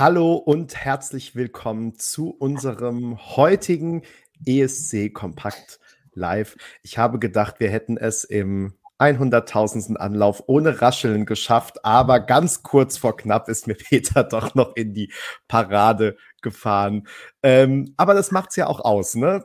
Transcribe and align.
Hallo 0.00 0.32
und 0.32 0.74
herzlich 0.74 1.36
willkommen 1.36 1.98
zu 1.98 2.30
unserem 2.30 3.18
heutigen 3.36 4.00
ESC 4.46 5.12
Kompakt 5.12 5.78
Live. 6.14 6.56
Ich 6.82 6.96
habe 6.96 7.18
gedacht, 7.18 7.60
wir 7.60 7.68
hätten 7.68 7.98
es 7.98 8.24
im 8.24 8.72
100.000. 8.98 9.96
Anlauf 9.96 10.44
ohne 10.46 10.80
Rascheln 10.80 11.26
geschafft, 11.26 11.84
aber 11.84 12.20
ganz 12.20 12.62
kurz 12.62 12.96
vor 12.96 13.14
knapp 13.14 13.50
ist 13.50 13.66
mir 13.66 13.74
Peter 13.90 14.24
doch 14.24 14.54
noch 14.54 14.74
in 14.74 14.94
die 14.94 15.12
Parade 15.48 16.16
gefahren. 16.40 17.06
Ähm, 17.42 17.92
aber 17.98 18.14
das 18.14 18.30
macht's 18.30 18.56
ja 18.56 18.68
auch 18.68 18.80
aus, 18.80 19.14
ne? 19.16 19.44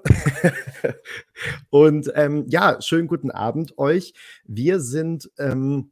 und 1.70 2.14
ähm, 2.16 2.46
ja, 2.48 2.82
schönen 2.82 3.10
guten 3.10 3.30
Abend 3.30 3.78
euch. 3.78 4.14
Wir 4.46 4.80
sind 4.80 5.30
ähm, 5.38 5.92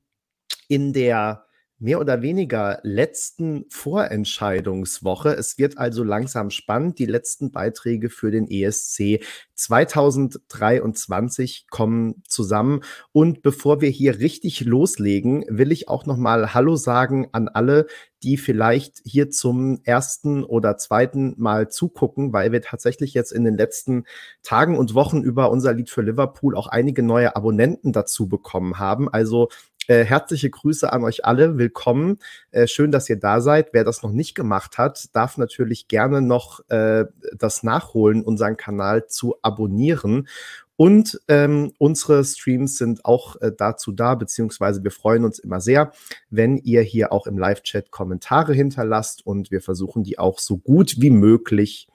in 0.69 0.93
der 0.93 1.47
mehr 1.83 1.99
oder 1.99 2.21
weniger 2.21 2.79
letzten 2.83 3.65
Vorentscheidungswoche. 3.69 5.35
Es 5.35 5.57
wird 5.57 5.77
also 5.77 6.05
langsam 6.05 6.49
spannend. 6.49 6.97
Die 6.97 7.05
letzten 7.05 7.51
Beiträge 7.51 8.09
für 8.09 8.31
den 8.31 8.49
ESC 8.49 9.21
2023 9.55 11.67
kommen 11.69 12.23
zusammen. 12.25 12.79
Und 13.11 13.41
bevor 13.41 13.81
wir 13.81 13.89
hier 13.89 14.19
richtig 14.19 14.61
loslegen, 14.61 15.43
will 15.49 15.73
ich 15.73 15.89
auch 15.89 16.05
noch 16.05 16.15
mal 16.15 16.53
Hallo 16.53 16.77
sagen 16.77 17.27
an 17.33 17.49
alle, 17.49 17.87
die 18.23 18.37
vielleicht 18.37 19.01
hier 19.03 19.29
zum 19.29 19.81
ersten 19.83 20.45
oder 20.45 20.77
zweiten 20.77 21.35
Mal 21.37 21.67
zugucken, 21.67 22.31
weil 22.31 22.53
wir 22.53 22.61
tatsächlich 22.61 23.13
jetzt 23.13 23.33
in 23.33 23.43
den 23.43 23.57
letzten 23.57 24.05
Tagen 24.41 24.77
und 24.77 24.93
Wochen 24.93 25.21
über 25.21 25.51
unser 25.51 25.73
Lied 25.73 25.89
für 25.89 26.01
Liverpool 26.01 26.55
auch 26.55 26.67
einige 26.67 27.03
neue 27.03 27.35
Abonnenten 27.35 27.91
dazu 27.91 28.29
bekommen 28.29 28.79
haben. 28.79 29.09
Also 29.09 29.49
äh, 29.87 30.03
herzliche 30.03 30.49
Grüße 30.49 30.91
an 30.91 31.03
euch 31.03 31.25
alle. 31.25 31.57
Willkommen. 31.57 32.19
Äh, 32.51 32.67
schön, 32.67 32.91
dass 32.91 33.09
ihr 33.09 33.19
da 33.19 33.41
seid. 33.41 33.69
Wer 33.73 33.83
das 33.83 34.03
noch 34.03 34.11
nicht 34.11 34.35
gemacht 34.35 34.77
hat, 34.77 35.15
darf 35.15 35.37
natürlich 35.37 35.87
gerne 35.87 36.21
noch 36.21 36.67
äh, 36.69 37.05
das 37.37 37.63
nachholen, 37.63 38.23
unseren 38.23 38.57
Kanal 38.57 39.07
zu 39.07 39.35
abonnieren. 39.41 40.27
Und 40.75 41.19
ähm, 41.27 41.71
unsere 41.77 42.25
Streams 42.25 42.77
sind 42.77 43.05
auch 43.05 43.39
äh, 43.41 43.51
dazu 43.55 43.91
da, 43.91 44.15
beziehungsweise 44.15 44.83
wir 44.83 44.91
freuen 44.91 45.23
uns 45.23 45.37
immer 45.37 45.61
sehr, 45.61 45.91
wenn 46.29 46.57
ihr 46.57 46.81
hier 46.81 47.11
auch 47.11 47.27
im 47.27 47.37
Live-Chat 47.37 47.91
Kommentare 47.91 48.53
hinterlasst 48.53 49.25
und 49.25 49.51
wir 49.51 49.61
versuchen 49.61 50.03
die 50.03 50.17
auch 50.17 50.39
so 50.39 50.57
gut 50.57 50.95
wie 50.99 51.11
möglich 51.11 51.87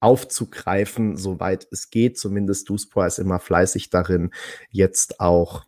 aufzugreifen, 0.00 1.16
soweit 1.16 1.66
es 1.70 1.90
geht. 1.90 2.18
Zumindest 2.18 2.68
Duspor 2.68 3.06
ist 3.06 3.18
immer 3.18 3.38
fleißig 3.38 3.90
darin, 3.90 4.32
jetzt 4.70 5.20
auch 5.20 5.64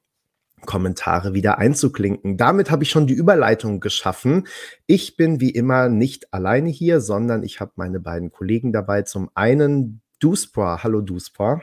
Kommentare 0.66 1.32
wieder 1.32 1.58
einzuklinken. 1.58 2.36
Damit 2.36 2.70
habe 2.70 2.82
ich 2.82 2.90
schon 2.90 3.06
die 3.06 3.14
Überleitung 3.14 3.80
geschaffen. 3.80 4.46
Ich 4.86 5.16
bin 5.16 5.40
wie 5.40 5.50
immer 5.50 5.88
nicht 5.88 6.34
alleine 6.34 6.68
hier, 6.68 7.00
sondern 7.00 7.42
ich 7.42 7.60
habe 7.60 7.72
meine 7.76 8.00
beiden 8.00 8.30
Kollegen 8.30 8.72
dabei. 8.72 9.02
Zum 9.02 9.30
einen 9.34 10.02
Duspra. 10.18 10.82
Hallo 10.82 11.00
Duspra. 11.00 11.62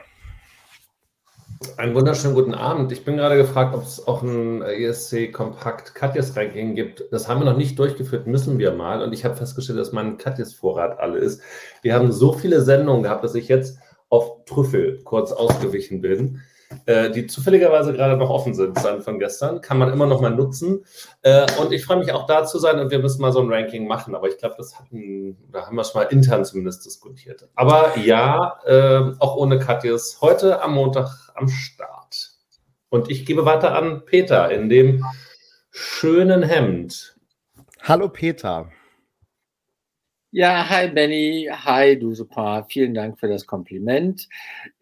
Einen 1.77 1.95
wunderschönen 1.95 2.35
guten 2.35 2.53
Abend. 2.53 2.91
Ich 2.91 3.05
bin 3.05 3.17
gerade 3.17 3.37
gefragt, 3.37 3.73
ob 3.73 3.83
es 3.83 4.05
auch 4.07 4.21
ein 4.21 4.61
ESC 4.61 5.31
Kompakt 5.31 5.95
Katjes 5.95 6.35
Ranking 6.35 6.75
gibt. 6.75 7.03
Das 7.11 7.27
haben 7.27 7.41
wir 7.41 7.45
noch 7.45 7.57
nicht 7.57 7.79
durchgeführt, 7.79 8.27
müssen 8.27 8.59
wir 8.59 8.73
mal. 8.73 9.01
Und 9.01 9.13
ich 9.13 9.23
habe 9.25 9.35
festgestellt, 9.35 9.79
dass 9.79 9.91
mein 9.91 10.17
Katjes 10.17 10.53
Vorrat 10.53 10.99
alle 10.99 11.19
ist. 11.19 11.41
Wir 11.81 11.95
haben 11.95 12.11
so 12.11 12.33
viele 12.33 12.61
Sendungen 12.61 13.03
gehabt, 13.03 13.23
dass 13.23 13.35
ich 13.35 13.47
jetzt 13.47 13.79
auf 14.09 14.45
Trüffel 14.45 15.01
kurz 15.03 15.31
ausgewichen 15.31 16.01
bin. 16.01 16.41
Äh, 16.85 17.11
die 17.11 17.27
zufälligerweise 17.27 17.93
gerade 17.93 18.17
noch 18.17 18.29
offen 18.29 18.53
sind, 18.53 18.77
sind 18.79 19.03
von 19.03 19.19
gestern. 19.19 19.61
Kann 19.61 19.77
man 19.77 19.91
immer 19.91 20.05
noch 20.05 20.21
mal 20.21 20.31
nutzen. 20.31 20.85
Äh, 21.21 21.45
und 21.59 21.71
ich 21.71 21.85
freue 21.85 21.97
mich 21.97 22.11
auch 22.11 22.25
da 22.25 22.45
zu 22.45 22.59
sein 22.59 22.79
und 22.79 22.91
wir 22.91 22.99
müssen 22.99 23.21
mal 23.21 23.31
so 23.31 23.41
ein 23.41 23.51
Ranking 23.51 23.87
machen. 23.87 24.15
Aber 24.15 24.27
ich 24.27 24.37
glaube, 24.37 24.55
das 24.57 24.77
hatten, 24.79 25.37
da 25.51 25.65
haben 25.65 25.75
wir 25.75 25.83
schon 25.83 26.01
mal 26.01 26.07
intern 26.07 26.45
zumindest 26.45 26.85
diskutiert. 26.85 27.47
Aber 27.55 27.97
ja, 27.97 28.59
äh, 28.65 29.13
auch 29.19 29.35
ohne 29.35 29.59
Katjes, 29.59 30.19
heute 30.21 30.61
am 30.61 30.73
Montag 30.73 31.31
am 31.35 31.47
Start. 31.47 32.31
Und 32.89 33.09
ich 33.09 33.25
gebe 33.25 33.45
weiter 33.45 33.75
an 33.75 34.05
Peter 34.05 34.51
in 34.51 34.69
dem 34.69 35.03
schönen 35.71 36.43
Hemd. 36.43 37.17
Hallo 37.81 38.07
Peter. 38.07 38.69
Ja, 40.35 40.67
hi 40.67 40.87
Benny, 40.87 41.47
hi 41.51 41.95
du 41.95 42.15
super, 42.15 42.65
vielen 42.67 42.95
Dank 42.95 43.19
für 43.19 43.27
das 43.27 43.45
Kompliment. 43.45 44.27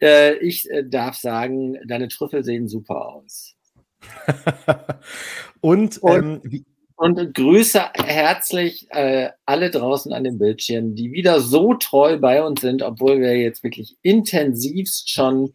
Äh, 0.02 0.38
ich 0.38 0.72
äh, 0.72 0.86
darf 0.88 1.18
sagen, 1.18 1.78
deine 1.86 2.08
Trüffel 2.08 2.46
sehen 2.46 2.70
super 2.70 3.06
aus. 3.08 3.54
und, 5.60 5.98
und, 5.98 6.46
ähm, 6.46 6.66
und, 6.96 7.34
grüße 7.34 7.82
herzlich 7.96 8.88
äh, 8.92 9.32
alle 9.46 9.72
draußen 9.72 10.14
an 10.14 10.24
den 10.24 10.38
Bildschirmen, 10.38 10.96
die 10.96 11.12
wieder 11.12 11.42
so 11.42 11.74
treu 11.74 12.18
bei 12.18 12.42
uns 12.42 12.62
sind, 12.62 12.82
obwohl 12.82 13.20
wir 13.20 13.38
jetzt 13.38 13.62
wirklich 13.62 13.98
intensivst 14.04 15.10
schon 15.10 15.52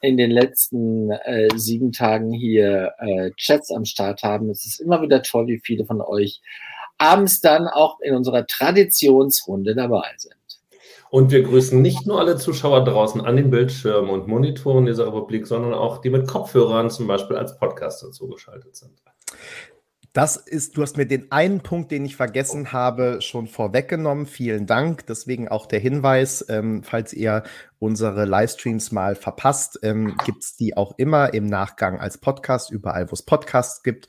in 0.00 0.18
den 0.18 0.30
letzten 0.30 1.10
äh, 1.10 1.48
sieben 1.56 1.90
Tagen 1.90 2.32
hier 2.32 2.92
äh, 2.98 3.32
Chats 3.36 3.72
am 3.72 3.86
Start 3.86 4.22
haben. 4.22 4.50
Es 4.50 4.64
ist 4.66 4.80
immer 4.80 5.02
wieder 5.02 5.20
toll, 5.20 5.48
wie 5.48 5.60
viele 5.64 5.84
von 5.84 6.00
euch 6.00 6.40
abends 7.02 7.40
dann 7.40 7.66
auch 7.66 7.98
in 8.00 8.14
unserer 8.14 8.46
Traditionsrunde 8.46 9.74
dabei 9.74 10.08
sind. 10.16 10.34
Und 11.10 11.30
wir 11.30 11.42
grüßen 11.42 11.82
nicht 11.82 12.06
nur 12.06 12.20
alle 12.20 12.36
Zuschauer 12.36 12.84
draußen 12.84 13.20
an 13.20 13.36
den 13.36 13.50
Bildschirmen 13.50 14.08
und 14.08 14.28
Monitoren 14.28 14.86
dieser 14.86 15.08
Republik, 15.08 15.46
sondern 15.46 15.74
auch 15.74 16.00
die 16.00 16.08
mit 16.08 16.26
Kopfhörern 16.26 16.90
zum 16.90 17.06
Beispiel 17.06 17.36
als 17.36 17.58
Podcaster 17.58 18.12
zugeschaltet 18.12 18.76
sind. 18.76 18.92
Das 20.14 20.36
ist, 20.36 20.76
du 20.76 20.82
hast 20.82 20.96
mir 20.96 21.06
den 21.06 21.32
einen 21.32 21.60
Punkt, 21.60 21.90
den 21.90 22.04
ich 22.04 22.16
vergessen 22.16 22.72
habe, 22.72 23.20
schon 23.20 23.46
vorweggenommen. 23.46 24.26
Vielen 24.26 24.66
Dank. 24.66 25.06
Deswegen 25.06 25.48
auch 25.48 25.66
der 25.66 25.80
Hinweis, 25.80 26.44
ähm, 26.48 26.82
falls 26.82 27.12
ihr 27.14 27.42
unsere 27.82 28.26
Livestreams 28.26 28.92
mal 28.92 29.16
verpasst, 29.16 29.80
ähm, 29.82 30.16
gibt 30.24 30.60
die 30.60 30.76
auch 30.76 30.94
immer 30.98 31.34
im 31.34 31.46
Nachgang 31.46 31.98
als 31.98 32.16
Podcast, 32.16 32.70
überall, 32.70 33.10
wo 33.10 33.14
es 33.14 33.24
Podcasts 33.24 33.82
gibt. 33.82 34.06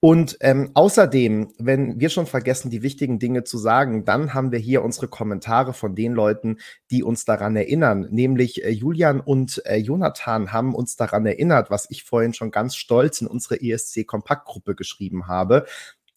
Und 0.00 0.38
ähm, 0.40 0.70
außerdem, 0.72 1.52
wenn 1.58 2.00
wir 2.00 2.08
schon 2.08 2.24
vergessen, 2.24 2.70
die 2.70 2.82
wichtigen 2.82 3.18
Dinge 3.18 3.44
zu 3.44 3.58
sagen, 3.58 4.06
dann 4.06 4.32
haben 4.32 4.52
wir 4.52 4.58
hier 4.58 4.82
unsere 4.82 5.06
Kommentare 5.06 5.74
von 5.74 5.94
den 5.94 6.14
Leuten, 6.14 6.56
die 6.90 7.02
uns 7.02 7.26
daran 7.26 7.54
erinnern. 7.56 8.08
Nämlich 8.10 8.64
äh, 8.64 8.70
Julian 8.70 9.20
und 9.20 9.60
äh, 9.66 9.76
Jonathan 9.76 10.50
haben 10.50 10.74
uns 10.74 10.96
daran 10.96 11.26
erinnert, 11.26 11.70
was 11.70 11.86
ich 11.90 12.04
vorhin 12.04 12.32
schon 12.32 12.50
ganz 12.50 12.74
stolz 12.74 13.20
in 13.20 13.26
unsere 13.26 13.60
ESC-Kompaktgruppe 13.60 14.74
geschrieben 14.74 15.28
habe. 15.28 15.66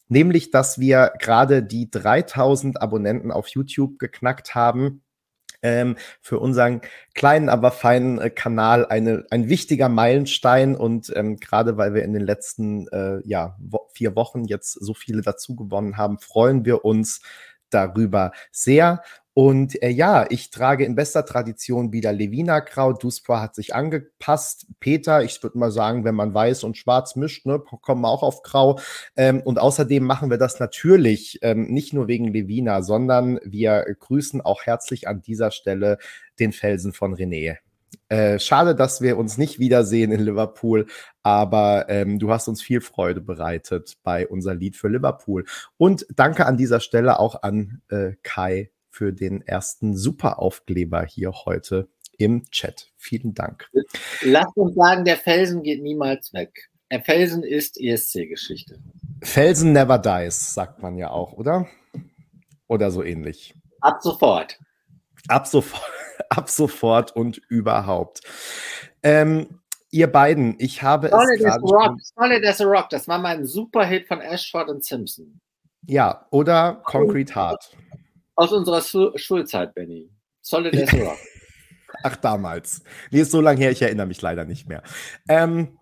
Nämlich, 0.08 0.52
dass 0.52 0.80
wir 0.80 1.12
gerade 1.20 1.64
die 1.64 1.92
3000 1.92 2.82
Abonnenten 2.82 3.30
auf 3.30 3.50
YouTube 3.50 4.00
geknackt 4.00 4.56
haben 4.56 5.02
ähm, 5.64 5.96
für 6.22 6.40
unseren 6.40 6.82
kleinen, 7.16 7.50
aber 7.50 7.72
feinen 7.72 8.20
äh, 8.20 8.30
Kanal 8.30 8.86
eine, 8.86 9.26
ein 9.32 9.50
wichtiger 9.50 9.90
Meilenstein. 9.90 10.76
Und 10.76 11.12
ähm, 11.16 11.38
gerade 11.38 11.78
weil 11.78 11.94
wir 11.94 12.04
in 12.04 12.14
den 12.14 12.24
letzten 12.24 12.88
äh, 12.90 13.20
ja, 13.26 13.56
wo 13.60 13.88
vier 13.94 14.16
Wochen 14.16 14.46
jetzt 14.46 14.74
so 14.74 14.94
viele 14.94 15.22
dazu 15.22 15.56
gewonnen 15.56 15.98
haben, 15.98 16.20
freuen 16.20 16.66
wir 16.66 16.86
uns 16.86 17.22
darüber 17.74 18.32
sehr. 18.52 19.02
Und 19.36 19.82
äh, 19.82 19.90
ja, 19.90 20.28
ich 20.30 20.52
trage 20.52 20.86
in 20.86 20.94
bester 20.94 21.26
Tradition 21.26 21.92
wieder 21.92 22.14
Levina 22.14 22.60
Grau. 22.60 22.94
Duspra 22.94 23.42
hat 23.42 23.56
sich 23.56 23.74
angepasst. 23.74 24.68
Peter, 24.80 25.24
ich 25.24 25.42
würde 25.42 25.58
mal 25.58 25.72
sagen, 25.72 26.06
wenn 26.06 26.14
man 26.14 26.36
weiß 26.36 26.64
und 26.64 26.78
schwarz 26.78 27.16
mischt, 27.16 27.48
ne, 27.48 27.60
kommen 27.60 28.02
wir 28.02 28.10
auch 28.10 28.22
auf 28.22 28.44
Grau. 28.44 28.80
Ähm, 29.16 29.42
und 29.42 29.58
außerdem 29.58 30.04
machen 30.04 30.30
wir 30.30 30.38
das 30.38 30.60
natürlich 30.60 31.40
ähm, 31.42 31.66
nicht 31.66 31.94
nur 31.94 32.08
wegen 32.08 32.28
Levina, 32.28 32.84
sondern 32.84 33.40
wir 33.44 33.84
grüßen 34.00 34.40
auch 34.42 34.64
herzlich 34.64 35.08
an 35.08 35.22
dieser 35.22 35.50
Stelle 35.50 35.98
den 36.40 36.52
Felsen 36.52 36.94
von 36.94 37.16
René. 37.16 37.58
Äh, 38.10 38.40
schade, 38.40 38.76
dass 38.76 39.02
wir 39.02 39.18
uns 39.18 39.38
nicht 39.38 39.60
wiedersehen 39.60 40.12
in 40.12 40.22
Liverpool, 40.22 40.88
aber 41.22 41.90
ähm, 41.90 42.20
du 42.20 42.32
hast 42.32 42.48
uns 42.48 42.62
viel 42.62 42.82
Freude 42.82 43.22
bereitet 43.22 43.98
bei 44.04 44.28
unser 44.28 44.54
Lied 44.54 44.76
für 44.76 44.88
Liverpool. 44.88 45.46
Und 45.78 46.06
danke 46.16 46.46
an 46.46 46.58
dieser 46.58 46.80
Stelle 46.80 47.20
auch 47.20 47.44
an 47.44 47.82
äh, 47.90 48.12
Kai 48.24 48.72
für 48.90 49.14
den 49.14 49.42
ersten 49.42 49.96
Superaufkleber 49.96 51.04
hier 51.06 51.32
heute 51.46 51.90
im 52.18 52.46
Chat. 52.52 52.92
Vielen 52.96 53.34
Dank. 53.34 53.70
Lass 54.22 54.48
uns 54.56 54.76
sagen, 54.76 55.06
der 55.06 55.18
Felsen 55.18 55.64
geht 55.64 55.82
niemals 55.82 56.34
weg. 56.34 56.70
Der 56.92 57.02
Felsen 57.02 57.44
ist 57.44 57.80
ESC-Geschichte. 57.80 58.80
Felsen 59.24 59.74
never 59.74 59.98
dies, 59.98 60.54
sagt 60.54 60.82
man 60.82 60.98
ja 60.98 61.10
auch, 61.10 61.34
oder? 61.34 61.68
Oder 62.68 62.92
so 62.92 63.04
ähnlich. 63.04 63.56
Ab 63.82 63.98
sofort. 64.02 64.60
Ab 65.28 65.48
sofort, 65.48 65.92
ab 66.30 66.50
sofort 66.50 67.16
und 67.16 67.38
überhaupt. 67.50 68.22
Ähm, 69.02 69.60
ihr 69.92 70.12
beiden, 70.12 70.56
ich 70.60 70.82
habe 70.82 71.10
Solid 71.10 71.40
es 71.40 71.44
gerade 71.44 71.62
Rock, 71.62 71.98
Solid 72.16 72.46
as 72.46 72.62
a 72.62 72.66
Rock, 72.66 72.90
das 72.90 73.08
war 73.08 73.20
mal 73.20 73.36
ein 73.36 73.46
Superhit 73.46 74.08
von 74.08 74.22
Ashford 74.22 74.70
und 74.70 74.84
Simpson. 74.84 75.40
Ja, 75.86 76.26
oder 76.32 76.82
Concrete 76.86 77.36
Heart. 77.36 77.78
Aus 78.36 78.52
unserer 78.52 78.82
Schulzeit, 79.16 79.76
Benny. 79.76 80.10
Solid 80.42 80.76
as 80.76 80.94
Rock. 81.00 81.18
Ach, 82.04 82.16
damals. 82.16 82.84
Nee, 83.12 83.22
ist 83.22 83.32
so 83.32 83.42
lange 83.42 83.60
her, 83.60 83.72
ich 83.72 83.82
erinnere 83.82 84.08
mich 84.08 84.22
leider 84.22 84.46
nicht 84.46 84.68
mehr. 84.68 84.82
Ähm, 85.28 85.78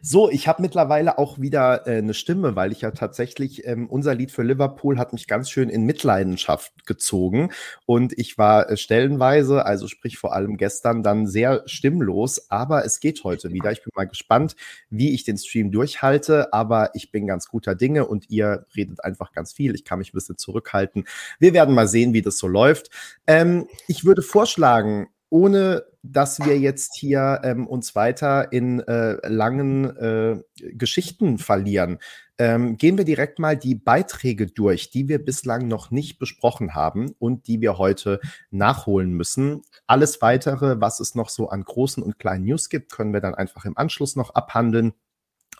So, 0.00 0.30
ich 0.30 0.46
habe 0.46 0.62
mittlerweile 0.62 1.18
auch 1.18 1.40
wieder 1.40 1.86
äh, 1.86 1.98
eine 1.98 2.14
Stimme, 2.14 2.54
weil 2.54 2.70
ich 2.70 2.82
ja 2.82 2.92
tatsächlich, 2.92 3.66
ähm, 3.66 3.88
unser 3.88 4.14
Lied 4.14 4.30
für 4.30 4.42
Liverpool 4.42 4.98
hat 4.98 5.12
mich 5.12 5.26
ganz 5.26 5.50
schön 5.50 5.68
in 5.68 5.82
Mitleidenschaft 5.82 6.86
gezogen 6.86 7.50
und 7.84 8.16
ich 8.16 8.38
war 8.38 8.70
äh, 8.70 8.76
stellenweise, 8.76 9.66
also 9.66 9.88
sprich 9.88 10.16
vor 10.16 10.32
allem 10.32 10.56
gestern, 10.58 11.02
dann 11.02 11.26
sehr 11.26 11.62
stimmlos, 11.66 12.50
aber 12.50 12.84
es 12.84 13.00
geht 13.00 13.24
heute 13.24 13.52
wieder. 13.52 13.72
Ich 13.72 13.82
bin 13.82 13.90
mal 13.96 14.06
gespannt, 14.06 14.54
wie 14.90 15.12
ich 15.12 15.24
den 15.24 15.38
Stream 15.38 15.72
durchhalte, 15.72 16.52
aber 16.52 16.90
ich 16.94 17.10
bin 17.10 17.26
ganz 17.26 17.48
guter 17.48 17.74
Dinge 17.74 18.06
und 18.06 18.30
ihr 18.30 18.66
redet 18.76 19.02
einfach 19.02 19.32
ganz 19.32 19.52
viel. 19.52 19.74
Ich 19.74 19.84
kann 19.84 19.98
mich 19.98 20.10
ein 20.10 20.16
bisschen 20.16 20.38
zurückhalten. 20.38 21.04
Wir 21.40 21.52
werden 21.52 21.74
mal 21.74 21.88
sehen, 21.88 22.12
wie 22.12 22.22
das 22.22 22.38
so 22.38 22.46
läuft. 22.46 22.90
Ähm, 23.26 23.66
ich 23.88 24.04
würde 24.04 24.22
vorschlagen, 24.22 25.08
ohne 25.34 25.82
dass 26.04 26.38
wir 26.38 26.56
jetzt 26.60 26.94
hier 26.94 27.40
ähm, 27.42 27.66
uns 27.66 27.96
weiter 27.96 28.52
in 28.52 28.78
äh, 28.78 29.16
langen 29.26 29.84
äh, 29.96 30.40
Geschichten 30.74 31.38
verlieren, 31.38 31.98
ähm, 32.38 32.76
gehen 32.76 32.96
wir 32.96 33.04
direkt 33.04 33.40
mal 33.40 33.56
die 33.56 33.74
Beiträge 33.74 34.46
durch, 34.46 34.90
die 34.90 35.08
wir 35.08 35.18
bislang 35.18 35.66
noch 35.66 35.90
nicht 35.90 36.20
besprochen 36.20 36.76
haben 36.76 37.16
und 37.18 37.48
die 37.48 37.60
wir 37.60 37.78
heute 37.78 38.20
nachholen 38.52 39.10
müssen. 39.10 39.62
Alles 39.88 40.22
weitere, 40.22 40.80
was 40.80 41.00
es 41.00 41.16
noch 41.16 41.28
so 41.28 41.48
an 41.48 41.64
großen 41.64 42.00
und 42.00 42.20
kleinen 42.20 42.44
News 42.44 42.68
gibt, 42.68 42.92
können 42.92 43.12
wir 43.12 43.20
dann 43.20 43.34
einfach 43.34 43.64
im 43.64 43.76
Anschluss 43.76 44.14
noch 44.14 44.36
abhandeln. 44.36 44.92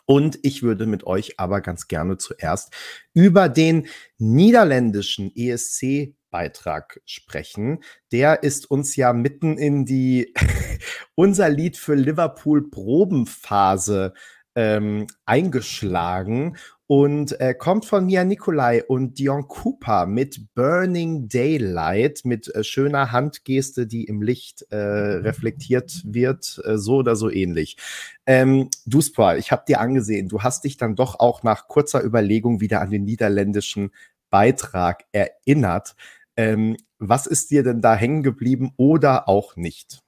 Und 0.05 0.39
ich 0.43 0.63
würde 0.63 0.85
mit 0.85 1.05
euch 1.05 1.37
aber 1.37 1.59
ganz 1.59 1.89
gerne 1.89 2.17
zuerst 2.17 2.73
über 3.13 3.49
den 3.49 3.87
niederländischen 4.19 5.35
ESC 5.35 6.15
Beitrag 6.35 6.99
sprechen. 7.05 7.79
Der 8.11 8.43
ist 8.43 8.69
uns 8.69 8.97
ja 8.97 9.13
mitten 9.13 9.57
in 9.57 9.85
die 9.85 10.33
unser 11.15 11.47
Lied 11.47 11.77
für 11.77 11.95
Liverpool 11.95 12.69
Probenphase 12.69 14.13
ähm, 14.53 15.07
eingeschlagen 15.25 16.57
und 16.87 17.39
äh, 17.39 17.53
kommt 17.53 17.85
von 17.85 18.05
Mia 18.05 18.25
Nikolai 18.25 18.83
und 18.83 19.17
Dion 19.17 19.47
Cooper 19.47 20.07
mit 20.07 20.53
Burning 20.55 21.29
Daylight, 21.29 22.25
mit 22.25 22.53
äh, 22.53 22.65
schöner 22.65 23.13
Handgeste, 23.13 23.87
die 23.87 24.03
im 24.03 24.21
Licht 24.21 24.65
äh, 24.71 24.75
reflektiert 24.75 26.03
wird, 26.03 26.61
äh, 26.65 26.77
so 26.77 26.97
oder 26.97 27.15
so 27.15 27.29
ähnlich. 27.29 27.77
Ähm, 28.25 28.69
Duspa, 28.85 29.37
ich 29.37 29.53
habe 29.53 29.63
dir 29.65 29.79
angesehen, 29.79 30.27
du 30.27 30.43
hast 30.43 30.65
dich 30.65 30.75
dann 30.75 30.97
doch 30.97 31.17
auch 31.17 31.43
nach 31.43 31.69
kurzer 31.69 32.03
Überlegung 32.03 32.59
wieder 32.59 32.81
an 32.81 32.89
den 32.89 33.05
niederländischen 33.05 33.91
Beitrag 34.35 35.05
erinnert. 35.13 35.95
Ähm, 36.37 36.77
was 36.99 37.27
ist 37.27 37.51
dir 37.51 37.63
denn 37.63 37.81
da 37.81 37.95
hängen 37.95 38.23
geblieben 38.23 38.71
oder 38.77 39.27
auch 39.27 39.55
nicht? 39.55 39.99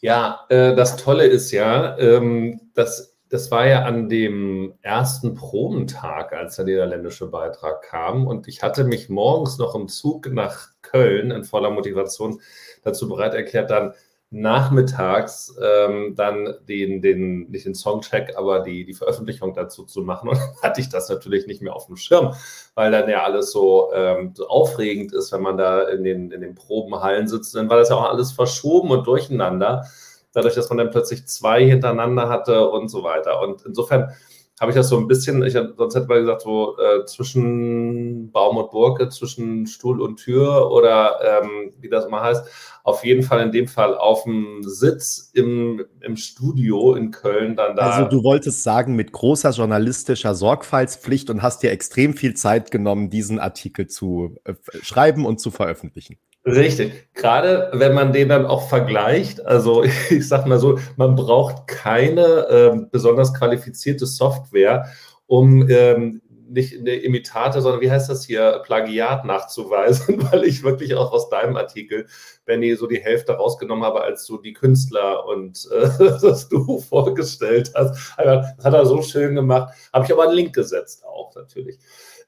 Ja, 0.00 0.46
äh, 0.48 0.74
das 0.74 0.96
Tolle 0.96 1.26
ist 1.26 1.52
ja, 1.52 1.96
ähm, 1.98 2.60
dass 2.74 3.12
das 3.32 3.50
war 3.50 3.66
ja 3.66 3.84
an 3.84 4.10
dem 4.10 4.74
ersten 4.82 5.34
Probentag, 5.34 6.34
als 6.34 6.56
der 6.56 6.66
niederländische 6.66 7.28
Beitrag 7.28 7.80
kam. 7.80 8.26
Und 8.26 8.46
ich 8.46 8.62
hatte 8.62 8.84
mich 8.84 9.08
morgens 9.08 9.56
noch 9.56 9.74
im 9.74 9.88
Zug 9.88 10.30
nach 10.30 10.68
Köln 10.82 11.30
in 11.30 11.42
voller 11.42 11.70
Motivation 11.70 12.42
dazu 12.84 13.08
bereit 13.08 13.32
erklärt, 13.32 13.70
dann 13.70 13.94
nachmittags 14.32 15.54
ähm, 15.62 16.14
dann 16.16 16.54
den, 16.66 17.02
den, 17.02 17.50
nicht 17.50 17.66
den 17.66 17.74
Songcheck, 17.74 18.34
aber 18.36 18.60
die, 18.60 18.84
die 18.86 18.94
Veröffentlichung 18.94 19.52
dazu 19.52 19.84
zu 19.84 20.00
machen. 20.00 20.30
Und 20.30 20.38
dann 20.38 20.56
hatte 20.62 20.80
ich 20.80 20.88
das 20.88 21.08
natürlich 21.10 21.46
nicht 21.46 21.60
mehr 21.60 21.76
auf 21.76 21.86
dem 21.86 21.96
Schirm, 21.96 22.34
weil 22.74 22.90
dann 22.90 23.08
ja 23.10 23.22
alles 23.24 23.52
so, 23.52 23.92
ähm, 23.94 24.32
so 24.34 24.48
aufregend 24.48 25.12
ist, 25.12 25.32
wenn 25.32 25.42
man 25.42 25.58
da 25.58 25.82
in 25.82 26.02
den, 26.02 26.30
in 26.30 26.40
den 26.40 26.54
Probenhallen 26.54 27.28
sitzt. 27.28 27.54
Dann 27.54 27.68
war 27.68 27.76
das 27.76 27.90
ja 27.90 27.96
auch 27.96 28.08
alles 28.08 28.32
verschoben 28.32 28.90
und 28.90 29.06
durcheinander, 29.06 29.84
dadurch, 30.32 30.54
dass 30.54 30.70
man 30.70 30.78
dann 30.78 30.90
plötzlich 30.90 31.26
zwei 31.26 31.62
hintereinander 31.64 32.30
hatte 32.30 32.70
und 32.70 32.88
so 32.88 33.04
weiter. 33.04 33.40
Und 33.42 33.66
insofern 33.66 34.14
habe 34.62 34.70
ich 34.70 34.76
das 34.76 34.88
so 34.88 34.96
ein 34.96 35.08
bisschen, 35.08 35.42
ich, 35.42 35.52
sonst 35.52 35.94
hätte 35.94 36.06
man 36.06 36.20
gesagt, 36.20 36.42
so 36.42 36.78
äh, 36.78 37.04
zwischen 37.04 38.30
Baum 38.30 38.56
und 38.56 38.70
Burke, 38.70 39.08
zwischen 39.08 39.66
Stuhl 39.66 40.00
und 40.00 40.16
Tür 40.16 40.70
oder 40.70 41.42
ähm, 41.42 41.72
wie 41.80 41.88
das 41.88 42.06
immer 42.06 42.22
heißt 42.22 42.46
auf 42.84 43.04
jeden 43.04 43.22
Fall 43.22 43.40
in 43.40 43.52
dem 43.52 43.68
Fall 43.68 43.96
auf 43.96 44.24
dem 44.24 44.62
Sitz 44.62 45.30
im, 45.34 45.84
im 46.00 46.16
Studio 46.16 46.94
in 46.94 47.10
Köln 47.12 47.54
dann 47.54 47.76
da. 47.76 47.90
Also 47.90 48.10
du 48.10 48.24
wolltest 48.24 48.62
sagen, 48.62 48.96
mit 48.96 49.12
großer 49.12 49.50
journalistischer 49.50 50.34
Sorgfaltspflicht 50.34 51.30
und 51.30 51.42
hast 51.42 51.62
dir 51.62 51.70
extrem 51.70 52.14
viel 52.14 52.34
Zeit 52.34 52.70
genommen, 52.70 53.08
diesen 53.08 53.38
Artikel 53.38 53.86
zu 53.86 54.36
äh, 54.44 54.54
schreiben 54.82 55.26
und 55.26 55.38
zu 55.40 55.50
veröffentlichen. 55.50 56.18
Richtig. 56.44 57.08
Gerade 57.14 57.70
wenn 57.72 57.94
man 57.94 58.12
den 58.12 58.28
dann 58.28 58.46
auch 58.46 58.68
vergleicht, 58.68 59.44
also 59.46 59.84
ich 60.10 60.26
sag 60.26 60.46
mal 60.46 60.58
so, 60.58 60.78
man 60.96 61.14
braucht 61.14 61.68
keine 61.68 62.22
äh, 62.24 62.86
besonders 62.90 63.32
qualifizierte 63.32 64.06
Software, 64.06 64.86
um 65.26 65.68
ähm, 65.68 66.20
nicht 66.52 66.78
eine 66.78 66.96
Imitate, 66.96 67.62
sondern 67.62 67.80
wie 67.80 67.90
heißt 67.90 68.10
das 68.10 68.24
hier, 68.24 68.60
Plagiat 68.64 69.24
nachzuweisen, 69.24 70.22
weil 70.32 70.44
ich 70.44 70.62
wirklich 70.62 70.94
auch 70.94 71.12
aus 71.12 71.28
deinem 71.28 71.56
Artikel, 71.56 72.06
Benny, 72.44 72.74
so 72.74 72.86
die 72.86 73.00
Hälfte 73.00 73.32
rausgenommen 73.32 73.84
habe, 73.84 74.02
als 74.02 74.26
du 74.26 74.38
die 74.38 74.52
Künstler 74.52 75.24
und 75.26 75.68
äh, 75.72 75.88
das 76.20 76.48
du 76.48 76.78
vorgestellt 76.80 77.72
hast. 77.74 78.14
Das 78.18 78.64
hat 78.64 78.74
er 78.74 78.84
so 78.84 79.00
schön 79.02 79.34
gemacht. 79.34 79.72
Habe 79.92 80.04
ich 80.04 80.12
aber 80.12 80.24
einen 80.24 80.34
Link 80.34 80.54
gesetzt 80.54 81.04
auch 81.04 81.34
natürlich. 81.34 81.78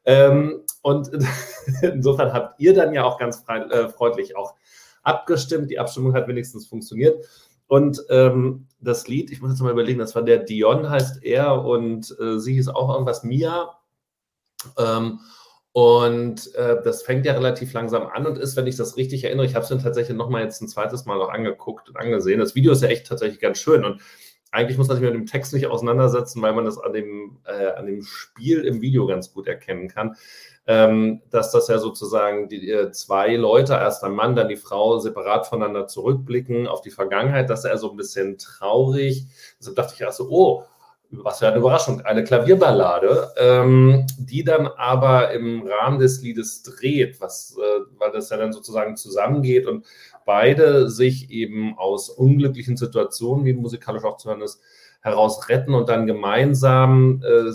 Ähm, 0.04 0.62
und 0.82 1.10
insofern 1.82 2.32
habt 2.32 2.60
ihr 2.60 2.74
dann 2.74 2.92
ja 2.92 3.04
auch 3.04 3.18
ganz 3.18 3.38
frei, 3.40 3.60
äh, 3.60 3.88
freundlich 3.88 4.36
auch 4.36 4.54
abgestimmt. 5.02 5.70
Die 5.70 5.78
Abstimmung 5.78 6.14
hat 6.14 6.28
wenigstens 6.28 6.66
funktioniert. 6.66 7.24
Und 7.66 8.04
ähm, 8.10 8.66
das 8.80 9.08
Lied, 9.08 9.30
ich 9.30 9.40
muss 9.40 9.50
jetzt 9.50 9.60
mal 9.60 9.72
überlegen, 9.72 9.98
das 9.98 10.14
war 10.14 10.22
der 10.22 10.38
Dion, 10.38 10.90
heißt 10.90 11.24
er, 11.24 11.64
und 11.64 12.14
äh, 12.20 12.38
sie 12.38 12.54
hieß 12.54 12.68
auch 12.68 12.92
irgendwas 12.92 13.24
Mia. 13.24 13.78
Ähm, 14.78 15.20
und 15.72 16.54
äh, 16.54 16.80
das 16.84 17.02
fängt 17.02 17.26
ja 17.26 17.32
relativ 17.32 17.72
langsam 17.72 18.06
an 18.06 18.26
und 18.26 18.38
ist, 18.38 18.54
wenn 18.56 18.68
ich 18.68 18.76
das 18.76 18.96
richtig 18.96 19.24
erinnere, 19.24 19.46
ich 19.46 19.56
habe 19.56 19.64
es 19.64 19.70
dann 19.70 19.82
tatsächlich 19.82 20.16
nochmal 20.16 20.44
jetzt 20.44 20.62
ein 20.62 20.68
zweites 20.68 21.04
Mal 21.04 21.18
noch 21.18 21.30
angeguckt 21.30 21.88
und 21.88 21.96
angesehen. 21.96 22.38
Das 22.38 22.54
Video 22.54 22.72
ist 22.72 22.82
ja 22.82 22.88
echt 22.88 23.08
tatsächlich 23.08 23.40
ganz 23.40 23.58
schön 23.58 23.84
und 23.84 24.00
eigentlich 24.54 24.78
muss 24.78 24.88
man 24.88 24.96
sich 24.96 25.04
mit 25.04 25.14
dem 25.14 25.26
Text 25.26 25.52
nicht 25.52 25.66
auseinandersetzen, 25.66 26.40
weil 26.40 26.52
man 26.54 26.64
das 26.64 26.78
an 26.78 26.92
dem, 26.92 27.38
äh, 27.44 27.72
an 27.72 27.86
dem 27.86 28.02
Spiel 28.02 28.64
im 28.64 28.80
Video 28.80 29.06
ganz 29.06 29.32
gut 29.32 29.48
erkennen 29.48 29.88
kann. 29.88 30.16
Ähm, 30.66 31.20
dass 31.30 31.50
das 31.50 31.68
ja 31.68 31.78
sozusagen 31.78 32.48
die 32.48 32.70
äh, 32.70 32.90
zwei 32.90 33.36
Leute, 33.36 33.74
erst 33.74 34.02
ein 34.02 34.12
Mann, 34.12 34.34
dann 34.34 34.48
die 34.48 34.56
Frau, 34.56 34.98
separat 34.98 35.46
voneinander 35.46 35.86
zurückblicken 35.86 36.66
auf 36.68 36.80
die 36.80 36.90
Vergangenheit, 36.90 37.50
dass 37.50 37.66
er 37.66 37.76
so 37.76 37.90
ein 37.90 37.96
bisschen 37.98 38.38
traurig. 38.38 39.26
Deshalb 39.58 39.76
dachte 39.76 39.92
ich 39.94 40.00
erst 40.00 40.18
so, 40.18 40.28
oh, 40.30 40.64
was 41.22 41.38
für 41.38 41.48
eine 41.48 41.58
Überraschung, 41.58 42.00
eine 42.02 42.24
Klavierballade, 42.24 43.32
ähm, 43.36 44.06
die 44.18 44.44
dann 44.44 44.66
aber 44.66 45.32
im 45.32 45.66
Rahmen 45.66 45.98
des 45.98 46.22
Liedes 46.22 46.62
dreht, 46.62 47.20
was, 47.20 47.56
äh, 47.58 47.80
weil 47.98 48.12
das 48.12 48.30
ja 48.30 48.36
dann 48.36 48.52
sozusagen 48.52 48.96
zusammengeht 48.96 49.66
und 49.66 49.86
beide 50.24 50.90
sich 50.90 51.30
eben 51.30 51.76
aus 51.78 52.08
unglücklichen 52.08 52.76
Situationen, 52.76 53.44
wie 53.44 53.52
musikalisch 53.52 54.04
auch 54.04 54.16
zu 54.16 54.30
hören 54.30 54.42
ist, 54.42 54.60
heraus 55.02 55.48
retten 55.48 55.74
und 55.74 55.88
dann 55.88 56.06
gemeinsam 56.06 57.22
äh, 57.22 57.50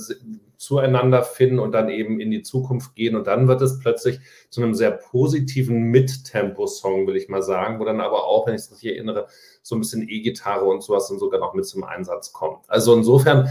zueinander 0.59 1.23
finden 1.23 1.57
und 1.57 1.71
dann 1.71 1.89
eben 1.89 2.19
in 2.19 2.31
die 2.31 2.41
Zukunft 2.41 2.93
gehen. 2.93 3.15
Und 3.15 3.27
dann 3.27 3.47
wird 3.47 3.61
es 3.61 3.79
plötzlich 3.79 4.19
zu 4.49 4.61
einem 4.61 4.75
sehr 4.75 4.91
positiven 4.91 5.83
Mittempo-Song, 5.83 7.07
will 7.07 7.15
ich 7.15 7.29
mal 7.29 7.41
sagen, 7.41 7.79
wo 7.79 7.85
dann 7.85 8.01
aber 8.01 8.25
auch, 8.25 8.45
wenn 8.45 8.55
ich 8.55 8.61
es 8.61 8.71
richtig 8.71 8.91
erinnere, 8.91 9.27
so 9.63 9.75
ein 9.75 9.79
bisschen 9.79 10.07
E-Gitarre 10.07 10.65
und 10.65 10.83
sowas 10.83 11.07
dann 11.07 11.17
sogar 11.17 11.39
noch 11.39 11.53
mit 11.53 11.65
zum 11.65 11.85
Einsatz 11.85 12.33
kommt. 12.33 12.65
Also 12.67 12.93
insofern 12.93 13.49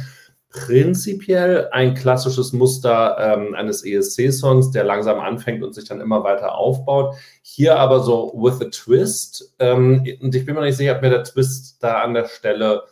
prinzipiell 0.51 1.69
ein 1.73 1.95
klassisches 1.95 2.53
Muster 2.53 3.17
ähm, 3.19 3.55
eines 3.55 3.85
ESC-Songs, 3.85 4.71
der 4.71 4.85
langsam 4.85 5.19
anfängt 5.19 5.63
und 5.63 5.75
sich 5.75 5.89
dann 5.89 6.03
immer 6.03 6.25
weiter 6.25 6.57
aufbaut. 6.57 7.15
Hier 7.41 7.79
aber 7.79 8.01
so 8.01 8.33
with 8.35 8.61
a 8.61 8.69
twist. 8.71 9.55
Ähm, 9.59 10.05
und 10.21 10.35
ich 10.35 10.45
bin 10.45 10.55
mir 10.55 10.63
nicht 10.63 10.77
sicher, 10.77 10.97
ob 10.97 11.03
mir 11.03 11.11
der 11.11 11.25
Twist 11.25 11.83
da 11.83 12.03
an 12.03 12.13
der 12.13 12.27
Stelle 12.27 12.83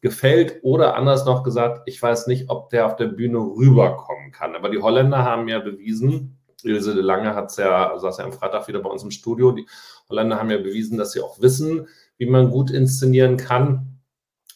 gefällt 0.00 0.60
oder 0.62 0.96
anders 0.96 1.24
noch 1.26 1.42
gesagt, 1.42 1.82
ich 1.86 2.00
weiß 2.00 2.26
nicht, 2.26 2.48
ob 2.48 2.70
der 2.70 2.86
auf 2.86 2.96
der 2.96 3.06
Bühne 3.06 3.38
rüberkommen 3.38 4.32
kann. 4.32 4.54
Aber 4.54 4.70
die 4.70 4.78
Holländer 4.78 5.24
haben 5.24 5.48
ja 5.48 5.58
bewiesen, 5.58 6.38
Ilse 6.62 6.94
de 6.94 7.02
Lange 7.02 7.34
hat 7.34 7.50
es 7.50 7.56
ja, 7.56 7.98
saß 7.98 8.18
ja 8.18 8.24
am 8.24 8.32
Freitag 8.32 8.68
wieder 8.68 8.80
bei 8.80 8.90
uns 8.90 9.02
im 9.02 9.10
Studio, 9.10 9.52
die 9.52 9.66
Holländer 10.08 10.38
haben 10.38 10.50
ja 10.50 10.58
bewiesen, 10.58 10.98
dass 10.98 11.12
sie 11.12 11.20
auch 11.20 11.40
wissen, 11.40 11.88
wie 12.18 12.26
man 12.26 12.50
gut 12.50 12.70
inszenieren 12.70 13.36
kann, 13.36 14.00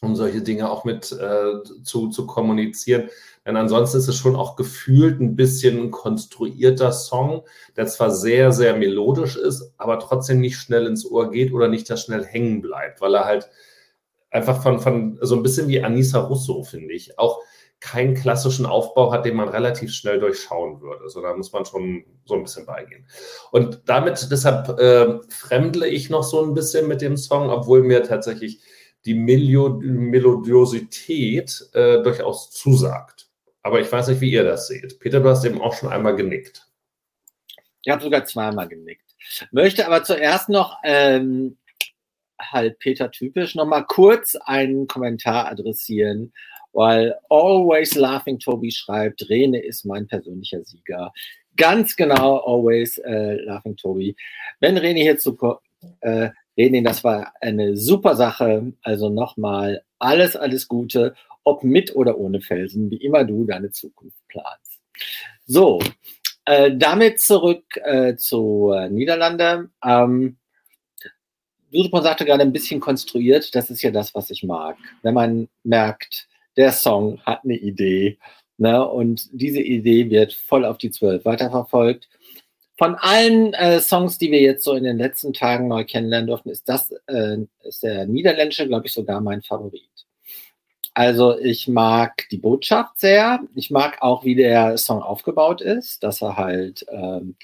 um 0.00 0.16
solche 0.16 0.42
Dinge 0.42 0.70
auch 0.70 0.84
mit 0.84 1.12
äh, 1.12 1.62
zu, 1.82 2.08
zu 2.08 2.26
kommunizieren. 2.26 3.08
Denn 3.46 3.56
ansonsten 3.56 3.98
ist 3.98 4.08
es 4.08 4.16
schon 4.16 4.36
auch 4.36 4.56
gefühlt 4.56 5.20
ein 5.20 5.36
bisschen 5.36 5.78
ein 5.78 5.90
konstruierter 5.90 6.92
Song, 6.92 7.42
der 7.76 7.86
zwar 7.86 8.10
sehr, 8.10 8.52
sehr 8.52 8.76
melodisch 8.76 9.36
ist, 9.36 9.74
aber 9.76 9.98
trotzdem 9.98 10.40
nicht 10.40 10.56
schnell 10.56 10.86
ins 10.86 11.04
Ohr 11.04 11.30
geht 11.30 11.52
oder 11.52 11.68
nicht 11.68 11.88
da 11.88 11.96
schnell 11.96 12.24
hängen 12.24 12.62
bleibt, 12.62 13.00
weil 13.02 13.14
er 13.14 13.26
halt 13.26 13.50
einfach 14.34 14.62
von, 14.62 14.80
von 14.80 15.18
so 15.22 15.36
ein 15.36 15.42
bisschen 15.42 15.68
wie 15.68 15.82
Anissa 15.82 16.20
Russo, 16.20 16.62
finde 16.64 16.92
ich, 16.92 17.18
auch 17.18 17.40
keinen 17.78 18.14
klassischen 18.14 18.66
Aufbau 18.66 19.12
hat, 19.12 19.24
den 19.24 19.36
man 19.36 19.48
relativ 19.48 19.92
schnell 19.92 20.18
durchschauen 20.18 20.80
würde. 20.80 21.04
Also 21.04 21.22
da 21.22 21.32
muss 21.34 21.52
man 21.52 21.64
schon 21.64 22.04
so 22.24 22.34
ein 22.34 22.42
bisschen 22.42 22.66
beigehen. 22.66 23.06
Und 23.52 23.82
damit, 23.86 24.26
deshalb 24.30 24.68
äh, 24.80 25.20
fremdle 25.28 25.86
ich 25.86 26.10
noch 26.10 26.24
so 26.24 26.42
ein 26.42 26.54
bisschen 26.54 26.88
mit 26.88 27.00
dem 27.00 27.16
Song, 27.16 27.50
obwohl 27.50 27.82
mir 27.82 28.02
tatsächlich 28.02 28.60
die 29.04 29.14
Melodiosität 29.14 31.68
äh, 31.74 32.02
durchaus 32.02 32.50
zusagt. 32.50 33.28
Aber 33.62 33.80
ich 33.80 33.92
weiß 33.92 34.08
nicht, 34.08 34.20
wie 34.20 34.32
ihr 34.32 34.44
das 34.44 34.66
seht. 34.66 34.98
Peter, 34.98 35.20
du 35.20 35.28
hast 35.28 35.44
eben 35.44 35.60
auch 35.60 35.74
schon 35.74 35.90
einmal 35.90 36.16
genickt. 36.16 36.66
Ich 37.82 37.92
habe 37.92 38.02
sogar 38.02 38.24
zweimal 38.24 38.66
genickt. 38.66 39.14
Möchte 39.52 39.86
aber 39.86 40.02
zuerst 40.04 40.48
noch 40.48 40.78
ähm, 40.84 41.58
halt 42.52 42.78
Peter 42.78 43.10
typisch 43.10 43.54
noch 43.54 43.66
mal 43.66 43.82
kurz 43.82 44.36
einen 44.44 44.86
Kommentar 44.86 45.48
adressieren, 45.48 46.32
weil 46.72 47.16
Always 47.28 47.94
Laughing 47.94 48.38
Toby 48.38 48.70
schreibt, 48.70 49.28
Rene 49.28 49.62
ist 49.62 49.84
mein 49.84 50.06
persönlicher 50.06 50.64
Sieger. 50.64 51.12
Ganz 51.56 51.94
genau, 51.96 52.38
Always 52.38 52.98
äh, 52.98 53.36
Laughing 53.44 53.76
Toby. 53.76 54.16
Wenn 54.60 54.76
Rene 54.76 55.00
hierzu 55.00 55.36
äh, 56.00 56.30
Rene, 56.56 56.82
das 56.82 57.04
war 57.04 57.32
eine 57.40 57.76
super 57.76 58.16
Sache. 58.16 58.72
Also 58.82 59.08
nochmal 59.08 59.82
alles, 59.98 60.36
alles 60.36 60.68
Gute, 60.68 61.14
ob 61.44 61.62
mit 61.62 61.94
oder 61.94 62.18
ohne 62.18 62.40
Felsen, 62.40 62.90
wie 62.90 62.96
immer 62.96 63.24
du 63.24 63.44
deine 63.44 63.70
Zukunft 63.70 64.18
planst. 64.28 64.80
So, 65.46 65.80
äh, 66.44 66.76
damit 66.76 67.20
zurück 67.20 67.64
äh, 67.84 68.16
zu 68.16 68.72
äh, 68.74 68.88
Niederlande. 68.88 69.70
Ähm, 69.84 70.38
Dudepon 71.74 72.02
sagte 72.02 72.24
gerade 72.24 72.42
ein 72.42 72.52
bisschen 72.52 72.80
konstruiert, 72.80 73.54
das 73.54 73.70
ist 73.70 73.82
ja 73.82 73.90
das, 73.90 74.14
was 74.14 74.30
ich 74.30 74.44
mag. 74.44 74.76
Wenn 75.02 75.14
man 75.14 75.48
merkt, 75.64 76.28
der 76.56 76.72
Song 76.72 77.20
hat 77.22 77.40
eine 77.44 77.56
Idee 77.56 78.18
ne, 78.58 78.86
und 78.86 79.28
diese 79.32 79.60
Idee 79.60 80.10
wird 80.10 80.32
voll 80.32 80.64
auf 80.64 80.78
die 80.78 80.90
Zwölf 80.90 81.24
weiterverfolgt. 81.24 82.08
Von 82.76 82.96
allen 82.96 83.54
äh, 83.54 83.80
Songs, 83.80 84.18
die 84.18 84.30
wir 84.32 84.40
jetzt 84.40 84.64
so 84.64 84.74
in 84.74 84.84
den 84.84 84.98
letzten 84.98 85.32
Tagen 85.32 85.68
neu 85.68 85.84
kennenlernen 85.84 86.26
durften, 86.26 86.50
ist 86.50 86.68
das 86.68 86.92
äh, 87.06 87.38
ist 87.62 87.82
der 87.82 88.06
niederländische, 88.06 88.66
glaube 88.66 88.86
ich, 88.86 88.92
sogar 88.92 89.20
mein 89.20 89.42
Favorit. 89.42 89.88
Also 90.92 91.38
ich 91.38 91.66
mag 91.66 92.28
die 92.30 92.38
Botschaft 92.38 93.00
sehr. 93.00 93.40
Ich 93.54 93.70
mag 93.70 94.00
auch, 94.00 94.24
wie 94.24 94.36
der 94.36 94.78
Song 94.78 95.02
aufgebaut 95.02 95.60
ist, 95.60 96.02
dass 96.02 96.22
er 96.22 96.36
halt 96.36 96.84
ähm, 96.88 97.36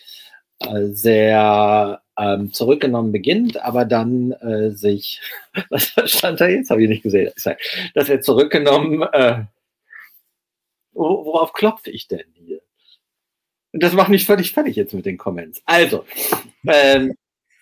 äh, 0.61 0.87
sehr 0.87 2.01
ähm, 2.21 2.53
zurückgenommen 2.53 3.13
beginnt, 3.13 3.61
aber 3.63 3.85
dann 3.85 4.33
äh, 4.33 4.71
sich, 4.71 5.21
was 5.71 5.95
stand 6.07 6.41
da 6.41 6.49
jetzt? 6.49 6.71
Habe 6.71 6.83
ich 6.83 6.89
nicht 6.89 7.03
gesehen. 7.03 7.33
Dass 7.95 8.09
er 8.09 8.21
zurückgenommen, 8.21 9.03
äh, 9.13 9.45
worauf 10.93 11.53
klopfe 11.53 11.91
ich 11.91 12.09
denn 12.09 12.27
hier? 12.35 12.61
Und 13.73 13.83
das 13.83 13.93
macht 13.93 14.09
mich 14.11 14.27
völlig 14.27 14.53
fertig 14.53 14.77
jetzt 14.77 14.95
mit 14.95 15.07
den 15.07 15.17
Comments. 15.17 15.63
Also, 15.65 16.05
ähm, 16.67 17.15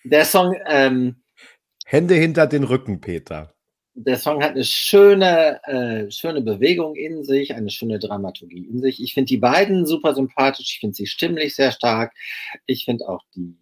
der 0.03 0.25
Song. 0.25 0.55
Ähm, 0.67 1.15
Hände 1.85 2.15
hinter 2.15 2.47
den 2.47 2.63
Rücken, 2.63 2.99
Peter 2.99 3.53
der 4.05 4.17
Song 4.17 4.41
hat 4.41 4.51
eine 4.51 4.63
schöne, 4.63 5.61
äh, 5.65 6.09
schöne 6.09 6.41
Bewegung 6.41 6.95
in 6.95 7.23
sich, 7.23 7.53
eine 7.53 7.69
schöne 7.69 7.99
Dramaturgie 7.99 8.65
in 8.65 8.81
sich. 8.81 9.01
Ich 9.03 9.13
finde 9.13 9.27
die 9.27 9.37
beiden 9.37 9.85
super 9.85 10.15
sympathisch. 10.15 10.73
Ich 10.73 10.79
finde 10.79 10.95
sie 10.95 11.07
stimmlich 11.07 11.55
sehr 11.55 11.71
stark. 11.71 12.13
Ich 12.65 12.85
finde 12.85 13.09
auch 13.09 13.23
die, 13.35 13.57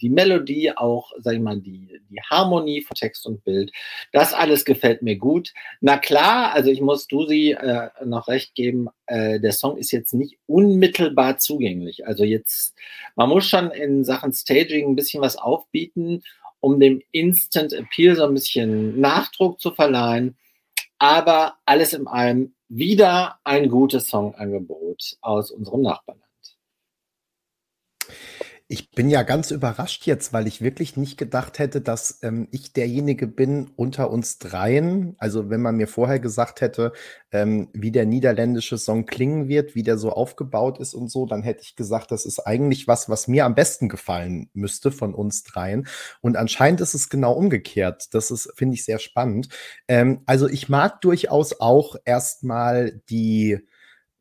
die 0.00 0.10
Melodie, 0.10 0.72
auch, 0.76 1.12
sag 1.18 1.34
ich 1.34 1.40
mal, 1.40 1.60
die, 1.60 2.00
die 2.10 2.20
Harmonie 2.30 2.82
von 2.82 2.94
Text 2.94 3.26
und 3.26 3.44
Bild. 3.44 3.72
Das 4.12 4.32
alles 4.32 4.64
gefällt 4.64 5.02
mir 5.02 5.16
gut. 5.16 5.52
Na 5.80 5.98
klar, 5.98 6.52
also 6.52 6.70
ich 6.70 6.80
muss 6.80 7.06
Dusi 7.06 7.56
äh, 7.58 7.88
noch 8.04 8.28
recht 8.28 8.54
geben, 8.54 8.88
äh, 9.06 9.40
der 9.40 9.52
Song 9.52 9.76
ist 9.76 9.90
jetzt 9.90 10.14
nicht 10.14 10.38
unmittelbar 10.46 11.38
zugänglich. 11.38 12.06
Also 12.06 12.24
jetzt, 12.24 12.74
man 13.16 13.28
muss 13.28 13.46
schon 13.46 13.70
in 13.70 14.04
Sachen 14.04 14.32
Staging 14.32 14.90
ein 14.90 14.96
bisschen 14.96 15.22
was 15.22 15.36
aufbieten 15.36 16.22
um 16.60 16.80
dem 16.80 17.02
Instant 17.12 17.72
Appeal 17.72 18.16
so 18.16 18.24
ein 18.24 18.34
bisschen 18.34 19.00
Nachdruck 19.00 19.60
zu 19.60 19.70
verleihen. 19.72 20.36
Aber 20.98 21.58
alles 21.64 21.92
in 21.92 22.06
allem 22.08 22.54
wieder 22.68 23.38
ein 23.44 23.68
gutes 23.68 24.08
Songangebot 24.08 25.16
aus 25.20 25.50
unserem 25.50 25.82
Nachbarland. 25.82 26.24
Ich 28.70 28.90
bin 28.90 29.08
ja 29.08 29.22
ganz 29.22 29.50
überrascht 29.50 30.04
jetzt, 30.04 30.34
weil 30.34 30.46
ich 30.46 30.60
wirklich 30.60 30.98
nicht 30.98 31.16
gedacht 31.16 31.58
hätte, 31.58 31.80
dass 31.80 32.18
ähm, 32.22 32.48
ich 32.50 32.74
derjenige 32.74 33.26
bin 33.26 33.70
unter 33.76 34.10
uns 34.10 34.38
dreien. 34.38 35.14
Also 35.16 35.48
wenn 35.48 35.62
man 35.62 35.76
mir 35.76 35.88
vorher 35.88 36.20
gesagt 36.20 36.60
hätte, 36.60 36.92
ähm, 37.32 37.70
wie 37.72 37.90
der 37.90 38.04
niederländische 38.04 38.76
Song 38.76 39.06
klingen 39.06 39.48
wird, 39.48 39.74
wie 39.74 39.82
der 39.82 39.96
so 39.96 40.12
aufgebaut 40.12 40.78
ist 40.80 40.92
und 40.92 41.10
so, 41.10 41.24
dann 41.24 41.42
hätte 41.42 41.62
ich 41.62 41.76
gesagt, 41.76 42.10
das 42.10 42.26
ist 42.26 42.40
eigentlich 42.40 42.86
was, 42.86 43.08
was 43.08 43.26
mir 43.26 43.46
am 43.46 43.54
besten 43.54 43.88
gefallen 43.88 44.50
müsste 44.52 44.90
von 44.92 45.14
uns 45.14 45.44
dreien. 45.44 45.86
Und 46.20 46.36
anscheinend 46.36 46.82
ist 46.82 46.92
es 46.92 47.08
genau 47.08 47.32
umgekehrt. 47.32 48.08
Das 48.12 48.30
ist, 48.30 48.52
finde 48.54 48.74
ich, 48.74 48.84
sehr 48.84 48.98
spannend. 48.98 49.48
Ähm, 49.88 50.20
also 50.26 50.46
ich 50.46 50.68
mag 50.68 51.00
durchaus 51.00 51.58
auch 51.58 51.96
erstmal 52.04 53.00
die 53.08 53.60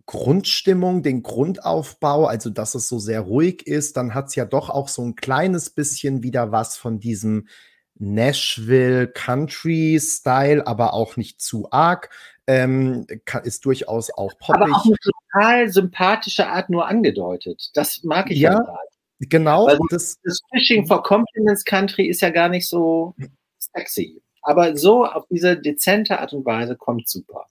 Grundstimmung, 0.08 1.04
den 1.04 1.22
Grundaufbau, 1.22 2.26
also 2.26 2.50
dass 2.50 2.76
es 2.76 2.88
so 2.88 2.98
sehr 2.98 3.22
ruhig 3.22 3.68
ist, 3.68 3.98
dann 3.98 4.14
hat 4.14 4.28
es 4.28 4.36
ja 4.36 4.46
doch 4.46 4.70
auch 4.70 4.88
so 4.88 5.04
ein 5.04 5.16
kleines 5.16 5.70
bisschen 5.70 6.24
wieder 6.24 6.52
was 6.52 6.78
von 6.78 7.00
diesem 7.00 7.48
Nashville 8.00 9.08
Country 9.08 10.00
Style, 10.02 10.66
aber 10.66 10.94
auch 10.94 11.18
nicht 11.18 11.42
zu 11.42 11.68
arg. 11.72 12.10
Ähm, 12.50 13.06
ist 13.44 13.66
durchaus 13.66 14.10
auch 14.10 14.32
poppig. 14.40 14.62
Aber 14.62 14.78
auch 14.78 14.86
eine 14.86 14.96
total 14.96 15.70
sympathische 15.70 16.48
Art 16.48 16.70
nur 16.70 16.88
angedeutet. 16.88 17.72
Das 17.74 18.02
mag 18.04 18.32
ich 18.32 18.40
ja. 18.40 18.54
ja 18.54 18.78
genau. 19.20 19.66
Also 19.66 19.84
das, 19.90 20.18
das 20.24 20.40
Fishing 20.54 20.88
for 20.88 21.04
Compliments 21.04 21.66
Country 21.66 22.08
ist 22.08 22.22
ja 22.22 22.30
gar 22.30 22.48
nicht 22.48 22.70
so 22.70 23.14
sexy. 23.58 24.22
Aber 24.42 24.78
so 24.78 25.04
auf 25.04 25.26
diese 25.30 25.58
dezente 25.58 26.18
Art 26.20 26.32
und 26.32 26.46
Weise 26.46 26.78
kommt 26.78 27.10
super 27.10 27.48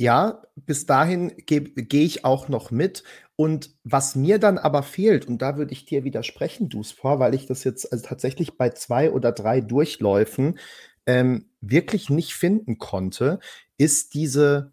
ja, 0.00 0.42
bis 0.56 0.86
dahin 0.86 1.30
gehe 1.44 1.60
geh 1.60 2.04
ich 2.04 2.24
auch 2.24 2.48
noch 2.48 2.70
mit. 2.70 3.04
Und 3.36 3.76
was 3.84 4.16
mir 4.16 4.38
dann 4.38 4.56
aber 4.56 4.82
fehlt, 4.82 5.28
und 5.28 5.42
da 5.42 5.58
würde 5.58 5.72
ich 5.74 5.84
dir 5.84 6.04
widersprechen, 6.04 6.70
Duspor, 6.70 7.18
weil 7.18 7.34
ich 7.34 7.44
das 7.44 7.64
jetzt 7.64 7.92
also 7.92 8.06
tatsächlich 8.06 8.56
bei 8.56 8.70
zwei 8.70 9.10
oder 9.10 9.30
drei 9.32 9.60
Durchläufen 9.60 10.58
ähm, 11.04 11.50
wirklich 11.60 12.08
nicht 12.08 12.32
finden 12.32 12.78
konnte, 12.78 13.40
ist 13.76 14.14
diese 14.14 14.72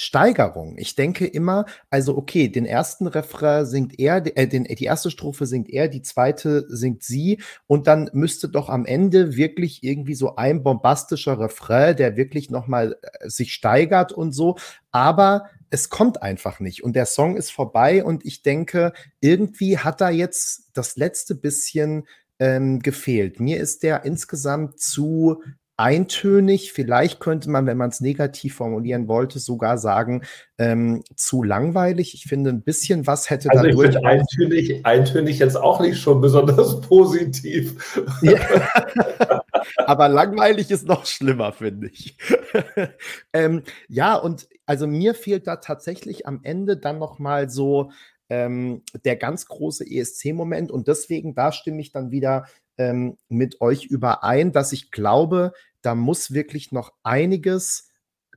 Steigerung. 0.00 0.76
Ich 0.78 0.94
denke 0.94 1.26
immer, 1.26 1.66
also 1.90 2.16
okay, 2.16 2.48
den 2.48 2.66
ersten 2.66 3.08
Refrain 3.08 3.66
singt 3.66 3.98
er, 3.98 4.24
äh, 4.36 4.46
den, 4.46 4.62
die 4.62 4.84
erste 4.84 5.10
Strophe 5.10 5.44
singt 5.44 5.68
er, 5.68 5.88
die 5.88 6.02
zweite 6.02 6.64
singt 6.68 7.02
sie 7.02 7.42
und 7.66 7.88
dann 7.88 8.08
müsste 8.12 8.48
doch 8.48 8.68
am 8.68 8.86
Ende 8.86 9.34
wirklich 9.34 9.82
irgendwie 9.82 10.14
so 10.14 10.36
ein 10.36 10.62
bombastischer 10.62 11.40
Refrain, 11.40 11.96
der 11.96 12.16
wirklich 12.16 12.48
nochmal 12.48 12.96
äh, 13.02 13.28
sich 13.28 13.52
steigert 13.52 14.12
und 14.12 14.30
so, 14.30 14.56
aber 14.92 15.46
es 15.70 15.90
kommt 15.90 16.22
einfach 16.22 16.60
nicht 16.60 16.84
und 16.84 16.94
der 16.94 17.06
Song 17.06 17.36
ist 17.36 17.50
vorbei 17.50 18.04
und 18.04 18.24
ich 18.24 18.42
denke, 18.42 18.92
irgendwie 19.20 19.78
hat 19.78 20.00
da 20.00 20.10
jetzt 20.10 20.70
das 20.74 20.96
letzte 20.96 21.34
bisschen 21.34 22.06
ähm, 22.38 22.78
gefehlt. 22.78 23.40
Mir 23.40 23.58
ist 23.58 23.82
der 23.82 24.04
insgesamt 24.04 24.78
zu 24.78 25.42
eintönig. 25.78 26.72
Vielleicht 26.72 27.20
könnte 27.20 27.48
man, 27.48 27.66
wenn 27.66 27.76
man 27.76 27.90
es 27.90 28.00
negativ 28.00 28.56
formulieren 28.56 29.08
wollte, 29.08 29.38
sogar 29.38 29.78
sagen, 29.78 30.22
ähm, 30.58 31.04
zu 31.14 31.42
langweilig. 31.42 32.14
Ich 32.14 32.24
finde, 32.24 32.50
ein 32.50 32.62
bisschen 32.62 33.06
was 33.06 33.30
hätte 33.30 33.50
also 33.50 33.64
ich 33.64 33.78
finde 33.80 34.04
eintönig, 34.04 34.84
eintönig 34.84 35.38
jetzt 35.38 35.56
auch 35.56 35.80
nicht 35.80 35.98
schon 35.98 36.20
besonders 36.20 36.80
positiv. 36.82 38.02
Ja. 38.22 38.34
Aber 39.86 40.08
langweilig 40.08 40.70
ist 40.70 40.86
noch 40.86 41.06
schlimmer, 41.06 41.52
finde 41.52 41.88
ich. 41.88 42.18
ähm, 43.32 43.62
ja, 43.88 44.16
und 44.16 44.48
also 44.66 44.86
mir 44.86 45.14
fehlt 45.14 45.46
da 45.46 45.56
tatsächlich 45.56 46.26
am 46.26 46.40
Ende 46.42 46.76
dann 46.76 46.98
noch 46.98 47.18
mal 47.18 47.48
so 47.48 47.90
ähm, 48.30 48.82
der 49.04 49.16
ganz 49.16 49.46
große 49.46 49.84
ESC-Moment 49.88 50.70
und 50.70 50.88
deswegen 50.88 51.34
da 51.34 51.52
stimme 51.52 51.80
ich 51.80 51.92
dann 51.92 52.10
wieder 52.10 52.46
ähm, 52.78 53.16
mit 53.28 53.60
euch 53.60 53.86
überein, 53.86 54.52
dass 54.52 54.72
ich 54.72 54.90
glaube, 54.90 55.52
da 55.82 55.94
muss 55.94 56.32
wirklich 56.32 56.72
noch 56.72 56.92
einiges 57.02 57.90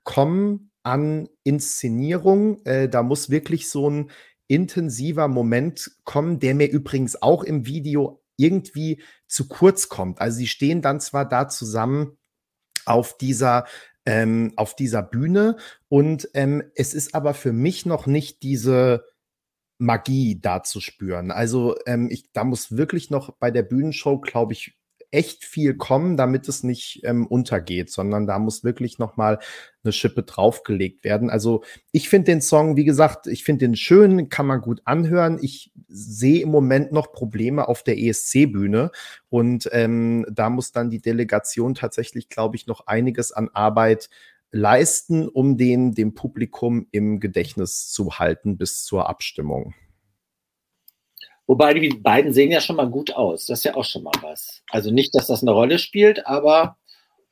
kommen 0.03 0.71
an 0.83 1.29
Inszenierung. 1.43 2.63
Äh, 2.65 2.89
da 2.89 3.03
muss 3.03 3.29
wirklich 3.29 3.69
so 3.69 3.89
ein 3.89 4.11
intensiver 4.47 5.27
Moment 5.27 5.91
kommen, 6.03 6.39
der 6.39 6.55
mir 6.55 6.69
übrigens 6.69 7.21
auch 7.21 7.43
im 7.43 7.65
Video 7.65 8.21
irgendwie 8.37 9.01
zu 9.27 9.47
kurz 9.47 9.87
kommt. 9.87 10.19
Also 10.19 10.39
sie 10.39 10.47
stehen 10.47 10.81
dann 10.81 10.99
zwar 10.99 11.27
da 11.27 11.47
zusammen 11.47 12.17
auf 12.85 13.17
dieser 13.17 13.65
ähm, 14.05 14.53
auf 14.55 14.75
dieser 14.75 15.03
Bühne 15.03 15.57
und 15.87 16.27
ähm, 16.33 16.63
es 16.75 16.95
ist 16.95 17.13
aber 17.13 17.35
für 17.35 17.53
mich 17.53 17.85
noch 17.85 18.07
nicht 18.07 18.41
diese 18.41 19.05
Magie 19.77 20.39
da 20.41 20.63
zu 20.63 20.79
spüren. 20.79 21.31
Also 21.31 21.75
ähm, 21.85 22.09
ich, 22.11 22.31
da 22.33 22.43
muss 22.43 22.75
wirklich 22.75 23.09
noch 23.09 23.37
bei 23.37 23.51
der 23.51 23.63
Bühnenshow, 23.63 24.19
glaube 24.19 24.53
ich, 24.53 24.75
echt 25.11 25.43
viel 25.43 25.75
kommen, 25.75 26.15
damit 26.17 26.47
es 26.47 26.63
nicht 26.63 27.01
ähm, 27.03 27.27
untergeht, 27.27 27.91
sondern 27.91 28.25
da 28.25 28.39
muss 28.39 28.63
wirklich 28.63 28.97
noch 28.97 29.17
mal 29.17 29.39
eine 29.83 29.91
Schippe 29.91 30.23
draufgelegt 30.23 31.03
werden. 31.03 31.29
Also 31.29 31.63
ich 31.91 32.09
finde 32.09 32.31
den 32.31 32.41
Song, 32.41 32.77
wie 32.77 32.85
gesagt, 32.85 33.27
ich 33.27 33.43
finde 33.43 33.67
den 33.67 33.75
schön, 33.75 34.29
kann 34.29 34.45
man 34.45 34.61
gut 34.61 34.81
anhören. 34.85 35.37
Ich 35.41 35.71
sehe 35.87 36.41
im 36.41 36.49
Moment 36.49 36.91
noch 36.91 37.11
Probleme 37.11 37.67
auf 37.67 37.83
der 37.83 37.99
ESC-Bühne 37.99 38.91
und 39.29 39.69
ähm, 39.73 40.25
da 40.31 40.49
muss 40.49 40.71
dann 40.71 40.89
die 40.89 41.01
Delegation 41.01 41.75
tatsächlich, 41.75 42.29
glaube 42.29 42.55
ich, 42.55 42.67
noch 42.67 42.87
einiges 42.87 43.31
an 43.31 43.49
Arbeit 43.53 44.09
leisten, 44.51 45.27
um 45.27 45.57
den 45.57 45.93
dem 45.93 46.13
Publikum 46.13 46.87
im 46.91 47.19
Gedächtnis 47.19 47.89
zu 47.89 48.19
halten 48.19 48.57
bis 48.57 48.83
zur 48.83 49.09
Abstimmung. 49.09 49.73
Wobei 51.51 51.73
die 51.73 51.89
beiden 51.89 52.31
sehen 52.31 52.49
ja 52.49 52.61
schon 52.61 52.77
mal 52.77 52.89
gut 52.89 53.13
aus. 53.13 53.45
Das 53.45 53.59
ist 53.59 53.65
ja 53.65 53.75
auch 53.75 53.83
schon 53.83 54.03
mal 54.03 54.13
was. 54.21 54.63
Also 54.69 54.89
nicht, 54.89 55.13
dass 55.13 55.27
das 55.27 55.41
eine 55.41 55.51
Rolle 55.51 55.79
spielt, 55.79 56.25
aber 56.25 56.77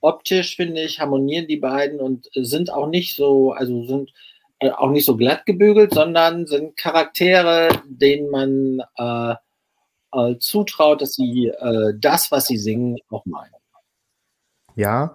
optisch 0.02 0.58
finde 0.58 0.82
ich 0.82 1.00
harmonieren 1.00 1.48
die 1.48 1.56
beiden 1.56 2.02
und 2.02 2.28
sind 2.34 2.70
auch 2.70 2.88
nicht 2.88 3.16
so, 3.16 3.54
also 3.54 3.86
sind 3.86 4.12
äh, 4.60 4.72
auch 4.72 4.90
nicht 4.90 5.06
so 5.06 5.16
glatt 5.16 5.46
gebügelt, 5.46 5.94
sondern 5.94 6.48
sind 6.48 6.76
Charaktere, 6.76 7.70
denen 7.86 8.30
man 8.30 8.82
äh, 8.98 9.36
äh, 10.12 10.38
zutraut, 10.38 11.02
dass 11.02 11.14
sie 11.14 11.48
äh, 11.48 11.94
das, 11.98 12.30
was 12.30 12.48
sie 12.48 12.58
singen, 12.58 12.98
auch 13.10 13.26
meinen. 13.26 13.56
Ja, 14.76 15.14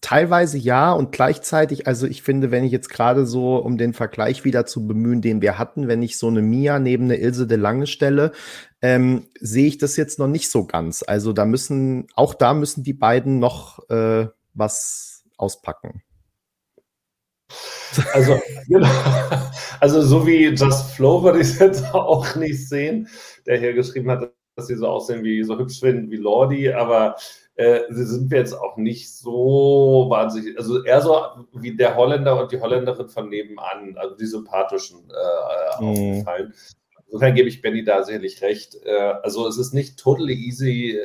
Teilweise 0.00 0.58
ja 0.58 0.92
und 0.92 1.12
gleichzeitig, 1.12 1.86
also 1.86 2.06
ich 2.06 2.22
finde, 2.22 2.50
wenn 2.50 2.64
ich 2.64 2.72
jetzt 2.72 2.88
gerade 2.88 3.26
so, 3.26 3.56
um 3.56 3.78
den 3.78 3.92
Vergleich 3.92 4.44
wieder 4.44 4.66
zu 4.66 4.86
bemühen, 4.86 5.22
den 5.22 5.42
wir 5.42 5.58
hatten, 5.58 5.88
wenn 5.88 6.02
ich 6.02 6.18
so 6.18 6.28
eine 6.28 6.42
Mia 6.42 6.78
neben 6.78 7.04
eine 7.04 7.16
Ilse 7.16 7.46
de 7.46 7.56
Lange 7.56 7.86
stelle, 7.86 8.32
ähm, 8.82 9.26
sehe 9.40 9.66
ich 9.66 9.78
das 9.78 9.96
jetzt 9.96 10.18
noch 10.18 10.28
nicht 10.28 10.50
so 10.50 10.64
ganz. 10.66 11.04
Also 11.06 11.32
da 11.32 11.44
müssen, 11.44 12.06
auch 12.14 12.34
da 12.34 12.54
müssen 12.54 12.82
die 12.82 12.94
beiden 12.94 13.38
noch 13.38 13.88
äh, 13.88 14.26
was 14.54 15.24
auspacken. 15.36 16.02
Also, 18.12 18.40
genau. 18.68 18.88
also 19.80 20.02
so 20.02 20.26
wie 20.26 20.46
Just 20.46 20.92
Flow 20.92 21.22
würde 21.22 21.40
ich 21.40 21.48
es 21.48 21.58
jetzt 21.58 21.84
auch 21.94 22.36
nicht 22.36 22.68
sehen, 22.68 23.08
der 23.46 23.58
hier 23.58 23.72
geschrieben 23.72 24.10
hat, 24.10 24.32
dass 24.56 24.66
sie 24.66 24.76
so 24.76 24.86
aussehen 24.86 25.24
wie 25.24 25.42
so 25.42 25.58
hübsch 25.58 25.80
finden 25.80 26.10
wie 26.10 26.16
Lordi, 26.16 26.72
aber 26.72 27.16
äh, 27.60 27.84
sind 27.90 28.30
wir 28.30 28.38
jetzt 28.38 28.54
auch 28.54 28.78
nicht 28.78 29.12
so 29.12 30.06
wahnsinnig, 30.08 30.56
also 30.56 30.82
eher 30.82 31.02
so 31.02 31.20
wie 31.52 31.76
der 31.76 31.94
Holländer 31.94 32.40
und 32.40 32.50
die 32.50 32.58
Holländerin 32.58 33.10
von 33.10 33.28
nebenan, 33.28 33.98
also 33.98 34.16
die 34.16 34.24
sympathischen 34.24 35.10
äh, 35.10 35.82
mhm. 35.82 35.88
aufgefallen. 35.88 36.54
Insofern 37.04 37.34
gebe 37.34 37.48
ich 37.50 37.60
Benny 37.60 37.84
da 37.84 38.02
sicherlich 38.02 38.40
recht. 38.40 38.76
Äh, 38.84 39.12
also 39.22 39.46
es 39.46 39.58
ist 39.58 39.74
nicht 39.74 39.98
totally 39.98 40.32
easy 40.32 40.98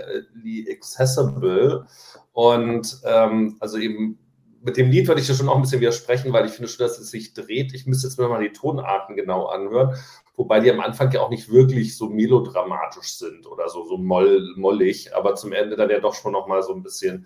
accessible 0.72 1.86
und 2.32 3.02
ähm, 3.04 3.58
also 3.60 3.78
eben 3.78 4.18
mit 4.62 4.78
dem 4.78 4.90
Lied 4.90 5.10
würde 5.10 5.20
ich 5.20 5.28
ja 5.28 5.36
schon 5.36 5.50
auch 5.50 5.58
ein 5.58 5.62
bisschen 5.62 5.82
widersprechen, 5.82 6.32
weil 6.32 6.46
ich 6.46 6.54
finde 6.54 6.70
schon, 6.70 6.88
dass 6.88 6.98
es 6.98 7.12
sich 7.12 7.34
dreht. 7.34 7.74
Ich 7.74 7.86
müsste 7.86 8.08
jetzt 8.08 8.18
mir 8.18 8.30
mal 8.30 8.42
die 8.42 8.54
Tonarten 8.54 9.18
genau 9.18 9.48
anhören 9.48 9.96
wobei 10.36 10.60
die 10.60 10.72
am 10.72 10.80
Anfang 10.80 11.12
ja 11.12 11.22
auch 11.22 11.30
nicht 11.30 11.50
wirklich 11.52 11.98
so 11.98 12.10
melodramatisch 12.10 13.18
sind 13.18 13.48
oder 13.48 13.70
so, 13.70 13.86
so 13.86 13.98
moll, 13.98 14.54
mollig, 14.56 15.16
aber 15.16 15.36
zum 15.36 15.54
Ende 15.54 15.76
dann 15.76 15.90
ja 15.90 16.00
doch 16.00 16.14
schon 16.14 16.34
nochmal 16.34 16.64
so 16.64 16.74
ein 16.74 16.84
bisschen 16.84 17.26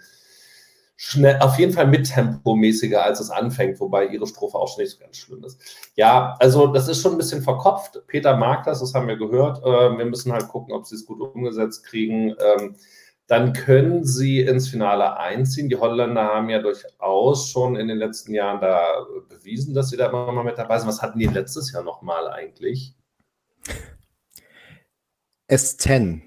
schnell, 1.02 1.40
auf 1.40 1.58
jeden 1.58 1.72
Fall 1.72 1.88
mittempomäßiger, 1.88 3.02
als 3.02 3.22
es 3.22 3.30
anfängt, 3.30 3.80
wobei 3.80 4.08
ihre 4.08 4.28
Strophe 4.28 4.58
auch 4.58 4.68
schon 4.68 4.84
nicht 4.84 4.92
so 4.92 5.00
ganz 5.00 5.16
schlimm 5.16 5.44
ist. 5.46 5.58
Ja, 5.96 6.36
also 6.40 6.68
das 6.68 6.90
ist 6.90 7.02
schon 7.02 7.14
ein 7.14 7.18
bisschen 7.18 7.42
verkopft. 7.42 8.02
Peter 8.08 8.36
mag 8.36 8.66
das, 8.66 8.82
das 8.82 8.94
haben 8.94 9.08
wir 9.08 9.16
gehört. 9.16 9.62
Ähm, 9.66 9.98
wir 9.98 10.06
müssen 10.06 10.34
halt 10.34 10.50
gucken, 10.50 10.74
ob 10.74 10.86
sie 10.86 10.96
es 10.96 11.06
gut 11.06 11.22
umgesetzt 11.22 11.86
kriegen. 11.86 12.36
Ähm, 12.38 12.76
dann 13.28 13.54
können 13.54 14.04
sie 14.04 14.42
ins 14.42 14.68
Finale 14.68 15.16
einziehen. 15.18 15.70
Die 15.70 15.78
Holländer 15.78 16.24
haben 16.24 16.50
ja 16.50 16.60
durchaus 16.60 17.48
schon 17.48 17.78
in 17.78 17.88
den 17.88 17.98
letzten 17.98 18.34
Jahren 18.34 18.60
da 18.60 19.06
bewiesen, 19.30 19.74
dass 19.74 19.90
sie 19.90 19.98
da 19.98 20.08
immer 20.08 20.34
mal 20.34 20.44
mit 20.44 20.58
dabei 20.58 20.80
sind. 20.80 20.90
Was 20.90 21.02
hatten 21.02 21.20
die 21.20 21.28
letztes 21.28 21.72
Jahr 21.72 21.84
nochmal 21.84 22.28
eigentlich? 22.28 22.94
S10. 25.50 26.22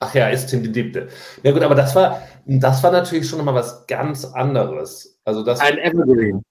Ach 0.00 0.14
ja, 0.14 0.28
S10 0.28 0.62
die 0.62 0.72
Diebte. 0.72 1.08
Ja 1.42 1.52
gut, 1.52 1.62
aber 1.62 1.74
das 1.74 1.94
war, 1.94 2.22
das 2.44 2.82
war 2.82 2.90
natürlich 2.90 3.28
schon 3.28 3.44
mal 3.44 3.54
was 3.54 3.86
ganz 3.86 4.24
anderes. 4.24 5.20
Also 5.24 5.44
das, 5.44 5.60
Ein 5.60 5.78
Evergreen. 5.78 6.42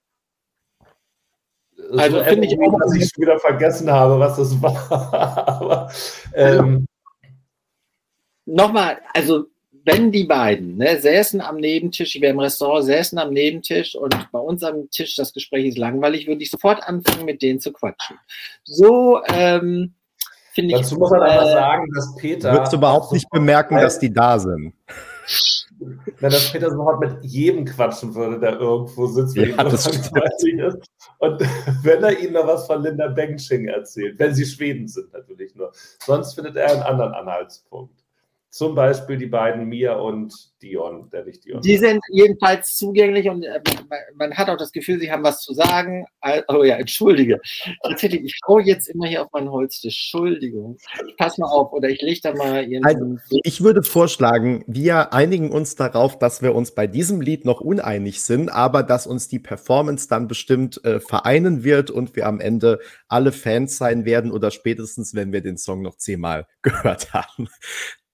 So 1.76 1.98
also 1.98 2.24
finde 2.24 2.46
ich 2.46 2.58
auch, 2.58 2.78
dass 2.78 2.94
ich 2.94 3.10
schon 3.10 3.22
wieder 3.22 3.38
vergessen 3.38 3.90
habe, 3.90 4.18
was 4.18 4.36
das 4.36 4.62
war. 4.62 5.48
aber, 5.48 5.92
ähm, 6.34 6.86
Nochmal, 8.44 9.00
also 9.14 9.46
wenn 9.84 10.12
die 10.12 10.24
beiden 10.24 10.76
ne, 10.76 11.00
säßen 11.00 11.40
am 11.40 11.56
Nebentisch, 11.56 12.20
wir 12.20 12.30
im 12.30 12.38
Restaurant 12.38 12.84
säßen 12.84 13.18
am 13.18 13.32
Nebentisch 13.32 13.94
und 13.94 14.14
bei 14.30 14.38
uns 14.38 14.62
am 14.62 14.90
Tisch 14.90 15.16
das 15.16 15.32
Gespräch 15.32 15.66
ist 15.66 15.78
langweilig, 15.78 16.26
würde 16.26 16.42
ich 16.42 16.50
sofort 16.50 16.82
anfangen, 16.86 17.24
mit 17.24 17.42
denen 17.42 17.60
zu 17.60 17.72
quatschen. 17.72 18.16
So 18.64 19.20
ähm, 19.26 19.94
finde 20.52 20.74
ich. 20.74 20.82
Dazu 20.82 20.96
muss 20.96 21.10
man 21.10 21.22
aber 21.22 21.48
äh, 21.48 21.52
sagen, 21.52 21.88
dass 21.94 22.14
Peter. 22.16 22.52
Würdest 22.52 22.72
du 22.72 22.76
überhaupt 22.76 23.12
nicht 23.12 23.28
bemerken, 23.30 23.76
dass 23.76 23.98
die 23.98 24.12
da 24.12 24.38
sind. 24.38 24.72
Na, 26.20 26.28
dass 26.28 26.52
Peter 26.52 26.70
sofort 26.70 27.00
mit 27.00 27.24
jedem 27.24 27.64
quatschen 27.64 28.14
würde, 28.14 28.38
der 28.38 28.60
irgendwo 28.60 29.06
sitzt, 29.06 29.36
ja, 29.36 29.64
das 29.64 29.86
ist. 29.86 30.12
Und 31.18 31.40
wenn 31.82 32.02
er 32.04 32.18
ihnen 32.18 32.34
noch 32.34 32.46
was 32.46 32.66
von 32.66 32.82
Linda 32.82 33.08
Bengsching 33.08 33.66
erzählt, 33.66 34.18
wenn 34.18 34.34
sie 34.34 34.44
Schweden 34.44 34.86
sind 34.86 35.12
natürlich 35.12 35.54
nur. 35.56 35.72
Sonst 36.04 36.34
findet 36.34 36.56
er 36.56 36.70
einen 36.70 36.82
anderen 36.82 37.14
Anhaltspunkt. 37.14 38.01
Zum 38.52 38.74
Beispiel 38.74 39.16
die 39.16 39.28
beiden 39.28 39.66
Mia 39.66 39.94
und 39.94 40.34
Dion, 40.60 41.08
der 41.08 41.24
nicht 41.24 41.42
Dion. 41.42 41.62
Die 41.62 41.78
sind 41.78 42.02
jedenfalls 42.10 42.76
zugänglich 42.76 43.26
und 43.30 43.42
äh, 43.44 43.62
man 44.14 44.34
hat 44.34 44.50
auch 44.50 44.58
das 44.58 44.72
Gefühl, 44.72 45.00
sie 45.00 45.10
haben 45.10 45.24
was 45.24 45.40
zu 45.40 45.54
sagen. 45.54 46.04
Oh 46.48 46.62
ja, 46.62 46.76
entschuldige. 46.76 47.40
Tatsächlich, 47.82 48.24
ich 48.24 48.38
schaue 48.44 48.62
jetzt 48.62 48.90
immer 48.90 49.06
hier 49.06 49.22
auf 49.22 49.28
mein 49.32 49.50
Holz. 49.50 49.82
Entschuldigung. 49.82 50.76
Pass 51.16 51.38
mal 51.38 51.46
auf, 51.46 51.72
oder 51.72 51.88
ich 51.88 52.02
lege 52.02 52.20
da 52.22 52.34
mal 52.34 52.62
ihren. 52.68 52.84
Also, 52.84 53.16
ich 53.42 53.62
würde 53.62 53.82
vorschlagen, 53.82 54.64
wir 54.66 55.14
einigen 55.14 55.50
uns 55.50 55.74
darauf, 55.74 56.18
dass 56.18 56.42
wir 56.42 56.54
uns 56.54 56.74
bei 56.74 56.86
diesem 56.86 57.22
Lied 57.22 57.46
noch 57.46 57.62
uneinig 57.62 58.20
sind, 58.20 58.52
aber 58.52 58.82
dass 58.82 59.06
uns 59.06 59.28
die 59.28 59.38
Performance 59.38 60.08
dann 60.08 60.28
bestimmt 60.28 60.84
äh, 60.84 61.00
vereinen 61.00 61.64
wird 61.64 61.90
und 61.90 62.16
wir 62.16 62.26
am 62.26 62.38
Ende 62.38 62.80
alle 63.08 63.32
Fans 63.32 63.78
sein 63.78 64.04
werden 64.04 64.30
oder 64.30 64.50
spätestens, 64.50 65.14
wenn 65.14 65.32
wir 65.32 65.40
den 65.40 65.56
Song 65.56 65.80
noch 65.80 65.96
zehnmal 65.96 66.46
gehört 66.62 67.14
haben 67.14 67.48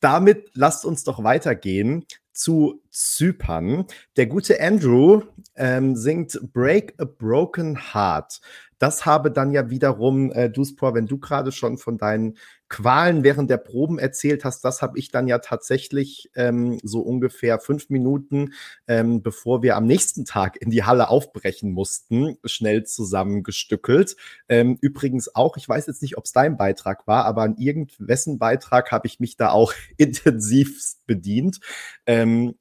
damit 0.01 0.51
lasst 0.55 0.85
uns 0.85 1.05
doch 1.05 1.23
weitergehen 1.23 2.05
zu 2.33 2.83
Zypern. 2.91 3.87
Der 4.17 4.27
gute 4.27 4.61
Andrew 4.61 5.23
ähm, 5.57 5.97
singt 5.97 6.39
Break 6.53 6.95
a 6.99 7.05
Broken 7.05 7.93
Heart. 7.93 8.41
Das 8.79 9.05
habe 9.07 9.33
dann 9.33 9.51
ja 9.51 9.71
wiederum, 9.71 10.31
äh, 10.33 10.49
Duspor, 10.49 10.95
wenn 10.95 11.07
du 11.07 11.19
gerade 11.19 11.51
schon 11.51 11.79
von 11.79 11.99
deinen 11.99 12.37
Qualen 12.69 13.25
während 13.25 13.51
der 13.51 13.57
Proben 13.57 13.99
erzählt 13.99 14.45
hast, 14.45 14.65
das 14.65 14.83
habe 14.83 14.99
ich 14.99 15.11
dann 15.11 15.27
ja 15.27 15.39
tatsächlich 15.39 16.31
ähm, 16.35 16.79
so 16.83 17.01
ungefähr 17.01 17.59
fünf 17.59 17.89
Minuten, 17.89 18.53
ähm, 18.87 19.23
bevor 19.23 19.63
wir 19.63 19.77
am 19.77 19.87
nächsten 19.87 20.25
Tag 20.25 20.57
in 20.57 20.71
die 20.71 20.85
Halle 20.85 21.09
aufbrechen 21.09 21.73
mussten, 21.73 22.37
schnell 22.45 22.85
zusammengestückelt. 22.85 24.17
Ähm, 24.49 24.79
übrigens 24.81 25.35
auch, 25.35 25.57
ich 25.57 25.69
weiß 25.69 25.87
jetzt 25.87 26.03
nicht, 26.03 26.19
ob 26.19 26.27
es 26.27 26.33
dein 26.33 26.57
Beitrag 26.57 27.07
war, 27.07 27.25
aber 27.25 27.43
an 27.43 27.57
irgendwessen 27.57 28.39
Beitrag 28.39 28.93
habe 28.93 29.07
ich 29.07 29.19
mich 29.19 29.37
da 29.37 29.51
auch 29.51 29.73
intensivst 29.97 31.07
bedient. 31.07 31.61
Ähm, 32.07 32.55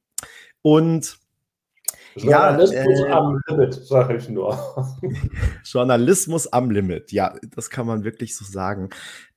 und 0.62 1.20
Journalismus 2.18 3.00
ja, 3.00 3.08
äh, 3.08 3.12
am 3.12 3.42
Limit, 3.48 3.74
sage 3.74 4.18
ich 4.18 4.30
nur. 4.30 4.58
Journalismus 5.64 6.48
am 6.48 6.72
Limit, 6.72 7.12
ja, 7.12 7.36
das 7.56 7.70
kann 7.70 7.88
man 7.88 8.04
wirklich 8.04 8.36
so 8.36 8.46
sagen. 8.46 8.90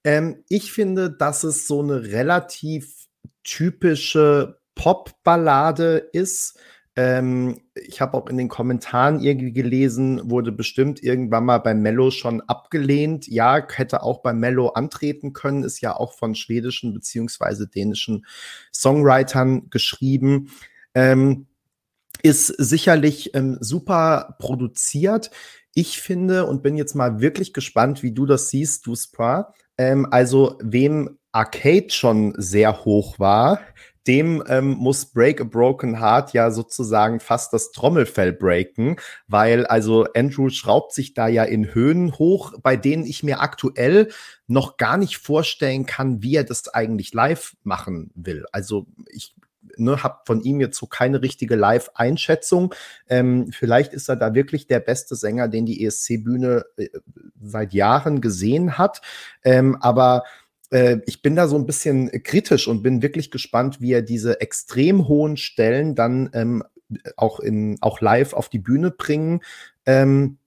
Ähm, 0.05 0.45
ich 0.49 0.73
finde, 0.73 1.11
dass 1.11 1.45
es 1.45 1.67
so 1.67 1.83
eine 1.83 2.03
relativ 2.03 3.09
typische 3.45 4.61
Pop-Ballade 4.75 6.09
ist. 6.13 6.59
Ähm, 6.97 7.61
ich 7.75 8.01
habe 8.01 8.17
auch 8.17 8.29
in 8.29 8.37
den 8.37 8.49
Kommentaren 8.49 9.21
irgendwie 9.21 9.53
gelesen, 9.53 10.21
wurde 10.31 10.53
bestimmt 10.53 11.03
irgendwann 11.03 11.45
mal 11.45 11.59
bei 11.59 11.75
Mello 11.75 12.11
schon 12.11 12.41
abgelehnt. 12.41 13.29
Ja, 13.29 13.67
hätte 13.73 14.03
auch 14.03 14.23
bei 14.23 14.33
Mello 14.33 14.69
antreten 14.69 15.33
können, 15.33 15.63
ist 15.63 15.81
ja 15.81 15.97
auch 15.97 16.15
von 16.15 16.35
schwedischen 16.35 16.93
beziehungsweise 16.93 17.69
dänischen 17.69 18.27
Songwritern 18.73 19.71
geschrieben. 19.71 20.51
Ähm, 20.95 21.47
ist 22.23 22.47
sicherlich 22.47 23.35
ähm, 23.35 23.59
super 23.61 24.37
produziert. 24.39 25.31
Ich 25.75 26.01
finde 26.01 26.47
und 26.47 26.63
bin 26.63 26.77
jetzt 26.77 26.95
mal 26.95 27.21
wirklich 27.21 27.53
gespannt, 27.53 28.03
wie 28.03 28.13
du 28.13 28.27
das 28.27 28.51
siehst, 28.51 28.87
du 28.87 28.97
Spra. 28.97 29.55
Ähm, 29.79 30.07
also, 30.11 30.59
wem 30.63 31.19
Arcade 31.33 31.91
schon 31.91 32.35
sehr 32.37 32.85
hoch 32.85 33.19
war, 33.19 33.61
dem 34.07 34.43
ähm, 34.49 34.71
muss 34.71 35.07
Break 35.07 35.41
a 35.41 35.45
Broken 35.45 36.01
Heart 36.01 36.33
ja 36.33 36.51
sozusagen 36.51 37.21
fast 37.21 37.53
das 37.53 37.71
Trommelfell 37.71 38.33
breaken, 38.33 38.97
weil 39.29 39.67
also 39.67 40.07
Andrew 40.17 40.49
schraubt 40.49 40.93
sich 40.93 41.15
da 41.15 41.29
ja 41.29 41.45
in 41.45 41.75
Höhen 41.75 42.19
hoch, 42.19 42.55
bei 42.63 42.77
denen 42.77 43.05
ich 43.05 43.23
mir 43.23 43.41
aktuell 43.41 44.09
noch 44.47 44.79
gar 44.79 44.97
nicht 44.97 45.19
vorstellen 45.19 45.87
kann, 45.87 46.23
wie 46.23 46.35
er 46.35 46.45
das 46.45 46.69
eigentlich 46.69 47.13
live 47.13 47.55
machen 47.63 48.11
will. 48.15 48.47
Also 48.53 48.87
ich 49.11 49.35
ne, 49.81 50.03
habe 50.03 50.21
von 50.27 50.43
ihm 50.43 50.61
jetzt 50.61 50.79
so 50.79 50.87
keine 50.87 51.23
richtige 51.23 51.57
Live-Einschätzung. 51.57 52.75
Ähm, 53.09 53.51
vielleicht 53.53 53.93
ist 53.93 54.09
er 54.09 54.17
da 54.17 54.35
wirklich 54.35 54.67
der 54.67 54.81
beste 54.81 55.17
Sänger, 55.17 55.49
den 55.49 55.67
die 55.67 55.85
ESC-Bühne 55.85 56.65
äh, 56.77 56.89
seit 57.43 57.73
Jahren 57.73 58.21
gesehen 58.21 58.79
hat. 58.79 59.01
Ähm, 59.43 59.77
aber 59.81 60.25
äh, 60.71 60.99
ich 61.07 61.23
bin 61.23 61.37
da 61.37 61.49
so 61.49 61.57
ein 61.57 61.67
bisschen 61.67 62.11
kritisch 62.23 62.69
und 62.69 62.83
bin 62.83 63.03
wirklich 63.03 63.31
gespannt, 63.31 63.81
wie 63.81 63.93
er 63.93 64.03
diese 64.03 64.41
extrem 64.41 65.09
hohen 65.09 65.37
Stellen 65.37 65.95
dann 65.95 66.31
ähm, 66.33 66.65
auch 67.17 67.41
in 67.41 67.79
auch 67.81 68.01
live 68.01 68.33
auf 68.33 68.49
die 68.49 68.59
Bühne 68.59 68.91
bringen. 68.91 69.41
Ähm, 69.87 70.39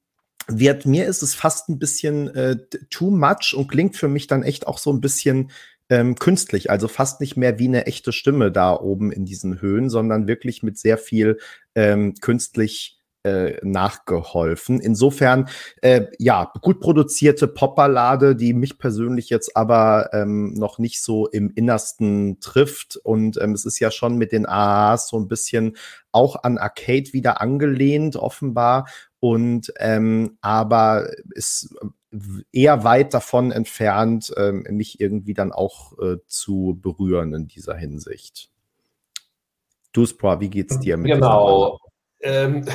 wird 0.48 0.86
mir 0.86 1.06
ist 1.06 1.24
es 1.24 1.36
fast 1.36 1.70
ein 1.70 1.80
bisschen 1.80 2.28
äh, 2.36 2.58
too 2.90 3.10
much 3.10 3.54
und 3.56 3.68
klingt 3.68 3.96
für 3.96 4.10
mich 4.10 4.28
dann 4.28 4.44
echt 4.44 4.68
auch 4.68 4.78
so 4.78 4.92
ein 4.92 5.00
bisschen 5.00 5.52
ähm, 5.90 6.16
künstlich, 6.16 6.70
also 6.70 6.88
fast 6.88 7.22
nicht 7.22 7.38
mehr 7.38 7.60
wie 7.60 7.68
eine 7.68 7.86
echte 7.86 8.12
Stimme 8.12 8.52
da 8.52 8.76
oben 8.80 9.12
in 9.12 9.26
diesen 9.26 9.62
Höhen, 9.62 9.90
sondern 9.90 10.28
wirklich 10.28 10.64
mit 10.64 10.78
sehr 10.78 10.98
viel 10.98 11.40
ähm, 11.76 12.14
künstlich 12.22 13.04
äh, 13.24 13.58
nachgeholfen. 13.64 14.82
Insofern, 14.82 15.48
äh, 15.82 16.08
ja, 16.20 16.52
gut 16.62 16.82
produzierte 16.82 17.48
Popballade, 17.48 18.36
die 18.36 18.54
mich 18.54 18.78
persönlich 18.78 19.30
jetzt 19.30 19.56
aber 19.56 20.10
ähm, 20.12 20.54
noch 20.54 20.78
nicht 20.78 21.02
so 21.02 21.28
im 21.28 21.50
Innersten 21.56 22.40
trifft. 22.42 22.98
Und 22.98 23.40
ähm, 23.42 23.54
es 23.54 23.66
ist 23.66 23.80
ja 23.80 23.92
schon 23.92 24.18
mit 24.18 24.34
den 24.34 24.46
AAs 24.46 25.08
so 25.08 25.18
ein 25.18 25.30
bisschen 25.30 25.78
auch 26.12 26.44
an 26.44 26.58
Arcade 26.58 27.14
wieder 27.14 27.40
angelehnt, 27.40 28.18
offenbar. 28.18 28.90
Und 29.20 29.72
ähm, 29.80 30.38
aber 30.42 31.10
ist 31.34 31.74
eher 32.52 32.84
weit 32.84 33.14
davon 33.14 33.52
entfernt, 33.52 34.34
ähm, 34.38 34.66
mich 34.70 35.00
irgendwie 35.00 35.34
dann 35.34 35.52
auch 35.52 35.98
äh, 36.00 36.18
zu 36.28 36.78
berühren 36.82 37.34
in 37.34 37.48
dieser 37.48 37.76
Hinsicht. 37.76 38.50
Duspra, 39.92 40.40
wie 40.40 40.50
geht's 40.50 40.80
dir 40.80 40.98
mit 40.98 41.12
Genau. 41.12 41.80
Ähm, 42.22 42.66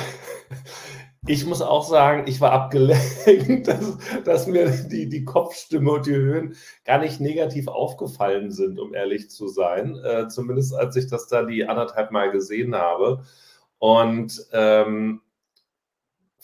ich 1.27 1.45
muss 1.45 1.61
auch 1.61 1.87
sagen, 1.87 2.23
ich 2.27 2.41
war 2.41 2.51
abgelenkt, 2.51 3.67
dass, 3.67 3.97
dass, 4.23 4.47
mir 4.47 4.69
die, 4.69 5.09
die 5.09 5.25
Kopfstimme 5.25 5.91
und 5.91 6.05
die 6.05 6.15
Höhen 6.15 6.55
gar 6.85 6.99
nicht 6.99 7.19
negativ 7.19 7.67
aufgefallen 7.67 8.51
sind, 8.51 8.79
um 8.79 8.93
ehrlich 8.93 9.29
zu 9.29 9.47
sein. 9.47 9.97
Äh, 10.03 10.27
zumindest 10.29 10.73
als 10.73 10.95
ich 10.95 11.07
das 11.07 11.27
da 11.27 11.43
die 11.43 11.65
anderthalb 11.65 12.11
Mal 12.11 12.31
gesehen 12.31 12.75
habe. 12.75 13.23
Und 13.79 14.45
ähm, 14.51 15.21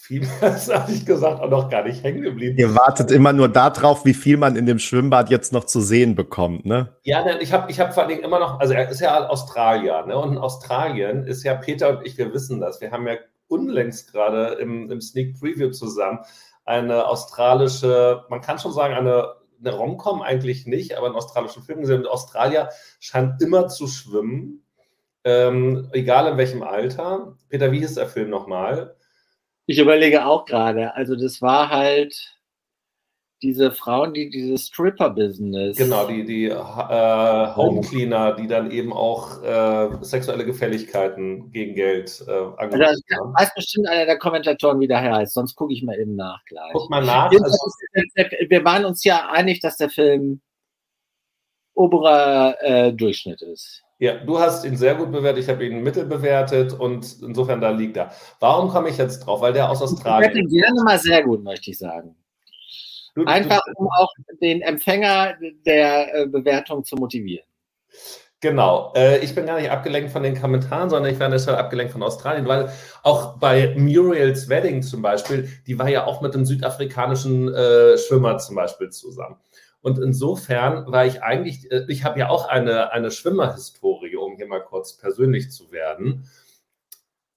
viel 0.05 0.21
mehr 0.21 0.57
ehrlich 0.69 1.05
gesagt, 1.05 1.41
auch 1.41 1.49
noch 1.49 1.69
gar 1.69 1.83
nicht 1.83 2.03
hängen 2.03 2.21
geblieben. 2.21 2.57
Ihr 2.57 2.75
wartet 2.75 3.11
immer 3.11 3.33
nur 3.33 3.49
darauf, 3.49 4.05
wie 4.05 4.13
viel 4.13 4.37
man 4.37 4.55
in 4.55 4.65
dem 4.65 4.79
Schwimmbad 4.79 5.29
jetzt 5.29 5.51
noch 5.51 5.63
zu 5.63 5.81
sehen 5.81 6.15
bekommt, 6.15 6.65
ne? 6.65 6.95
Ja, 7.03 7.25
ich 7.39 7.51
habe 7.51 7.71
ich 7.71 7.79
hab 7.79 7.93
vor 7.93 8.03
allen 8.03 8.11
Dingen 8.11 8.23
immer 8.23 8.39
noch, 8.39 8.59
also 8.59 8.73
er 8.73 8.89
ist 8.89 9.01
ja 9.01 9.27
Australier, 9.27 10.05
ne? 10.05 10.17
Und 10.17 10.33
in 10.33 10.37
Australien 10.37 11.25
ist 11.25 11.43
ja 11.43 11.55
Peter 11.55 11.89
und 11.89 12.05
ich, 12.05 12.17
wir 12.17 12.33
wissen 12.33 12.59
das. 12.59 12.81
Wir 12.81 12.91
haben 12.91 13.07
ja 13.07 13.15
unlängst 13.47 14.11
gerade 14.11 14.55
im, 14.55 14.91
im 14.91 15.01
Sneak 15.01 15.39
Preview 15.39 15.71
zusammen 15.71 16.19
eine 16.65 17.07
australische, 17.07 18.25
man 18.29 18.41
kann 18.41 18.59
schon 18.59 18.73
sagen, 18.73 18.93
eine, 18.93 19.35
eine 19.59 19.73
Romcom 19.75 20.21
eigentlich 20.21 20.65
nicht, 20.65 20.97
aber 20.97 21.07
einen 21.07 21.15
australischen 21.15 21.63
Film 21.63 21.81
gesehen. 21.81 22.01
Und 22.01 22.07
Australier 22.07 22.69
scheint 22.99 23.41
immer 23.41 23.67
zu 23.67 23.87
schwimmen, 23.87 24.63
ähm, 25.23 25.89
egal 25.93 26.31
in 26.31 26.37
welchem 26.37 26.63
Alter. 26.63 27.35
Peter, 27.49 27.71
wie 27.71 27.79
hieß 27.79 27.95
der 27.95 28.07
Film 28.07 28.29
nochmal? 28.29 28.95
Ich 29.67 29.79
überlege 29.79 30.25
auch 30.25 30.45
gerade, 30.45 30.93
also 30.95 31.15
das 31.15 31.41
war 31.41 31.69
halt 31.69 32.35
diese 33.41 33.71
Frauen, 33.71 34.13
die 34.13 34.29
dieses 34.29 34.67
Stripper-Business. 34.67 35.77
Genau, 35.77 36.07
die, 36.07 36.25
die 36.25 36.45
äh, 36.45 36.55
Homecleaner, 36.55 38.35
die 38.35 38.47
dann 38.47 38.71
eben 38.71 38.93
auch 38.93 39.43
äh, 39.43 39.89
sexuelle 40.01 40.45
Gefälligkeiten 40.45 41.51
gegen 41.51 41.75
Geld 41.75 42.23
äh, 42.27 42.31
angeboten 42.31 42.81
also, 42.81 43.01
haben. 43.19 43.33
weiß 43.33 43.53
bestimmt 43.53 43.87
einer 43.87 44.05
der 44.05 44.17
Kommentatoren, 44.17 44.79
wie 44.79 44.87
der 44.87 45.01
heißt, 45.01 45.33
sonst 45.33 45.55
gucke 45.55 45.73
ich 45.73 45.83
mal 45.83 45.99
eben 45.99 46.15
nach 46.15 46.43
gleich. 46.45 46.71
Guck 46.71 46.89
mal 46.89 47.05
nach. 47.05 47.29
Also, 47.31 47.57
wir 48.49 48.65
waren 48.65 48.85
uns 48.85 49.03
ja 49.03 49.29
einig, 49.29 49.59
dass 49.59 49.77
der 49.77 49.89
Film 49.89 50.41
oberer 51.75 52.55
äh, 52.61 52.93
Durchschnitt 52.93 53.41
ist. 53.41 53.84
Ja, 53.97 54.17
du 54.17 54.39
hast 54.39 54.65
ihn 54.65 54.75
sehr 54.75 54.95
gut 54.95 55.11
bewertet, 55.11 55.43
ich 55.43 55.49
habe 55.49 55.65
ihn 55.65 55.81
mittel 55.81 56.05
bewertet 56.05 56.73
und 56.73 57.21
insofern 57.21 57.61
da 57.61 57.69
liegt 57.69 57.95
er. 57.95 58.11
Warum 58.41 58.69
komme 58.69 58.89
ich 58.89 58.97
jetzt 58.97 59.19
drauf? 59.19 59.41
Weil 59.41 59.53
der 59.53 59.69
aus 59.69 59.81
Australien. 59.81 60.31
Ich 60.31 60.43
bewerte 60.43 60.55
gerne 60.55 60.83
mal 60.83 60.99
sehr 60.99 61.23
gut, 61.23 61.43
möchte 61.43 61.71
ich 61.71 61.77
sagen. 61.77 62.15
Du, 63.15 63.23
Einfach 63.23 63.61
um 63.75 63.87
auch 63.87 64.09
den 64.41 64.61
Empfänger 64.61 65.35
der 65.65 66.13
äh, 66.13 66.27
Bewertung 66.27 66.83
zu 66.83 66.97
motivieren. 66.97 67.45
Genau. 68.41 68.91
Äh, 68.95 69.19
ich 69.19 69.33
bin 69.33 69.45
gar 69.45 69.59
nicht 69.59 69.71
abgelenkt 69.71 70.11
von 70.11 70.21
den 70.21 70.39
Kommentaren, 70.39 70.89
sondern 70.89 71.11
ich 71.11 71.19
war 71.19 71.29
deshalb 71.29 71.57
abgelenkt 71.57 71.93
von 71.93 72.03
Australien, 72.03 72.45
weil 72.47 72.69
auch 73.01 73.37
bei 73.37 73.73
Muriels 73.77 74.49
Wedding 74.49 74.83
zum 74.83 75.01
Beispiel, 75.01 75.49
die 75.65 75.79
war 75.79 75.87
ja 75.87 76.05
auch 76.05 76.21
mit 76.21 76.35
einem 76.35 76.45
südafrikanischen 76.45 77.53
äh, 77.53 77.97
Schwimmer 77.97 78.37
zum 78.37 78.57
Beispiel 78.57 78.89
zusammen. 78.89 79.37
Und 79.85 79.99
insofern 79.99 80.91
war 80.91 81.05
ich 81.05 81.21
eigentlich, 81.21 81.71
äh, 81.71 81.85
ich 81.89 82.03
habe 82.03 82.17
ja 82.17 82.29
auch 82.29 82.47
eine, 82.47 82.91
eine 82.91 83.11
Schwimmerhistorie, 83.11 84.15
um 84.15 84.35
hier 84.35 84.47
mal 84.47 84.63
kurz 84.63 84.97
persönlich 84.97 85.51
zu 85.51 85.71
werden. 85.71 86.27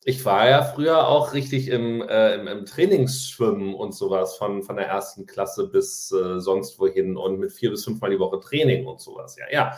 Ich 0.02 0.24
war 0.24 0.48
ja 0.48 0.62
früher 0.62 1.08
auch 1.08 1.34
richtig 1.34 1.68
im, 1.68 2.00
äh, 2.00 2.36
im, 2.36 2.46
im, 2.46 2.64
Trainingsschwimmen 2.64 3.74
und 3.74 3.94
sowas 3.94 4.36
von, 4.36 4.62
von 4.62 4.76
der 4.76 4.86
ersten 4.86 5.26
Klasse 5.26 5.68
bis 5.68 6.10
äh, 6.10 6.40
sonst 6.40 6.80
wohin 6.80 7.18
und 7.18 7.38
mit 7.38 7.52
vier 7.52 7.68
bis 7.68 7.84
fünfmal 7.84 8.12
die 8.12 8.18
Woche 8.18 8.40
Training 8.40 8.86
und 8.86 9.02
sowas. 9.02 9.36
Ja, 9.36 9.44
ja. 9.50 9.76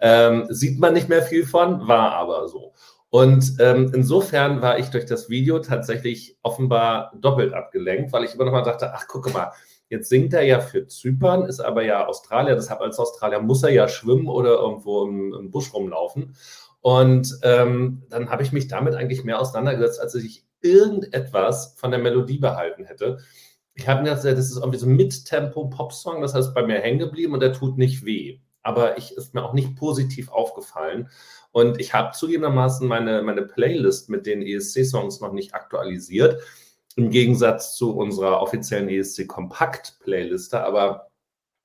Ähm, 0.00 0.46
sieht 0.48 0.80
man 0.80 0.94
nicht 0.94 1.08
mehr 1.08 1.22
viel 1.22 1.46
von, 1.46 1.86
war 1.86 2.14
aber 2.14 2.48
so. 2.48 2.72
Und 3.10 3.60
ähm, 3.60 3.92
insofern 3.94 4.60
war 4.60 4.80
ich 4.80 4.88
durch 4.88 5.06
das 5.06 5.30
Video 5.30 5.60
tatsächlich 5.60 6.36
offenbar 6.42 7.12
doppelt 7.14 7.54
abgelenkt, 7.54 8.12
weil 8.12 8.24
ich 8.24 8.34
immer 8.34 8.44
noch 8.44 8.52
mal 8.52 8.62
dachte, 8.62 8.92
ach, 8.92 9.06
gucke 9.06 9.30
mal, 9.30 9.52
Jetzt 9.90 10.10
singt 10.10 10.34
er 10.34 10.42
ja 10.42 10.60
für 10.60 10.86
Zypern, 10.86 11.44
ist 11.44 11.60
aber 11.60 11.82
ja 11.82 12.06
Australier. 12.06 12.54
Deshalb 12.54 12.80
als 12.80 12.98
Australier 12.98 13.40
muss 13.40 13.62
er 13.62 13.70
ja 13.70 13.88
schwimmen 13.88 14.28
oder 14.28 14.58
irgendwo 14.58 15.04
im, 15.04 15.32
im 15.32 15.50
Busch 15.50 15.72
rumlaufen. 15.72 16.36
Und 16.80 17.38
ähm, 17.42 18.02
dann 18.10 18.30
habe 18.30 18.42
ich 18.42 18.52
mich 18.52 18.68
damit 18.68 18.94
eigentlich 18.94 19.24
mehr 19.24 19.40
auseinandergesetzt, 19.40 20.00
als 20.00 20.14
ich 20.14 20.44
irgendetwas 20.60 21.74
von 21.76 21.90
der 21.90 22.00
Melodie 22.00 22.38
behalten 22.38 22.84
hätte. 22.84 23.18
Ich 23.74 23.88
habe 23.88 24.02
mir 24.02 24.14
gesagt, 24.14 24.36
das 24.36 24.50
ist 24.50 24.58
irgendwie 24.58 24.78
so 24.78 24.86
ein 24.86 24.96
Mittempo-Pop-Song, 24.96 26.20
das 26.20 26.34
heißt 26.34 26.54
bei 26.54 26.66
mir 26.66 26.80
hängen 26.80 26.98
geblieben 26.98 27.32
und 27.32 27.40
der 27.40 27.52
tut 27.52 27.78
nicht 27.78 28.04
weh. 28.04 28.40
Aber 28.62 28.98
ich 28.98 29.16
ist 29.16 29.34
mir 29.34 29.44
auch 29.44 29.54
nicht 29.54 29.76
positiv 29.76 30.30
aufgefallen. 30.30 31.08
Und 31.52 31.80
ich 31.80 31.94
habe 31.94 32.14
zugegebenermaßen 32.14 32.86
meine, 32.86 33.22
meine 33.22 33.42
Playlist 33.42 34.10
mit 34.10 34.26
den 34.26 34.42
ESC-Songs 34.42 35.20
noch 35.20 35.32
nicht 35.32 35.54
aktualisiert 35.54 36.42
im 36.98 37.10
Gegensatz 37.10 37.76
zu 37.76 37.96
unserer 37.96 38.42
offiziellen 38.42 38.88
ESC 38.88 39.28
Kompakt 39.28 39.98
Playliste. 40.00 40.60
Aber 40.60 41.10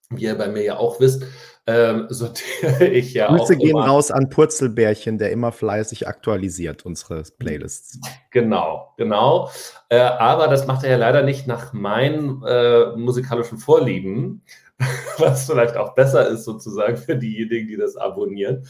wie 0.10 0.26
ihr 0.26 0.36
bei 0.36 0.48
mir 0.48 0.64
ja 0.64 0.78
auch 0.78 1.00
wisst, 1.00 1.26
ähm, 1.66 2.06
sortiere 2.10 2.86
ich 2.86 3.14
ja 3.14 3.28
Grüße 3.28 3.54
auch. 3.56 3.60
gehen 3.60 3.70
immer. 3.72 3.88
raus 3.88 4.12
an 4.12 4.30
Purzelbärchen, 4.30 5.18
der 5.18 5.32
immer 5.32 5.52
fleißig 5.52 6.08
aktualisiert 6.08 6.86
unsere 6.86 7.24
Playlists. 7.40 8.00
Genau, 8.30 8.94
genau. 8.98 9.50
Äh, 9.90 10.00
aber 10.00 10.48
das 10.48 10.68
macht 10.68 10.84
er 10.84 10.92
ja 10.92 10.98
leider 10.98 11.24
nicht 11.24 11.48
nach 11.48 11.74
meinen 11.74 12.44
äh, 12.44 12.96
musikalischen 12.96 13.58
Vorlieben, 13.58 14.44
was 15.18 15.46
vielleicht 15.46 15.78
auch 15.78 15.96
besser 15.96 16.28
ist 16.28 16.44
sozusagen 16.44 16.98
für 16.98 17.16
diejenigen, 17.16 17.68
die 17.68 17.78
das 17.78 17.96
abonnieren. 17.96 18.66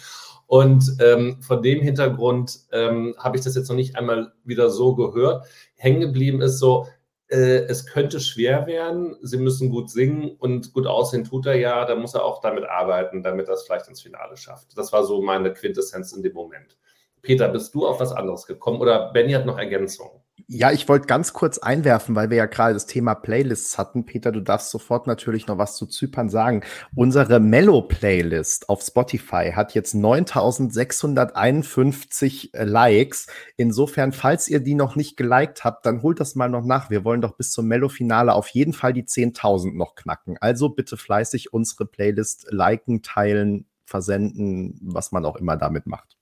Und 0.48 0.98
ähm, 1.00 1.42
von 1.42 1.64
dem 1.64 1.82
Hintergrund 1.82 2.60
ähm, 2.72 3.16
habe 3.18 3.38
ich 3.38 3.44
das 3.44 3.56
jetzt 3.56 3.70
noch 3.70 3.76
nicht 3.76 3.96
einmal 3.96 4.34
wieder 4.44 4.70
so 4.70 4.96
gehört 4.96 5.46
hängen 5.84 6.00
geblieben 6.00 6.42
ist, 6.42 6.60
so, 6.60 6.88
äh, 7.28 7.66
es 7.66 7.86
könnte 7.86 8.22
schwer 8.22 8.66
werden, 8.68 9.18
sie 9.22 9.38
müssen 9.38 9.70
gut 9.70 9.90
singen 9.90 10.32
und 10.40 10.72
gut 10.72 10.88
aussehen 10.88 11.26
tut 11.26 11.46
er 11.46 11.56
ja, 11.56 11.84
da 11.84 11.96
muss 11.96 12.14
er 12.14 12.24
auch 12.24 12.40
damit 12.40 12.64
arbeiten, 12.64 13.22
damit 13.22 13.50
er 13.50 13.56
es 13.56 13.64
vielleicht 13.64 13.90
ins 13.90 14.02
Finale 14.02 14.38
schafft. 14.38 14.78
Das 14.78 14.94
war 14.94 15.04
so 15.04 15.22
meine 15.22 15.52
Quintessenz 15.52 16.14
in 16.14 16.24
dem 16.24 16.34
Moment. 16.34 16.78
Peter, 17.22 17.50
bist 17.50 17.76
du 17.76 17.86
auf 17.86 18.00
was 18.00 18.14
anderes 18.14 18.46
gekommen 18.46 18.80
oder 18.80 19.12
Benny 19.12 19.34
hat 19.34 19.46
noch 19.46 19.58
Ergänzungen? 19.58 20.23
Ja, 20.48 20.72
ich 20.72 20.88
wollte 20.90 21.06
ganz 21.08 21.34
kurz 21.34 21.58
einwerfen, 21.58 22.16
weil 22.16 22.30
wir 22.30 22.38
ja 22.38 22.46
gerade 22.48 22.74
das 22.74 22.86
Thema 22.86 23.16
Playlists 23.16 23.78
hatten. 23.78 24.06
Peter, 24.06 24.32
du 24.32 24.42
darfst 24.42 24.72
sofort 24.72 25.08
natürlich 25.08 25.48
noch 25.48 25.58
was 25.58 25.76
zu 25.78 25.86
Zypern 25.86 26.28
sagen. 26.30 26.64
Unsere 26.96 27.40
Mellow-Playlist 27.40 28.68
auf 28.70 28.82
Spotify 28.82 29.52
hat 29.56 29.74
jetzt 29.74 29.96
9651 29.96 32.54
äh, 32.54 32.66
Likes. 32.66 33.28
Insofern, 33.58 34.12
falls 34.12 34.50
ihr 34.50 34.60
die 34.60 34.76
noch 34.76 34.96
nicht 34.96 35.18
geliked 35.18 35.64
habt, 35.64 35.86
dann 35.86 36.02
holt 36.02 36.20
das 36.20 36.36
mal 36.36 36.50
noch 36.50 36.66
nach. 36.66 36.90
Wir 36.90 37.06
wollen 37.06 37.22
doch 37.22 37.38
bis 37.38 37.52
zum 37.52 37.68
Mellow-Finale 37.68 38.34
auf 38.34 38.48
jeden 38.50 38.74
Fall 38.74 38.94
die 38.94 39.04
10.000 39.04 39.78
noch 39.78 39.96
knacken. 39.96 40.38
Also 40.42 40.70
bitte 40.70 40.98
fleißig 40.98 41.54
unsere 41.54 41.86
Playlist 41.86 42.48
liken, 42.50 43.02
teilen, 43.02 43.66
versenden, 43.86 44.80
was 44.82 45.12
man 45.12 45.26
auch 45.26 45.36
immer 45.38 45.58
damit 45.58 45.88
macht. 45.88 46.18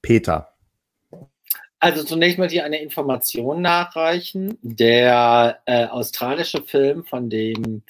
Peter. 0.00 0.51
Also 1.82 2.04
zunächst 2.04 2.38
möchte 2.38 2.54
ich 2.54 2.62
eine 2.62 2.80
Information 2.80 3.60
nachreichen. 3.60 4.56
Der 4.62 5.58
äh, 5.66 5.86
australische 5.86 6.62
Film, 6.62 7.02
von 7.02 7.28
dem 7.28 7.82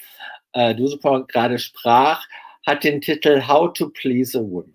äh, 0.54 0.74
du 0.74 0.86
super 0.86 1.26
gerade 1.28 1.58
sprach, 1.58 2.26
hat 2.66 2.84
den 2.84 3.02
Titel 3.02 3.46
How 3.46 3.70
to 3.74 3.90
Please 3.90 4.38
a 4.38 4.40
Woman 4.40 4.72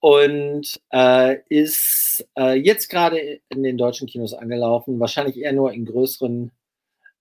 und 0.00 0.78
äh, 0.92 1.38
ist 1.48 2.28
äh, 2.38 2.52
jetzt 2.52 2.90
gerade 2.90 3.40
in 3.48 3.62
den 3.62 3.78
deutschen 3.78 4.06
Kinos 4.06 4.34
angelaufen, 4.34 5.00
wahrscheinlich 5.00 5.38
eher 5.38 5.54
nur 5.54 5.72
in 5.72 5.86
größeren 5.86 6.52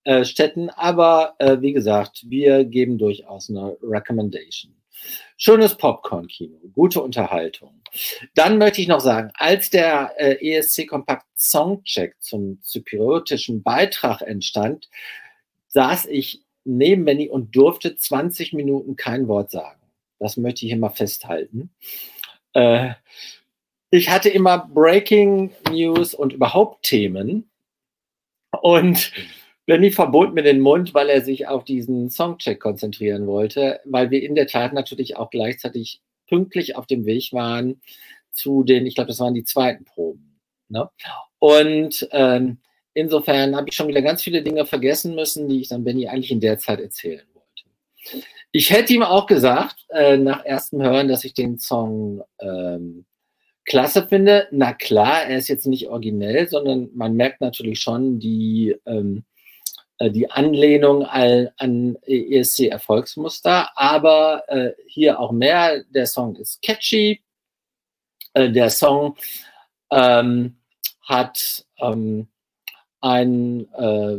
äh, 0.04 0.26
Städten, 0.26 0.70
aber 0.72 1.36
äh, 1.40 1.62
wie 1.62 1.72
gesagt, 1.72 2.26
wir 2.28 2.66
geben 2.66 2.98
durchaus 2.98 3.50
eine 3.50 3.78
Recommendation. 3.82 4.81
Schönes 5.38 5.76
Popcorn-Kino, 5.76 6.60
gute 6.74 7.02
Unterhaltung. 7.02 7.82
Dann 8.36 8.58
möchte 8.58 8.82
ich 8.82 8.88
noch 8.88 9.00
sagen, 9.00 9.32
als 9.34 9.70
der 9.70 10.14
äh, 10.18 10.58
ESC 10.58 10.88
Kompakt 10.88 11.26
Songcheck 11.38 12.16
zum 12.20 12.62
zypriotischen 12.62 13.64
Beitrag 13.64 14.22
entstand, 14.22 14.90
saß 15.68 16.06
ich 16.06 16.44
neben 16.64 17.06
Benny 17.06 17.28
und 17.28 17.56
durfte 17.56 17.96
20 17.96 18.54
Minuten 18.54 18.96
kein 18.96 19.28
Wort 19.28 19.52
sagen. 19.52 19.82
Das 20.20 20.38
möchte 20.38 20.66
ich 20.66 20.72
immer 20.72 20.92
festhalten. 20.92 21.72
Äh, 22.54 22.92
ich 23.90 24.10
hatte 24.10 24.30
immer 24.30 24.60
Breaking 24.60 25.52
News 25.70 26.14
und 26.14 26.34
überhaupt 26.34 26.84
Themen. 26.84 27.50
Und 28.62 29.12
Benny 29.72 29.90
verbot 29.90 30.34
mir 30.34 30.44
den 30.44 30.60
Mund, 30.60 30.94
weil 30.94 31.08
er 31.08 31.22
sich 31.22 31.48
auf 31.48 31.64
diesen 31.64 32.10
Songcheck 32.10 32.60
konzentrieren 32.60 33.26
wollte, 33.26 33.80
weil 33.86 34.12
wir 34.12 34.22
in 34.22 34.36
der 34.36 34.46
Tat 34.46 34.74
natürlich 34.74 35.16
auch 35.16 35.30
gleichzeitig 35.30 36.02
pünktlich 36.28 36.76
auf 36.76 36.88
dem 36.88 37.06
Weg 37.06 37.32
waren 37.32 37.80
zu 38.34 38.66
den, 38.66 38.86
ich 38.86 38.96
glaube, 38.96 39.08
das 39.08 39.22
waren 39.22 39.34
die 39.34 39.46
zweiten 39.46 39.86
Proben. 39.86 40.42
Ne? 40.68 40.90
Und 41.40 42.06
ähm, 42.12 42.58
insofern 42.94 43.56
habe 43.56 43.70
ich 43.70 43.76
schon 43.78 43.88
wieder 43.88 44.02
ganz 44.02 44.22
viele 44.22 44.44
Dinge 44.44 44.66
vergessen 44.66 45.16
müssen, 45.16 45.48
die 45.48 45.62
ich 45.62 45.70
dann 45.70 45.86
Benny 45.86 46.10
eigentlich 46.10 46.32
in 46.32 46.42
der 46.42 46.58
Zeit 46.58 46.82
erzählen 46.82 47.26
wollte. 47.34 48.26
Ich 48.52 48.72
hätte 48.72 48.94
ihm 48.94 49.04
auch 49.04 49.26
gesagt, 49.26 49.86
äh, 49.88 50.18
nach 50.18 50.44
erstem 50.44 50.82
Hören, 50.82 51.08
dass 51.08 51.24
ich 51.24 51.34
den 51.34 51.60
Song 51.60 52.22
ähm, 52.42 53.06
klasse 53.64 54.06
finde. 54.06 54.50
Na 54.52 54.74
klar, 54.74 55.24
er 55.28 55.38
ist 55.38 55.48
jetzt 55.48 55.66
nicht 55.66 55.88
originell, 55.88 56.50
sondern 56.50 56.90
man 56.94 57.16
merkt 57.16 57.40
natürlich 57.40 57.80
schon 57.80 58.20
die, 58.20 58.76
ähm, 58.86 59.20
äh, 59.20 59.31
die 60.10 60.32
Anlehnung 60.32 61.06
an, 61.06 61.50
an 61.58 61.98
ESC-Erfolgsmuster, 62.06 63.70
aber 63.76 64.44
äh, 64.48 64.72
hier 64.88 65.20
auch 65.20 65.32
mehr. 65.32 65.84
Der 65.90 66.08
Song 66.08 66.36
ist 66.38 66.62
catchy. 66.62 67.22
Äh, 68.34 68.52
der 68.52 68.70
Song 68.70 69.16
ähm, 69.92 70.58
hat 71.02 71.66
ähm, 71.80 72.28
ein, 73.02 73.68
äh, 73.74 74.18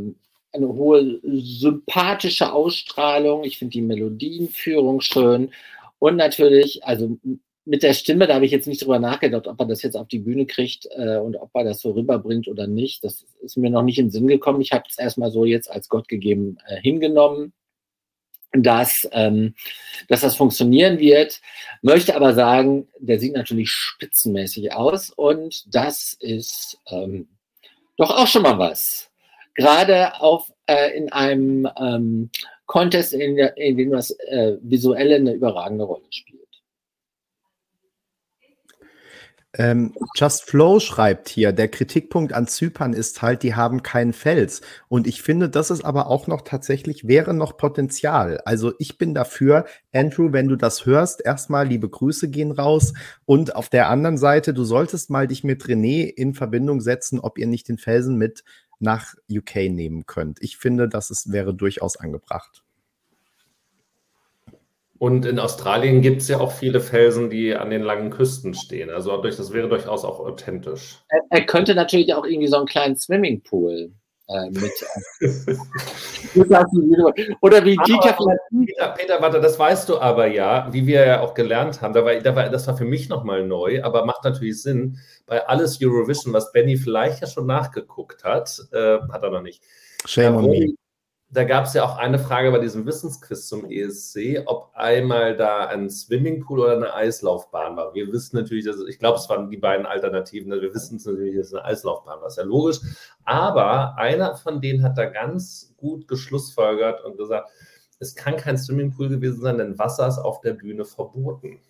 eine 0.55 0.69
hohe 0.69 1.21
sympathische 1.23 2.53
Ausstrahlung. 2.53 3.45
Ich 3.45 3.59
finde 3.59 3.73
die 3.73 3.83
Melodienführung 3.83 5.01
schön. 5.01 5.53
Und 5.99 6.17
natürlich, 6.17 6.85
also 6.85 7.17
mit 7.65 7.83
der 7.83 7.95
Stimme, 7.95 8.27
da 8.27 8.35
habe 8.35 8.45
ich 8.45 8.51
jetzt 8.51 8.67
nicht 8.67 8.83
drüber 8.83 8.99
nachgedacht, 8.99 9.47
ob 9.47 9.61
er 9.61 9.67
das 9.67 9.83
jetzt 9.83 9.97
auf 9.97 10.09
die 10.09 10.19
Bühne 10.19 10.47
kriegt 10.47 10.89
äh, 10.97 11.17
und 11.19 11.37
ob 11.37 11.51
er 11.55 11.65
das 11.65 11.81
so 11.81 11.93
rüberbringt 11.93 12.49
oder 12.49 12.67
nicht. 12.67 13.05
Das 13.05 13.25
ist 13.41 13.57
mir 13.57 13.71
noch 13.71 13.83
nicht 13.83 13.99
in 13.99 14.07
den 14.07 14.11
Sinn 14.11 14.27
gekommen. 14.27 14.61
Ich 14.61 14.73
habe 14.73 14.85
es 14.89 14.99
erstmal 14.99 15.31
so 15.31 15.45
jetzt 15.45 15.71
als 15.71 15.89
Gott 15.89 16.09
gegeben 16.09 16.59
äh, 16.67 16.81
hingenommen, 16.81 17.53
dass, 18.53 19.09
ähm, 19.13 19.55
dass 20.09 20.23
das 20.23 20.37
funktionieren 20.37 20.99
wird. 20.99 21.41
Möchte 21.83 22.17
aber 22.17 22.35
sagen, 22.35 22.89
der 22.99 23.21
sieht 23.21 23.35
natürlich 23.35 23.71
spitzenmäßig 23.71 24.73
aus 24.73 25.11
und 25.11 25.75
das 25.75 26.17
ist 26.19 26.79
ähm, 26.89 27.29
doch 27.97 28.11
auch 28.11 28.27
schon 28.27 28.43
mal 28.43 28.59
was 28.59 29.13
gerade 29.55 30.21
auf, 30.21 30.53
äh, 30.67 30.97
in 30.97 31.13
einem 31.13 31.69
ähm, 31.77 32.31
Contest, 32.67 33.13
in, 33.13 33.37
der, 33.37 33.57
in 33.57 33.77
dem 33.77 33.91
das 33.91 34.11
äh, 34.11 34.57
Visuelle 34.63 35.17
eine 35.17 35.33
überragende 35.35 35.85
Rolle 35.85 36.07
spielt. 36.11 36.42
Ähm, 39.55 39.93
Just 40.15 40.45
Flow 40.45 40.81
schreibt 40.81 41.29
hier, 41.29 41.53
der 41.53 41.69
Kritikpunkt 41.69 42.33
an 42.33 42.47
Zypern 42.47 42.95
ist 42.95 43.21
halt, 43.21 43.43
die 43.43 43.55
haben 43.55 43.83
keinen 43.83 44.15
Fels. 44.15 44.63
Und 44.89 45.07
ich 45.07 45.23
finde, 45.23 45.51
das 45.51 45.71
ist 45.71 45.85
aber 45.85 46.07
auch 46.07 46.27
noch 46.27 46.41
tatsächlich, 46.41 47.07
wäre 47.07 47.35
noch 47.35 47.59
Potenzial. 47.59 48.39
Also 48.47 48.73
ich 48.79 48.97
bin 48.97 49.13
dafür, 49.13 49.67
Andrew, 49.93 50.33
wenn 50.33 50.49
du 50.49 50.57
das 50.57 50.87
hörst, 50.87 51.23
erstmal 51.23 51.67
liebe 51.67 51.89
Grüße 51.89 52.31
gehen 52.31 52.53
raus. 52.53 52.95
Und 53.27 53.55
auf 53.55 53.69
der 53.69 53.91
anderen 53.91 54.17
Seite, 54.17 54.55
du 54.55 54.65
solltest 54.65 55.11
mal 55.11 55.29
dich 55.29 55.45
mit 55.45 55.65
René 55.65 56.09
in 56.09 56.33
Verbindung 56.33 56.81
setzen, 56.81 57.21
ob 57.21 57.37
ihr 57.37 57.47
nicht 57.47 57.69
den 57.69 57.79
Felsen 57.79 58.17
mit 58.17 58.45
nach 58.79 59.15
UK 59.31 59.71
nehmen 59.71 60.07
könnt. 60.07 60.43
Ich 60.43 60.57
finde, 60.57 60.89
das 60.89 61.11
ist, 61.11 61.31
wäre 61.31 61.55
durchaus 61.55 61.97
angebracht. 61.97 62.63
Und 65.03 65.27
in 65.27 65.41
Australien 65.41 66.01
gibt 66.01 66.23
es 66.23 66.29
ja 66.29 66.39
auch 66.39 66.53
viele 66.53 66.79
Felsen, 66.79 67.29
die 67.29 67.57
an 67.57 67.71
den 67.71 67.83
langen 67.83 68.11
Küsten 68.11 68.55
stehen. 68.55 68.89
Also 68.89 69.17
das 69.21 69.53
wäre 69.53 69.69
durchaus 69.69 70.05
auch 70.05 70.21
authentisch. 70.21 71.03
Er, 71.09 71.23
er 71.29 71.45
könnte 71.45 71.75
natürlich 71.75 72.15
auch 72.15 72.25
irgendwie 72.25 72.47
so 72.47 72.59
einen 72.59 72.67
kleinen 72.67 72.95
Swimmingpool 72.95 73.91
äh, 74.29 74.51
mit. 74.51 74.73
Oder 77.41 77.65
wie 77.65 77.77
Dieter, 77.85 78.17
Peter, 78.17 78.95
Peter, 78.97 79.21
warte, 79.21 79.41
das 79.41 79.59
weißt 79.59 79.89
du 79.89 79.99
aber 79.99 80.29
ja, 80.29 80.69
wie 80.71 80.87
wir 80.87 81.05
ja 81.05 81.21
auch 81.21 81.35
gelernt 81.35 81.83
haben. 81.83 81.95
Da 81.95 82.05
war, 82.05 82.15
da 82.15 82.37
war, 82.37 82.49
das 82.49 82.69
war 82.69 82.77
für 82.77 82.85
mich 82.85 83.09
nochmal 83.09 83.45
neu, 83.45 83.83
aber 83.83 84.07
macht 84.07 84.23
natürlich 84.23 84.63
Sinn. 84.63 85.01
Bei 85.27 85.45
alles 85.49 85.81
Eurovision, 85.83 86.33
was 86.33 86.53
Benny 86.53 86.77
vielleicht 86.77 87.23
ja 87.23 87.27
schon 87.27 87.47
nachgeguckt 87.47 88.23
hat, 88.23 88.57
äh, 88.71 88.99
hat 89.11 89.25
er 89.25 89.31
noch 89.31 89.43
nicht. 89.43 89.65
Shame 90.07 90.37
on 90.37 90.49
me 90.49 90.75
da 91.33 91.45
gab 91.45 91.65
es 91.65 91.73
ja 91.73 91.83
auch 91.85 91.97
eine 91.97 92.19
Frage 92.19 92.51
bei 92.53 92.59
diesem 92.59 92.85
Wissensquiz 92.85 93.49
zum 93.49 93.65
ESC, 93.65 94.43
ob 94.45 94.71
einmal 94.75 95.35
da 95.35 95.65
ein 95.65 95.89
Swimmingpool 95.89 96.61
oder 96.61 96.77
eine 96.77 96.93
Eislaufbahn 96.93 97.75
war. 97.75 97.95
Wir 97.95 98.13
wissen 98.13 98.37
natürlich, 98.37 98.67
dass, 98.67 98.77
ich 98.87 98.99
glaube, 98.99 99.17
es 99.17 99.31
waren 99.31 99.49
die 99.49 99.57
beiden 99.57 99.87
Alternativen. 99.87 100.53
Wir 100.53 100.75
wissen 100.75 100.97
es 100.97 101.07
natürlich, 101.07 101.37
dass 101.37 101.47
es 101.47 101.55
eine 101.55 101.65
Eislaufbahn 101.65 102.21
war, 102.21 102.27
ist 102.27 102.37
ja 102.37 102.45
logisch. 102.45 102.81
Aber 103.25 103.97
einer 103.97 104.37
von 104.37 104.61
denen 104.61 104.83
hat 104.83 104.99
da 104.99 105.07
ganz 105.07 105.73
gut 105.79 106.07
geschlussfolgert 106.07 107.03
und 107.03 107.17
gesagt, 107.17 107.51
es 107.99 108.15
kann 108.15 108.37
kein 108.37 108.59
Swimmingpool 108.59 109.09
gewesen 109.09 109.41
sein, 109.41 109.57
denn 109.57 109.79
Wasser 109.79 110.09
ist 110.09 110.19
auf 110.19 110.43
der 110.43 110.53
Bühne 110.53 110.85
verboten. 110.85 111.61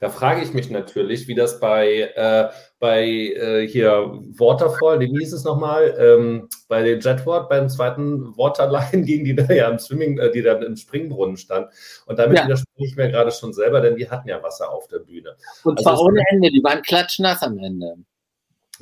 Da 0.00 0.08
frage 0.08 0.42
ich 0.42 0.54
mich 0.54 0.70
natürlich, 0.70 1.28
wie 1.28 1.34
das 1.34 1.60
bei, 1.60 2.10
äh, 2.14 2.48
bei 2.78 3.06
äh, 3.06 3.66
hier 3.66 4.12
Waterfall, 4.38 5.00
wie 5.00 5.08
hieß 5.08 5.32
es 5.32 5.44
nochmal, 5.44 5.94
ähm, 5.98 6.48
bei 6.68 6.82
den 6.82 7.00
Jetward, 7.00 7.48
beim 7.48 7.68
zweiten 7.68 8.36
Waterline 8.36 9.04
gegen 9.04 9.24
die 9.24 9.34
da 9.34 9.52
ja 9.52 9.68
im 9.68 9.78
Swimming, 9.78 10.18
äh, 10.18 10.30
die 10.30 10.42
dann 10.42 10.62
im 10.62 10.76
Springbrunnen 10.76 11.36
stand. 11.36 11.68
Und 12.06 12.18
damit 12.18 12.38
ja. 12.38 12.44
widerspreche 12.44 12.86
ich 12.86 12.96
mir 12.96 13.10
gerade 13.10 13.30
schon 13.30 13.52
selber, 13.52 13.80
denn 13.80 13.96
die 13.96 14.08
hatten 14.08 14.28
ja 14.28 14.42
Wasser 14.42 14.70
auf 14.70 14.88
der 14.88 15.00
Bühne. 15.00 15.36
Und 15.64 15.78
also 15.78 15.90
zwar 15.90 16.00
ohne 16.00 16.22
Ende, 16.30 16.50
die 16.50 16.62
waren 16.62 16.82
klatschnass 16.82 17.42
am 17.42 17.58
Ende. 17.58 17.96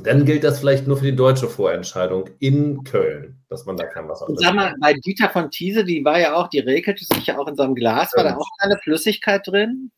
Dann 0.01 0.25
gilt 0.25 0.45
das 0.45 0.61
vielleicht 0.61 0.87
nur 0.87 0.97
für 0.97 1.07
die 1.07 1.17
deutsche 1.17 1.49
Vorentscheidung 1.49 2.31
in 2.39 2.85
Köln, 2.85 3.43
dass 3.49 3.67
man 3.67 3.77
da 3.77 3.85
kein 3.85 4.09
Wasser 4.09 4.29
Und 4.29 4.41
sag 4.41 4.55
mal, 4.55 4.73
bei 4.81 4.95
Dieter 4.95 5.29
von 5.29 5.51
Thiese, 5.51 5.85
die 5.85 6.05
war 6.05 6.21
ja 6.21 6.37
auch, 6.37 6.49
die 6.49 6.61
regelte 6.61 7.05
sich 7.05 7.27
ja 7.27 7.37
auch 7.37 7.49
in 7.49 7.57
seinem 7.57 7.75
Glas, 7.75 8.13
war 8.15 8.23
da 8.23 8.37
auch 8.37 8.47
keine 8.61 8.79
Flüssigkeit 8.79 9.45
drin? 9.45 9.91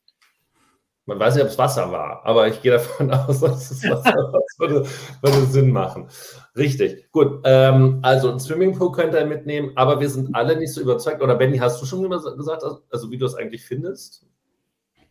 Man 1.07 1.19
weiß 1.19 1.35
nicht, 1.35 1.45
ob 1.45 1.51
es 1.51 1.59
Wasser 1.59 1.91
war, 1.91 2.21
aber 2.25 2.49
ich 2.49 2.63
gehe 2.63 2.73
davon 2.73 3.11
aus, 3.11 3.41
dass 3.41 3.71
es 3.71 3.83
Wasser 3.83 4.15
war. 4.15 4.33
Das 4.33 4.59
würde, 4.59 4.87
würde 5.23 5.47
Sinn 5.47 5.73
machen. 5.73 6.09
Richtig. 6.57 7.11
Gut. 7.11 7.41
Ähm, 7.45 8.01
also 8.03 8.31
ein 8.31 8.41
Swimmingpool 8.41 8.93
könnte 8.93 9.19
er 9.19 9.27
mitnehmen, 9.27 9.73
aber 9.77 10.01
wir 10.01 10.09
sind 10.09 10.35
alle 10.35 10.57
nicht 10.57 10.73
so 10.73 10.81
überzeugt. 10.81 11.23
Oder 11.23 11.35
Benny, 11.35 11.59
hast 11.59 11.81
du 11.81 11.87
schon 11.87 12.09
gesagt, 12.09 12.63
also 12.91 13.11
wie 13.11 13.19
du 13.19 13.27
es 13.27 13.35
eigentlich 13.35 13.65
findest? 13.65 14.27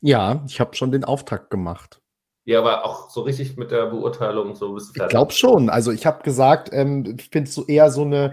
Ja, 0.02 0.44
ich 0.48 0.60
habe 0.60 0.76
schon 0.76 0.92
den 0.92 1.04
Auftakt 1.04 1.50
gemacht. 1.50 2.00
Ja, 2.46 2.60
aber 2.60 2.86
auch 2.86 3.10
so 3.10 3.22
richtig 3.22 3.58
mit 3.58 3.70
der 3.70 3.88
Beurteilung 3.88 4.56
so 4.56 4.74
bist 4.74 4.96
du 4.96 5.04
Ich 5.04 5.10
glaube 5.10 5.32
schon. 5.34 5.70
Also 5.70 5.92
ich 5.92 6.06
habe 6.06 6.24
gesagt, 6.24 6.70
ähm, 6.72 7.16
ich 7.20 7.30
finde 7.30 7.48
es 7.48 7.54
so 7.54 7.66
eher 7.68 7.92
so 7.92 8.02
eine 8.02 8.32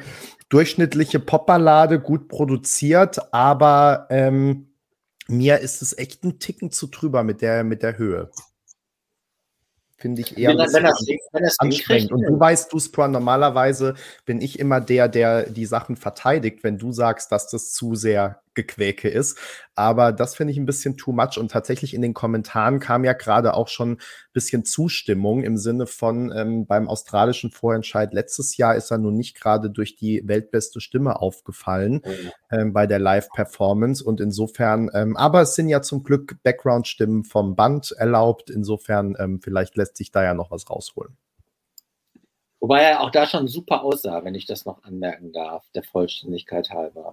durchschnittliche 0.48 1.18
Popballade, 1.20 2.00
gut 2.00 2.28
produziert, 2.28 3.18
aber 3.34 4.06
ähm, 4.10 4.65
mir 5.28 5.58
ist 5.58 5.82
es 5.82 5.96
echt 5.96 6.24
ein 6.24 6.38
Ticken 6.38 6.70
zu 6.70 6.86
drüber 6.86 7.22
mit 7.22 7.42
der, 7.42 7.64
mit 7.64 7.82
der 7.82 7.98
Höhe. 7.98 8.30
Finde 9.98 10.20
ich 10.20 10.36
eher 10.36 10.50
wenn, 10.50 10.58
wenn 10.58 10.82
das, 10.82 11.06
wenn 11.32 11.42
das 11.42 11.58
anstrengend. 11.58 12.12
Und 12.12 12.22
du 12.22 12.38
weißt, 12.38 12.72
du 12.72 12.78
Spran, 12.78 13.12
normalerweise 13.12 13.94
bin 14.26 14.42
ich 14.42 14.58
immer 14.58 14.80
der, 14.80 15.08
der 15.08 15.48
die 15.48 15.64
Sachen 15.64 15.96
verteidigt, 15.96 16.62
wenn 16.64 16.76
du 16.76 16.92
sagst, 16.92 17.32
dass 17.32 17.48
das 17.48 17.72
zu 17.72 17.94
sehr 17.94 18.42
Rumgequäke 18.56 19.08
ist. 19.08 19.38
Aber 19.74 20.12
das 20.12 20.34
finde 20.34 20.52
ich 20.52 20.58
ein 20.58 20.66
bisschen 20.66 20.96
too 20.96 21.12
much. 21.12 21.38
Und 21.38 21.50
tatsächlich 21.50 21.94
in 21.94 22.02
den 22.02 22.14
Kommentaren 22.14 22.80
kam 22.80 23.04
ja 23.04 23.12
gerade 23.12 23.54
auch 23.54 23.68
schon 23.68 23.92
ein 23.92 23.98
bisschen 24.32 24.64
Zustimmung 24.64 25.42
im 25.42 25.58
Sinne 25.58 25.86
von 25.86 26.32
ähm, 26.34 26.66
beim 26.66 26.88
australischen 26.88 27.50
Vorentscheid 27.50 28.12
letztes 28.12 28.56
Jahr 28.56 28.74
ist 28.74 28.90
er 28.90 28.98
nun 28.98 29.16
nicht 29.16 29.38
gerade 29.38 29.70
durch 29.70 29.96
die 29.96 30.22
weltbeste 30.24 30.80
Stimme 30.80 31.20
aufgefallen 31.20 32.02
mhm. 32.04 32.30
ähm, 32.50 32.72
bei 32.72 32.86
der 32.86 32.98
Live-Performance. 32.98 34.02
Und 34.02 34.20
insofern, 34.20 34.90
ähm, 34.94 35.16
aber 35.16 35.42
es 35.42 35.54
sind 35.54 35.68
ja 35.68 35.82
zum 35.82 36.02
Glück 36.02 36.36
Background-Stimmen 36.42 37.24
vom 37.24 37.54
Band 37.54 37.92
erlaubt. 37.92 38.50
Insofern, 38.50 39.16
ähm, 39.18 39.40
vielleicht 39.42 39.76
lässt 39.76 39.96
sich 39.96 40.10
da 40.10 40.24
ja 40.24 40.34
noch 40.34 40.50
was 40.50 40.68
rausholen. 40.70 41.16
Wobei 42.58 42.82
er 42.82 43.02
auch 43.02 43.10
da 43.10 43.26
schon 43.26 43.48
super 43.48 43.84
aussah, 43.84 44.24
wenn 44.24 44.34
ich 44.34 44.46
das 44.46 44.64
noch 44.64 44.82
anmerken 44.82 45.30
darf, 45.32 45.68
der 45.74 45.82
Vollständigkeit 45.82 46.70
halber. 46.70 47.12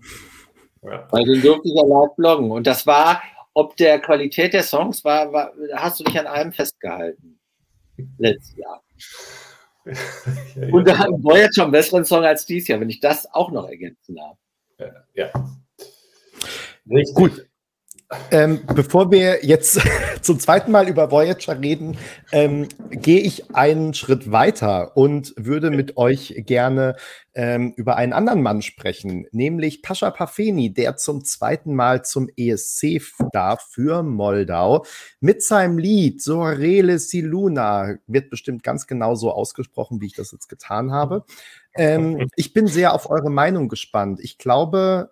Ja. 0.83 1.07
Weil 1.11 1.25
den 1.25 1.41
durfte 1.41 1.67
ich 1.67 1.75
ja 1.75 1.85
live 1.85 2.15
bloggen. 2.15 2.51
Und 2.51 2.67
das 2.67 2.85
war, 2.85 3.21
ob 3.53 3.75
der 3.77 3.99
Qualität 3.99 4.53
der 4.53 4.63
Songs 4.63 5.03
war, 5.03 5.31
war 5.31 5.53
hast 5.73 5.99
du 5.99 6.03
dich 6.03 6.19
an 6.19 6.27
einem 6.27 6.51
festgehalten. 6.51 7.39
Letztes 8.17 8.57
Jahr. 8.57 8.83
ja, 10.55 10.67
Und 10.73 10.87
da 10.87 10.99
war 10.99 11.37
jetzt 11.37 11.55
schon 11.55 11.65
einen 11.65 11.71
besseren 11.71 12.05
Song 12.05 12.23
als 12.23 12.45
dies 12.45 12.67
Jahr, 12.67 12.79
wenn 12.79 12.89
ich 12.89 12.99
das 12.99 13.31
auch 13.33 13.51
noch 13.51 13.67
ergänzen 13.67 14.15
darf. 14.15 14.37
Ja. 14.79 14.91
ja. 15.13 15.31
Richtig. 16.89 17.15
Gut. 17.15 17.47
Ähm, 18.31 18.61
bevor 18.73 19.11
wir 19.11 19.45
jetzt 19.45 19.79
zum 20.21 20.39
zweiten 20.39 20.71
Mal 20.71 20.87
über 20.87 21.11
Voyager 21.11 21.59
reden, 21.59 21.97
ähm, 22.31 22.67
gehe 22.89 23.19
ich 23.19 23.55
einen 23.55 23.93
Schritt 23.93 24.31
weiter 24.31 24.95
und 24.97 25.33
würde 25.37 25.69
mit 25.69 25.97
euch 25.97 26.43
gerne 26.45 26.95
ähm, 27.35 27.73
über 27.75 27.97
einen 27.97 28.13
anderen 28.13 28.41
Mann 28.41 28.61
sprechen, 28.61 29.25
nämlich 29.31 29.81
Pascha 29.81 30.11
Pafeni, 30.11 30.73
der 30.73 30.97
zum 30.97 31.23
zweiten 31.23 31.73
Mal 31.75 32.05
zum 32.05 32.29
ESC 32.35 33.01
darf 33.31 33.67
für 33.71 34.03
Moldau 34.03 34.85
mit 35.19 35.43
seinem 35.43 35.77
Lied 35.77 36.21
Sorele 36.21 36.99
Siluna, 36.99 37.95
wird 38.07 38.29
bestimmt 38.29 38.63
ganz 38.63 38.87
genau 38.87 39.15
so 39.15 39.31
ausgesprochen, 39.31 40.01
wie 40.01 40.07
ich 40.07 40.13
das 40.13 40.31
jetzt 40.31 40.47
getan 40.47 40.91
habe. 40.91 41.25
Ähm, 41.75 42.29
ich 42.35 42.53
bin 42.53 42.67
sehr 42.67 42.93
auf 42.93 43.09
eure 43.09 43.31
Meinung 43.31 43.67
gespannt. 43.67 44.19
Ich 44.21 44.37
glaube, 44.37 45.11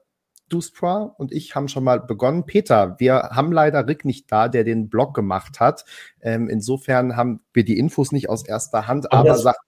Duspra 0.52 1.16
und 1.18 1.32
ich 1.32 1.56
haben 1.56 1.68
schon 1.68 1.84
mal 1.84 2.00
begonnen. 2.00 2.46
Peter, 2.46 2.96
wir 3.00 3.30
haben 3.32 3.52
leider 3.52 3.88
Rick 3.88 4.06
nicht 4.06 4.32
da, 4.32 4.48
der 4.48 4.64
den 4.64 4.90
Blog 4.90 5.14
gemacht 5.14 5.60
hat. 5.60 5.86
Ähm, 6.22 6.50
insofern 6.50 7.16
haben 7.16 7.42
wir 7.54 7.64
die 7.64 7.78
Infos 7.78 8.12
nicht 8.12 8.30
aus 8.30 8.46
erster 8.46 8.88
Hand, 8.88 9.12
aber, 9.12 9.32
aber 9.32 9.40
sagt. 9.40 9.60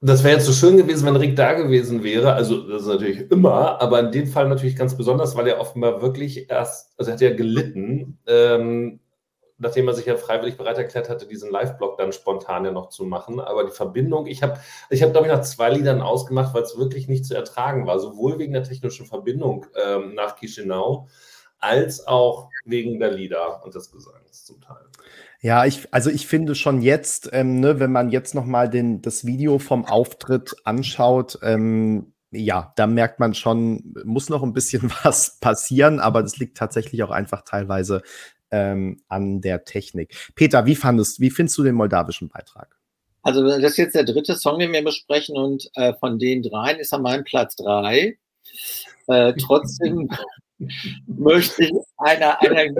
Das 0.00 0.22
wäre 0.22 0.36
jetzt 0.36 0.46
so 0.46 0.52
schön 0.52 0.76
gewesen, 0.76 1.04
wenn 1.06 1.16
Rick 1.16 1.34
da 1.34 1.54
gewesen 1.54 2.04
wäre. 2.04 2.32
Also, 2.32 2.68
das 2.68 2.82
ist 2.82 2.88
natürlich 2.88 3.30
immer, 3.32 3.80
aber 3.82 3.98
in 3.98 4.12
dem 4.12 4.26
Fall 4.28 4.48
natürlich 4.48 4.76
ganz 4.76 4.96
besonders, 4.96 5.34
weil 5.34 5.48
er 5.48 5.60
offenbar 5.60 6.00
wirklich 6.00 6.48
erst, 6.48 6.92
also 6.96 7.10
er 7.10 7.14
hat 7.14 7.20
ja 7.20 7.34
gelitten, 7.34 8.18
ähm, 8.26 9.00
nachdem 9.58 9.88
er 9.88 9.94
sich 9.94 10.06
ja 10.06 10.16
freiwillig 10.16 10.56
bereit 10.56 10.78
erklärt 10.78 11.08
hatte, 11.08 11.26
diesen 11.26 11.50
Live-Blog 11.50 11.98
dann 11.98 12.12
spontan 12.12 12.64
ja 12.64 12.70
noch 12.70 12.88
zu 12.88 13.04
machen. 13.04 13.40
Aber 13.40 13.64
die 13.64 13.72
Verbindung, 13.72 14.26
ich 14.26 14.42
habe, 14.42 14.58
ich 14.88 15.02
habe, 15.02 15.12
glaube 15.12 15.26
ich, 15.26 15.32
nach 15.32 15.42
zwei 15.42 15.70
Liedern 15.70 16.00
ausgemacht, 16.00 16.54
weil 16.54 16.62
es 16.62 16.78
wirklich 16.78 17.08
nicht 17.08 17.24
zu 17.24 17.34
ertragen 17.34 17.86
war. 17.86 17.98
Sowohl 17.98 18.38
wegen 18.38 18.52
der 18.52 18.62
technischen 18.62 19.06
Verbindung 19.06 19.66
ähm, 19.74 20.14
nach 20.14 20.36
Chisinau, 20.36 21.08
als 21.58 22.06
auch 22.06 22.50
wegen 22.64 23.00
der 23.00 23.12
Lieder 23.12 23.64
und 23.64 23.74
des 23.74 23.90
Gesangs 23.90 24.44
zum 24.44 24.60
Teil. 24.60 24.86
Ja, 25.40 25.64
ich, 25.64 25.92
also 25.92 26.10
ich 26.10 26.26
finde 26.26 26.54
schon 26.54 26.82
jetzt, 26.82 27.30
ähm, 27.32 27.60
ne, 27.60 27.80
wenn 27.80 27.92
man 27.92 28.10
jetzt 28.10 28.34
nochmal 28.34 28.70
das 29.00 29.24
Video 29.24 29.58
vom 29.58 29.84
Auftritt 29.84 30.56
anschaut, 30.64 31.38
ähm, 31.42 32.12
ja, 32.30 32.72
da 32.76 32.86
merkt 32.86 33.20
man 33.20 33.34
schon, 33.34 33.94
muss 34.04 34.28
noch 34.28 34.42
ein 34.42 34.52
bisschen 34.52 34.90
was 35.02 35.38
passieren, 35.40 36.00
aber 36.00 36.22
das 36.22 36.36
liegt 36.38 36.56
tatsächlich 36.56 37.02
auch 37.02 37.10
einfach 37.10 37.42
teilweise 37.42 38.02
ähm, 38.50 39.02
an 39.08 39.40
der 39.40 39.64
Technik. 39.64 40.14
Peter, 40.34 40.66
wie 40.66 40.76
fandest, 40.76 41.20
wie 41.20 41.30
findest 41.30 41.58
du 41.58 41.64
den 41.64 41.74
moldawischen 41.74 42.28
Beitrag? 42.28 42.76
Also 43.22 43.42
das 43.42 43.72
ist 43.72 43.76
jetzt 43.76 43.94
der 43.94 44.04
dritte 44.04 44.36
Song, 44.36 44.58
den 44.58 44.72
wir 44.72 44.82
besprechen 44.82 45.36
und 45.36 45.68
äh, 45.74 45.92
von 45.94 46.18
den 46.18 46.42
dreien 46.42 46.78
ist 46.78 46.92
er 46.92 47.00
mein 47.00 47.24
Platz 47.24 47.56
drei. 47.56 48.16
Äh, 49.06 49.34
trotzdem 49.34 50.08
möchte 51.06 51.64
ich 51.64 51.72
einer, 51.98 52.40
einer 52.40 52.74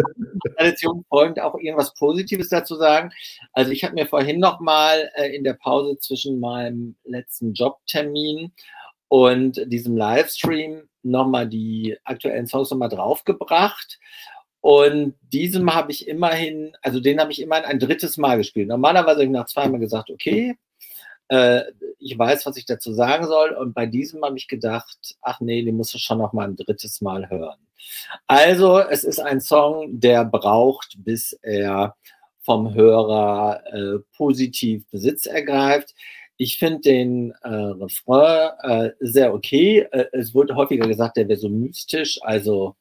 Tradition 0.57 1.04
folgend 1.09 1.40
auch 1.40 1.54
irgendwas 1.59 1.92
Positives 1.94 2.48
dazu 2.48 2.76
sagen. 2.76 3.11
Also 3.52 3.72
ich 3.72 3.85
habe 3.85 3.94
mir 3.94 4.07
vorhin 4.07 4.40
noch 4.40 4.61
mal 4.61 5.11
äh, 5.16 5.35
in 5.35 5.44
der 5.44 5.54
Pause 5.54 5.98
zwischen 5.98 6.40
meinem 6.40 6.96
letzten 7.04 7.52
Jobtermin 7.52 8.52
und 9.09 9.61
diesem 9.66 9.96
Livestream 9.96 10.88
noch 11.02 11.26
mal 11.26 11.48
die 11.48 11.96
aktuellen 12.04 12.46
Songs 12.46 12.70
noch 12.70 12.78
mal 12.78 12.88
draufgebracht 12.88 13.98
und 14.68 15.14
diesem 15.33 15.74
habe 15.74 15.92
ich 15.92 16.07
immerhin, 16.07 16.76
also 16.83 17.00
den 17.00 17.20
habe 17.20 17.33
ich 17.33 17.40
immerhin 17.40 17.64
ein 17.64 17.78
drittes 17.78 18.18
Mal 18.18 18.37
gespielt. 18.37 18.68
Normalerweise 18.68 19.20
habe 19.20 19.24
ich 19.24 19.31
nach 19.31 19.46
zweimal 19.46 19.81
gesagt, 19.81 20.11
okay, 20.11 20.59
äh, 21.28 21.62
ich 21.98 22.18
weiß, 22.18 22.44
was 22.44 22.59
ich 22.59 22.66
dazu 22.66 22.92
sagen 22.92 23.26
soll. 23.26 23.52
Und 23.52 23.72
bei 23.72 23.87
diesem 23.87 24.22
habe 24.22 24.37
ich 24.37 24.46
gedacht, 24.46 25.16
ach 25.22 25.40
nee, 25.40 25.62
den 25.62 25.78
musst 25.78 25.94
du 25.94 25.98
schon 25.98 26.18
noch 26.18 26.35
mal 26.35 26.46
ein 26.46 26.57
drittes 26.57 27.00
Mal 27.00 27.31
hören. 27.31 27.57
Also, 28.26 28.78
es 28.78 29.04
ist 29.04 29.20
ein 29.20 29.40
Song, 29.40 30.00
der 30.00 30.26
braucht, 30.26 30.98
bis 30.98 31.33
er 31.40 31.96
vom 32.42 32.74
Hörer 32.74 33.62
äh, 33.72 34.00
positiv 34.18 34.87
Besitz 34.90 35.24
ergreift. 35.24 35.94
Ich 36.37 36.59
finde 36.59 36.81
den 36.81 37.31
äh, 37.42 37.48
Refrain 37.48 38.50
äh, 38.64 38.90
sehr 39.00 39.33
okay. 39.33 39.88
Äh, 39.92 40.04
es 40.12 40.35
wurde 40.35 40.57
häufiger 40.57 40.87
gesagt, 40.87 41.16
der 41.16 41.26
wäre 41.26 41.38
so 41.38 41.48
mystisch, 41.48 42.18
also 42.20 42.76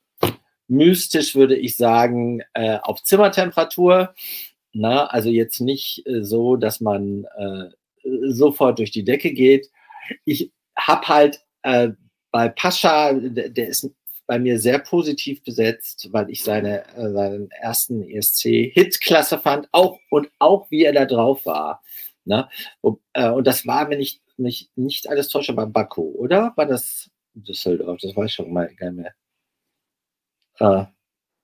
mystisch 0.67 1.35
würde 1.35 1.55
ich 1.55 1.77
sagen, 1.77 2.41
äh, 2.53 2.77
auf 2.81 3.03
Zimmertemperatur. 3.03 4.13
Na, 4.73 5.05
also 5.07 5.29
jetzt 5.29 5.59
nicht 5.59 6.05
äh, 6.05 6.23
so, 6.23 6.55
dass 6.55 6.81
man 6.81 7.25
äh, 7.37 7.69
sofort 8.29 8.79
durch 8.79 8.91
die 8.91 9.03
Decke 9.03 9.31
geht. 9.31 9.69
Ich 10.25 10.51
habe 10.77 11.07
halt 11.07 11.41
äh, 11.63 11.89
bei 12.31 12.49
Pascha, 12.49 13.13
der, 13.13 13.49
der 13.49 13.69
ist 13.69 13.89
bei 14.27 14.37
mir 14.37 14.59
sehr 14.59 14.79
positiv 14.79 15.41
besetzt, 15.43 16.09
weil 16.11 16.29
ich 16.29 16.43
seine, 16.43 16.85
äh, 16.95 17.11
seinen 17.11 17.49
ersten 17.49 18.03
ESC-Hit-Klasse 18.03 19.39
fand, 19.39 19.69
auch 19.71 19.99
und 20.09 20.29
auch 20.37 20.69
wie 20.69 20.83
er 20.83 20.93
da 20.93 21.05
drauf 21.05 21.45
war. 21.45 21.81
Ne? 22.25 22.47
Und, 22.81 22.99
äh, 23.13 23.29
und 23.29 23.47
das 23.47 23.65
war, 23.65 23.89
wenn 23.89 24.01
ich 24.01 24.21
mich 24.35 24.69
nicht 24.75 25.09
alles 25.09 25.29
täusche, 25.29 25.53
bei 25.53 25.65
Baku, 25.65 26.03
oder? 26.11 26.53
War 26.57 26.65
das 26.65 27.09
Düsseldorf? 27.33 27.99
Das 28.01 28.15
weiß 28.15 28.25
ich 28.25 28.33
schon 28.33 28.51
mal 28.51 28.67
gar 28.75 28.91
nicht 28.91 29.01
mehr. 29.01 29.13
Äh, 30.59 30.85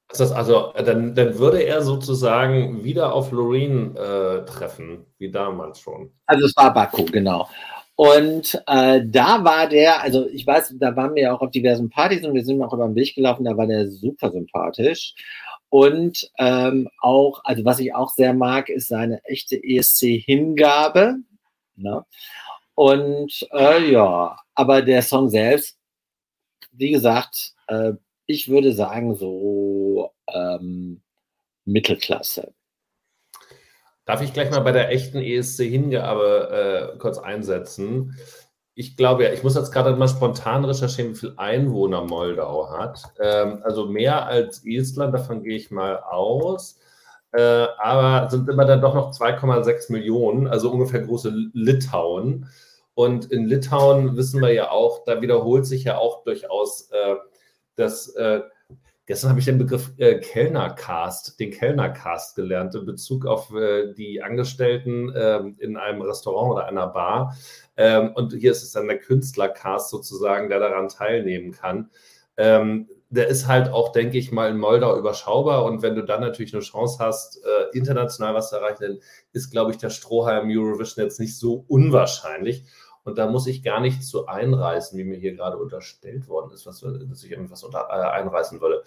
das 0.09 0.31
also, 0.31 0.73
dann, 0.73 1.15
dann 1.15 1.39
würde 1.39 1.63
er 1.63 1.81
sozusagen 1.81 2.83
wieder 2.83 3.13
auf 3.13 3.31
Loreen 3.31 3.95
äh, 3.95 4.45
treffen, 4.45 5.05
wie 5.17 5.31
damals 5.31 5.79
schon. 5.79 6.11
Also 6.27 6.45
es 6.45 6.55
war 6.55 6.73
Baku, 6.73 7.05
genau. 7.05 7.49
Und 7.95 8.61
äh, 8.67 9.01
da 9.05 9.43
war 9.43 9.67
der, 9.67 10.01
also 10.01 10.27
ich 10.27 10.45
weiß, 10.45 10.75
da 10.79 10.95
waren 10.95 11.15
wir 11.15 11.23
ja 11.23 11.33
auch 11.33 11.41
auf 11.41 11.51
diversen 11.51 11.89
Partys 11.89 12.25
und 12.25 12.33
wir 12.33 12.43
sind 12.43 12.61
auch 12.61 12.73
über 12.73 12.87
den 12.87 12.95
Weg 12.95 13.15
gelaufen, 13.15 13.45
da 13.45 13.55
war 13.55 13.67
der 13.67 13.89
super 13.89 14.31
sympathisch. 14.31 15.13
Und 15.69 16.29
ähm, 16.37 16.89
auch, 17.01 17.41
also 17.43 17.65
was 17.65 17.79
ich 17.79 17.95
auch 17.95 18.11
sehr 18.11 18.33
mag, 18.33 18.69
ist 18.69 18.89
seine 18.89 19.23
echte 19.25 19.55
ESC-Hingabe. 19.55 21.17
Ne? 21.75 22.05
Und 22.75 23.47
äh, 23.51 23.91
ja, 23.91 24.37
aber 24.55 24.81
der 24.81 25.01
Song 25.01 25.29
selbst, 25.29 25.77
wie 26.71 26.91
gesagt, 26.91 27.53
äh, 27.67 27.93
ich 28.25 28.49
würde 28.49 28.73
sagen, 28.73 29.15
so 29.15 30.11
ähm, 30.27 31.01
Mittelklasse. 31.65 32.53
Darf 34.05 34.21
ich 34.21 34.33
gleich 34.33 34.51
mal 34.51 34.59
bei 34.59 34.73
der 34.73 34.89
echten 34.89 35.19
ESC-Hingabe 35.19 36.93
äh, 36.93 36.97
kurz 36.97 37.17
einsetzen? 37.17 38.17
Ich 38.75 38.97
glaube 38.97 39.23
ja, 39.23 39.31
ich 39.31 39.43
muss 39.43 39.55
jetzt 39.55 39.71
gerade 39.71 39.95
mal 39.95 40.07
spontan 40.07 40.65
recherchieren, 40.65 41.11
wie 41.11 41.19
viele 41.19 41.39
Einwohner 41.39 42.03
Moldau 42.03 42.69
hat. 42.69 43.01
Ähm, 43.19 43.61
also 43.63 43.85
mehr 43.85 44.25
als 44.25 44.63
Estland, 44.65 45.13
davon 45.13 45.43
gehe 45.43 45.55
ich 45.55 45.71
mal 45.71 45.99
aus. 45.99 46.79
Äh, 47.31 47.67
aber 47.77 48.29
sind 48.29 48.49
immer 48.49 48.65
dann 48.65 48.81
doch 48.81 48.93
noch 48.93 49.11
2,6 49.11 49.91
Millionen, 49.91 50.47
also 50.47 50.71
ungefähr 50.71 51.01
große 51.01 51.33
Litauen. 51.53 52.47
Und 52.95 53.31
in 53.31 53.45
Litauen 53.47 54.17
wissen 54.17 54.41
wir 54.41 54.53
ja 54.53 54.69
auch, 54.69 55.03
da 55.05 55.21
wiederholt 55.21 55.65
sich 55.65 55.85
ja 55.85 55.97
auch 55.97 56.23
durchaus 56.23 56.89
äh, 56.91 57.15
das, 57.75 58.09
äh, 58.15 58.41
gestern 59.05 59.29
habe 59.29 59.39
ich 59.39 59.45
den 59.45 59.57
Begriff 59.57 59.91
äh, 59.97 60.19
Kellnercast, 60.19 61.39
den 61.39 61.51
Kellnercast 61.51 62.35
gelernt 62.35 62.75
in 62.75 62.85
Bezug 62.85 63.25
auf 63.25 63.53
äh, 63.53 63.93
die 63.93 64.21
Angestellten 64.21 65.13
äh, 65.13 65.39
in 65.57 65.77
einem 65.77 66.01
Restaurant 66.01 66.51
oder 66.53 66.67
einer 66.67 66.87
Bar. 66.87 67.35
Ähm, 67.75 68.11
und 68.15 68.33
hier 68.33 68.51
ist 68.51 68.63
es 68.63 68.71
dann 68.71 68.87
der 68.87 68.99
Künstlercast 68.99 69.89
sozusagen, 69.89 70.49
der 70.49 70.59
daran 70.59 70.89
teilnehmen 70.89 71.51
kann. 71.51 71.89
Ähm, 72.37 72.87
der 73.09 73.27
ist 73.27 73.47
halt 73.47 73.69
auch, 73.69 73.91
denke 73.91 74.17
ich 74.17 74.31
mal, 74.31 74.49
in 74.49 74.57
Moldau 74.57 74.97
überschaubar. 74.97 75.65
Und 75.65 75.83
wenn 75.83 75.93
du 75.95 76.03
dann 76.03 76.21
natürlich 76.21 76.53
eine 76.53 76.63
Chance 76.63 76.97
hast, 76.99 77.43
äh, 77.45 77.77
international 77.77 78.33
was 78.33 78.49
zu 78.49 78.55
erreichen, 78.55 78.81
dann 78.81 78.99
ist, 79.33 79.51
glaube 79.51 79.71
ich, 79.71 79.77
der 79.77 79.91
Strohhalm 79.91 80.49
Eurovision 80.49 81.05
jetzt 81.05 81.19
nicht 81.19 81.37
so 81.37 81.63
unwahrscheinlich. 81.67 82.63
Und 83.03 83.17
da 83.17 83.27
muss 83.27 83.47
ich 83.47 83.63
gar 83.63 83.79
nicht 83.79 84.03
zu 84.03 84.27
einreißen, 84.27 84.97
wie 84.97 85.03
mir 85.03 85.17
hier 85.17 85.35
gerade 85.35 85.57
unterstellt 85.57 86.27
worden 86.27 86.51
ist, 86.51 86.65
was, 86.65 86.79
dass 86.79 87.23
ich 87.23 87.31
irgendwas 87.31 87.63
unter, 87.63 87.87
äh, 87.89 88.19
einreißen 88.19 88.61
würde. 88.61 88.83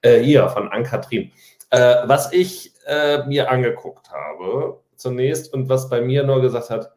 Äh, 0.00 0.20
hier 0.20 0.48
von 0.48 0.68
Ann-Kathrin. 0.68 1.32
Äh, 1.70 1.96
was 2.06 2.32
ich 2.32 2.72
äh, 2.86 3.26
mir 3.26 3.50
angeguckt 3.50 4.10
habe 4.10 4.80
zunächst 4.96 5.52
und 5.52 5.68
was 5.68 5.90
bei 5.90 6.00
mir 6.00 6.24
nur 6.24 6.40
gesagt 6.40 6.70
hat, 6.70 6.92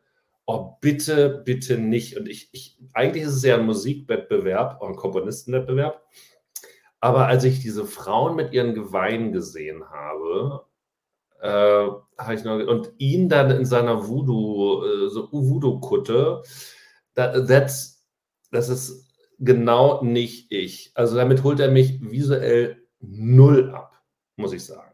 oh, 0.45 0.75
bitte, 0.79 1.41
bitte 1.45 1.77
nicht. 1.77 2.17
Und 2.17 2.27
ich, 2.27 2.49
ich 2.53 2.77
eigentlich 2.93 3.23
ist 3.23 3.35
es 3.35 3.43
ja 3.43 3.55
ein 3.55 3.65
Musikwettbewerb, 3.65 4.81
ein 4.81 4.95
Komponistenwettbewerb. 4.95 6.01
Aber 6.99 7.27
als 7.27 7.43
ich 7.43 7.59
diese 7.59 7.85
Frauen 7.85 8.35
mit 8.35 8.53
ihren 8.53 8.75
Geweihen 8.75 9.31
gesehen 9.31 9.89
habe, 9.89 10.65
äh, 11.41 11.87
habe 12.17 12.35
ich 12.35 12.43
noch, 12.43 12.59
und 12.59 12.91
ihn 12.97 13.27
dann 13.27 13.51
in 13.51 13.65
seiner 13.65 14.07
Voodoo, 14.07 14.85
äh, 14.85 15.09
so 15.09 15.27
Voodoo-Kutte, 15.31 16.43
das, 17.15 18.05
das 18.51 18.69
ist 18.69 19.07
genau 19.39 20.03
nicht 20.03 20.51
ich. 20.51 20.91
Also 20.93 21.15
damit 21.15 21.43
holt 21.43 21.59
er 21.59 21.71
mich 21.71 21.99
visuell 22.01 22.83
null 22.99 23.71
ab, 23.73 24.01
muss 24.35 24.53
ich 24.53 24.63
sagen. 24.63 24.93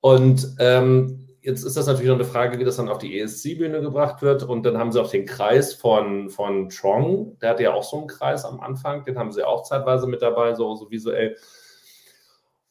Und 0.00 0.56
ähm, 0.58 1.28
jetzt 1.42 1.62
ist 1.62 1.76
das 1.76 1.86
natürlich 1.86 2.08
noch 2.08 2.16
eine 2.16 2.24
Frage, 2.24 2.58
wie 2.58 2.64
das 2.64 2.76
dann 2.76 2.88
auf 2.88 2.98
die 2.98 3.20
ESC-Bühne 3.20 3.82
gebracht 3.82 4.22
wird. 4.22 4.42
Und 4.42 4.64
dann 4.64 4.78
haben 4.78 4.92
sie 4.92 5.00
auch 5.00 5.10
den 5.10 5.26
Kreis 5.26 5.74
von, 5.74 6.30
von 6.30 6.70
Trong, 6.70 7.38
der 7.40 7.50
hatte 7.50 7.64
ja 7.64 7.74
auch 7.74 7.84
so 7.84 7.98
einen 7.98 8.06
Kreis 8.06 8.44
am 8.44 8.60
Anfang, 8.60 9.04
den 9.04 9.18
haben 9.18 9.32
sie 9.32 9.46
auch 9.46 9.62
zeitweise 9.62 10.06
mit 10.06 10.22
dabei, 10.22 10.54
so, 10.54 10.74
so 10.74 10.90
visuell. 10.90 11.36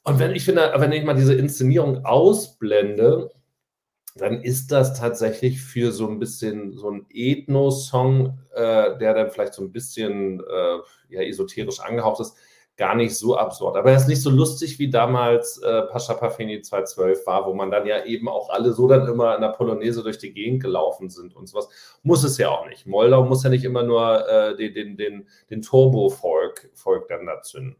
Und 0.10 0.18
wenn 0.18 0.34
ich 0.36 0.44
finde, 0.44 0.74
wenn 0.76 0.92
ich 0.92 1.04
mal 1.04 1.14
diese 1.14 1.36
Inszenierung 1.36 2.04
ausblende, 2.04 3.30
dann 4.16 4.42
ist 4.42 4.72
das 4.72 5.00
tatsächlich 5.00 5.62
für 5.62 5.92
so 5.92 6.08
ein 6.08 6.18
bisschen 6.18 6.74
so 6.74 6.90
ein 6.90 7.06
Ethno-Song, 7.12 8.40
äh, 8.54 8.98
der 8.98 9.14
dann 9.14 9.30
vielleicht 9.30 9.54
so 9.54 9.62
ein 9.62 9.72
bisschen 9.72 10.40
äh, 10.40 11.14
ja, 11.14 11.22
esoterisch 11.22 11.80
angehaucht 11.80 12.22
ist, 12.22 12.36
gar 12.76 12.96
nicht 12.96 13.16
so 13.16 13.38
absurd. 13.38 13.76
Aber 13.76 13.92
er 13.92 13.98
ist 13.98 14.08
nicht 14.08 14.22
so 14.22 14.30
lustig 14.30 14.80
wie 14.80 14.90
damals 14.90 15.58
äh, 15.62 15.82
Pascha 15.84 16.14
Pafeni 16.14 16.62
212 16.62 17.28
war, 17.28 17.46
wo 17.46 17.54
man 17.54 17.70
dann 17.70 17.86
ja 17.86 18.06
eben 18.06 18.30
auch 18.30 18.50
alle 18.50 18.72
so 18.72 18.88
dann 18.88 19.06
immer 19.06 19.36
in 19.36 19.42
der 19.42 19.50
Polonaise 19.50 20.02
durch 20.02 20.18
die 20.18 20.34
Gegend 20.34 20.64
gelaufen 20.64 21.10
sind 21.10 21.36
und 21.36 21.48
sowas. 21.48 21.68
Muss 22.04 22.24
es 22.24 22.38
ja 22.38 22.50
auch 22.50 22.66
nicht. 22.68 22.88
Moldau 22.88 23.26
muss 23.26 23.44
ja 23.44 23.50
nicht 23.50 23.66
immer 23.66 23.84
nur 23.84 24.28
äh, 24.28 24.56
den, 24.56 24.74
den, 24.74 24.98
den, 24.98 25.28
den 25.50 25.62
Turbo-Folk 25.62 26.72
Folk 26.74 27.10
dann 27.10 27.26
da 27.26 27.42
zünden. 27.42 27.76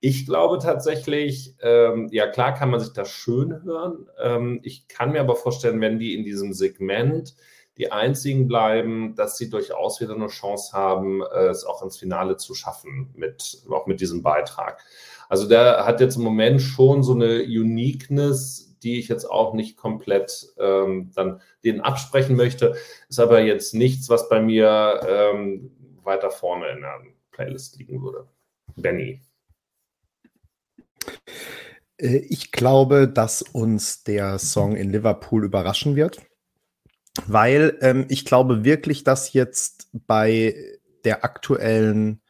Ich 0.00 0.26
glaube 0.26 0.58
tatsächlich, 0.58 1.54
ähm, 1.60 2.08
ja 2.12 2.28
klar 2.28 2.54
kann 2.54 2.70
man 2.70 2.80
sich 2.80 2.92
das 2.92 3.10
schön 3.10 3.62
hören. 3.64 4.08
Ähm, 4.20 4.60
ich 4.62 4.86
kann 4.86 5.12
mir 5.12 5.20
aber 5.20 5.34
vorstellen, 5.34 5.80
wenn 5.80 5.98
die 5.98 6.14
in 6.14 6.24
diesem 6.24 6.52
Segment 6.52 7.34
die 7.78 7.92
einzigen 7.92 8.48
bleiben, 8.48 9.14
dass 9.14 9.38
sie 9.38 9.50
durchaus 9.50 10.00
wieder 10.00 10.14
eine 10.14 10.26
Chance 10.26 10.72
haben, 10.72 11.22
äh, 11.22 11.46
es 11.46 11.64
auch 11.64 11.82
ins 11.82 11.96
Finale 11.96 12.36
zu 12.36 12.54
schaffen, 12.54 13.10
mit, 13.14 13.62
auch 13.70 13.86
mit 13.86 14.00
diesem 14.00 14.22
Beitrag. 14.22 14.84
Also 15.28 15.48
der 15.48 15.84
hat 15.84 16.00
jetzt 16.00 16.16
im 16.16 16.22
Moment 16.22 16.60
schon 16.60 17.02
so 17.02 17.14
eine 17.14 17.42
Uniqueness, 17.42 18.76
die 18.82 18.98
ich 18.98 19.08
jetzt 19.08 19.24
auch 19.24 19.54
nicht 19.54 19.76
komplett 19.76 20.48
ähm, 20.58 21.10
dann 21.14 21.40
denen 21.64 21.80
absprechen 21.80 22.36
möchte. 22.36 22.74
Ist 23.08 23.20
aber 23.20 23.40
jetzt 23.40 23.74
nichts, 23.74 24.08
was 24.08 24.28
bei 24.28 24.40
mir 24.40 25.00
ähm, 25.08 25.70
weiter 26.02 26.30
vorne 26.30 26.68
in 26.70 26.80
der 26.80 27.00
Playlist 27.32 27.78
liegen 27.78 28.02
würde. 28.02 28.26
Benny. 28.76 29.20
Äh, 31.98 32.18
ich 32.28 32.52
glaube, 32.52 33.08
dass 33.08 33.42
uns 33.42 34.04
der 34.04 34.38
Song 34.38 34.76
in 34.76 34.90
Liverpool 34.90 35.44
überraschen 35.44 35.96
wird 35.96 36.20
weil 37.26 37.76
ähm, 37.80 38.06
ich 38.08 38.24
glaube 38.24 38.64
wirklich, 38.64 39.04
dass 39.04 39.32
jetzt 39.32 39.88
bei 39.92 40.54
der 41.04 41.24
aktuellen 41.24 42.20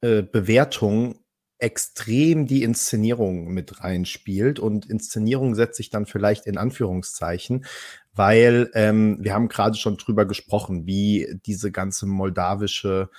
äh, 0.00 0.22
Bewertung 0.22 1.16
extrem 1.58 2.46
die 2.46 2.62
Inszenierung 2.62 3.48
mit 3.48 3.84
reinspielt 3.84 4.58
und 4.58 4.88
Inszenierung 4.88 5.54
setze 5.54 5.82
ich 5.82 5.90
dann 5.90 6.06
vielleicht 6.06 6.46
in 6.46 6.56
Anführungszeichen, 6.56 7.66
weil 8.14 8.70
ähm, 8.74 9.18
wir 9.20 9.34
haben 9.34 9.48
gerade 9.48 9.76
schon 9.76 9.98
drüber 9.98 10.24
gesprochen, 10.24 10.86
wie 10.86 11.38
diese 11.44 11.70
ganze 11.70 12.06
moldawische 12.06 13.10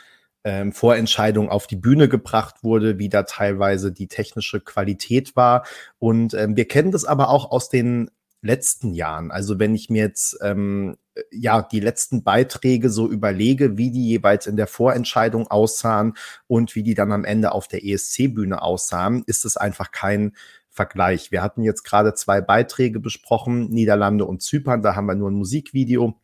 ähm, 0.43 0.71
Vorentscheidung 0.71 1.49
auf 1.49 1.67
die 1.67 1.75
Bühne 1.75 2.09
gebracht 2.09 2.63
wurde, 2.63 2.97
wie 2.99 3.09
da 3.09 3.23
teilweise 3.23 3.91
die 3.91 4.07
technische 4.07 4.59
Qualität 4.59 5.35
war. 5.35 5.65
Und 5.99 6.33
ähm, 6.33 6.55
wir 6.55 6.67
kennen 6.67 6.91
das 6.91 7.05
aber 7.05 7.29
auch 7.29 7.51
aus 7.51 7.69
den 7.69 8.09
letzten 8.41 8.93
Jahren. 8.93 9.31
Also 9.31 9.59
wenn 9.59 9.75
ich 9.75 9.89
mir 9.89 10.03
jetzt 10.03 10.39
ähm, 10.41 10.97
ja 11.31 11.61
die 11.61 11.79
letzten 11.79 12.23
Beiträge 12.23 12.89
so 12.89 13.07
überlege, 13.07 13.77
wie 13.77 13.91
die 13.91 14.07
jeweils 14.07 14.47
in 14.47 14.57
der 14.57 14.67
Vorentscheidung 14.67 15.47
aussahen 15.47 16.15
und 16.47 16.75
wie 16.75 16.83
die 16.83 16.95
dann 16.95 17.11
am 17.11 17.23
Ende 17.25 17.51
auf 17.51 17.67
der 17.67 17.85
ESC-Bühne 17.85 18.61
aussahen, 18.61 19.23
ist 19.27 19.45
es 19.45 19.57
einfach 19.57 19.91
kein 19.91 20.33
Vergleich. 20.69 21.31
Wir 21.31 21.43
hatten 21.43 21.63
jetzt 21.63 21.83
gerade 21.83 22.13
zwei 22.13 22.41
Beiträge 22.41 22.99
besprochen, 22.99 23.69
Niederlande 23.69 24.25
und 24.25 24.41
Zypern, 24.41 24.81
da 24.81 24.95
haben 24.95 25.05
wir 25.05 25.15
nur 25.15 25.29
ein 25.29 25.35
Musikvideo. 25.35 26.20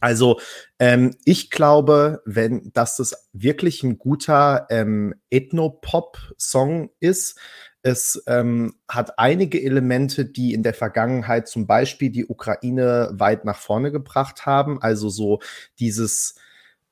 Also 0.00 0.40
ähm, 0.78 1.14
ich 1.24 1.50
glaube, 1.50 2.22
wenn 2.24 2.72
dass 2.72 2.96
das 2.96 3.28
wirklich 3.32 3.82
ein 3.82 3.98
guter 3.98 4.66
ähm, 4.70 5.14
Ethno-Pop-Song 5.30 6.90
ist, 7.00 7.38
es 7.82 8.20
ähm, 8.26 8.74
hat 8.88 9.16
einige 9.18 9.62
Elemente, 9.62 10.24
die 10.24 10.54
in 10.54 10.64
der 10.64 10.74
Vergangenheit 10.74 11.46
zum 11.46 11.68
Beispiel 11.68 12.10
die 12.10 12.26
Ukraine 12.26 13.10
weit 13.12 13.44
nach 13.44 13.58
vorne 13.58 13.92
gebracht 13.92 14.44
haben. 14.44 14.82
Also 14.82 15.08
so 15.08 15.38
dieses 15.78 16.34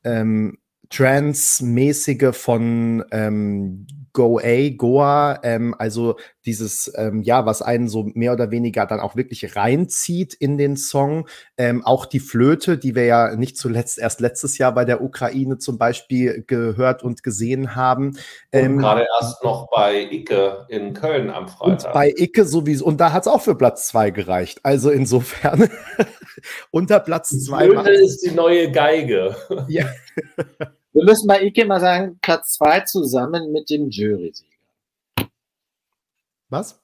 ähm, 0.05 0.59
Trans-mäßige 0.91 2.33
von 2.33 3.05
ähm, 3.11 3.89
Go 4.13 4.39
A, 4.39 4.71
Goa, 4.71 5.41
ähm, 5.43 5.75
also 5.77 6.17
dieses, 6.47 6.93
ähm, 6.97 7.23
ja, 7.23 7.47
was 7.47 7.63
einen 7.63 7.89
so 7.89 8.11
mehr 8.15 8.33
oder 8.33 8.51
weniger 8.51 8.87
dann 8.87 9.01
auch 9.01 9.17
wirklich 9.17 9.57
reinzieht 9.57 10.35
in 10.35 10.59
den 10.59 10.77
Song. 10.77 11.29
Ähm, 11.57 11.85
auch 11.85 12.07
die 12.07 12.21
Flöte, 12.21 12.79
die 12.79 12.95
wir 12.95 13.05
ja 13.05 13.37
nicht 13.37 13.57
zuletzt 13.57 13.99
erst 13.99 14.21
letztes 14.21 14.59
Jahr 14.59 14.73
bei 14.73 14.85
der 14.85 15.03
Ukraine 15.03 15.59
zum 15.59 15.79
Beispiel 15.79 16.45
gehört 16.47 17.03
und 17.03 17.23
gesehen 17.23 17.75
haben. 17.75 18.19
Ähm, 18.53 18.79
gerade 18.79 19.07
erst 19.21 19.43
noch 19.43 19.69
bei 19.71 20.09
Icke 20.11 20.67
in 20.69 20.95
Köln 20.95 21.31
am 21.31 21.49
Freitag. 21.49 21.87
Und 21.87 21.93
bei 21.95 22.13
Icke 22.17 22.45
sowieso, 22.45 22.85
und 22.85 22.99
da 22.99 23.13
hat 23.13 23.23
es 23.23 23.29
auch 23.29 23.41
für 23.41 23.55
Platz 23.55 23.89
zwei 23.89 24.11
gereicht. 24.11 24.61
Also 24.63 24.91
insofern 24.91 25.69
unter 26.71 27.01
Platz 27.01 27.31
die 27.31 27.39
zwei. 27.39 27.69
Flöte 27.69 27.91
ist 27.91 28.21
die 28.21 28.33
neue 28.33 28.71
Geige. 28.71 29.37
Ja. 29.69 29.87
Wir 30.95 31.05
müssen 31.05 31.27
bei 31.27 31.43
Ike 31.43 31.65
mal 31.65 31.81
sagen, 31.81 32.19
Platz 32.23 32.55
zwei 32.55 32.81
zusammen 32.81 33.51
mit 33.51 33.69
dem 33.69 33.91
Jury-Sieger. 33.91 34.54
Was? 36.49 36.81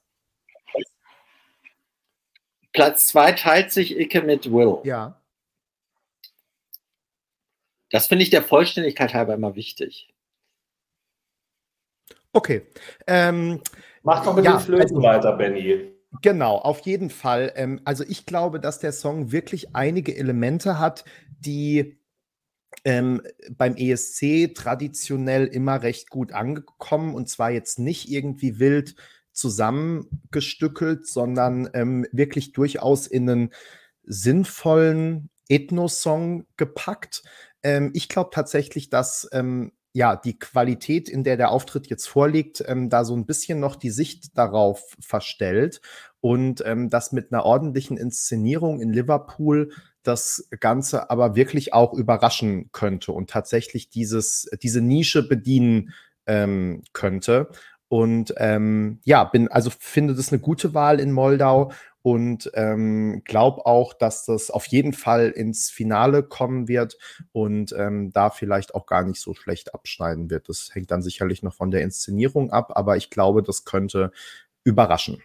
Platz 2.73 3.09
zwei 3.09 3.33
teilt 3.33 3.73
sich 3.73 3.99
Icke 3.99 4.23
mit 4.23 4.51
Will. 4.53 4.79
Ja. 4.85 5.21
Das 7.91 8.07
finde 8.07 8.23
ich 8.23 8.31
der 8.31 8.43
Vollständigkeit 8.43 9.13
halber 9.15 9.35
immer 9.35 9.57
wichtig. 9.57 10.15
Okay. 12.33 12.63
Ähm, 13.07 13.61
Mach 14.03 14.25
doch 14.25 14.37
mit 14.37 14.45
ja, 14.45 14.53
den 14.57 14.61
Flöten 14.61 14.97
also- 14.97 15.03
weiter, 15.03 15.37
Benny. 15.37 15.93
Genau, 16.23 16.57
auf 16.57 16.81
jeden 16.81 17.09
Fall. 17.09 17.53
Ähm, 17.55 17.81
also 17.85 18.05
ich 18.05 18.27
glaube, 18.27 18.59
dass 18.59 18.81
der 18.81 18.93
Song 18.93 19.31
wirklich 19.31 19.77
einige 19.77 20.17
Elemente 20.17 20.81
hat, 20.81 21.05
die 21.39 22.01
ähm, 22.85 23.23
beim 23.51 23.77
ESC 23.77 24.53
traditionell 24.55 25.47
immer 25.47 25.83
recht 25.83 26.11
gut 26.11 26.33
angekommen 26.33 27.15
und 27.15 27.29
zwar 27.29 27.51
jetzt 27.51 27.79
nicht 27.79 28.11
irgendwie 28.11 28.59
wild 28.59 28.97
zusammengestückelt, 29.33 31.07
sondern 31.07 31.68
ähm, 31.74 32.07
wirklich 32.12 32.53
durchaus 32.53 33.07
in 33.07 33.28
einen 33.28 33.51
sinnvollen 34.05 35.31
Ethno-Song 35.49 36.47
gepackt. 36.57 37.22
Ähm, 37.62 37.91
ich 37.95 38.09
glaube 38.09 38.31
tatsächlich, 38.33 38.91
dass 38.91 39.28
ähm, 39.33 39.72
ja 39.93 40.16
die 40.16 40.39
Qualität, 40.39 41.09
in 41.09 41.24
der 41.24 41.37
der 41.37 41.51
Auftritt 41.51 41.89
jetzt 41.89 42.07
vorliegt, 42.07 42.62
ähm, 42.66 42.89
da 42.89 43.05
so 43.05 43.14
ein 43.14 43.26
bisschen 43.26 43.61
noch 43.61 43.76
die 43.76 43.91
Sicht 43.91 44.37
darauf 44.39 44.97
verstellt 45.01 45.81
und 46.20 46.62
ähm, 46.64 46.91
das 46.91 47.12
mit 47.12 47.33
einer 47.33 47.45
ordentlichen 47.45 47.97
Inszenierung 47.97 48.81
in 48.81 48.93
Liverpool 48.93 49.72
das 50.03 50.49
Ganze 50.61 51.11
aber 51.11 51.37
wirklich 51.37 51.74
auch 51.74 51.93
überraschen 51.93 52.70
könnte 52.72 53.12
und 53.12 53.31
tatsächlich 53.31 53.91
dieses, 53.91 54.49
diese 54.62 54.81
Nische 54.81 55.26
bedienen 55.28 55.93
ähm, 56.26 56.83
könnte. 56.93 57.49
Und 57.91 58.32
ähm, 58.36 59.01
ja, 59.03 59.24
bin, 59.24 59.49
also 59.49 59.68
finde 59.68 60.14
das 60.14 60.30
eine 60.30 60.41
gute 60.41 60.74
Wahl 60.74 61.01
in 61.01 61.11
Moldau 61.11 61.72
und 62.03 62.49
ähm, 62.55 63.22
glaube 63.24 63.66
auch, 63.66 63.95
dass 63.95 64.24
das 64.26 64.49
auf 64.53 64.66
jeden 64.66 64.93
Fall 64.93 65.30
ins 65.30 65.70
Finale 65.70 66.22
kommen 66.22 66.68
wird 66.68 66.97
und 67.32 67.74
ähm, 67.76 68.12
da 68.12 68.30
vielleicht 68.30 68.76
auch 68.76 68.86
gar 68.86 69.03
nicht 69.03 69.20
so 69.20 69.34
schlecht 69.34 69.74
abschneiden 69.74 70.30
wird. 70.30 70.49
Das 70.49 70.70
hängt 70.72 70.93
dann 70.93 71.03
sicherlich 71.03 71.43
noch 71.43 71.53
von 71.53 71.72
der 71.72 71.82
Inszenierung 71.82 72.53
ab, 72.53 72.70
aber 72.76 72.97
ich 72.97 73.11
glaube, 73.11 73.43
das 73.43 73.64
könnte 73.64 74.12
überraschen. 74.62 75.20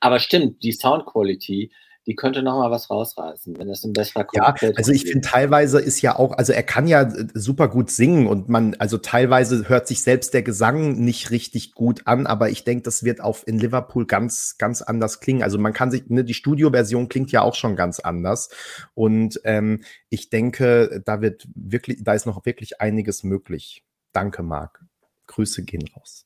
Aber 0.00 0.18
stimmt, 0.18 0.62
die 0.62 0.72
Sound 0.72 1.04
Quality 1.04 1.70
die 2.06 2.14
könnte 2.14 2.42
noch 2.42 2.56
mal 2.58 2.70
was 2.70 2.88
rausreißen, 2.88 3.58
wenn 3.58 3.66
das 3.66 3.82
ein 3.84 3.92
besserer 3.92 4.26
Ja, 4.32 4.54
also 4.76 4.92
ich 4.92 5.04
finde 5.04 5.26
teilweise 5.26 5.80
ist 5.80 6.00
ja 6.02 6.16
auch, 6.16 6.32
also 6.38 6.52
er 6.52 6.62
kann 6.62 6.86
ja 6.86 7.02
äh, 7.02 7.26
super 7.34 7.68
gut 7.68 7.90
singen 7.90 8.28
und 8.28 8.48
man, 8.48 8.76
also 8.78 8.96
teilweise 8.96 9.68
hört 9.68 9.88
sich 9.88 10.02
selbst 10.02 10.32
der 10.32 10.42
Gesang 10.42 11.00
nicht 11.00 11.32
richtig 11.32 11.74
gut 11.74 12.02
an, 12.06 12.26
aber 12.26 12.48
ich 12.48 12.62
denke, 12.62 12.84
das 12.84 13.02
wird 13.02 13.20
auf 13.20 13.46
in 13.48 13.58
Liverpool 13.58 14.06
ganz, 14.06 14.56
ganz 14.56 14.82
anders 14.82 15.18
klingen. 15.18 15.42
Also 15.42 15.58
man 15.58 15.72
kann 15.72 15.90
sich, 15.90 16.08
ne, 16.08 16.22
die 16.22 16.34
Studioversion 16.34 17.08
klingt 17.08 17.32
ja 17.32 17.42
auch 17.42 17.56
schon 17.56 17.74
ganz 17.74 17.98
anders 17.98 18.50
und 18.94 19.40
ähm, 19.42 19.82
ich 20.08 20.30
denke, 20.30 21.02
da 21.04 21.20
wird 21.20 21.48
wirklich, 21.56 22.04
da 22.04 22.14
ist 22.14 22.26
noch 22.26 22.46
wirklich 22.46 22.80
einiges 22.80 23.24
möglich. 23.24 23.82
Danke, 24.12 24.44
Marc. 24.44 24.84
Grüße 25.26 25.64
gehen 25.64 25.84
raus. 25.96 26.24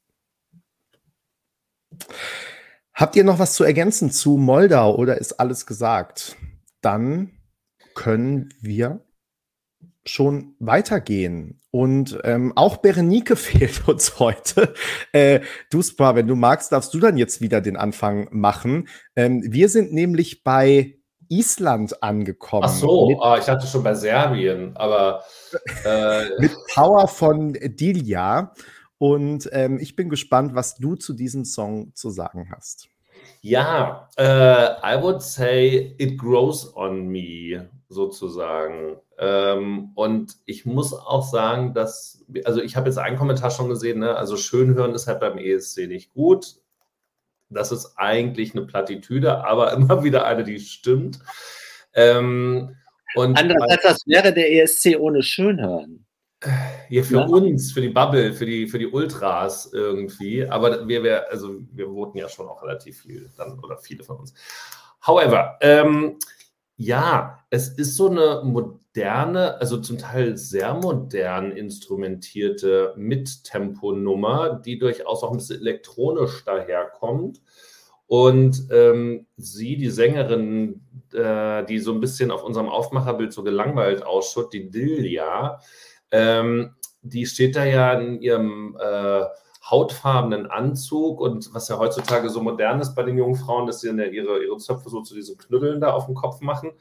Habt 2.95 3.17
ihr 3.17 3.25
noch 3.25 3.39
was 3.39 3.55
zu 3.55 3.65
ergänzen 3.65 4.11
zu 4.11 4.37
Moldau 4.37 4.97
oder 4.97 5.19
ist 5.19 5.41
alles 5.41 5.67
gesagt? 5.67 6.37
Dann 6.81 7.31
können 7.95 8.53
wir 8.61 9.05
schon 10.05 10.55
weitergehen. 10.59 11.61
Und 11.71 12.19
ähm, 12.25 12.53
auch 12.57 12.79
Berenike 12.79 13.37
fehlt 13.37 13.87
uns 13.89 14.19
heute. 14.19 14.75
Äh, 15.13 15.41
du, 15.71 15.83
Spa, 15.83 16.15
wenn 16.15 16.27
du 16.27 16.35
magst, 16.35 16.73
darfst 16.73 16.93
du 16.95 17.01
dann 17.01 17.17
jetzt 17.17 17.41
wieder 17.41 17.61
den 17.61 17.77
Anfang 17.77 18.29
machen. 18.31 18.89
Ähm, 19.15 19.43
wir 19.47 19.69
sind 19.69 19.93
nämlich 19.93 20.43
bei 20.43 20.97
Island 21.29 22.03
angekommen. 22.03 22.65
Ach 22.67 22.75
so, 22.75 23.21
ah, 23.23 23.39
ich 23.39 23.45
dachte 23.45 23.67
schon 23.67 23.85
bei 23.85 23.95
Serbien, 23.95 24.77
aber 24.77 25.23
äh, 25.85 26.25
mit 26.41 26.53
Power 26.75 27.07
von 27.07 27.53
Dilja. 27.53 28.53
Und 29.01 29.49
ähm, 29.53 29.79
ich 29.81 29.97
bin 29.97 30.11
gespannt, 30.11 30.55
was 30.55 30.75
du 30.77 30.95
zu 30.95 31.15
diesem 31.15 31.47
Song 31.47 31.95
zu 31.95 32.11
sagen 32.11 32.53
hast. 32.55 32.91
Ja, 33.41 34.11
äh, 34.19 34.23
I 34.23 35.03
would 35.03 35.23
say 35.23 35.95
it 35.97 36.19
grows 36.19 36.77
on 36.77 37.09
me, 37.09 37.71
sozusagen. 37.89 38.99
Ähm, 39.17 39.93
und 39.95 40.37
ich 40.45 40.67
muss 40.67 40.93
auch 40.93 41.23
sagen, 41.23 41.73
dass, 41.73 42.27
also 42.45 42.61
ich 42.61 42.77
habe 42.77 42.91
jetzt 42.91 42.99
einen 42.99 43.17
Kommentar 43.17 43.51
schon 43.51 43.71
gesehen, 43.71 44.01
ne? 44.01 44.17
also 44.17 44.37
schön 44.37 44.75
hören 44.75 44.95
ist 44.95 45.07
halt 45.07 45.21
beim 45.21 45.39
ESC 45.39 45.87
nicht 45.87 46.13
gut. 46.13 46.57
Das 47.49 47.73
ist 47.73 47.95
eigentlich 47.97 48.55
eine 48.55 48.67
Plattitüde, 48.67 49.47
aber 49.47 49.73
immer 49.77 50.05
wieder 50.05 50.27
eine, 50.27 50.45
die 50.45 50.61
stimmt. 50.61 51.21
Ähm, 51.95 52.77
und 53.15 53.39
Andererseits, 53.39 53.83
das 53.83 54.07
wäre 54.07 54.35
der 54.35 54.53
ESC 54.53 54.99
ohne 54.99 55.23
Schönhören. 55.23 56.05
Ja, 56.89 57.03
für 57.03 57.19
ja. 57.19 57.27
uns, 57.27 57.73
für 57.73 57.83
die 57.83 57.91
Bubble, 57.91 58.33
für 58.33 58.47
die, 58.47 58.67
für 58.67 58.79
die 58.79 58.87
Ultras 58.87 59.71
irgendwie. 59.73 60.47
Aber 60.47 60.89
wir, 60.89 61.03
wir, 61.03 61.31
also 61.31 61.61
wir 61.73 61.87
voten 61.87 62.19
ja 62.19 62.29
schon 62.29 62.49
auch 62.49 62.63
relativ 62.63 63.03
viel 63.03 63.31
dann 63.37 63.59
oder 63.61 63.77
viele 63.77 64.05
von 64.05 64.19
uns. 64.19 64.33
However, 65.07 65.59
ähm, 65.61 66.19
ja, 66.77 67.39
es 67.51 67.69
ist 67.69 67.97
so 67.97 68.09
eine 68.09 68.41
moderne, 68.43 69.61
also 69.61 69.77
zum 69.79 69.99
Teil 69.99 70.39
sehr 70.39 70.73
modern 70.73 71.53
instrumentierte 71.53 72.95
Mittempo-Nummer, 72.97 74.61
die 74.65 74.79
durchaus 74.79 75.23
auch 75.23 75.33
ein 75.33 75.37
bisschen 75.37 75.61
elektronisch 75.61 76.43
daherkommt. 76.45 77.43
Und 78.07 78.67
ähm, 78.73 79.27
sie, 79.37 79.77
die 79.77 79.91
Sängerin, 79.91 80.81
äh, 81.13 81.65
die 81.67 81.79
so 81.79 81.93
ein 81.93 82.01
bisschen 82.01 82.31
auf 82.31 82.43
unserem 82.43 82.69
Aufmacherbild 82.69 83.33
so 83.33 83.45
gelangweilt 83.45 84.03
ausschaut, 84.03 84.53
die 84.53 84.71
Dilja, 84.71 85.61
ähm, 86.11 86.75
die 87.03 87.27
steht 87.27 87.57
da 87.57 87.65
ja 87.65 87.93
in 87.95 88.21
ihrem 88.21 88.77
äh, 88.81 89.23
hautfarbenen 89.69 90.47
Anzug 90.47 91.21
und 91.21 91.53
was 91.55 91.69
ja 91.69 91.79
heutzutage 91.79 92.29
so 92.29 92.41
modern 92.41 92.81
ist 92.81 92.95
bei 92.95 93.03
den 93.03 93.19
jungen 93.19 93.37
Frauen, 93.37 93.67
dass 93.67 93.81
sie 93.81 93.89
dann 93.89 93.99
ja 93.99 94.07
ihre, 94.07 94.43
ihre 94.43 94.57
Zöpfe 94.59 94.91
so 94.91 95.03
zu 95.03 95.15
diesen 95.15 95.39
Knütteln 95.39 95.81
da 95.81 95.93
auf 95.93 96.07
dem 96.07 96.15
Kopf 96.15 96.41
machen. 96.41 96.73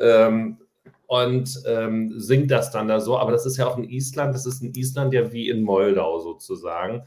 Ähm, 0.00 0.58
und 1.06 1.62
ähm, 1.66 2.18
singt 2.18 2.50
das 2.50 2.70
dann 2.70 2.88
da 2.88 2.98
so. 2.98 3.18
Aber 3.18 3.32
das 3.32 3.44
ist 3.44 3.58
ja 3.58 3.66
auch 3.66 3.76
in 3.76 3.84
Island, 3.84 4.34
das 4.34 4.46
ist 4.46 4.62
in 4.62 4.72
Island 4.74 5.12
ja 5.12 5.30
wie 5.30 5.50
in 5.50 5.62
Moldau 5.62 6.20
sozusagen. 6.20 7.02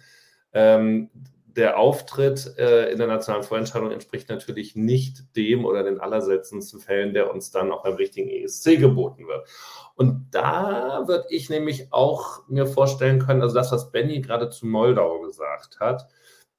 Ähm, 0.54 1.10
der 1.56 1.78
Auftritt 1.78 2.58
äh, 2.58 2.92
in 2.92 2.98
der 2.98 3.08
nationalen 3.08 3.44
Vorentscheidung 3.44 3.92
entspricht 3.92 4.30
natürlich 4.30 4.76
nicht 4.76 5.36
dem 5.36 5.66
oder 5.66 5.84
den 5.84 6.00
allerseltensten 6.00 6.80
Fällen, 6.80 7.14
der 7.14 7.34
uns 7.34 7.52
dann 7.52 7.72
auch 7.72 7.84
beim 7.84 7.96
richtigen 7.96 8.30
ESC 8.30 8.80
geboten 8.80 9.28
wird. 9.28 9.48
Und 9.96 10.28
da 10.32 11.04
würde 11.08 11.26
ich 11.30 11.50
nämlich 11.50 11.92
auch 11.92 12.48
mir 12.48 12.68
vorstellen 12.68 13.20
können, 13.20 13.42
also 13.42 13.56
das, 13.56 13.72
was 13.72 13.92
Benny 13.92 14.22
gerade 14.22 14.50
zu 14.50 14.66
Moldau 14.66 15.22
gesagt 15.22 15.80
hat, 15.80 16.08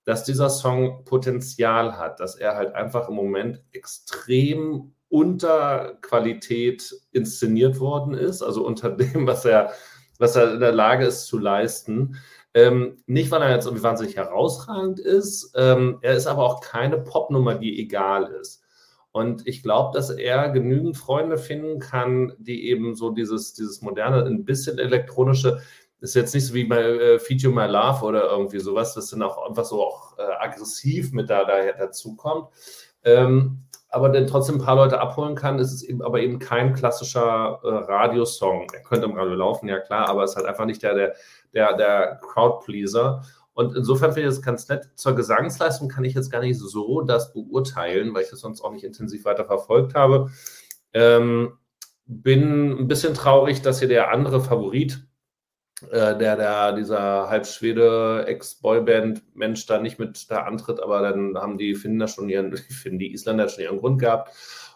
dass 0.05 0.25
dieser 0.25 0.49
Song 0.49 1.05
Potenzial 1.05 1.99
hat, 1.99 2.21
dass 2.21 2.37
er 2.37 2.55
halt 2.55 2.75
einfach 2.75 3.09
im 3.09 3.15
Moment 3.15 3.63
extrem 3.73 4.95
unter 5.09 5.99
Qualität 6.01 6.95
inszeniert 7.13 7.81
worden 7.81 8.15
ist, 8.15 8.43
also 8.43 8.65
unter 8.65 8.91
dem, 8.97 9.27
was 9.27 9.45
er, 9.45 9.73
was 10.19 10.37
er 10.37 10.55
in 10.55 10.61
der 10.61 10.73
Lage 10.73 11.07
ist 11.07 11.27
zu 11.27 11.39
leisten. 11.39 12.17
Ähm, 12.57 13.03
nicht, 13.05 13.31
weil 13.31 13.43
er 13.43 13.51
jetzt 13.51 13.67
irgendwie 13.67 13.83
wahnsinnig 13.83 14.17
herausragend 14.17 14.99
ist, 14.99 15.53
ähm, 15.57 15.99
er 16.01 16.15
ist 16.15 16.27
aber 16.27 16.43
auch 16.43 16.63
keine 16.63 16.97
Popnummer, 16.97 17.55
die 17.57 17.79
egal 17.79 18.33
ist. 18.41 18.63
Und 19.13 19.47
ich 19.47 19.63
glaube, 19.63 19.93
dass 19.93 20.09
er 20.09 20.49
genügend 20.49 20.97
Freunde 20.97 21.37
finden 21.37 21.81
kann, 21.81 22.33
die 22.39 22.71
eben 22.71 22.95
so 22.95 23.11
dieses, 23.11 23.53
dieses 23.53 23.83
moderne, 23.83 24.25
ein 24.25 24.47
bisschen 24.47 24.79
elektronische, 24.79 25.61
ist 26.01 26.15
jetzt 26.15 26.35
nicht 26.35 26.47
so 26.47 26.55
wie 26.55 26.65
bei 26.65 26.81
äh, 26.81 27.19
Feed 27.19 27.43
You 27.43 27.51
My 27.51 27.67
Love 27.67 28.03
oder 28.03 28.31
irgendwie 28.31 28.61
sowas, 28.61 28.95
das 28.95 29.11
dann 29.11 29.23
auch 29.23 29.47
einfach 29.47 29.67
so 29.67 29.85
auch 29.85 30.17
äh, 30.17 30.23
aggressiv 30.23 31.13
mit 31.13 31.29
da, 31.29 31.45
da 31.45 31.73
dazu 31.73 32.17
kommt. 32.17 32.49
Ähm, 33.05 33.67
aber 33.89 34.09
dann 34.09 34.27
trotzdem 34.27 34.57
ein 34.57 34.65
paar 34.65 34.77
Leute 34.77 35.01
abholen 35.01 35.35
kann, 35.35 35.59
ist 35.59 35.73
es 35.73 35.83
eben, 35.83 36.03
aber 36.03 36.21
eben 36.21 36.39
kein 36.39 36.75
klassischer 36.75 37.61
äh, 37.63 37.69
Radiosong. 37.69 38.67
Er 38.73 38.83
könnte 38.83 39.07
im 39.07 39.17
Radio 39.17 39.35
laufen, 39.35 39.69
ja 39.69 39.79
klar, 39.79 40.09
aber 40.09 40.25
es 40.25 40.31
ist 40.33 40.37
halt 40.37 40.47
einfach 40.47 40.67
nicht 40.67 40.83
der, 40.83 40.95
der, 40.95 41.15
der, 41.57 41.77
der 41.77 42.21
Crowdpleaser. 42.23 43.25
Und 43.55 43.75
insofern 43.75 44.13
finde 44.13 44.29
ich 44.29 44.35
das 44.35 44.45
ganz 44.45 44.69
nett. 44.69 44.91
Zur 44.95 45.17
Gesangsleistung 45.17 45.89
kann 45.89 46.05
ich 46.05 46.15
jetzt 46.15 46.31
gar 46.31 46.43
nicht 46.43 46.59
so 46.59 47.01
das 47.01 47.33
beurteilen, 47.33 48.15
weil 48.15 48.23
ich 48.23 48.31
das 48.31 48.41
sonst 48.41 48.61
auch 48.61 48.71
nicht 48.71 48.85
intensiv 48.85 49.25
weiter 49.25 49.47
verfolgt 49.47 49.95
habe. 49.95 50.31
Ähm, 50.93 51.55
bin 52.05 52.79
ein 52.79 52.87
bisschen 52.87 53.15
traurig, 53.15 53.63
dass 53.63 53.79
hier 53.79 53.89
der 53.89 54.13
andere 54.13 54.41
Favorit, 54.41 55.03
äh, 55.91 56.17
der, 56.19 56.37
der, 56.37 56.73
dieser 56.75 57.31
halbschwede 57.31 58.27
Ex-Boyband-Mensch 58.27 59.65
da 59.65 59.81
nicht 59.81 59.99
mit 59.99 60.31
da 60.31 60.43
antritt, 60.43 60.79
aber 60.79 61.01
dann 61.01 61.37
haben 61.37 61.57
die 61.57 61.75
Finnen 61.75 62.07
schon 62.09 62.29
ihren, 62.29 62.57
Finnen, 62.57 62.99
die 62.99 63.13
Isländer 63.13 63.49
schon 63.49 63.65
ihren 63.65 63.79
Grund 63.79 64.01
gehabt. 64.01 64.33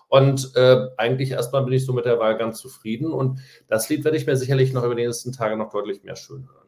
Und 0.08 0.56
äh, 0.56 0.88
eigentlich 0.96 1.30
erstmal 1.32 1.62
bin 1.64 1.74
ich 1.74 1.86
so 1.86 1.92
mit 1.92 2.04
der 2.04 2.18
Wahl 2.18 2.36
ganz 2.36 2.58
zufrieden. 2.58 3.12
Und 3.12 3.40
das 3.68 3.88
Lied 3.88 4.04
werde 4.04 4.16
ich 4.16 4.26
mir 4.26 4.36
sicherlich 4.36 4.72
noch 4.72 4.84
über 4.84 4.96
die 4.96 5.06
nächsten 5.06 5.32
Tage 5.32 5.56
noch 5.56 5.70
deutlich 5.70 6.02
mehr 6.02 6.16
schön 6.16 6.48
hören. 6.48 6.59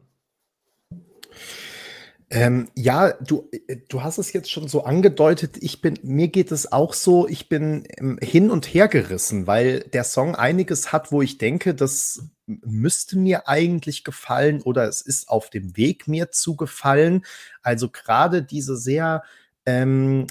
Ähm, 2.35 2.67
ja, 2.75 3.11
du, 3.11 3.47
äh, 3.67 3.77
du 3.89 4.01
hast 4.01 4.17
es 4.17 4.33
jetzt 4.33 4.49
schon 4.49 4.67
so 4.67 4.83
angedeutet. 4.85 5.57
Ich 5.61 5.81
bin, 5.81 5.99
mir 6.01 6.29
geht 6.29 6.51
es 6.51 6.71
auch 6.71 6.93
so, 6.93 7.27
ich 7.27 7.47
bin 7.47 7.83
ähm, 7.97 8.17
hin 8.23 8.49
und 8.49 8.65
her 8.65 8.87
gerissen, 8.87 9.45
weil 9.45 9.81
der 9.81 10.03
Song 10.03 10.33
einiges 10.33 10.91
hat, 10.91 11.11
wo 11.11 11.21
ich 11.21 11.37
denke, 11.37 11.75
das 11.75 12.23
müsste 12.47 13.19
mir 13.19 13.47
eigentlich 13.47 14.03
gefallen 14.03 14.63
oder 14.63 14.87
es 14.87 15.01
ist 15.01 15.29
auf 15.29 15.51
dem 15.51 15.77
Weg 15.77 16.07
mir 16.07 16.31
zu 16.31 16.55
gefallen. 16.55 17.23
Also 17.61 17.89
gerade 17.89 18.41
diese 18.41 18.77
sehr 18.77 19.21
ähm, 19.67 20.25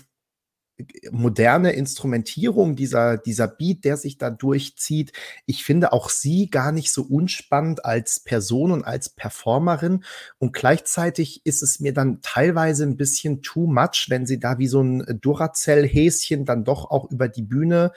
moderne 1.11 1.73
Instrumentierung, 1.73 2.77
dieser, 2.77 3.19
dieser 3.19 3.49
Beat, 3.49 3.85
der 3.85 3.97
sich 3.97 4.19
da 4.19 4.31
durchzieht. 4.31 5.13
Ich 5.47 5.65
finde 5.65 5.93
auch 5.93 6.09
sie 6.09 6.51
gar 6.51 6.73
nicht 6.73 6.93
so 6.93 7.03
unspannend 7.03 7.85
als 7.85 8.21
Person 8.21 8.73
und 8.73 8.85
als 8.85 9.09
Performerin. 9.09 10.05
Und 10.39 10.53
gleichzeitig 10.53 11.45
ist 11.45 11.63
es 11.63 11.81
mir 11.81 11.93
dann 11.93 12.21
teilweise 12.23 12.85
ein 12.85 12.97
bisschen 12.97 13.43
too 13.43 13.67
much, 13.67 14.07
wenn 14.09 14.27
sie 14.27 14.39
da 14.39 14.59
wie 14.59 14.69
so 14.69 14.83
ein 14.83 15.19
Duracell-Häschen 15.21 16.45
dann 16.45 16.65
doch 16.65 16.91
auch 16.91 17.11
über 17.11 17.29
die 17.29 17.43
Bühne 17.43 17.93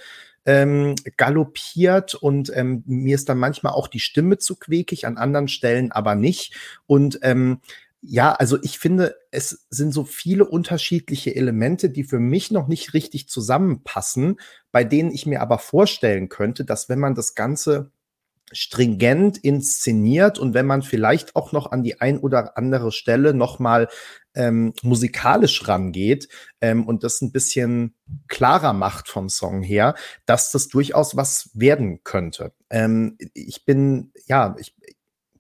ähm, 0.46 0.96
galoppiert 1.18 2.14
und 2.14 2.52
ähm, 2.56 2.84
mir 2.86 3.16
ist 3.16 3.30
dann 3.30 3.40
manchmal 3.40 3.74
auch 3.74 3.88
die 3.88 4.00
Stimme 4.00 4.38
zu 4.38 4.56
quäkig, 4.56 5.08
an 5.08 5.18
anderen 5.18 5.48
Stellen 5.48 5.92
aber 5.92 6.16
nicht. 6.16 6.54
Und 6.86 7.20
ähm, 7.24 7.62
ja, 8.08 8.34
also 8.34 8.58
ich 8.62 8.78
finde, 8.78 9.16
es 9.32 9.66
sind 9.70 9.92
so 9.92 10.04
viele 10.04 10.46
unterschiedliche 10.46 11.36
Elemente, 11.36 11.90
die 11.90 12.04
für 12.04 12.20
mich 12.20 12.52
noch 12.52 12.68
nicht 12.68 12.94
richtig 12.94 13.28
zusammenpassen, 13.30 14.40
bei 14.72 14.84
denen 14.84 15.12
ich 15.12 15.26
mir 15.26 15.42
aber 15.42 15.58
vorstellen 15.58 16.30
könnte, 16.30 16.66
dass 16.66 16.88
wenn 16.88 17.00
man 17.00 17.16
das 17.16 17.34
Ganze 17.34 17.92
stringent 18.52 19.40
inszeniert 19.40 20.38
und 20.38 20.54
wenn 20.54 20.68
man 20.68 20.84
vielleicht 20.84 21.36
auch 21.36 21.52
noch 21.52 21.72
an 21.72 21.82
die 21.82 22.00
ein 22.00 22.20
oder 22.20 22.58
andere 22.58 22.92
Stelle 22.92 23.34
nochmal 23.34 23.88
ähm, 24.36 24.74
musikalisch 24.84 25.68
rangeht 25.68 26.28
ähm, 26.62 26.86
und 26.86 27.04
das 27.04 27.22
ein 27.22 27.32
bisschen 27.32 27.96
klarer 28.28 28.74
macht 28.74 29.08
vom 29.08 29.30
Song 29.30 29.64
her, 29.64 29.96
dass 30.28 30.52
das 30.52 30.68
durchaus 30.68 31.16
was 31.16 31.50
werden 31.54 32.04
könnte. 32.04 32.54
Ähm, 32.70 33.18
ich 33.34 33.66
bin, 33.66 34.12
ja, 34.28 34.56
ich, 34.60 34.76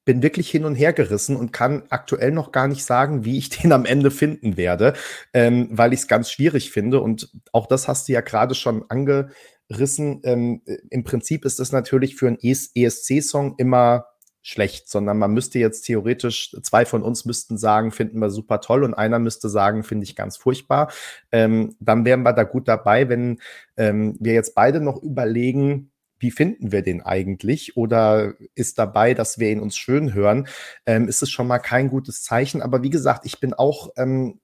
bin 0.06 0.24
wirklich 0.24 0.49
hin 0.49 0.66
und 0.66 0.76
her 0.76 0.93
gerissen 0.93 1.36
und 1.36 1.51
kann 1.51 1.84
aktuell 1.89 2.32
noch 2.32 2.51
gar 2.51 2.68
nicht 2.68 2.86
sagen, 2.86 3.26
wie 3.26 3.38
ich 3.38 3.49
den 3.62 3.72
am 3.72 3.86
Ende 3.86 4.12
finden 4.12 4.56
werde, 4.56 4.93
ähm, 5.34 5.68
weil 5.72 5.93
ich 5.93 6.01
es 6.01 6.08
ganz 6.08 6.32
schwierig 6.32 6.72
finde. 6.72 7.01
Und 7.01 7.32
auch 7.51 7.68
das 7.68 7.88
hast 7.88 8.08
du 8.08 8.14
ja 8.14 8.22
gerade 8.22 8.56
schon 8.56 8.86
ange, 8.89 9.30
angerissen. 9.70 10.22
Ähm, 10.24 10.62
Im 10.89 11.03
Prinzip 11.03 11.45
ist 11.45 11.60
das 11.60 11.72
natürlich 11.72 12.16
für 12.16 12.28
einen 12.28 12.38
ESC-Song 12.41 13.56
immer 13.58 14.06
schlecht, 14.41 14.89
sondern 14.89 15.18
man 15.18 15.34
müsste 15.34 15.58
jetzt 15.58 15.82
theoretisch, 15.82 16.56
zwei 16.62 16.86
von 16.86 17.01
uns 17.01 17.26
müssten 17.26 17.58
sagen, 17.58 17.91
finden 17.91 18.20
wir 18.20 18.30
super 18.30 18.62
toll 18.62 18.84
und 18.84 18.93
einer 18.93 19.18
müsste 19.18 19.49
sagen, 19.49 19.84
finde 19.84 20.03
ich 20.03 20.16
ganz 20.16 20.38
furchtbar. 20.38 20.91
Ähm, 21.32 21.76
dann 21.80 22.06
wären 22.06 22.22
wir 22.22 22.34
da 22.34 22.43
gut 22.43 22.68
dabei, 22.68 23.10
wenn 23.10 23.39
ähm, 23.76 24.16
wir 24.20 24.34
jetzt 24.34 24.53
beide 24.53 24.82
noch 24.82 25.01
überlegen, 25.01 25.91
wie 26.26 26.32
finden 26.32 26.71
wir 26.71 26.82
den 26.82 27.03
eigentlich? 27.03 27.78
Oder 27.78 28.34
ist 28.55 28.80
dabei, 28.80 29.13
dass 29.13 29.38
wir 29.38 29.51
ihn 29.51 29.59
uns 29.59 29.78
schön 29.78 30.15
hören? 30.15 30.47
Ähm, 30.88 31.07
ist 31.07 31.21
es 31.21 31.30
schon 31.30 31.45
mal 31.45 31.59
kein 31.59 31.88
gutes 31.88 32.23
Zeichen. 32.23 32.63
Aber 32.63 32.82
wie 32.82 32.89
gesagt, 32.89 33.28
ich 33.28 33.39
bin 33.39 33.53
auch 33.53 33.89
ähm, 33.95 34.39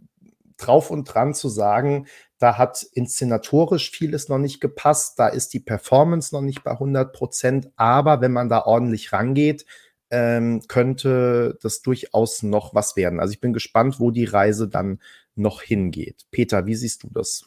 drauf 0.57 0.91
und 0.91 1.05
dran 1.05 1.33
zu 1.33 1.49
sagen, 1.49 2.05
da 2.37 2.59
hat 2.59 2.85
inszenatorisch 2.93 3.89
vieles 3.89 4.29
noch 4.29 4.37
nicht 4.37 4.61
gepasst, 4.61 5.17
da 5.17 5.27
ist 5.27 5.55
die 5.55 5.59
Performance 5.59 6.35
noch 6.35 6.41
nicht 6.41 6.63
bei 6.63 6.69
100 6.69 7.13
Prozent, 7.13 7.71
aber 7.77 8.21
wenn 8.21 8.31
man 8.31 8.47
da 8.47 8.63
ordentlich 8.63 9.11
rangeht, 9.11 9.65
ähm, 10.11 10.61
könnte 10.67 11.57
das 11.63 11.81
durchaus 11.81 12.43
noch 12.43 12.75
was 12.75 12.95
werden. 12.95 13.19
Also 13.19 13.31
ich 13.31 13.41
bin 13.41 13.53
gespannt, 13.53 13.99
wo 13.99 14.11
die 14.11 14.25
Reise 14.25 14.67
dann 14.67 14.99
noch 15.33 15.63
hingeht. 15.63 16.27
Peter, 16.29 16.67
wie 16.67 16.75
siehst 16.75 17.01
du 17.01 17.09
das? 17.11 17.45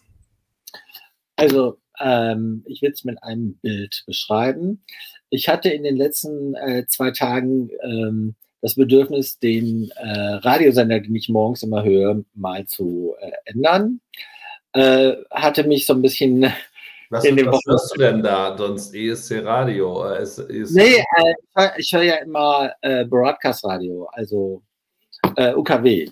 Also 1.37 1.79
ähm, 2.01 2.65
ich 2.67 2.83
will 2.83 2.93
es 2.93 3.05
mit 3.05 3.23
einem 3.23 3.55
Bild 3.63 4.05
beschreiben. 4.07 4.85
Ich 5.31 5.49
hatte 5.49 5.69
in 5.71 5.83
den 5.83 5.97
letzten 5.97 6.55
äh, 6.55 6.87
zwei 6.87 7.11
Tagen 7.11 7.71
ähm, 7.83 8.35
das 8.61 8.77
Bedürfnis, 8.77 9.39
den 9.39 9.91
äh, 9.97 10.35
Radiosender, 10.37 11.01
den 11.01 11.15
ich 11.15 11.29
morgens 11.29 11.63
immer 11.63 11.85
höre, 11.85 12.23
mal 12.35 12.65
zu 12.67 13.15
äh, 13.21 13.31
ändern. 13.45 14.01
Äh, 14.73 15.17
hatte 15.31 15.65
mich 15.65 15.87
so 15.87 15.93
ein 15.93 16.03
bisschen 16.03 16.51
was, 17.11 17.25
in 17.25 17.37
was 17.47 17.61
hörst 17.67 17.95
du 17.95 18.01
denn 18.01 18.23
da 18.23 18.57
sonst? 18.57 18.95
ESC 18.95 19.45
Radio? 19.45 20.05
Äh, 20.07 20.23
ESC 20.23 20.75
nee, 20.75 21.05
äh, 21.57 21.69
ich 21.77 21.93
höre 21.93 22.03
ja 22.03 22.15
immer 22.17 22.73
äh, 22.81 23.05
Broadcast 23.05 23.65
Radio, 23.65 24.09
also 24.13 24.63
äh, 25.37 25.55
UKW 25.55 26.09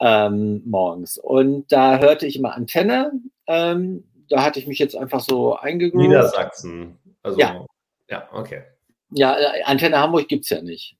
ähm, 0.00 0.62
morgens. 0.64 1.18
Und 1.18 1.70
da 1.72 1.98
hörte 1.98 2.26
ich 2.26 2.36
immer 2.36 2.54
Antenne. 2.54 3.12
Ähm, 3.46 4.04
da 4.28 4.42
hatte 4.42 4.58
ich 4.58 4.66
mich 4.66 4.78
jetzt 4.78 4.96
einfach 4.96 5.20
so 5.20 5.56
eingegroovt. 5.56 6.06
Niedersachsen. 6.06 6.98
Also, 7.22 7.38
ja. 7.38 7.64
Ja, 8.08 8.28
okay. 8.32 8.62
Ja, 9.10 9.36
äh, 9.38 9.62
Antenne 9.64 9.98
Hamburg 9.98 10.28
gibt 10.28 10.44
es 10.44 10.50
ja 10.50 10.62
nicht. 10.62 10.96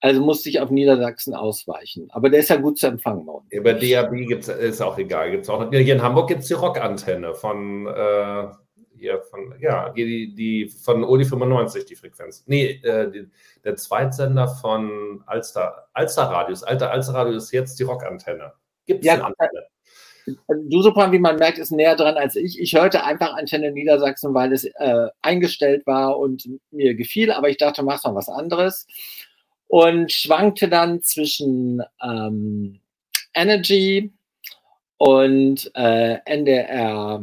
Also 0.00 0.20
musste 0.20 0.50
ich 0.50 0.60
auf 0.60 0.70
Niedersachsen 0.70 1.34
ausweichen. 1.34 2.08
Aber 2.10 2.28
der 2.28 2.40
ist 2.40 2.50
ja 2.50 2.56
gut 2.56 2.78
zu 2.78 2.88
empfangen. 2.88 3.26
Über 3.48 3.72
DAB 3.72 4.12
gibt's, 4.26 4.48
ist 4.48 4.82
auch 4.82 4.98
egal. 4.98 5.30
Gibt's 5.30 5.48
auch, 5.48 5.70
hier 5.70 5.94
in 5.94 6.02
Hamburg 6.02 6.28
gibt 6.28 6.42
es 6.42 6.48
die 6.48 6.54
Rockantenne 6.54 7.34
von, 7.34 7.86
äh, 7.86 8.48
hier 8.98 9.22
von, 9.22 9.54
ja, 9.60 9.88
die, 9.90 10.34
die 10.34 10.68
von 10.68 11.04
Odi 11.04 11.24
95, 11.24 11.86
die 11.86 11.96
Frequenz. 11.96 12.44
Nee, 12.46 12.80
äh, 12.82 13.10
die, 13.10 13.30
der 13.64 13.76
Zweitsender 13.76 14.48
von 14.48 15.22
Alster, 15.24 15.88
Alster 15.94 16.24
Radius. 16.24 16.62
Alter 16.64 16.90
Alster 16.90 17.14
Radio 17.14 17.36
ist 17.36 17.50
jetzt 17.52 17.78
die 17.78 17.84
Rockantenne. 17.84 18.52
Gibt 18.84 19.00
es 19.00 19.06
ja, 19.06 19.14
Antenne? 19.14 19.66
Du, 20.26 20.82
Sopran, 20.82 21.12
wie 21.12 21.18
man 21.18 21.36
merkt, 21.36 21.58
ist 21.58 21.70
näher 21.70 21.96
dran 21.96 22.16
als 22.16 22.36
ich. 22.36 22.58
Ich 22.58 22.74
hörte 22.74 23.04
einfach 23.04 23.34
Antenne 23.34 23.72
Niedersachsen, 23.72 24.34
weil 24.34 24.52
es 24.52 24.64
äh, 24.64 25.08
eingestellt 25.22 25.86
war 25.86 26.18
und 26.18 26.48
mir 26.70 26.94
gefiel, 26.94 27.30
aber 27.30 27.50
ich 27.50 27.58
dachte, 27.58 27.82
mach 27.82 28.02
mal 28.04 28.14
was 28.14 28.28
anderes 28.28 28.86
und 29.68 30.12
schwankte 30.12 30.68
dann 30.68 31.02
zwischen 31.02 31.82
ähm, 32.02 32.80
Energy 33.34 34.12
und 34.98 35.70
äh, 35.74 36.18
NDR 36.24 37.20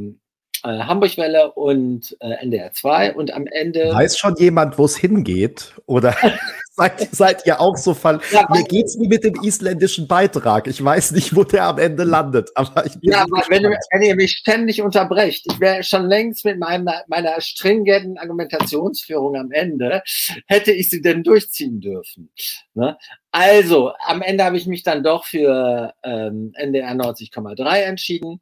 äh, 0.64 0.80
Hamburgwelle 0.80 1.52
und 1.54 2.16
äh, 2.20 2.34
NDR 2.43 2.72
2 2.72 3.16
und 3.16 3.34
am 3.34 3.47
Ende. 3.47 3.93
Weiß 3.93 4.18
schon 4.18 4.36
jemand, 4.36 4.78
wo 4.78 4.86
es 4.86 4.95
hingeht? 4.95 5.74
Oder 5.86 6.16
seid, 6.76 7.13
seid 7.13 7.45
ihr 7.45 7.59
auch 7.59 7.76
so 7.76 7.93
fall? 7.93 8.22
Ja, 8.32 8.47
Mir 8.49 8.63
geht's 8.63 8.97
wie 8.97 9.07
mit 9.07 9.26
dem 9.26 9.36
isländischen 9.43 10.07
Beitrag. 10.07 10.67
Ich 10.67 10.84
weiß 10.84 11.11
nicht, 11.11 11.36
wo 11.36 11.43
der 11.43 11.65
am 11.65 11.78
Ende 11.78 12.03
landet. 12.03 12.49
Aber 12.55 12.86
ich 12.86 12.93
bin 12.99 13.11
ja, 13.11 13.24
aber 13.24 13.43
wenn, 13.49 13.63
wenn, 13.63 14.01
ihr 14.01 14.15
mich 14.15 14.32
ständig 14.32 14.82
unterbrecht, 14.82 15.45
ich 15.51 15.59
wäre 15.59 15.84
schon 15.84 16.05
längst 16.05 16.45
mit 16.45 16.59
meinem, 16.59 16.88
meiner 17.07 17.41
stringenten 17.41 18.17
Argumentationsführung 18.17 19.36
am 19.36 19.51
Ende, 19.51 20.01
hätte 20.47 20.72
ich 20.72 20.89
sie 20.89 21.01
denn 21.01 21.24
durchziehen 21.24 21.82
dürfen. 21.82 22.32
Ne? 22.74 22.97
Also, 23.32 23.91
am 24.05 24.22
Ende 24.22 24.45
habe 24.45 24.57
ich 24.57 24.65
mich 24.65 24.84
dann 24.84 25.03
doch 25.03 25.26
für 25.26 25.93
ähm, 26.03 26.53
NDR 26.55 26.93
90,3 26.93 27.82
entschieden. 27.82 28.41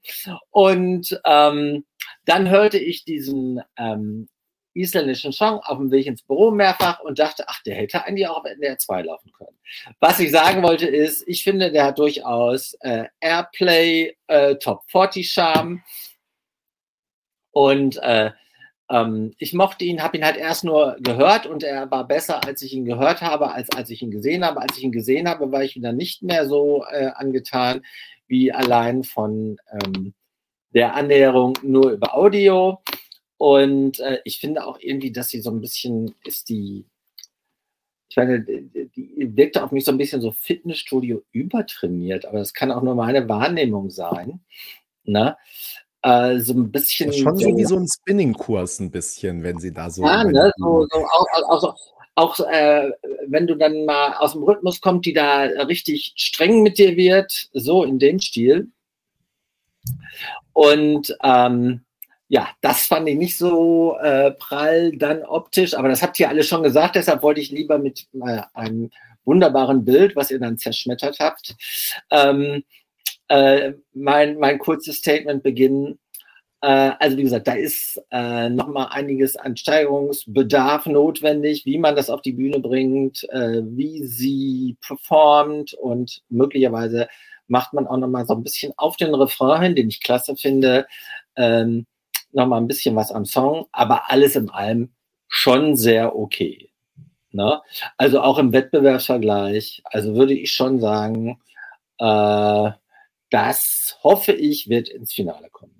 Und 0.51 1.19
ähm, 1.25 1.83
dann 2.25 2.49
hörte 2.49 2.77
ich 2.77 3.05
diesen 3.05 3.61
ähm, 3.77 4.29
isländischen 4.73 5.31
Song 5.31 5.59
auf 5.59 5.77
dem 5.77 5.91
Weg 5.91 6.05
ins 6.05 6.23
Büro 6.23 6.51
mehrfach 6.51 6.99
und 7.01 7.19
dachte, 7.19 7.45
ach, 7.47 7.61
der 7.63 7.75
hätte 7.75 8.03
eigentlich 8.05 8.27
auch 8.27 8.37
auf 8.37 8.45
NDR 8.45 8.77
2 8.77 9.03
laufen 9.03 9.31
können. 9.31 9.57
Was 9.99 10.19
ich 10.19 10.31
sagen 10.31 10.63
wollte 10.63 10.87
ist, 10.87 11.27
ich 11.27 11.43
finde, 11.43 11.71
der 11.71 11.85
hat 11.85 11.99
durchaus 11.99 12.73
äh, 12.81 13.05
Airplay, 13.19 14.15
äh, 14.27 14.55
Top 14.55 14.83
40 14.89 15.31
Charme 15.31 15.83
und 17.51 17.97
äh, 17.97 18.31
ähm, 18.89 19.33
ich 19.37 19.53
mochte 19.53 19.85
ihn, 19.85 20.01
habe 20.01 20.17
ihn 20.17 20.25
halt 20.25 20.37
erst 20.37 20.63
nur 20.63 20.97
gehört 20.99 21.45
und 21.45 21.63
er 21.63 21.89
war 21.91 22.07
besser, 22.07 22.43
als 22.45 22.61
ich 22.61 22.73
ihn 22.73 22.85
gehört 22.85 23.21
habe, 23.21 23.51
als 23.51 23.69
als 23.75 23.89
ich 23.89 24.01
ihn 24.01 24.11
gesehen 24.11 24.43
habe. 24.43 24.61
Als 24.61 24.77
ich 24.77 24.83
ihn 24.83 24.91
gesehen 24.91 25.27
habe, 25.29 25.51
war 25.51 25.63
ich 25.63 25.75
wieder 25.75 25.93
nicht 25.93 26.23
mehr 26.23 26.47
so 26.47 26.83
äh, 26.89 27.11
angetan 27.15 27.81
wie 28.27 28.51
allein 28.51 29.03
von 29.03 29.57
ähm, 29.71 30.13
der 30.73 30.95
Annäherung 30.95 31.57
nur 31.63 31.91
über 31.91 32.15
Audio. 32.15 32.81
Und 33.39 34.01
äh, 34.01 34.19
ich 34.25 34.37
finde 34.37 34.67
auch 34.67 34.79
irgendwie, 34.81 35.13
dass 35.13 35.29
sie 35.29 35.39
so 35.39 35.49
ein 35.49 35.61
bisschen 35.61 36.13
ist 36.25 36.49
die, 36.49 36.83
ich 38.09 38.17
meine, 38.17 38.41
die 38.41 39.37
wirkte 39.37 39.63
auf 39.63 39.71
mich 39.71 39.85
so 39.85 39.93
ein 39.93 39.97
bisschen 39.97 40.19
so 40.19 40.33
Fitnessstudio 40.33 41.23
übertrainiert, 41.31 42.25
aber 42.25 42.39
das 42.39 42.53
kann 42.53 42.69
auch 42.69 42.81
nur 42.81 42.95
meine 42.95 43.29
Wahrnehmung 43.29 43.91
sein. 43.91 44.41
Ne? 45.05 45.37
Äh, 46.01 46.39
so 46.39 46.51
ein 46.51 46.69
bisschen. 46.69 47.13
schon 47.13 47.37
so 47.37 47.55
wie 47.55 47.63
so 47.63 47.77
ein 47.77 47.87
Spinning-Kurs, 47.87 48.81
ein 48.81 48.91
bisschen, 48.91 49.41
wenn 49.41 49.57
sie 49.57 49.71
da 49.71 49.89
so. 49.89 50.03
Ja, 50.03 50.25
ne? 50.25 50.51
so, 50.57 50.85
so, 50.91 50.97
auch, 50.97 51.63
auch, 51.63 51.75
auch 52.15 52.39
äh, 52.41 52.91
wenn 53.25 53.47
du 53.47 53.55
dann 53.55 53.85
mal 53.85 54.15
aus 54.15 54.33
dem 54.33 54.43
Rhythmus 54.43 54.81
kommst, 54.81 55.05
die 55.05 55.13
da 55.13 55.43
richtig 55.43 56.11
streng 56.17 56.61
mit 56.61 56.77
dir 56.77 56.97
wird, 56.97 57.47
so 57.53 57.85
in 57.85 57.99
dem 57.99 58.19
Stil. 58.19 58.67
Und 60.51 61.15
ähm, 61.23 61.85
ja, 62.29 62.47
das 62.61 62.85
fand 62.85 63.09
ich 63.09 63.17
nicht 63.17 63.37
so 63.37 63.97
äh, 63.97 64.31
prall 64.31 64.95
dann 64.95 65.23
optisch, 65.23 65.73
aber 65.73 65.89
das 65.89 66.03
habt 66.03 66.19
ihr 66.19 66.29
alle 66.29 66.43
schon 66.43 66.61
gesagt, 66.61 66.95
deshalb 66.95 67.23
wollte 67.23 67.41
ich 67.41 67.49
lieber 67.49 67.79
mit 67.79 68.07
äh, 68.13 68.41
einem 68.53 68.91
wunderbaren 69.25 69.83
Bild, 69.83 70.15
was 70.15 70.29
ihr 70.29 70.39
dann 70.39 70.59
zerschmettert 70.59 71.17
habt, 71.19 71.55
ähm, 72.11 72.63
äh, 73.29 73.73
mein, 73.93 74.37
mein 74.37 74.59
kurzes 74.59 74.97
Statement 74.97 75.41
beginnen. 75.41 75.99
Äh, 76.61 76.91
also 76.99 77.17
wie 77.17 77.23
gesagt, 77.23 77.47
da 77.47 77.53
ist 77.53 77.99
äh, 78.11 78.49
nochmal 78.49 78.89
einiges 78.91 79.35
an 79.35 79.57
Steigerungsbedarf 79.57 80.85
notwendig, 80.85 81.65
wie 81.65 81.79
man 81.79 81.95
das 81.95 82.11
auf 82.11 82.21
die 82.21 82.33
Bühne 82.33 82.59
bringt, 82.59 83.27
äh, 83.31 83.61
wie 83.63 84.05
sie 84.05 84.77
performt 84.85 85.73
und 85.73 86.21
möglicherweise 86.29 87.07
macht 87.47 87.73
man 87.73 87.87
auch 87.87 87.97
nochmal 87.97 88.27
so 88.27 88.35
ein 88.35 88.43
bisschen 88.43 88.73
auf 88.77 88.97
den 88.97 89.15
Refrain 89.15 89.63
hin, 89.63 89.75
den 89.75 89.89
ich 89.89 90.01
klasse 90.01 90.35
finde. 90.35 90.85
Ähm, 91.35 91.87
noch 92.31 92.47
mal 92.47 92.57
ein 92.57 92.67
bisschen 92.67 92.95
was 92.95 93.11
am 93.11 93.25
Song, 93.25 93.67
aber 93.71 94.11
alles 94.11 94.35
in 94.35 94.49
allem 94.49 94.91
schon 95.27 95.75
sehr 95.75 96.15
okay. 96.15 96.71
Ne? 97.31 97.61
Also 97.97 98.21
auch 98.21 98.37
im 98.37 98.53
Wettbewerbsvergleich, 98.53 99.83
also 99.85 100.15
würde 100.15 100.33
ich 100.33 100.51
schon 100.51 100.79
sagen, 100.79 101.39
äh, 101.99 102.71
das 103.29 103.97
hoffe 104.03 104.31
ich, 104.31 104.69
wird 104.69 104.89
ins 104.89 105.13
Finale 105.13 105.49
kommen. 105.49 105.79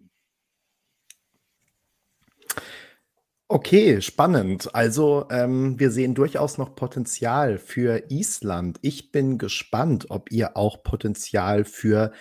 Okay, 3.52 4.00
spannend. 4.02 4.76
Also 4.76 5.26
ähm, 5.32 5.80
wir 5.80 5.90
sehen 5.90 6.14
durchaus 6.14 6.60
noch 6.60 6.76
Potenzial 6.76 7.58
für 7.58 8.04
Island. 8.12 8.78
Ich 8.84 9.12
bin 9.12 9.40
gespannt, 9.40 10.12
ob 10.12 10.32
ihr 10.32 10.56
auch 10.56 10.84
Potenzial 10.84 11.66
für 11.66 12.12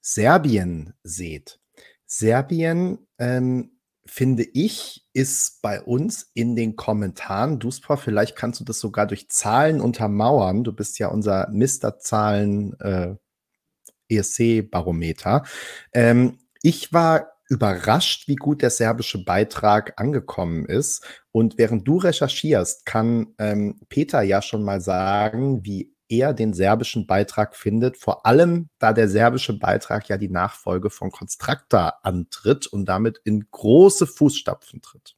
Serbien 0.00 0.94
seht. 1.04 1.60
Serbien 2.04 3.06
ähm, 3.18 3.71
finde 4.04 4.42
ich, 4.42 5.06
ist 5.12 5.62
bei 5.62 5.80
uns 5.80 6.30
in 6.34 6.56
den 6.56 6.76
Kommentaren, 6.76 7.58
Duspa, 7.58 7.96
vielleicht 7.96 8.36
kannst 8.36 8.60
du 8.60 8.64
das 8.64 8.80
sogar 8.80 9.06
durch 9.06 9.28
Zahlen 9.28 9.80
untermauern. 9.80 10.64
Du 10.64 10.72
bist 10.72 10.98
ja 10.98 11.08
unser 11.08 11.48
Mr. 11.50 11.98
Zahlen 11.98 12.78
äh, 12.80 13.14
ESC-Barometer. 14.08 15.44
Ähm, 15.92 16.38
ich 16.62 16.92
war 16.92 17.32
überrascht, 17.48 18.28
wie 18.28 18.36
gut 18.36 18.62
der 18.62 18.70
serbische 18.70 19.24
Beitrag 19.24 20.00
angekommen 20.00 20.64
ist. 20.64 21.04
Und 21.32 21.58
während 21.58 21.86
du 21.86 21.98
recherchierst, 21.98 22.86
kann 22.86 23.34
ähm, 23.38 23.80
Peter 23.88 24.22
ja 24.22 24.42
schon 24.42 24.62
mal 24.64 24.80
sagen, 24.80 25.64
wie 25.64 25.94
eher 26.12 26.34
den 26.34 26.52
serbischen 26.52 27.06
Beitrag 27.06 27.56
findet, 27.56 27.96
vor 27.96 28.26
allem 28.26 28.68
da 28.78 28.92
der 28.92 29.08
serbische 29.08 29.58
Beitrag 29.58 30.08
ja 30.08 30.18
die 30.18 30.28
Nachfolge 30.28 30.90
von 30.90 31.10
Constructa 31.10 32.00
antritt 32.02 32.66
und 32.66 32.84
damit 32.84 33.20
in 33.24 33.46
große 33.50 34.06
Fußstapfen 34.06 34.82
tritt. 34.82 35.16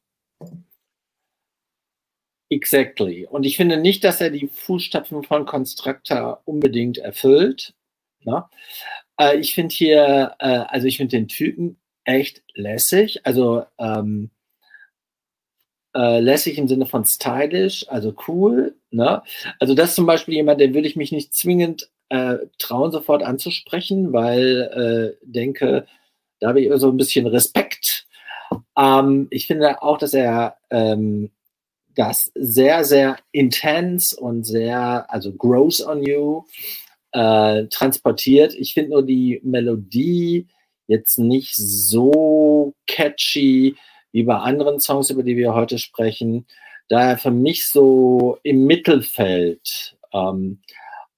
Exactly. 2.49 3.27
Und 3.27 3.43
ich 3.43 3.57
finde 3.57 3.77
nicht, 3.77 4.03
dass 4.03 4.21
er 4.21 4.29
die 4.29 4.47
Fußstapfen 4.47 5.23
von 5.23 5.45
Constructa 5.45 6.41
unbedingt 6.45 6.97
erfüllt. 6.97 7.73
Ja? 8.21 8.49
Äh, 9.19 9.37
ich 9.37 9.53
finde 9.53 9.75
hier, 9.75 10.35
äh, 10.39 10.63
also 10.67 10.87
ich 10.87 10.97
finde 10.97 11.17
den 11.17 11.27
Typen 11.27 11.77
echt 12.05 12.43
lässig. 12.53 13.25
Also 13.25 13.65
ähm, 13.77 14.29
äh, 15.95 16.19
lässig 16.19 16.57
im 16.57 16.67
Sinne 16.67 16.85
von 16.85 17.05
stylisch, 17.05 17.87
also 17.89 18.13
cool. 18.27 18.75
Ne? 18.91 19.23
Also 19.59 19.73
das 19.73 19.89
ist 19.89 19.95
zum 19.95 20.05
Beispiel 20.05 20.35
jemand, 20.35 20.59
den 20.59 20.73
würde 20.73 20.87
ich 20.87 20.95
mich 20.95 21.11
nicht 21.11 21.33
zwingend 21.33 21.89
äh, 22.09 22.37
trauen, 22.59 22.91
sofort 22.91 23.23
anzusprechen, 23.23 24.13
weil 24.13 25.15
äh, 25.21 25.25
denke, 25.25 25.87
da 26.39 26.49
habe 26.49 26.61
ich 26.61 26.69
so 26.79 26.89
ein 26.89 26.97
bisschen 26.97 27.25
Respekt. 27.27 28.07
Ähm, 28.77 29.27
ich 29.31 29.47
finde 29.47 29.81
auch, 29.81 29.97
dass 29.97 30.13
er 30.13 30.57
ähm, 30.69 31.31
das 31.95 32.31
sehr, 32.35 32.83
sehr 32.83 33.17
intens 33.31 34.13
und 34.13 34.43
sehr, 34.43 35.11
also 35.11 35.31
gross 35.31 35.85
on 35.85 36.03
you 36.03 36.43
äh, 37.13 37.67
transportiert. 37.67 38.53
Ich 38.53 38.73
finde 38.73 38.91
nur 38.91 39.03
die 39.03 39.39
Melodie 39.43 40.47
jetzt 40.87 41.17
nicht 41.17 41.55
so 41.55 42.75
catchy 42.85 43.75
wie 44.15 44.23
bei 44.23 44.37
anderen 44.37 44.79
Songs, 44.79 45.09
über 45.09 45.23
die 45.23 45.35
wir 45.35 45.53
heute 45.53 45.77
sprechen. 45.77 46.47
Daher 46.87 47.17
für 47.17 47.31
mich 47.31 47.67
so 47.67 48.37
im 48.43 48.65
Mittelfeld. 48.65 49.97
Ähm, 50.13 50.61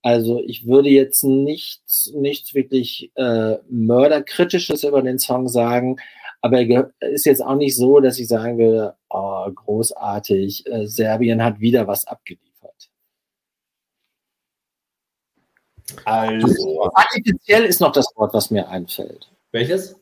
also 0.02 0.42
ich 0.44 0.66
würde 0.66 0.90
jetzt 0.90 1.24
nichts, 1.24 2.12
nichts 2.16 2.56
wirklich 2.56 3.12
äh, 3.14 3.58
mörderkritisches 3.70 4.84
über 4.84 5.04
den 5.04 5.20
Song 5.20 5.48
sagen, 5.48 5.98
aber 6.42 6.62
er 6.62 6.92
ist 7.02 7.28
jetzt 7.28 7.44
auch 7.44 7.54
nicht 7.54 7.76
so, 7.76 8.00
dass 8.00 8.18
ich 8.18 8.28
sagen 8.28 8.58
würde, 8.58 8.96
oh, 9.12 9.48
großartig, 9.52 10.66
äh, 10.66 10.88
Serbien 10.88 11.44
hat 11.44 11.60
wieder 11.60 11.86
was 11.86 12.08
abgeliefert. 12.08 12.90
Also. 16.04 16.90
Artifiziell 16.96 17.66
ist 17.66 17.80
noch 17.80 17.92
das 17.92 18.12
Wort, 18.16 18.34
was 18.34 18.50
mir 18.50 18.68
einfällt. 18.68 19.30
Welches? 19.52 19.96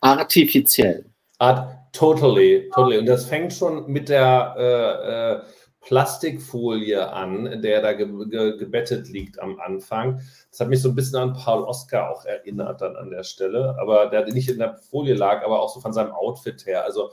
Artifiziell. 0.00 1.06
Art, 1.38 1.75
totally, 1.96 2.70
totally. 2.74 2.98
Und 2.98 3.06
das 3.06 3.26
fängt 3.26 3.52
schon 3.52 3.90
mit 3.90 4.08
der 4.08 4.54
äh, 4.58 5.32
äh, 5.32 5.40
Plastikfolie 5.80 7.12
an, 7.12 7.62
der 7.62 7.80
da 7.80 7.92
ge 7.92 8.06
ge 8.28 8.56
gebettet 8.58 9.08
liegt 9.08 9.40
am 9.40 9.60
Anfang. 9.60 10.20
Das 10.50 10.60
hat 10.60 10.68
mich 10.68 10.82
so 10.82 10.88
ein 10.88 10.94
bisschen 10.94 11.18
an 11.18 11.32
Paul 11.34 11.64
Oscar 11.64 12.10
auch 12.10 12.24
erinnert 12.24 12.80
dann 12.80 12.96
an 12.96 13.10
der 13.10 13.22
Stelle, 13.22 13.76
aber 13.80 14.06
der 14.06 14.26
nicht 14.26 14.48
in 14.48 14.58
der 14.58 14.76
Folie 14.76 15.14
lag, 15.14 15.44
aber 15.44 15.62
auch 15.62 15.72
so 15.72 15.80
von 15.80 15.92
seinem 15.92 16.10
Outfit 16.10 16.66
her. 16.66 16.84
Also 16.84 17.10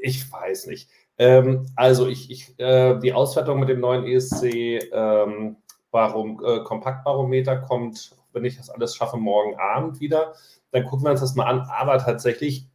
ich 0.00 0.30
weiß 0.30 0.66
nicht. 0.66 0.88
Ähm, 1.18 1.66
also 1.76 2.06
ich, 2.06 2.30
ich 2.30 2.58
äh, 2.58 2.98
die 2.98 3.12
Auswertung 3.12 3.60
mit 3.60 3.68
dem 3.68 3.80
neuen 3.80 4.06
ESC 4.06 4.44
ähm, 4.92 5.56
Barom, 5.90 6.40
äh, 6.44 6.60
Kompaktbarometer 6.60 7.56
kommt, 7.56 8.12
wenn 8.32 8.44
ich 8.44 8.56
das 8.56 8.70
alles 8.70 8.94
schaffe, 8.94 9.16
morgen 9.16 9.58
Abend 9.58 10.00
wieder 10.00 10.34
dann 10.70 10.84
gucken 10.84 11.04
wir 11.04 11.10
uns 11.10 11.20
das 11.20 11.34
mal 11.34 11.46
an. 11.46 11.60
Aber 11.60 11.98
tatsächlich 11.98 12.66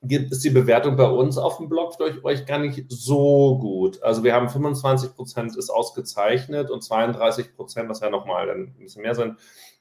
es 0.00 0.40
die 0.40 0.50
Bewertung 0.50 0.96
bei 0.96 1.08
uns 1.08 1.38
auf 1.38 1.56
dem 1.58 1.68
Blog 1.68 1.98
durch 1.98 2.22
euch 2.24 2.46
gar 2.46 2.58
nicht 2.58 2.84
so 2.88 3.58
gut. 3.58 4.02
Also 4.02 4.22
wir 4.22 4.34
haben 4.34 4.48
25 4.48 5.14
Prozent 5.14 5.56
ist 5.56 5.70
ausgezeichnet 5.70 6.70
und 6.70 6.82
32 6.82 7.54
Prozent, 7.56 7.88
was 7.88 8.00
ja 8.00 8.10
nochmal 8.10 8.48
ein 8.50 8.74
bisschen 8.78 9.02
mehr 9.02 9.14
sind, 9.14 9.38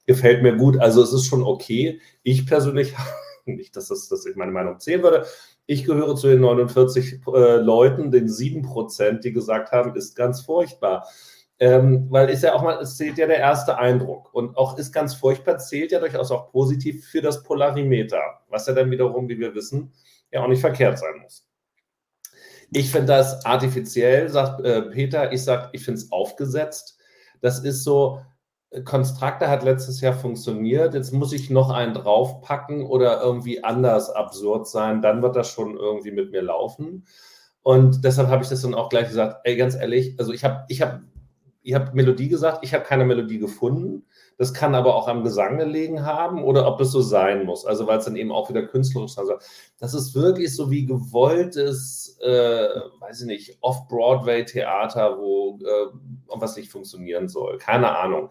gefällt 0.07 0.41
mir 0.41 0.55
gut. 0.55 0.79
Also 0.79 1.03
es 1.03 1.13
ist 1.13 1.25
schon 1.25 1.43
okay. 1.43 2.01
Ich 2.23 2.47
persönlich, 2.47 2.95
nicht, 3.45 3.75
dass, 3.75 3.89
das, 3.89 4.07
dass 4.09 4.25
ich 4.25 4.35
meine 4.35 4.51
Meinung 4.51 4.79
zählen 4.79 5.03
würde, 5.03 5.25
ich 5.67 5.83
gehöre 5.83 6.15
zu 6.15 6.27
den 6.27 6.39
49 6.39 7.21
äh, 7.27 7.57
Leuten, 7.57 8.09
den 8.09 8.27
7 8.27 8.63
Prozent, 8.63 9.23
die 9.23 9.33
gesagt 9.33 9.71
haben, 9.71 9.95
ist 9.95 10.15
ganz 10.15 10.41
furchtbar. 10.41 11.05
Ähm, 11.59 12.05
weil 12.09 12.29
ist 12.29 12.43
ja 12.43 12.53
auch 12.53 12.61
mal, 12.61 12.79
es 12.79 12.97
zählt 12.97 13.17
ja 13.17 13.25
der 13.25 13.39
erste 13.39 13.77
Eindruck. 13.77 14.33
Und 14.33 14.55
auch 14.57 14.77
ist 14.77 14.91
ganz 14.91 15.15
furchtbar, 15.15 15.57
zählt 15.57 15.91
ja 15.91 15.99
durchaus 15.99 16.31
auch 16.31 16.51
positiv 16.51 17.07
für 17.07 17.21
das 17.21 17.43
Polarimeter, 17.43 18.21
was 18.49 18.67
ja 18.67 18.73
dann 18.73 18.91
wiederum, 18.91 19.27
wie 19.27 19.39
wir 19.39 19.55
wissen, 19.55 19.93
ja 20.31 20.43
auch 20.43 20.47
nicht 20.47 20.61
verkehrt 20.61 20.99
sein 20.99 21.19
muss. 21.21 21.47
Ich 22.71 22.91
finde 22.91 23.07
das 23.07 23.45
artifiziell, 23.45 24.29
sagt 24.29 24.61
äh, 24.61 24.83
Peter. 24.83 25.31
Ich 25.31 25.43
sage, 25.43 25.69
ich 25.71 25.83
finde 25.83 26.01
es 26.01 26.11
aufgesetzt. 26.11 26.99
Das 27.41 27.59
ist 27.59 27.83
so, 27.83 28.21
Konstrakte 28.83 29.47
hat 29.47 29.63
letztes 29.63 30.01
Jahr 30.01 30.13
funktioniert. 30.13 30.93
Jetzt 30.93 31.13
muss 31.13 31.31
ich 31.31 31.49
noch 31.49 31.69
einen 31.69 31.93
draufpacken 31.93 32.85
oder 32.85 33.21
irgendwie 33.21 33.63
anders 33.63 34.09
absurd 34.09 34.67
sein. 34.67 35.01
Dann 35.01 35.21
wird 35.21 35.35
das 35.35 35.49
schon 35.49 35.77
irgendwie 35.77 36.11
mit 36.11 36.31
mir 36.31 36.41
laufen. 36.41 37.05
Und 37.63 38.03
deshalb 38.03 38.27
habe 38.27 38.43
ich 38.43 38.49
das 38.49 38.61
dann 38.61 38.75
auch 38.75 38.89
gleich 38.89 39.07
gesagt, 39.07 39.41
ey, 39.45 39.55
ganz 39.55 39.75
ehrlich, 39.75 40.19
also 40.19 40.33
ich 40.33 40.43
habe 40.43 40.65
ich 40.67 40.81
hab 40.81 41.01
ihr 41.67 41.75
habt 41.75 41.93
Melodie 41.93 42.29
gesagt, 42.29 42.59
ich 42.61 42.73
habe 42.73 42.85
keine 42.85 43.03
Melodie 43.03 43.39
gefunden. 43.39 44.05
Das 44.37 44.53
kann 44.53 44.73
aber 44.73 44.95
auch 44.95 45.09
am 45.09 45.23
Gesang 45.23 45.57
gelegen 45.57 46.05
haben 46.05 46.41
oder 46.41 46.65
ob 46.65 46.79
es 46.79 46.91
so 46.91 47.01
sein 47.01 47.45
muss. 47.45 47.65
Also 47.65 47.87
weil 47.87 47.97
es 47.97 48.05
dann 48.05 48.15
eben 48.15 48.31
auch 48.31 48.49
wieder 48.49 48.65
künstlerisch 48.65 49.11
ist. 49.11 49.19
Also 49.19 49.33
das 49.77 49.93
ist 49.93 50.15
wirklich 50.15 50.55
so 50.55 50.71
wie 50.71 50.85
gewolltes, 50.85 52.17
äh, 52.21 52.69
weiß 53.01 53.21
ich 53.21 53.27
nicht, 53.27 53.57
Off-Broadway-Theater, 53.59 55.17
wo 55.19 55.59
äh, 55.61 55.97
was 56.27 56.55
nicht 56.55 56.71
funktionieren 56.71 57.27
soll. 57.27 57.57
Keine 57.57 57.97
Ahnung. 57.97 58.29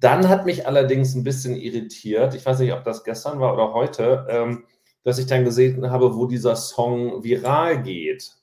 Dann 0.00 0.28
hat 0.28 0.44
mich 0.44 0.66
allerdings 0.66 1.14
ein 1.14 1.22
bisschen 1.22 1.54
irritiert, 1.54 2.34
ich 2.34 2.44
weiß 2.44 2.58
nicht, 2.58 2.72
ob 2.72 2.82
das 2.82 3.04
gestern 3.04 3.38
war 3.38 3.54
oder 3.54 3.74
heute, 3.74 4.26
ähm, 4.28 4.64
dass 5.04 5.18
ich 5.18 5.26
dann 5.26 5.44
gesehen 5.44 5.88
habe, 5.88 6.16
wo 6.16 6.26
dieser 6.26 6.56
Song 6.56 7.22
viral 7.22 7.82
geht. 7.82 8.39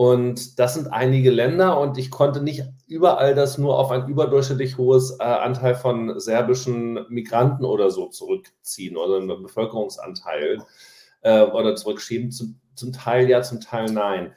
Und 0.00 0.58
das 0.58 0.76
sind 0.76 0.90
einige 0.94 1.30
Länder 1.30 1.78
und 1.78 1.98
ich 1.98 2.10
konnte 2.10 2.42
nicht 2.42 2.64
überall 2.86 3.34
das 3.34 3.58
nur 3.58 3.78
auf 3.78 3.90
ein 3.90 4.08
überdurchschnittlich 4.08 4.78
hohes 4.78 5.18
äh, 5.20 5.24
Anteil 5.24 5.74
von 5.74 6.18
serbischen 6.18 7.04
Migranten 7.10 7.66
oder 7.66 7.90
so 7.90 8.06
zurückziehen 8.06 8.96
oder 8.96 9.18
einen 9.18 9.42
Bevölkerungsanteil 9.42 10.62
äh, 11.20 11.42
oder 11.42 11.76
zurückschieben. 11.76 12.30
Zum, 12.30 12.58
zum 12.74 12.94
Teil 12.94 13.28
ja, 13.28 13.42
zum 13.42 13.60
Teil 13.60 13.92
nein. 13.92 14.32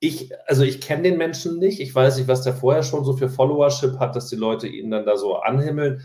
Ich, 0.00 0.32
also 0.46 0.64
ich 0.64 0.82
kenne 0.82 1.04
den 1.04 1.16
Menschen 1.16 1.58
nicht. 1.58 1.80
Ich 1.80 1.94
weiß 1.94 2.18
nicht, 2.18 2.28
was 2.28 2.42
der 2.42 2.52
vorher 2.52 2.82
schon 2.82 3.02
so 3.02 3.16
für 3.16 3.30
Followership 3.30 3.98
hat, 3.98 4.14
dass 4.16 4.28
die 4.28 4.36
Leute 4.36 4.68
ihn 4.68 4.90
dann 4.90 5.06
da 5.06 5.16
so 5.16 5.36
anhimmeln. 5.36 6.02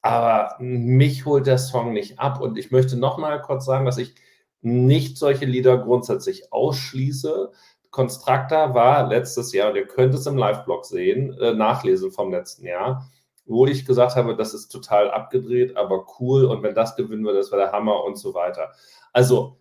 Aber 0.00 0.56
mich 0.58 1.26
holt 1.26 1.46
der 1.46 1.58
Song 1.58 1.92
nicht 1.92 2.18
ab. 2.18 2.40
Und 2.40 2.56
ich 2.56 2.70
möchte 2.70 2.96
noch 2.96 3.18
mal 3.18 3.42
kurz 3.42 3.66
sagen, 3.66 3.84
dass 3.84 3.98
ich 3.98 4.14
nicht 4.62 5.18
solche 5.18 5.44
Lieder 5.44 5.76
grundsätzlich 5.76 6.50
ausschließe. 6.52 7.52
Constructa 7.92 8.74
war 8.74 9.06
letztes 9.06 9.52
Jahr, 9.52 9.70
und 9.70 9.76
ihr 9.76 9.86
könnt 9.86 10.14
es 10.14 10.26
im 10.26 10.36
Live-Blog 10.36 10.84
sehen, 10.84 11.38
äh, 11.38 11.52
nachlesen 11.54 12.10
vom 12.10 12.32
letzten 12.32 12.66
Jahr, 12.66 13.08
wo 13.44 13.66
ich 13.66 13.84
gesagt 13.86 14.16
habe, 14.16 14.34
das 14.34 14.54
ist 14.54 14.68
total 14.68 15.10
abgedreht, 15.10 15.76
aber 15.76 16.06
cool 16.18 16.46
und 16.46 16.62
wenn 16.62 16.74
das 16.74 16.96
gewinnen 16.96 17.24
wir, 17.24 17.34
das 17.34 17.52
wäre 17.52 17.62
der 17.62 17.72
Hammer 17.72 18.02
und 18.04 18.16
so 18.16 18.34
weiter. 18.34 18.70
Also 19.12 19.58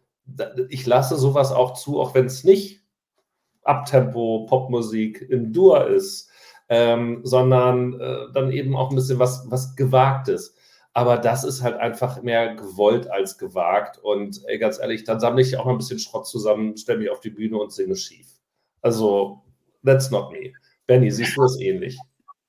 ich 0.69 0.85
lasse 0.85 1.17
sowas 1.17 1.51
auch 1.51 1.73
zu, 1.73 1.99
auch 1.99 2.15
wenn 2.15 2.27
es 2.27 2.43
nicht 2.43 2.81
Abtempo, 3.63 4.45
Popmusik 4.47 5.21
im 5.29 5.51
Dur 5.51 5.87
ist, 5.87 6.29
ähm, 6.69 7.19
sondern 7.23 7.99
äh, 7.99 8.31
dann 8.33 8.51
eben 8.51 8.77
auch 8.77 8.91
ein 8.91 8.95
bisschen 8.95 9.19
was, 9.19 9.45
was 9.51 9.75
Gewagtes. 9.75 10.55
Aber 10.93 11.17
das 11.17 11.43
ist 11.43 11.61
halt 11.61 11.77
einfach 11.77 12.21
mehr 12.21 12.55
gewollt 12.55 13.09
als 13.09 13.37
gewagt. 13.37 13.97
Und 13.97 14.41
ey, 14.47 14.57
ganz 14.57 14.79
ehrlich, 14.79 15.05
dann 15.05 15.19
sammle 15.19 15.41
ich 15.41 15.57
auch 15.57 15.65
noch 15.65 15.71
ein 15.71 15.77
bisschen 15.77 15.99
Schrott 15.99 16.27
zusammen, 16.27 16.75
stelle 16.77 16.99
mich 16.99 17.09
auf 17.09 17.21
die 17.21 17.29
Bühne 17.29 17.57
und 17.57 17.71
singe 17.71 17.95
schief. 17.95 18.27
Also, 18.81 19.41
that's 19.85 20.11
not 20.11 20.31
me. 20.31 20.53
Benny, 20.87 21.09
siehst 21.09 21.37
du 21.37 21.41
das 21.41 21.59
ähnlich? 21.59 21.97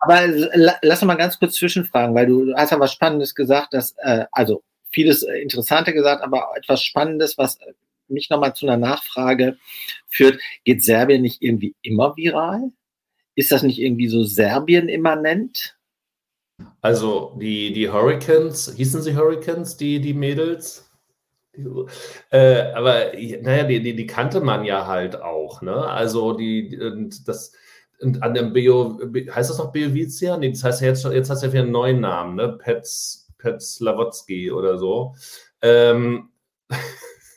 Aber 0.00 0.26
lass 0.26 1.00
uns 1.00 1.06
mal 1.06 1.14
ganz 1.14 1.38
kurz 1.38 1.54
zwischenfragen, 1.54 2.14
weil 2.14 2.26
du 2.26 2.52
hast 2.56 2.70
ja 2.70 2.80
was 2.80 2.92
Spannendes 2.92 3.36
gesagt, 3.36 3.72
dass, 3.72 3.94
äh, 3.98 4.24
also 4.32 4.64
vieles 4.90 5.22
äh, 5.22 5.36
Interessante 5.38 5.92
gesagt, 5.92 6.22
aber 6.22 6.48
etwas 6.56 6.82
Spannendes, 6.82 7.38
was 7.38 7.58
mich 8.08 8.28
nochmal 8.28 8.54
zu 8.54 8.66
einer 8.66 8.76
Nachfrage 8.76 9.56
führt. 10.08 10.40
Geht 10.64 10.84
Serbien 10.84 11.22
nicht 11.22 11.40
irgendwie 11.40 11.74
immer 11.82 12.16
viral? 12.16 12.72
Ist 13.34 13.52
das 13.52 13.62
nicht 13.62 13.78
irgendwie 13.78 14.08
so 14.08 14.24
Serbien-immanent? 14.24 15.76
Also 16.80 17.36
die, 17.40 17.72
die 17.72 17.90
Hurricanes, 17.90 18.72
hießen 18.76 19.02
sie 19.02 19.16
Hurricanes, 19.16 19.76
die, 19.76 20.00
die 20.00 20.14
Mädels? 20.14 20.88
Äh, 22.30 22.72
aber 22.72 23.12
naja, 23.42 23.64
die, 23.64 23.82
die, 23.82 23.94
die, 23.94 24.06
kannte 24.06 24.40
man 24.40 24.64
ja 24.64 24.86
halt 24.86 25.20
auch, 25.20 25.60
ne? 25.60 25.74
Also 25.74 26.32
die, 26.32 26.78
und 26.80 27.28
das, 27.28 27.52
und 28.00 28.22
an 28.22 28.34
dem 28.34 28.52
Bio, 28.52 28.98
heißt 29.30 29.50
das 29.50 29.58
noch 29.58 29.72
Beovizia? 29.72 30.38
Nee, 30.38 30.50
das 30.50 30.64
heißt 30.64 30.80
ja 30.80 30.88
jetzt, 30.88 31.04
jetzt 31.04 31.28
hast 31.28 31.42
du 31.42 31.46
ja 31.46 31.52
wieder 31.52 31.62
einen 31.62 31.72
neuen 31.72 32.00
Namen, 32.00 32.36
ne? 32.36 32.56
Pets, 32.58 33.28
Pets 33.36 33.74
Slavotsky 33.74 34.50
oder 34.50 34.78
so. 34.78 35.14
Ähm, 35.60 36.30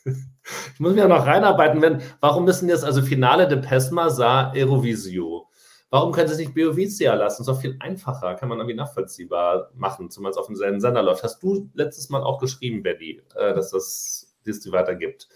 ich 0.03 0.79
muss 0.79 0.93
mich 0.93 1.01
ja 1.01 1.07
noch 1.09 1.27
reinarbeiten, 1.27 1.81
wenn, 1.81 2.01
warum 2.21 2.45
müssen 2.45 2.69
jetzt, 2.69 2.85
also 2.85 3.01
Finale 3.01 3.47
de 3.47 3.59
Pesma 3.59 4.09
sah 4.09 4.53
Eurovisio. 4.55 5.44
Warum 5.89 6.11
können 6.11 6.27
sie 6.27 6.33
es 6.33 6.39
nicht 6.39 6.53
Biovicia 6.53 7.13
lassen? 7.13 7.43
Das 7.43 7.47
ist 7.47 7.55
doch 7.55 7.61
viel 7.61 7.77
einfacher, 7.79 8.35
kann 8.35 8.49
man 8.49 8.57
irgendwie 8.57 8.75
nachvollziehbar 8.75 9.71
machen, 9.75 10.09
zumal 10.09 10.31
es 10.31 10.37
auf 10.37 10.47
demselben 10.47 10.79
Sender 10.79 11.03
läuft. 11.03 11.23
Hast 11.23 11.41
du 11.41 11.69
letztes 11.73 12.09
Mal 12.09 12.23
auch 12.23 12.39
geschrieben, 12.39 12.83
Betty, 12.83 13.21
äh, 13.35 13.53
dass 13.53 13.71
das 13.71 14.35
Disney 14.45 14.71
weitergibt? 14.71 15.29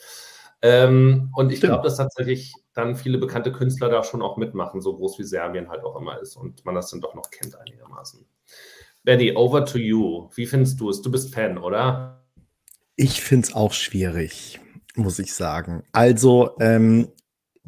Ähm, 0.61 1.31
und 1.35 1.53
ich 1.53 1.61
glaube, 1.61 1.83
dass 1.83 1.97
tatsächlich 1.97 2.53
dann 2.73 2.95
viele 2.95 3.17
bekannte 3.17 3.51
Künstler 3.51 3.89
da 3.89 4.03
schon 4.03 4.21
auch 4.21 4.37
mitmachen, 4.37 4.81
so 4.81 4.95
groß 4.95 5.19
wie 5.19 5.23
Serbien 5.23 5.69
halt 5.69 5.83
auch 5.83 5.95
immer 5.99 6.19
ist 6.19 6.35
und 6.35 6.65
man 6.65 6.75
das 6.75 6.89
dann 6.89 6.99
doch 6.99 7.15
noch 7.15 7.29
kennt 7.29 7.57
einigermaßen. 7.57 8.25
Betty, 9.03 9.35
over 9.35 9.65
to 9.65 9.77
you. 9.77 10.29
Wie 10.35 10.45
findest 10.45 10.79
du 10.79 10.89
es? 10.89 11.01
Du 11.01 11.09
bist 11.09 11.33
Fan, 11.33 11.57
oder? 11.57 12.25
Ich 12.95 13.21
finde 13.21 13.47
es 13.47 13.55
auch 13.55 13.71
schwierig, 13.71 14.59
muss 14.95 15.19
ich 15.19 15.33
sagen. 15.33 15.83
Also, 15.93 16.57
ähm, 16.59 17.09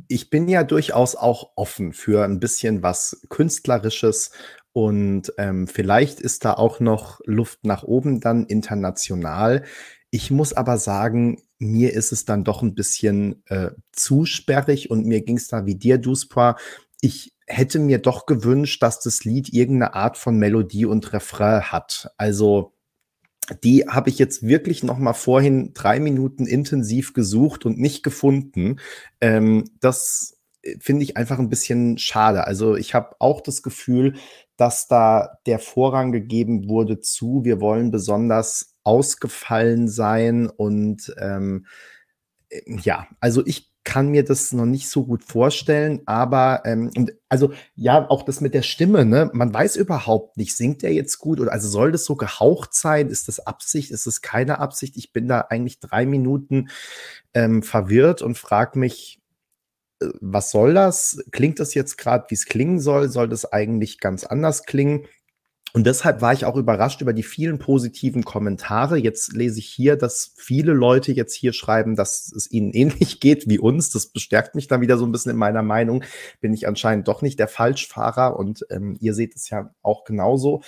ich 0.08 0.30
bin 0.30 0.48
ja 0.48 0.64
durchaus 0.64 1.16
auch 1.16 1.52
offen 1.56 1.94
für 1.94 2.24
ein 2.24 2.40
bisschen 2.40 2.84
was 2.84 3.22
Künstlerisches 3.30 4.32
und 4.74 5.34
ähm, 5.38 5.68
vielleicht 5.68 6.20
ist 6.22 6.46
da 6.46 6.54
auch 6.54 6.80
noch 6.80 7.20
Luft 7.26 7.66
nach 7.66 7.84
oben 7.84 8.22
dann 8.22 8.46
international. 8.46 9.64
Ich 10.12 10.32
muss 10.32 10.54
aber 10.54 10.78
sagen, 10.78 11.42
mir 11.60 11.94
ist 11.94 12.12
es 12.12 12.26
dann 12.26 12.44
doch 12.44 12.62
ein 12.62 12.74
bisschen 12.74 13.44
äh, 13.48 13.72
zu 13.92 14.26
sperrig 14.26 14.90
und 14.90 15.06
mir 15.06 15.22
ging 15.22 15.38
es 15.38 15.48
da 15.48 15.66
wie 15.66 15.76
dir, 15.76 15.98
Duspra. 15.98 16.56
Ich 17.02 17.34
hätte 17.48 17.80
mir 17.80 17.98
doch 17.98 18.26
gewünscht, 18.26 18.82
dass 18.82 19.00
das 19.00 19.26
Lied 19.26 19.54
irgendeine 19.54 19.94
Art 19.94 20.18
von 20.18 20.38
Melodie 20.38 20.86
und 20.86 21.12
Refrain 21.14 21.72
hat. 21.72 22.12
Also 22.18 22.74
die 23.64 23.86
habe 23.88 24.10
ich 24.10 24.20
jetzt 24.20 24.44
wirklich 24.44 24.84
noch 24.84 24.98
mal 24.98 25.14
vorhin 25.14 25.74
drei 25.74 26.00
Minuten 26.00 26.46
intensiv 26.46 27.14
gesucht 27.14 27.66
und 27.66 27.78
nicht 27.78 28.04
gefunden. 28.04 28.80
Ähm, 29.20 29.66
das 29.80 30.38
äh, 30.64 30.76
finde 30.80 31.04
ich 31.04 31.18
einfach 31.18 31.40
ein 31.40 31.50
bisschen 31.50 31.98
schade. 31.98 32.46
Also 32.46 32.76
ich 32.76 32.94
habe 32.94 33.16
auch 33.20 33.42
das 33.42 33.64
Gefühl, 33.64 34.16
dass 34.58 34.88
da 34.88 35.40
der 35.46 35.60
Vorrang 35.60 36.12
gegeben 36.12 36.70
wurde 36.70 37.00
zu, 37.00 37.44
wir 37.44 37.60
wollen 37.62 37.92
besonders 37.92 38.76
ausgefallen 38.84 39.88
sein 39.88 40.48
und 40.48 41.14
ähm, 41.20 41.66
äh, 42.50 42.62
ja, 42.84 43.08
also 43.20 43.46
ich 43.46 43.71
kann 43.84 44.10
mir 44.10 44.24
das 44.24 44.54
noch 44.54 44.66
nicht 44.66 44.90
so 44.90 45.06
gut 45.06 45.24
vorstellen, 45.24 46.02
aber 46.06 46.62
ähm, 46.66 46.92
also 47.30 47.52
ja, 47.76 48.08
auch 48.10 48.24
das 48.24 48.40
mit 48.40 48.54
der 48.54 48.62
Stimme, 48.62 49.06
ne? 49.06 49.32
Man 49.34 49.54
weiß 49.54 49.76
überhaupt 49.76 50.38
nicht, 50.38 50.56
singt 50.56 50.84
er 50.84 50.94
jetzt 50.94 51.18
gut 51.18 51.40
oder 51.40 51.52
also 51.52 51.68
soll 51.68 51.92
das 51.92 52.06
so 52.06 52.16
gehaucht 52.16 52.74
sein? 52.74 53.10
Ist 53.10 53.28
das 53.28 53.40
Absicht? 53.40 53.92
Ist 53.92 54.06
das 54.06 54.22
keine 54.22 54.60
Absicht? 54.60 54.98
Ich 54.98 55.14
bin 55.14 55.28
da 55.28 55.42
eigentlich 55.50 55.80
drei 55.80 56.06
Minuten 56.06 56.70
ähm, 57.34 57.64
verwirrt 57.64 58.22
und 58.22 58.38
frage 58.38 58.78
mich, 58.78 59.20
äh, 60.02 60.08
was 60.22 60.52
soll 60.52 60.74
das? 60.74 61.24
Klingt 61.32 61.60
das 61.60 61.74
jetzt 61.74 61.98
gerade, 61.98 62.26
wie 62.30 62.36
es 62.36 62.46
klingen 62.46 62.80
soll? 62.80 63.10
Soll 63.10 63.30
das 63.30 63.52
eigentlich 63.52 64.00
ganz 64.00 64.26
anders 64.26 64.66
klingen? 64.66 65.08
Und 65.74 65.86
deshalb 65.86 66.22
war 66.22 66.34
ich 66.34 66.46
auch 66.46 66.58
überrascht 66.58 67.02
über 67.02 67.14
die 67.14 67.24
vielen 67.24 67.58
positiven 67.58 68.26
Kommentare. 68.26 68.98
Jetzt 68.98 69.34
lese 69.34 69.60
ich 69.60 69.68
hier, 69.68 69.96
dass 69.96 70.34
viele 70.36 70.74
Leute 70.74 71.14
jetzt 71.14 71.34
hier 71.34 71.54
schreiben, 71.54 71.96
dass 71.96 72.32
es 72.36 72.52
ihnen 72.52 72.72
ähnlich 72.74 73.20
geht 73.20 73.48
wie 73.48 73.60
uns. 73.60 73.90
Das 73.90 74.08
bestärkt 74.08 74.56
mich 74.56 74.68
dann 74.68 74.82
wieder 74.82 74.98
so 74.98 75.06
ein 75.06 75.12
bisschen 75.12 75.32
in 75.32 75.38
meiner 75.38 75.64
Meinung. 75.64 76.04
Bin 76.42 76.54
ich 76.54 76.68
anscheinend 76.68 77.08
doch 77.08 77.22
nicht 77.22 77.40
der 77.40 77.48
Falschfahrer 77.48 78.38
und 78.38 78.66
ähm, 78.70 78.98
ihr 79.00 79.14
seht 79.14 79.36
es 79.36 79.50
ja 79.50 79.74
auch 79.82 80.04
genauso. 80.04 80.62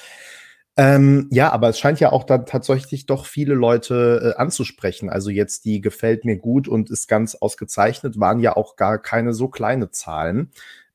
Ähm, 0.76 1.28
ja, 1.32 1.52
aber 1.52 1.70
es 1.70 1.78
scheint 1.78 2.00
ja 2.00 2.12
auch 2.12 2.24
dann 2.24 2.48
tatsächlich 2.48 3.06
doch 3.06 3.28
viele 3.28 3.54
Leute 3.54 4.34
äh, 4.36 4.42
anzusprechen. 4.42 5.10
Also 5.10 5.30
jetzt 5.30 5.66
die 5.66 5.82
gefällt 5.82 6.26
mir 6.26 6.38
gut 6.38 6.68
und 6.68 6.90
ist 6.90 7.08
ganz 7.08 7.36
ausgezeichnet, 7.36 8.20
waren 8.20 8.40
ja 8.40 8.56
auch 8.56 8.76
gar 8.76 9.00
keine 9.00 9.34
so 9.34 9.50
kleine 9.50 9.92
Zahlen. 9.92 10.52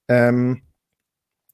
Ähm, 0.08 0.62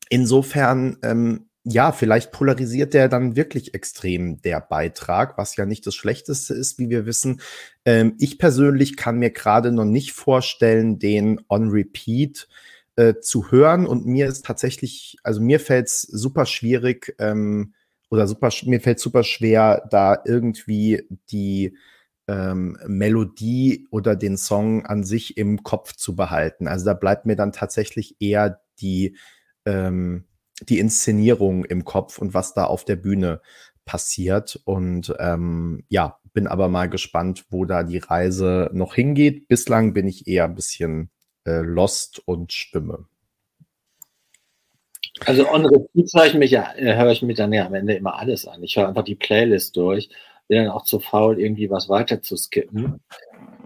insofern 0.09 0.97
ähm, 1.03 1.49
ja, 1.65 1.93
vielleicht 1.93 2.31
polarisiert 2.31 2.93
der 2.93 3.09
dann 3.09 3.37
wirklich 3.37 3.73
extrem 3.73 4.41
der 4.43 4.61
Beitrag, 4.61 5.39
was 5.39 5.57
ja 5.57 5.65
nicht 5.65 5.87
das 5.87 5.95
Schlechteste 5.95 6.53
ist, 6.53 6.79
wie 6.79 6.91
wir 6.91 7.07
wissen. 7.07 7.41
Ähm, 7.87 8.15
ich 8.19 8.39
persönlich 8.39 8.97
kann 8.97 9.19
mir 9.19 9.31
gerade 9.31 9.73
noch 9.73 9.87
nicht 9.87 10.13
vorstellen, 10.13 10.99
den 10.99 11.41
on 11.49 11.71
repeat 11.71 12.49
äh, 12.97 13.15
zu 13.21 13.51
hören. 13.51 13.87
Und 13.87 14.07
mir 14.07 14.27
ist 14.29 14.45
tatsächlich, 14.45 15.17
also 15.23 15.41
mir 15.41 15.59
fällt 15.59 15.87
es 15.87 16.03
super 16.03 16.45
schwierig 16.45 17.15
ähm, 17.19 17.73
oder 18.11 18.27
super, 18.27 18.51
mir 18.65 18.81
fällt 18.81 19.01
super 19.01 19.25
schwer, 19.25 19.87
da 19.91 20.19
irgendwie 20.27 21.09
die 21.31 21.79
ähm, 22.29 22.79
Melodie 22.87 23.87
oder 23.91 24.17
den 24.17 24.37
Song 24.37 24.85
an 24.85 25.03
sich 25.05 25.39
im 25.39 25.63
Kopf 25.63 25.95
zu 25.95 26.15
behalten. 26.15 26.69
Also 26.69 26.85
da 26.85 26.95
bleibt 26.95 27.25
mir 27.25 27.37
dann 27.37 27.53
tatsächlich 27.53 28.17
eher 28.21 28.61
die 28.81 29.17
ähm, 29.65 30.25
die 30.63 30.79
Inszenierung 30.79 31.65
im 31.65 31.85
Kopf 31.85 32.19
und 32.19 32.35
was 32.35 32.55
da 32.55 32.65
auf 32.65 32.85
der 32.85 32.97
Bühne 32.97 33.41
passiert. 33.85 34.61
Und 34.65 35.15
ähm, 35.19 35.85
ja, 35.89 36.19
bin 36.33 36.47
aber 36.47 36.69
mal 36.69 36.89
gespannt, 36.89 37.47
wo 37.51 37.65
da 37.65 37.83
die 37.83 37.99
Reise 37.99 38.71
noch 38.73 38.95
hingeht. 38.95 39.49
Bislang 39.49 39.93
bin 39.93 40.09
ich 40.09 40.27
eher 40.27 40.45
ein 40.45 40.55
bisschen 40.55 41.11
äh, 41.47 41.61
lost 41.61 42.23
und 42.27 42.53
schwimme. 42.53 43.07
Also 45.27 45.49
on 45.49 45.65
repeat 45.65 46.11
höre 46.13 46.27
ich 46.27 46.35
mich 46.35 46.51
ja, 46.51 46.75
äh, 46.75 46.97
höre 46.97 47.13
ich 47.13 47.23
mir 47.23 47.35
dann 47.35 47.53
ja 47.53 47.67
am 47.67 47.75
Ende 47.75 47.95
immer 47.95 48.19
alles 48.19 48.47
an. 48.47 48.63
Ich 48.63 48.77
höre 48.77 48.89
einfach 48.89 49.05
die 49.05 49.15
Playlist 49.15 49.77
durch, 49.77 50.09
bin 50.49 50.59
dann 50.59 50.73
auch 50.73 50.85
zu 50.85 50.99
faul, 50.99 51.41
irgendwie 51.41 51.71
was 51.71 51.89
weiter 51.89 52.21
zu 52.21 52.37
skippen. 52.37 53.01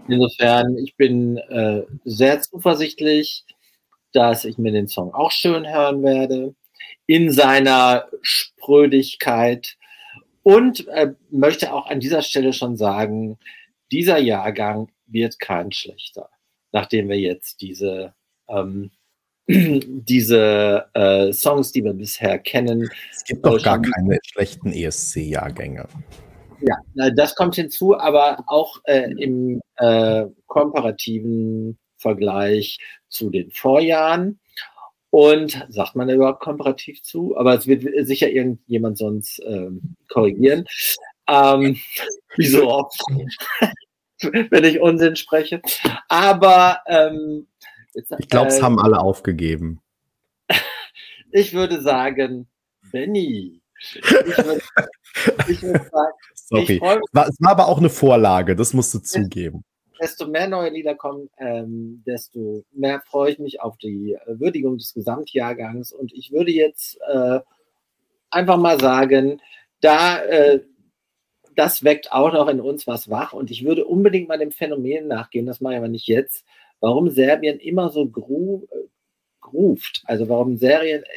Insofern, 0.07 0.77
ich 0.77 0.95
bin 0.95 1.37
äh, 1.37 1.83
sehr 2.03 2.41
zuversichtlich, 2.41 3.45
dass 4.11 4.45
ich 4.45 4.57
mir 4.57 4.71
den 4.71 4.87
Song 4.87 5.13
auch 5.13 5.31
schön 5.31 5.67
hören 5.67 6.03
werde 6.03 6.55
in 7.05 7.31
seiner 7.31 8.07
Sprödigkeit 8.21 9.77
und 10.43 10.87
äh, 10.87 11.13
möchte 11.29 11.73
auch 11.73 11.87
an 11.87 11.99
dieser 11.99 12.21
Stelle 12.21 12.53
schon 12.53 12.77
sagen, 12.77 13.37
dieser 13.91 14.17
Jahrgang 14.17 14.89
wird 15.07 15.39
kein 15.39 15.71
schlechter, 15.71 16.29
nachdem 16.71 17.09
wir 17.09 17.19
jetzt 17.19 17.61
diese, 17.61 18.13
ähm, 18.47 18.91
diese 19.47 20.85
äh, 20.93 21.33
Songs, 21.33 21.71
die 21.71 21.83
wir 21.83 21.93
bisher 21.93 22.39
kennen. 22.39 22.89
Es 23.11 23.23
gibt 23.23 23.45
doch 23.45 23.61
gar 23.61 23.81
keine 23.81 24.19
schlechten 24.23 24.71
ESC-Jahrgänge. 24.71 25.87
Ja, 26.61 27.09
das 27.11 27.35
kommt 27.35 27.55
hinzu, 27.55 27.97
aber 27.97 28.43
auch 28.47 28.81
äh, 28.83 29.11
im 29.17 29.61
äh, 29.77 30.25
komparativen 30.47 31.77
Vergleich 31.97 32.79
zu 33.07 33.29
den 33.29 33.51
Vorjahren 33.51 34.39
und 35.11 35.65
sagt 35.69 35.95
man 35.95 36.07
da 36.07 36.13
überhaupt 36.13 36.41
komparativ 36.41 37.01
zu? 37.03 37.35
Aber 37.37 37.55
es 37.55 37.67
wird 37.67 37.83
sicher 38.05 38.29
irgendjemand 38.29 38.97
sonst 38.97 39.41
ähm, 39.45 39.95
korrigieren. 40.07 40.65
Ähm, 41.27 41.79
wie 42.37 42.47
so 42.47 42.69
oft, 42.69 43.01
wenn 44.21 44.63
ich 44.63 44.79
Unsinn 44.79 45.15
spreche. 45.15 45.61
Aber 46.07 46.81
ähm, 46.87 47.47
jetzt, 47.93 48.13
ich 48.17 48.29
glaube, 48.29 48.47
es 48.47 48.59
äh, 48.59 48.61
haben 48.61 48.79
alle 48.79 48.99
aufgegeben. 48.99 49.81
ich 51.31 51.53
würde 51.53 51.81
sagen, 51.81 52.47
Benny. 52.91 53.61
Ich 53.81 54.11
würde, 54.11 54.61
ich 55.47 55.61
würde 55.61 55.89
sagen, 55.91 56.13
Sorry. 56.35 56.81
Es 56.83 57.37
war 57.39 57.51
aber 57.51 57.67
auch 57.67 57.77
eine 57.77 57.89
Vorlage, 57.89 58.55
das 58.55 58.73
musst 58.73 58.93
du 58.93 58.99
zugeben 58.99 59.63
desto 59.99 60.27
mehr 60.27 60.47
neue 60.47 60.69
Lieder 60.69 60.95
kommen, 60.95 61.29
ähm, 61.37 62.03
desto 62.05 62.63
mehr 62.71 63.01
freue 63.01 63.33
ich 63.33 63.39
mich 63.39 63.61
auf 63.61 63.77
die 63.77 64.13
äh, 64.13 64.39
Würdigung 64.39 64.77
des 64.77 64.93
Gesamtjahrgangs. 64.93 65.91
Und 65.91 66.13
ich 66.13 66.31
würde 66.31 66.51
jetzt 66.51 66.99
äh, 67.11 67.39
einfach 68.29 68.57
mal 68.57 68.79
sagen, 68.79 69.41
da 69.81 70.21
äh, 70.23 70.61
das 71.55 71.83
weckt 71.83 72.11
auch 72.13 72.31
noch 72.31 72.47
in 72.47 72.61
uns 72.61 72.87
was 72.87 73.09
wach. 73.09 73.33
Und 73.33 73.51
ich 73.51 73.65
würde 73.65 73.85
unbedingt 73.85 74.29
mal 74.29 74.37
dem 74.37 74.51
Phänomen 74.51 75.07
nachgehen, 75.07 75.45
das 75.45 75.59
mache 75.59 75.73
ich 75.73 75.77
aber 75.79 75.89
nicht 75.89 76.07
jetzt, 76.07 76.45
warum 76.79 77.09
Serbien 77.09 77.59
immer 77.59 77.89
so 77.89 78.07
gru 78.07 78.65
äh, 78.71 78.87
gruft. 79.41 80.03
Also 80.05 80.29
warum 80.29 80.55
Serbien, 80.57 81.03
äh, 81.03 81.07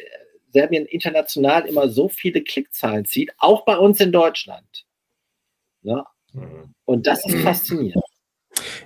Serbien 0.51 0.85
international 0.85 1.65
immer 1.65 1.87
so 1.89 2.09
viele 2.09 2.41
Klickzahlen 2.41 3.05
zieht, 3.05 3.31
auch 3.37 3.63
bei 3.65 3.77
uns 3.77 3.99
in 4.01 4.11
Deutschland. 4.11 4.85
Ja? 5.81 6.05
Mhm. 6.33 6.73
Und 6.85 7.07
das 7.07 7.25
ist 7.25 7.41
faszinierend. 7.41 8.02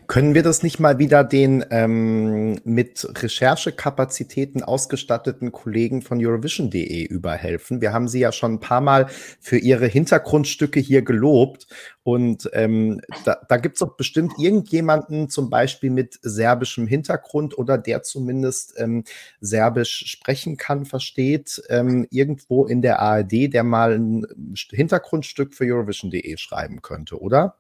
Können 0.08 0.36
wir 0.36 0.44
das 0.44 0.64
nicht 0.64 0.80
mal 0.80 1.00
wieder 1.00 1.26
den 1.26 1.66
ähm, 1.70 2.62
mit 2.64 3.06
Recherchekapazitäten 3.22 4.64
ausgestatteten 4.64 5.52
Kollegen 5.52 6.02
von 6.02 6.26
Eurovision.de 6.26 7.04
überhelfen? 7.04 7.82
Wir 7.82 7.92
haben 7.92 8.08
sie 8.08 8.20
ja 8.20 8.32
schon 8.32 8.54
ein 8.54 8.60
paar 8.62 8.80
Mal 8.80 9.08
für 9.42 9.58
ihre 9.58 9.86
Hintergrundstücke 9.86 10.80
hier 10.80 11.02
gelobt. 11.02 11.68
Und 12.04 12.50
ähm, 12.54 13.02
da, 13.26 13.38
da 13.50 13.58
gibt 13.58 13.76
es 13.76 13.80
doch 13.80 13.98
bestimmt 13.98 14.32
irgendjemanden, 14.40 15.30
zum 15.30 15.50
Beispiel 15.50 15.90
mit 15.90 16.18
serbischem 16.22 16.88
Hintergrund 16.88 17.58
oder 17.58 17.78
der 17.78 18.02
zumindest 18.04 18.76
ähm, 18.78 19.04
Serbisch 19.42 20.06
sprechen 20.08 20.56
kann, 20.56 20.86
versteht, 20.86 21.62
ähm, 21.68 22.08
irgendwo 22.12 22.66
in 22.66 22.82
der 22.82 23.00
ARD, 23.00 23.54
der 23.54 23.66
mal 23.66 23.96
ein 23.96 24.26
Hintergrundstück 24.72 25.54
für 25.54 25.66
Eurovision.de 25.66 26.38
schreiben 26.38 26.82
könnte, 26.82 27.20
oder? 27.20 27.58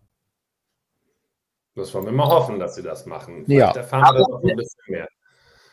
Müssen 1.78 2.06
wir 2.06 2.12
mal 2.12 2.28
hoffen, 2.28 2.60
dass 2.60 2.74
sie 2.76 2.82
das 2.82 3.06
machen. 3.06 3.46
Vielleicht 3.46 3.76
ja. 3.76 3.82
erfahren 3.82 4.16
wir 4.16 4.20
das 4.20 4.28
noch 4.28 4.44
ein 4.44 4.56
bisschen 4.56 4.84
mehr. 4.88 5.08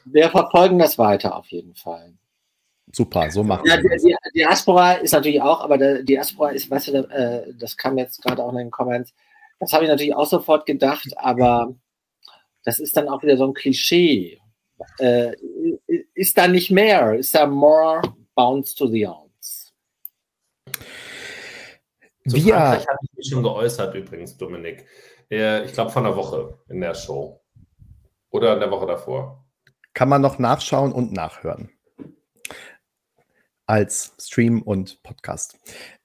Wir 0.05 0.29
verfolgen 0.29 0.79
das 0.79 0.99
weiter 0.99 1.35
auf 1.35 1.47
jeden 1.49 1.75
Fall. 1.75 2.13
Super, 2.93 3.31
so 3.31 3.43
machen 3.43 3.67
ja, 3.67 3.83
wir 3.83 3.97
die, 3.97 4.15
die 4.27 4.39
Diaspora 4.41 4.93
ist 4.93 5.13
natürlich 5.13 5.41
auch, 5.41 5.63
aber 5.63 5.79
die 5.79 6.05
Diaspora 6.05 6.51
ist, 6.51 6.71
weißt 6.71 6.89
du, 6.89 6.93
äh, 7.09 7.55
das 7.59 7.77
kam 7.79 7.97
jetzt 7.97 8.23
gerade 8.23 8.45
auch 8.45 8.51
in 8.51 8.59
den 8.59 8.71
Comments, 8.71 9.15
das 9.59 9.73
habe 9.73 9.85
ich 9.85 9.91
natürlich 9.91 10.15
auch 10.15 10.27
sofort 10.27 10.67
gedacht, 10.67 11.09
aber 11.17 11.75
das 12.65 12.79
ist 12.79 12.95
dann 12.97 13.09
auch 13.09 13.23
wieder 13.23 13.39
so 13.39 13.47
ein 13.47 13.55
Klischee. 13.55 14.39
Äh, 14.99 15.33
ist 16.15 16.37
da 16.37 16.47
nicht 16.47 16.71
mehr? 16.71 17.15
Ist 17.15 17.35
da 17.35 17.47
more 17.47 18.03
bounce 18.35 18.75
to 18.75 18.87
the 18.87 19.07
ounce? 19.07 19.73
Zu 22.29 22.37
Wir 22.37 22.55
Frankreich 22.55 22.87
habe 22.87 22.99
ich 23.03 23.17
mich 23.17 23.29
schon 23.31 23.43
geäußert 23.43 23.95
übrigens, 23.95 24.37
Dominik. 24.37 24.85
Ich 25.29 25.73
glaube 25.73 25.91
vor 25.91 26.03
einer 26.05 26.17
Woche 26.17 26.59
in 26.69 26.81
der 26.81 26.95
Show. 26.95 27.41
Oder 28.31 28.55
in 28.55 28.61
der 28.61 28.71
Woche 28.71 28.87
davor. 28.87 29.45
Kann 29.95 30.09
man 30.09 30.21
noch 30.21 30.39
nachschauen 30.39 30.93
und 30.93 31.13
nachhören. 31.13 31.71
Als 33.67 34.15
Stream 34.21 34.61
und 34.61 35.03
Podcast. 35.03 35.59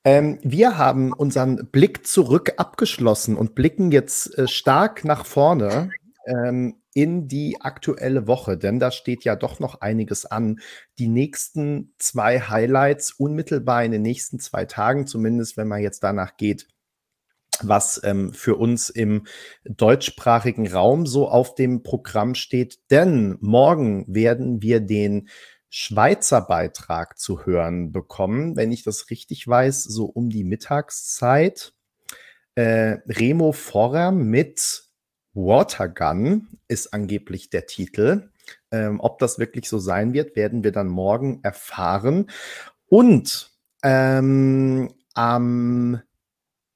Ähm, 0.04 0.40
wir 0.44 0.78
haben 0.78 1.12
unseren 1.12 1.70
Blick 1.72 2.08
zurück 2.08 2.54
abgeschlossen 2.58 3.36
und 3.36 3.56
blicken 3.56 3.92
jetzt 3.92 4.38
äh, 4.38 4.48
stark 4.48 5.04
nach 5.04 5.26
vorne 5.26 5.90
ähm, 6.26 6.82
in 6.94 7.28
die 7.28 7.58
aktuelle 7.62 8.28
Woche, 8.28 8.58
denn 8.58 8.80
da 8.80 8.92
steht 8.92 9.24
ja 9.24 9.36
doch 9.36 9.60
noch 9.60 9.82
einiges 9.82 10.26
an. 10.26 10.60
Die 10.98 11.08
nächsten 11.08 11.94
zwei 11.98 12.40
Highlights 12.40 13.12
unmittelbar 13.12 13.84
in 13.84 13.92
den 13.92 14.02
nächsten 14.02 14.40
zwei 14.40 14.66
Tagen, 14.66 15.08
zumindest 15.08 15.58
wenn 15.58 15.68
man 15.68 15.82
jetzt 15.82 16.04
danach 16.04 16.38
geht, 16.38 16.68
was 17.68 18.02
ähm, 18.04 18.34
für 18.34 18.56
uns 18.56 18.90
im 18.90 19.26
deutschsprachigen 19.66 20.72
Raum 20.72 21.06
so 21.06 21.28
auf 21.28 21.56
dem 21.56 21.84
Programm 21.84 22.36
steht. 22.36 22.80
Denn 22.92 23.38
morgen 23.42 24.06
werden 24.08 24.62
wir 24.62 24.80
den 24.80 25.30
Schweizer 25.70 26.42
Beitrag 26.42 27.20
zu 27.20 27.46
hören 27.46 27.92
bekommen, 27.92 28.56
wenn 28.56 28.72
ich 28.72 28.84
das 28.84 29.10
richtig 29.10 29.48
weiß, 29.48 29.84
so 29.84 30.06
um 30.06 30.30
die 30.30 30.44
Mittagszeit. 30.44 31.74
Äh, 32.56 32.98
Remo 33.08 33.52
Forrer 33.52 34.12
mit 34.12 34.84
Watergun 35.34 36.48
ist 36.68 36.94
angeblich 36.94 37.50
der 37.50 37.68
Titel. 37.68 38.32
Ähm, 38.72 39.00
ob 39.00 39.20
das 39.20 39.38
wirklich 39.38 39.70
so 39.70 39.78
sein 39.78 40.14
wird, 40.14 40.36
werden 40.36 40.64
wir 40.64 40.72
dann 40.72 40.88
morgen 40.88 41.40
erfahren. 41.44 42.30
Und 42.88 43.52
ähm, 43.84 44.92
am 45.14 46.02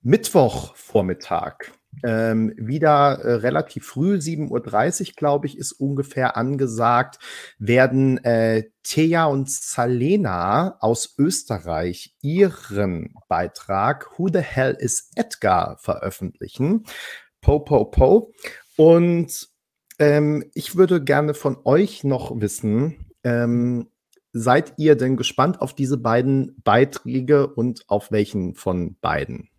Mittwochvormittag 0.03 1.71
ähm, 2.03 2.53
wieder 2.57 3.19
äh, 3.19 3.33
relativ 3.35 3.85
früh, 3.85 4.15
7.30 4.15 4.49
Uhr, 4.49 5.13
glaube 5.15 5.47
ich, 5.47 5.57
ist 5.57 5.73
ungefähr 5.73 6.35
angesagt, 6.35 7.19
werden 7.59 8.17
äh, 8.23 8.63
Thea 8.83 9.25
und 9.25 9.49
Salena 9.49 10.77
aus 10.79 11.15
Österreich 11.17 12.15
ihren 12.21 13.15
Beitrag 13.27 14.17
Who 14.17 14.27
the 14.27 14.39
Hell 14.39 14.75
is 14.77 15.09
Edgar 15.15 15.77
veröffentlichen. 15.77 16.83
Po, 17.41 17.59
po, 17.59 17.85
po. 17.85 18.33
Und 18.75 19.47
ähm, 19.99 20.43
ich 20.53 20.75
würde 20.75 21.03
gerne 21.03 21.33
von 21.33 21.57
euch 21.63 22.03
noch 22.03 22.39
wissen, 22.41 23.13
ähm, 23.23 23.89
seid 24.33 24.73
ihr 24.77 24.95
denn 24.95 25.15
gespannt 25.15 25.61
auf 25.61 25.73
diese 25.73 25.97
beiden 25.97 26.61
Beiträge 26.63 27.47
und 27.47 27.87
auf 27.87 28.11
welchen 28.11 28.55
von 28.55 28.97
beiden? 28.99 29.49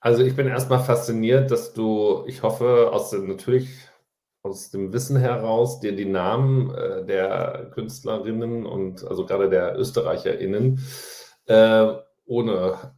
Also 0.00 0.22
ich 0.22 0.34
bin 0.34 0.48
erstmal 0.48 0.82
fasziniert, 0.82 1.50
dass 1.50 1.74
du, 1.74 2.24
ich 2.26 2.42
hoffe, 2.42 2.90
aus 2.90 3.10
dem, 3.10 3.28
natürlich 3.28 3.68
aus 4.42 4.70
dem 4.70 4.94
Wissen 4.94 5.18
heraus 5.18 5.80
dir 5.80 5.94
die 5.94 6.06
Namen 6.06 6.74
äh, 6.74 7.04
der 7.04 7.70
Künstlerinnen 7.74 8.64
und 8.64 9.06
also 9.06 9.26
gerade 9.26 9.50
der 9.50 9.78
ÖsterreicherInnen 9.78 10.80
äh, 11.44 11.92
ohne 12.24 12.94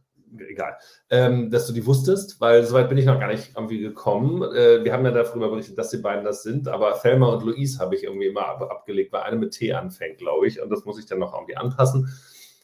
egal, 0.49 0.77
ähm, 1.09 1.51
dass 1.51 1.67
du 1.67 1.73
die 1.73 1.85
wusstest, 1.85 2.39
weil 2.39 2.63
soweit 2.63 2.89
bin 2.89 2.97
ich 2.97 3.05
noch 3.05 3.19
gar 3.19 3.27
nicht 3.27 3.51
irgendwie 3.55 3.79
gekommen. 3.79 4.41
Äh, 4.41 4.83
wir 4.83 4.93
haben 4.93 5.05
ja 5.05 5.11
darüber 5.11 5.49
berichtet, 5.49 5.77
dass 5.77 5.89
die 5.89 5.97
beiden 5.97 6.23
das 6.23 6.43
sind, 6.43 6.67
aber 6.67 6.99
Thelma 6.99 7.27
und 7.27 7.43
Louise 7.43 7.79
habe 7.79 7.95
ich 7.95 8.03
irgendwie 8.03 8.27
immer 8.27 8.47
ab, 8.47 8.61
abgelegt, 8.61 9.11
weil 9.11 9.23
eine 9.23 9.35
mit 9.35 9.51
T 9.51 9.73
anfängt, 9.73 10.19
glaube 10.19 10.47
ich, 10.47 10.61
und 10.61 10.69
das 10.69 10.85
muss 10.85 10.97
ich 10.97 11.05
dann 11.05 11.19
noch 11.19 11.33
irgendwie 11.33 11.57
anpassen. 11.57 12.09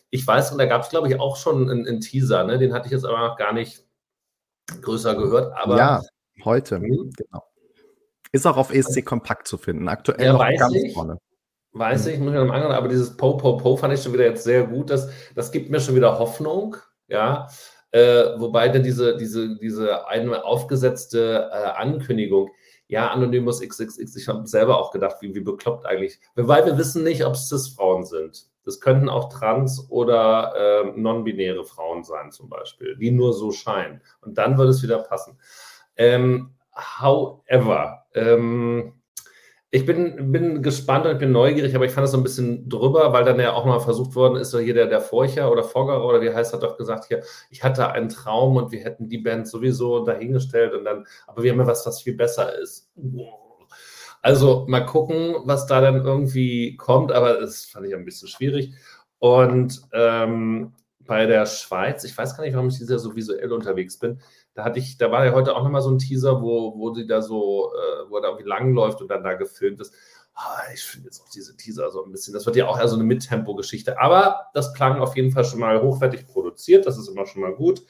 Ich 0.10 0.26
weiß, 0.26 0.52
und 0.52 0.58
da 0.58 0.66
gab 0.66 0.84
es, 0.84 0.90
glaube 0.90 1.10
ich, 1.10 1.20
auch 1.20 1.36
schon 1.36 1.70
einen, 1.70 1.86
einen 1.86 2.02
Teaser, 2.02 2.44
ne? 2.46 2.58
den 2.58 2.74
hatte 2.74 2.88
ich 2.88 2.94
jetzt 2.94 3.06
aber 3.06 3.20
noch 3.20 3.38
gar 3.38 3.54
nicht 3.54 3.84
größer 4.82 5.16
gehört. 5.16 5.54
Aber, 5.56 5.78
ja, 5.78 6.02
heute, 6.44 6.80
mhm. 6.80 7.12
genau. 7.16 7.44
Ist 8.32 8.46
auch 8.46 8.58
auf 8.58 8.74
ESC 8.74 9.04
Kompakt 9.04 9.48
zu 9.48 9.58
finden, 9.58 9.88
aktuell 9.88 10.26
ja, 10.26 10.34
noch 10.34 10.48
ganz 10.58 10.76
ich. 10.76 10.94
vorne. 10.94 11.18
Weiß 11.72 12.08
ich, 12.08 12.20
muss 12.20 12.34
ich 12.34 12.40
noch 12.40 12.52
angehen, 12.52 12.72
aber 12.72 12.88
dieses 12.88 13.16
Po, 13.16 13.38
Po, 13.38 13.58
Po 13.58 13.78
fand 13.78 13.94
ich 13.94 14.02
schon 14.02 14.14
wieder 14.14 14.26
jetzt 14.26 14.44
sehr 14.44 14.66
gut. 14.66 14.90
Das, 14.90 15.10
das 15.36 15.52
gibt 15.52 15.70
mir 15.70 15.80
schon 15.80 15.96
wieder 15.96 16.18
Hoffnung 16.18 16.76
ja. 17.10 17.48
Äh, 17.92 18.40
wobei 18.40 18.70
dann 18.70 18.84
diese, 18.84 19.18
diese, 19.18 19.58
diese 19.58 20.08
eine 20.08 20.46
aufgesetzte 20.46 21.50
äh, 21.52 21.56
Ankündigung, 21.56 22.52
ja, 22.88 23.10
Anonymous 23.10 23.62
XXX, 23.62 24.16
ich 24.16 24.28
habe 24.28 24.48
selber 24.48 24.80
auch 24.80 24.92
gedacht, 24.92 25.18
wie, 25.22 25.34
wie 25.34 25.40
bekloppt 25.42 25.86
eigentlich. 25.86 26.20
Weil 26.36 26.66
wir 26.66 26.78
wissen 26.78 27.04
nicht, 27.04 27.26
ob 27.26 27.34
es 27.34 27.50
Cis-Frauen 27.50 28.06
sind. 28.06 28.48
Das 28.66 28.80
könnten 28.80 29.10
auch 29.10 29.30
trans- 29.30 29.90
oder 29.90 30.54
äh, 30.56 31.00
non-binäre 31.00 31.66
Frauen 31.66 32.04
sein, 32.04 32.32
zum 32.32 32.50
Beispiel, 32.50 32.96
die 32.98 33.12
nur 33.12 33.34
so 33.34 33.52
scheinen. 33.52 34.02
Und 34.22 34.38
dann 34.38 34.58
würde 34.58 34.72
es 34.72 34.84
wieder 34.84 35.00
passen. 35.00 35.40
Ähm, 35.96 36.56
however, 36.76 38.06
ähm, 38.14 38.94
ich 39.72 39.86
bin, 39.86 40.32
bin 40.32 40.64
gespannt 40.64 41.06
und 41.06 41.12
ich 41.12 41.20
bin 41.20 41.32
neugierig, 41.32 41.76
aber 41.76 41.86
ich 41.86 41.92
fand 41.92 42.06
es 42.06 42.12
so 42.12 42.18
ein 42.18 42.24
bisschen 42.24 42.68
drüber, 42.68 43.14
weil 43.14 43.24
dann 43.24 43.40
ja 43.40 43.54
auch 43.54 43.66
mal 43.66 43.80
versucht 43.80 44.16
worden 44.16 44.38
ist, 44.38 44.58
hier 44.58 44.74
der, 44.74 44.88
der 44.88 45.02
Forcher 45.02 45.52
oder 45.52 45.64
Foggerer 45.64 46.04
oder 46.04 46.22
wie 46.22 46.34
heißt, 46.34 46.54
hat 46.54 46.64
doch 46.64 46.76
gesagt, 46.76 47.06
hier, 47.06 47.22
ich 47.52 47.64
hatte 47.64 47.92
einen 47.92 48.10
Traum 48.10 48.58
und 48.58 48.72
wir 48.72 48.80
hätten 48.80 49.10
die 49.10 49.20
Band 49.20 49.48
sowieso 49.48 50.04
dahingestellt 50.04 50.74
und 50.74 50.86
dann, 50.86 51.06
aber 51.28 51.44
wir 51.44 51.52
haben 51.52 51.60
ja 51.60 51.68
was, 51.68 51.86
was 51.86 52.02
viel 52.02 52.16
besser 52.16 52.58
ist. 52.58 52.90
Also 54.22 54.66
mal 54.68 54.86
gucken, 54.86 55.36
was 55.46 55.66
da 55.66 55.82
dann 55.82 56.04
irgendwie 56.04 56.76
kommt, 56.78 57.12
aber 57.12 57.40
das 57.40 57.66
fand 57.66 57.88
ich 57.88 57.96
ein 57.96 58.06
bisschen 58.06 58.28
schwierig. 58.28 58.74
Und 59.20 59.82
ähm, 59.94 60.74
bei 61.06 61.26
der 61.26 61.46
Schweiz, 61.46 62.04
ich 62.04 62.18
weiß 62.18 62.36
gar 62.36 62.44
nicht, 62.44 62.54
warum 62.54 62.70
ich 62.70 62.78
dieser 62.78 63.00
so 63.00 63.16
visuell 63.16 63.52
unterwegs 63.52 63.98
bin, 63.98 64.20
da 64.54 64.64
hatte 64.64 64.80
ich, 64.80 64.98
da 64.98 65.12
war 65.12 65.26
ja 65.26 65.34
heute 65.34 65.56
auch 65.56 65.64
nochmal 65.64 65.82
so 65.82 65.90
ein 65.90 66.00
Teaser, 66.00 66.42
wo, 66.42 66.78
wo 66.78 66.94
sie 66.94 67.08
da 67.08 67.22
so, 67.22 67.72
äh, 67.74 68.10
wo 68.10 68.18
er 68.18 68.22
da 68.22 68.28
irgendwie 68.30 68.48
langläuft 68.48 69.02
und 69.02 69.10
dann 69.10 69.24
da 69.24 69.34
gefilmt 69.34 69.80
ist. 69.80 69.94
Oh, 70.36 70.74
ich 70.74 70.84
finde 70.84 71.08
jetzt 71.08 71.22
auch 71.22 71.30
diese 71.30 71.56
Teaser 71.58 71.90
so 71.92 72.04
ein 72.04 72.12
bisschen, 72.12 72.34
das 72.34 72.46
wird 72.46 72.56
ja 72.56 72.68
auch 72.68 72.80
eher 72.80 72.88
so 72.88 72.96
eine 72.96 73.04
Mittempo-Geschichte. 73.06 74.00
Aber 74.00 74.48
das 74.54 74.74
klang 74.74 75.00
auf 75.00 75.16
jeden 75.16 75.32
Fall 75.32 75.46
schon 75.46 75.60
mal 75.60 75.82
hochwertig 75.82 76.28
produziert, 76.28 76.86
das 76.86 76.98
ist 76.98 77.08
immer 77.08 77.26
schon 77.26 77.42
mal 77.42 77.54
gut, 77.54 77.84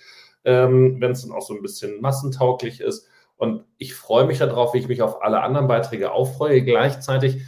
ähm, 0.46 1.02
wenn 1.02 1.12
es 1.12 1.24
dann 1.24 1.32
auch 1.32 1.42
so 1.42 1.54
ein 1.54 1.62
bisschen 1.62 2.02
massentauglich 2.02 2.82
ist. 2.82 3.08
Und 3.40 3.64
ich 3.78 3.96
freue 3.96 4.26
mich 4.26 4.40
darauf, 4.40 4.74
wie 4.74 4.80
ich 4.80 4.90
mich 4.90 5.02
auf 5.02 5.24
alle 5.24 5.42
anderen 5.42 5.68
Beiträge 5.68 6.12
auffreue. 6.12 6.62
Gleichzeitig 6.62 7.42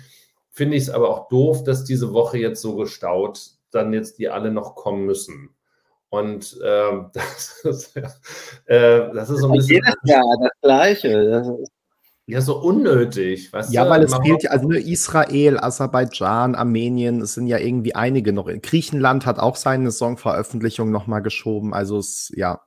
finde 0.50 0.78
ich 0.78 0.84
es 0.84 0.90
aber 0.90 1.10
auch 1.10 1.28
doof, 1.28 1.66
dass 1.66 1.84
diese 1.84 2.14
Woche 2.14 2.38
jetzt 2.38 2.62
so 2.62 2.78
gestaut 2.78 3.52
dann 3.72 3.94
jetzt 3.94 4.18
die 4.18 4.30
alle 4.30 4.52
noch 4.52 4.76
kommen 4.76 5.06
müssen. 5.06 5.50
Und 6.10 6.58
ähm, 6.66 7.10
das, 7.14 7.62
ist, 7.64 7.98
äh, 7.98 9.14
das 9.14 9.30
ist 9.30 9.42
so 9.42 9.48
ein 9.48 9.54
bisschen. 9.54 9.76
Jedes 9.76 9.96
Jahr 10.04 10.24
das 10.42 10.52
Gleiche. 10.62 11.30
Das 11.30 11.48
ja, 12.28 12.40
so 12.40 12.62
unnötig. 12.62 13.52
Weißt 13.52 13.74
ja, 13.74 13.84
du? 13.84 13.90
weil 13.90 14.04
es 14.04 14.16
fehlt 14.16 14.44
ja, 14.44 14.52
also 14.52 14.68
nur 14.68 14.80
Israel, 14.80 15.58
Aserbaidschan, 15.58 16.56
Armenien, 16.56 17.20
es 17.20 17.34
sind 17.34 17.48
ja 17.48 17.58
irgendwie 17.58 17.94
einige 17.94 18.32
noch. 18.32 18.48
Griechenland 18.62 19.26
hat 19.26 19.40
auch 19.40 19.58
seine 19.58 19.92
Songveröffentlichung 19.92 20.92
nochmal 20.92 21.22
geschoben. 21.22 21.74
Also 21.74 21.98
es, 21.98 22.32
ja. 22.34 22.62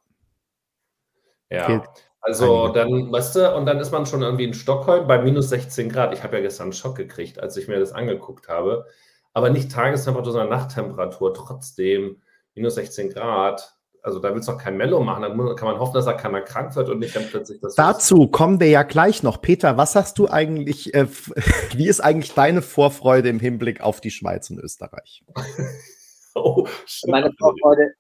Ja. 1.51 1.83
Also 2.25 2.65
einige. 2.65 2.79
dann, 2.79 3.13
weißt 3.13 3.37
du, 3.37 3.55
und 3.55 3.67
dann 3.67 3.79
ist 3.79 3.93
man 3.93 4.07
schon 4.07 4.23
irgendwie 4.23 4.45
in 4.45 4.55
Stockholm 4.55 5.07
bei 5.07 5.21
minus 5.21 5.51
16 5.51 5.91
Grad. 5.91 6.15
Ich 6.15 6.23
habe 6.23 6.37
ja 6.37 6.43
gestern 6.43 6.65
einen 6.65 6.73
Schock 6.73 6.97
gekriegt, 6.97 7.39
als 7.39 7.55
ich 7.59 7.69
mir 7.69 7.79
das 7.79 7.93
angeguckt 7.93 8.49
habe. 8.49 8.87
Aber 9.35 9.51
nicht 9.51 9.71
Tagestemperatur, 9.71 10.33
sondern 10.33 10.49
Nachttemperatur. 10.49 11.35
Trotzdem 11.35 12.23
minus 12.55 12.77
16 12.77 13.11
Grad. 13.11 13.77
Also 14.01 14.21
da 14.21 14.35
willst 14.35 14.49
du 14.49 14.53
doch 14.53 14.59
kein 14.59 14.79
Mello 14.79 15.01
machen. 15.01 15.23
Dann 15.23 15.57
kann 15.57 15.69
man 15.69 15.79
hoffen, 15.79 15.93
dass 15.95 16.07
da 16.07 16.15
keiner 16.15 16.41
krank 16.41 16.75
wird 16.77 16.89
und 16.89 16.99
nicht 16.99 17.15
dann 17.15 17.27
plötzlich 17.29 17.61
das. 17.61 17.75
Dazu 17.75 18.29
kommen 18.29 18.59
wir 18.59 18.69
ja 18.69 18.85
gleich 18.85 19.23
noch. 19.23 19.43
Peter, 19.43 19.77
was 19.77 19.95
hast 19.95 20.19
du 20.19 20.27
eigentlich, 20.29 20.95
äh, 20.95 21.07
wie 21.75 21.89
ist 21.89 22.01
eigentlich 22.01 22.33
deine 22.33 22.63
Vorfreude 22.63 23.29
im 23.29 23.39
Hinblick 23.39 23.83
auf 23.83 24.01
die 24.01 24.11
Schweiz 24.11 24.49
und 24.49 24.61
Österreich? 24.61 25.25
oh, 26.35 26.67
meine 27.07 27.31
Vorfreude, 27.39 27.93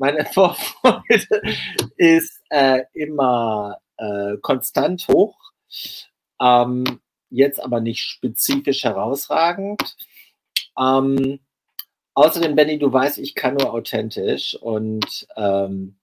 meine 0.00 0.24
Vorfreude 0.32 1.42
ist 1.96 2.42
äh, 2.50 2.82
immer 2.94 3.78
äh, 3.96 4.36
konstant 4.40 5.06
hoch. 5.08 5.36
Ähm, 6.40 6.84
jetzt 7.28 7.62
aber 7.62 7.80
nicht 7.80 8.00
spezifisch 8.00 8.82
herausragend. 8.82 9.96
Ähm, 10.78 11.40
Außerdem, 12.14 12.56
Benny, 12.56 12.78
du 12.78 12.92
weißt, 12.92 13.18
ich 13.18 13.34
kann 13.34 13.54
nur 13.54 13.72
authentisch 13.72 14.54
und 14.60 15.26
ähm, 15.36 15.96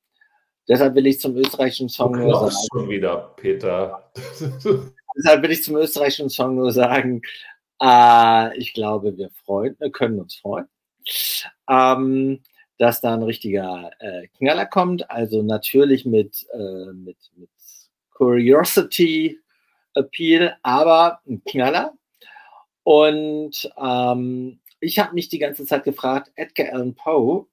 deshalb 0.67 0.95
will 0.95 1.05
ich 1.05 1.19
zum 1.19 1.35
österreichischen 1.35 1.89
Song 1.89 2.13
du 2.13 2.19
nur 2.19 2.49
sagen. 2.49 2.55
schon 2.71 2.89
wieder, 2.89 3.33
Peter. 3.35 4.11
deshalb 5.15 5.43
will 5.43 5.51
ich 5.51 5.63
zum 5.63 5.75
österreichischen 5.75 6.29
Song 6.29 6.55
nur 6.55 6.71
sagen, 6.71 7.21
Äh, 7.79 8.57
ich 8.57 8.73
glaube, 8.73 9.15
wir 9.17 9.29
freuen, 9.45 9.75
wir 9.77 9.91
können 9.91 10.19
uns 10.19 10.35
freuen, 10.37 10.67
ähm, 11.69 12.41
dass 12.77 13.01
da 13.01 13.13
ein 13.13 13.23
richtiger 13.23 13.91
äh, 13.99 14.27
Knaller 14.37 14.65
kommt. 14.65 15.09
Also 15.09 15.41
natürlich 15.43 16.05
mit, 16.05 16.45
äh, 16.53 16.93
mit, 16.93 17.17
mit 17.35 17.49
Curiosity 18.11 19.39
Appeal, 19.93 20.55
aber 20.61 21.19
ein 21.27 21.43
Knaller. 21.43 21.93
Und 22.83 23.69
ähm, 23.77 24.59
ich 24.79 24.99
habe 24.99 25.13
mich 25.13 25.29
die 25.29 25.39
ganze 25.39 25.65
Zeit 25.65 25.83
gefragt, 25.83 26.31
Edgar 26.35 26.73
Allan 26.73 26.95
Poe, 26.95 27.47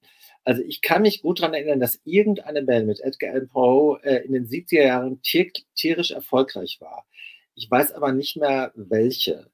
also 0.44 0.62
ich 0.62 0.82
kann 0.82 1.02
mich 1.02 1.22
gut 1.22 1.40
daran 1.40 1.54
erinnern, 1.54 1.80
dass 1.80 2.00
irgendeine 2.04 2.62
Band 2.62 2.86
mit 2.86 3.00
Edgar 3.00 3.32
Allan 3.32 3.48
Poe 3.48 3.98
äh, 4.02 4.24
in 4.24 4.32
den 4.32 4.46
70er 4.46 4.84
Jahren 4.84 5.22
tier 5.22 5.50
tierisch 5.74 6.10
erfolgreich 6.10 6.78
war. 6.80 7.06
Ich 7.54 7.70
weiß 7.70 7.92
aber 7.92 8.12
nicht 8.12 8.36
mehr 8.36 8.72
welche. 8.74 9.50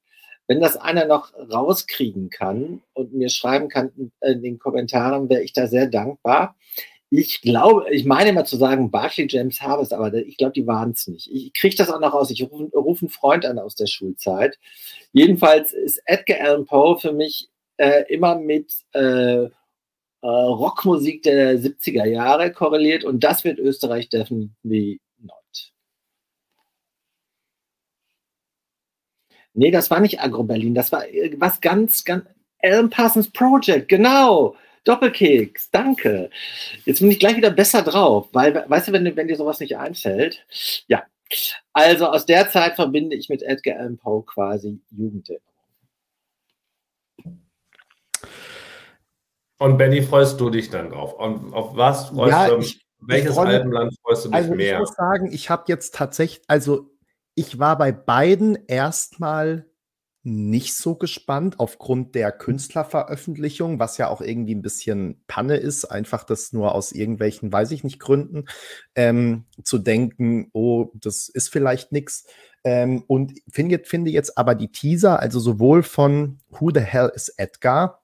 Wenn 0.50 0.58
das 0.58 0.76
einer 0.76 1.06
noch 1.06 1.32
rauskriegen 1.32 2.28
kann 2.28 2.82
und 2.92 3.12
mir 3.12 3.28
schreiben 3.28 3.68
kann 3.68 4.10
in 4.20 4.42
den 4.42 4.58
Kommentaren, 4.58 5.28
wäre 5.28 5.44
ich 5.44 5.52
da 5.52 5.68
sehr 5.68 5.86
dankbar. 5.86 6.56
Ich 7.08 7.40
glaube, 7.40 7.88
ich 7.92 8.04
meine 8.04 8.32
mal 8.32 8.44
zu 8.44 8.56
sagen, 8.56 8.90
Barclay 8.90 9.28
James 9.30 9.60
Harvest, 9.60 9.92
aber 9.92 10.12
ich 10.12 10.36
glaube, 10.38 10.54
die 10.54 10.66
waren 10.66 10.90
es 10.90 11.06
nicht. 11.06 11.30
Ich 11.32 11.52
kriege 11.52 11.76
das 11.76 11.88
auch 11.88 12.00
noch 12.00 12.14
raus. 12.14 12.32
Ich 12.32 12.42
rufe 12.42 12.68
ruf 12.76 13.00
einen 13.00 13.10
Freund 13.10 13.46
an 13.46 13.60
aus 13.60 13.76
der 13.76 13.86
Schulzeit. 13.86 14.58
Jedenfalls 15.12 15.72
ist 15.72 16.02
Edgar 16.04 16.40
Allan 16.40 16.66
Poe 16.66 16.98
für 16.98 17.12
mich 17.12 17.48
äh, 17.76 18.12
immer 18.12 18.34
mit 18.34 18.72
äh, 18.92 19.44
äh, 19.44 19.50
Rockmusik 20.20 21.22
der 21.22 21.60
70er 21.60 22.06
Jahre 22.06 22.50
korreliert 22.50 23.04
und 23.04 23.22
das 23.22 23.44
wird 23.44 23.60
Österreich 23.60 24.08
definitiv 24.08 25.00
not. 25.20 25.72
Nee, 29.54 29.70
das 29.70 29.90
war 29.90 30.00
nicht 30.00 30.20
Agro-Berlin, 30.20 30.74
das 30.74 30.92
war 30.92 31.04
was 31.36 31.60
ganz, 31.60 32.04
ganz. 32.04 32.24
Alan 32.62 32.90
Parsons 32.90 33.30
Project, 33.30 33.88
genau. 33.88 34.54
Doppelkeks, 34.84 35.70
danke. 35.70 36.30
Jetzt 36.84 37.00
bin 37.00 37.10
ich 37.10 37.18
gleich 37.18 37.36
wieder 37.36 37.50
besser 37.50 37.82
drauf, 37.82 38.28
weil, 38.32 38.64
weißt 38.68 38.88
du, 38.88 38.92
wenn, 38.92 39.16
wenn 39.16 39.28
dir 39.28 39.36
sowas 39.36 39.60
nicht 39.60 39.76
einfällt, 39.76 40.44
ja. 40.86 41.02
Also 41.72 42.06
aus 42.06 42.26
der 42.26 42.48
Zeit 42.48 42.74
verbinde 42.74 43.14
ich 43.16 43.28
mit 43.28 43.42
Edgar 43.42 43.78
Allan 43.78 43.98
Poe 43.98 44.24
quasi 44.24 44.80
Jugenderinnerung. 44.90 45.50
Und 49.58 49.76
Benny, 49.76 50.02
freust 50.02 50.40
du 50.40 50.48
dich 50.48 50.70
dann 50.70 50.90
drauf? 50.90 51.12
Und 51.14 51.52
auf 51.52 51.76
was 51.76 52.08
freust 52.08 52.32
ja, 52.32 52.48
du? 52.48 52.58
Ich, 52.58 52.84
welches 52.98 53.30
ich 53.30 53.34
freu, 53.36 53.46
Albenland 53.46 53.94
freust 54.02 54.24
du 54.24 54.28
dich 54.30 54.36
also 54.36 54.54
mehr? 54.54 54.72
Ich 54.74 54.80
muss 54.80 54.94
sagen, 54.94 55.32
ich 55.32 55.50
habe 55.50 55.64
jetzt 55.66 55.94
tatsächlich, 55.94 56.42
also 56.48 56.90
ich 57.34 57.58
war 57.58 57.78
bei 57.78 57.92
beiden 57.92 58.58
erstmal 58.66 59.66
nicht 60.22 60.76
so 60.76 60.96
gespannt 60.96 61.58
aufgrund 61.58 62.14
der 62.14 62.30
Künstlerveröffentlichung, 62.30 63.78
was 63.78 63.96
ja 63.96 64.08
auch 64.08 64.20
irgendwie 64.20 64.54
ein 64.54 64.62
bisschen 64.62 65.22
Panne 65.26 65.56
ist, 65.56 65.86
einfach 65.86 66.24
das 66.24 66.52
nur 66.52 66.74
aus 66.74 66.92
irgendwelchen, 66.92 67.50
weiß 67.50 67.70
ich 67.70 67.84
nicht, 67.84 68.00
Gründen 68.00 68.44
ähm, 68.94 69.46
zu 69.62 69.78
denken, 69.78 70.50
oh, 70.52 70.90
das 70.94 71.28
ist 71.30 71.48
vielleicht 71.48 71.92
nichts. 71.92 72.26
Ähm, 72.64 73.02
und 73.06 73.32
finde 73.50 73.80
finde 73.84 74.10
jetzt 74.10 74.36
aber 74.36 74.54
die 74.54 74.70
Teaser, 74.70 75.20
also 75.20 75.40
sowohl 75.40 75.82
von 75.82 76.40
Who 76.50 76.70
the 76.74 76.80
Hell 76.80 77.10
is 77.14 77.30
Edgar, 77.30 77.99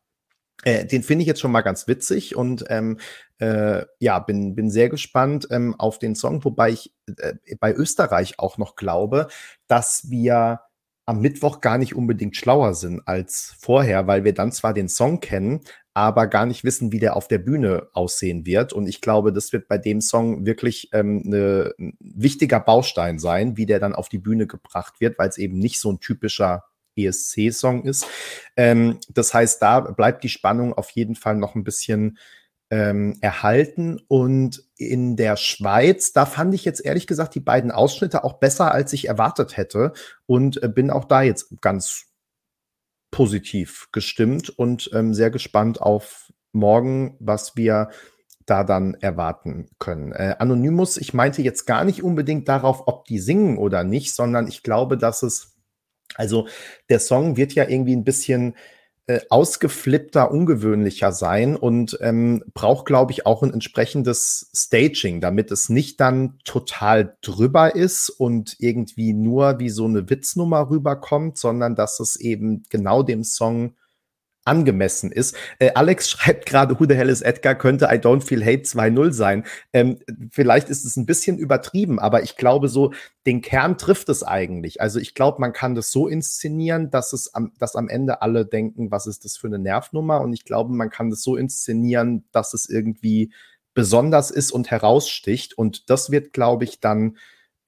äh, 0.65 0.87
den 0.87 1.03
finde 1.03 1.23
ich 1.23 1.29
jetzt 1.29 1.41
schon 1.41 1.53
mal 1.53 1.63
ganz 1.63 1.87
witzig 1.87 2.37
und 2.37 2.65
ähm, 2.69 2.99
äh, 3.39 3.85
ja, 3.99 4.19
bin, 4.19 4.55
bin 4.55 4.71
sehr 4.71 4.89
gespannt 4.89 5.47
ähm, 5.51 5.75
auf 5.79 5.99
den 5.99 6.15
Song, 6.15 6.45
wobei 6.45 6.71
ich 6.71 6.95
äh, 7.19 7.35
bei 7.61 7.75
Österreich 7.75 8.39
auch 8.39 8.59
noch 8.59 8.77
glaube, 8.77 9.29
dass 9.69 10.09
wir 10.11 10.61
am 11.07 11.21
Mittwoch 11.21 11.61
gar 11.61 11.79
nicht 11.79 11.95
unbedingt 11.95 12.37
schlauer 12.37 12.75
sind 12.75 13.07
als 13.07 13.55
vorher, 13.61 14.09
weil 14.09 14.25
wir 14.25 14.35
dann 14.35 14.51
zwar 14.51 14.75
den 14.75 14.89
Song 14.89 15.21
kennen, 15.21 15.61
aber 15.95 16.27
gar 16.27 16.47
nicht 16.47 16.65
wissen, 16.65 16.91
wie 16.91 16.99
der 16.99 17.17
auf 17.17 17.29
der 17.29 17.39
Bühne 17.39 17.89
aussehen 17.93 18.45
wird. 18.45 18.73
Und 18.73 18.89
ich 18.89 19.01
glaube, 19.01 19.33
das 19.33 19.53
wird 19.53 19.69
bei 19.69 19.79
dem 19.79 20.01
Song 20.01 20.45
wirklich 20.45 20.91
ähm, 20.93 21.23
ne, 21.25 21.73
ein 21.79 21.97
wichtiger 22.01 22.59
Baustein 22.59 23.21
sein, 23.21 23.57
wie 23.57 23.67
der 23.67 23.79
dann 23.79 23.95
auf 23.95 24.09
die 24.09 24.19
Bühne 24.19 24.49
gebracht 24.49 25.01
wird, 25.01 25.19
weil 25.19 25.29
es 25.29 25.39
eben 25.39 25.59
nicht 25.59 25.81
so 25.81 25.93
ein 25.93 26.01
typischer 26.01 26.65
ESC-Song 26.97 27.85
ist. 27.85 28.07
Ähm, 28.57 28.99
das 29.09 29.35
heißt, 29.35 29.61
da 29.63 29.81
bleibt 29.81 30.25
die 30.25 30.29
Spannung 30.29 30.73
auf 30.73 30.91
jeden 30.91 31.15
Fall 31.15 31.37
noch 31.37 31.55
ein 31.55 31.65
bisschen 31.65 32.19
ähm, 32.71 33.17
erhalten. 33.21 34.01
Und 34.09 34.65
in 34.77 35.17
der 35.17 35.37
Schweiz, 35.37 36.13
da 36.13 36.27
fand 36.27 36.55
ich 36.55 36.65
jetzt 36.65 36.85
ehrlich 36.85 37.07
gesagt 37.07 37.35
die 37.35 37.41
beiden 37.41 37.71
Ausschnitte 37.71 38.25
auch 38.25 38.35
besser, 38.35 38.73
als 38.73 38.93
ich 38.93 39.09
erwartet 39.09 39.57
hätte. 39.57 39.93
Und 40.27 40.63
äh, 40.63 40.69
bin 40.69 40.91
auch 40.91 41.05
da 41.05 41.23
jetzt 41.23 41.61
ganz 41.61 42.07
positiv 43.11 43.89
gestimmt 43.93 44.51
und 44.51 44.91
ähm, 44.93 45.15
sehr 45.15 45.31
gespannt 45.31 45.81
auf 45.81 46.33
morgen, 46.53 47.17
was 47.21 47.57
wir 47.57 47.91
da 48.47 48.63
dann 48.63 48.95
erwarten 48.95 49.69
können. 49.79 50.13
Äh, 50.13 50.37
Anonymous, 50.39 50.97
ich 50.97 51.15
meinte 51.15 51.43
jetzt 51.43 51.67
gar 51.67 51.85
nicht 51.85 52.03
unbedingt 52.03 52.49
darauf, 52.49 52.87
ob 52.87 53.05
die 53.07 53.19
singen 53.19 53.59
oder 53.59 53.85
nicht, 53.85 54.15
sondern 54.15 54.47
ich 54.47 54.63
glaube, 54.63 54.97
dass 54.97 55.23
es 55.23 55.56
also 56.15 56.47
der 56.89 57.01
Song 57.01 57.37
wird 57.37 57.55
ja 57.55 57.69
irgendwie 57.69 57.97
ein 57.97 58.05
bisschen 58.05 58.55
äh, 59.09 59.21
ausgeflippter, 59.31 60.33
ungewöhnlicher 60.33 61.13
sein 61.13 61.55
und 61.55 61.97
ähm, 62.01 62.43
braucht, 62.55 62.87
glaube 62.87 63.13
ich, 63.13 63.25
auch 63.25 63.43
ein 63.43 63.53
entsprechendes 63.53 64.51
Staging, 64.53 65.21
damit 65.21 65.53
es 65.53 65.69
nicht 65.69 66.01
dann 66.01 66.39
total 66.45 67.17
drüber 67.23 67.77
ist 67.77 68.11
und 68.11 68.57
irgendwie 68.59 69.13
nur 69.13 69.61
wie 69.61 69.71
so 69.71 69.85
eine 69.85 70.11
Witznummer 70.11 70.71
rüberkommt, 70.71 71.39
sondern 71.39 71.77
dass 71.77 72.01
es 72.01 72.17
eben 72.17 72.65
genau 72.69 73.05
dem 73.05 73.23
Song 73.23 73.77
angemessen 74.47 75.13
ist. 75.13 75.37
Äh, 75.59 75.73
Alex 75.75 76.09
schreibt 76.11 76.47
gerade, 76.47 76.79
Who 76.79 76.87
the 76.89 76.95
hell 76.95 77.09
is 77.09 77.23
Edgar 77.23 77.55
könnte 77.55 77.87
I 77.87 77.99
Don't 77.99 78.23
Feel 78.23 78.45
Hate 78.45 78.63
2.0 78.63 79.13
sein. 79.13 79.45
Ähm, 79.73 79.99
vielleicht 80.31 80.69
ist 80.69 80.85
es 80.85 80.97
ein 80.97 81.07
bisschen 81.07 81.39
übertrieben, 81.39 81.99
aber 81.99 82.23
ich 82.23 82.37
glaube 82.37 82.69
so, 82.69 82.93
den 83.27 83.43
Kern 83.43 83.77
trifft 83.77 84.09
es 84.09 84.23
eigentlich. 84.23 84.81
Also 84.81 85.01
ich 85.01 85.15
glaube, 85.15 85.41
man 85.41 85.53
kann 85.53 85.75
das 85.75 85.91
so 85.91 86.09
inszenieren, 86.09 86.91
dass 86.91 87.13
es 87.13 87.35
am, 87.35 87.53
dass 87.59 87.77
am 87.77 87.89
Ende 87.89 88.23
alle 88.23 88.47
denken, 88.47 88.91
was 88.91 89.07
ist 89.07 89.25
das 89.25 89.37
für 89.37 89.49
eine 89.49 89.59
Nervnummer? 89.59 90.21
Und 90.21 90.33
ich 90.33 90.45
glaube, 90.45 90.73
man 90.73 90.91
kann 90.91 91.11
das 91.11 91.23
so 91.23 91.37
inszenieren, 91.37 92.25
dass 92.31 92.55
es 92.55 92.69
irgendwie 92.69 93.33
besonders 93.75 94.31
ist 94.31 94.53
und 94.53 94.71
heraussticht. 94.71 95.57
Und 95.57 95.91
das 95.91 96.11
wird, 96.11 96.33
glaube 96.33 96.65
ich, 96.65 96.81
dann 96.81 97.19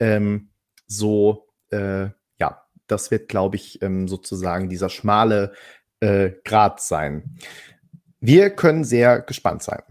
ähm, 0.01 0.49
so, 0.87 1.47
äh, 1.70 2.09
ja, 2.41 2.64
das 2.87 3.11
wird, 3.11 3.29
glaube 3.29 3.57
ich, 3.57 3.83
ähm, 3.83 4.09
sozusagen 4.09 4.68
dieser 4.68 4.89
schmale 4.89 5.53
äh, 6.01 6.31
Grad 6.45 6.81
sein. 6.81 7.37
Wir 8.21 8.51
können 8.51 8.85
sehr 8.85 9.21
gespannt 9.23 9.63
sein. 9.63 9.83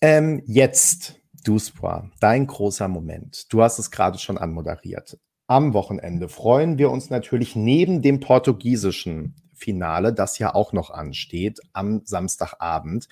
Ähm, 0.00 0.42
jetzt, 0.46 1.16
Duspoir, 1.44 2.10
dein 2.20 2.46
großer 2.46 2.88
Moment. 2.88 3.52
Du 3.52 3.62
hast 3.62 3.78
es 3.78 3.90
gerade 3.90 4.18
schon 4.18 4.38
anmoderiert. 4.38 5.18
Am 5.46 5.72
Wochenende 5.74 6.28
freuen 6.28 6.78
wir 6.78 6.90
uns 6.90 7.10
natürlich 7.10 7.56
neben 7.56 8.02
dem 8.02 8.20
portugiesischen 8.20 9.34
Finale, 9.54 10.12
das 10.12 10.38
ja 10.38 10.54
auch 10.54 10.72
noch 10.72 10.90
ansteht, 10.90 11.58
am 11.72 12.02
Samstagabend, 12.04 13.08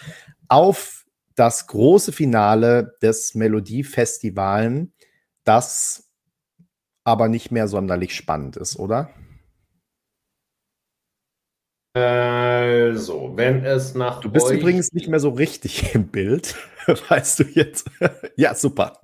auf 0.49 1.07
das 1.35 1.67
große 1.67 2.13
Finale 2.13 2.97
des 3.03 3.35
Melodiefestivalen, 3.35 4.93
das 5.45 6.11
aber 7.05 7.29
nicht 7.29 7.51
mehr 7.51 7.69
sonderlich 7.69 8.15
spannend 8.15 8.57
ist, 8.57 8.77
oder? 8.79 9.11
Also, 11.97 13.33
wenn 13.37 13.65
es 13.65 13.95
nach 13.95 14.21
Du 14.21 14.31
bist 14.31 14.45
euch 14.49 14.59
übrigens 14.59 14.93
nicht 14.93 15.09
mehr 15.09 15.19
so 15.19 15.31
richtig 15.31 15.95
im 15.95 16.09
Bild, 16.09 16.55
weißt 17.09 17.39
du 17.39 17.45
jetzt. 17.45 17.91
ja, 18.37 18.55
super. 18.55 19.01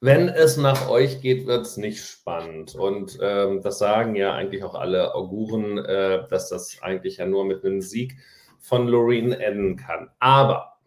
Wenn 0.00 0.28
es 0.28 0.56
nach 0.56 0.88
euch 0.88 1.20
geht, 1.20 1.46
wird 1.46 1.66
es 1.66 1.76
nicht 1.76 2.04
spannend. 2.04 2.74
Und 2.74 3.16
ähm, 3.22 3.62
das 3.62 3.78
sagen 3.78 4.16
ja 4.16 4.34
eigentlich 4.34 4.64
auch 4.64 4.74
alle 4.74 5.14
Auguren, 5.14 5.78
äh, 5.78 6.26
dass 6.28 6.48
das 6.48 6.78
eigentlich 6.82 7.18
ja 7.18 7.26
nur 7.26 7.44
mit 7.44 7.64
einem 7.64 7.80
Sieg 7.80 8.16
von 8.58 8.88
Loreen 8.88 9.30
enden 9.30 9.76
kann. 9.76 10.10
Aber 10.18 10.78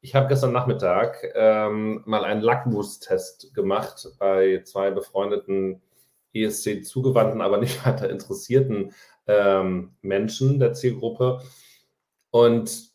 ich 0.00 0.14
habe 0.14 0.28
gestern 0.28 0.52
Nachmittag 0.52 1.22
ähm, 1.34 2.00
mal 2.06 2.24
einen 2.24 2.40
Lackmustest 2.40 3.52
gemacht 3.52 4.08
bei 4.18 4.62
zwei 4.64 4.90
befreundeten 4.90 5.82
ESC 6.32 6.82
zugewandten, 6.82 7.42
aber 7.42 7.58
nicht 7.58 7.84
weiter 7.86 8.08
interessierten 8.08 8.94
ähm, 9.26 9.94
Menschen 10.02 10.58
der 10.58 10.72
Zielgruppe 10.72 11.40
und 12.30 12.92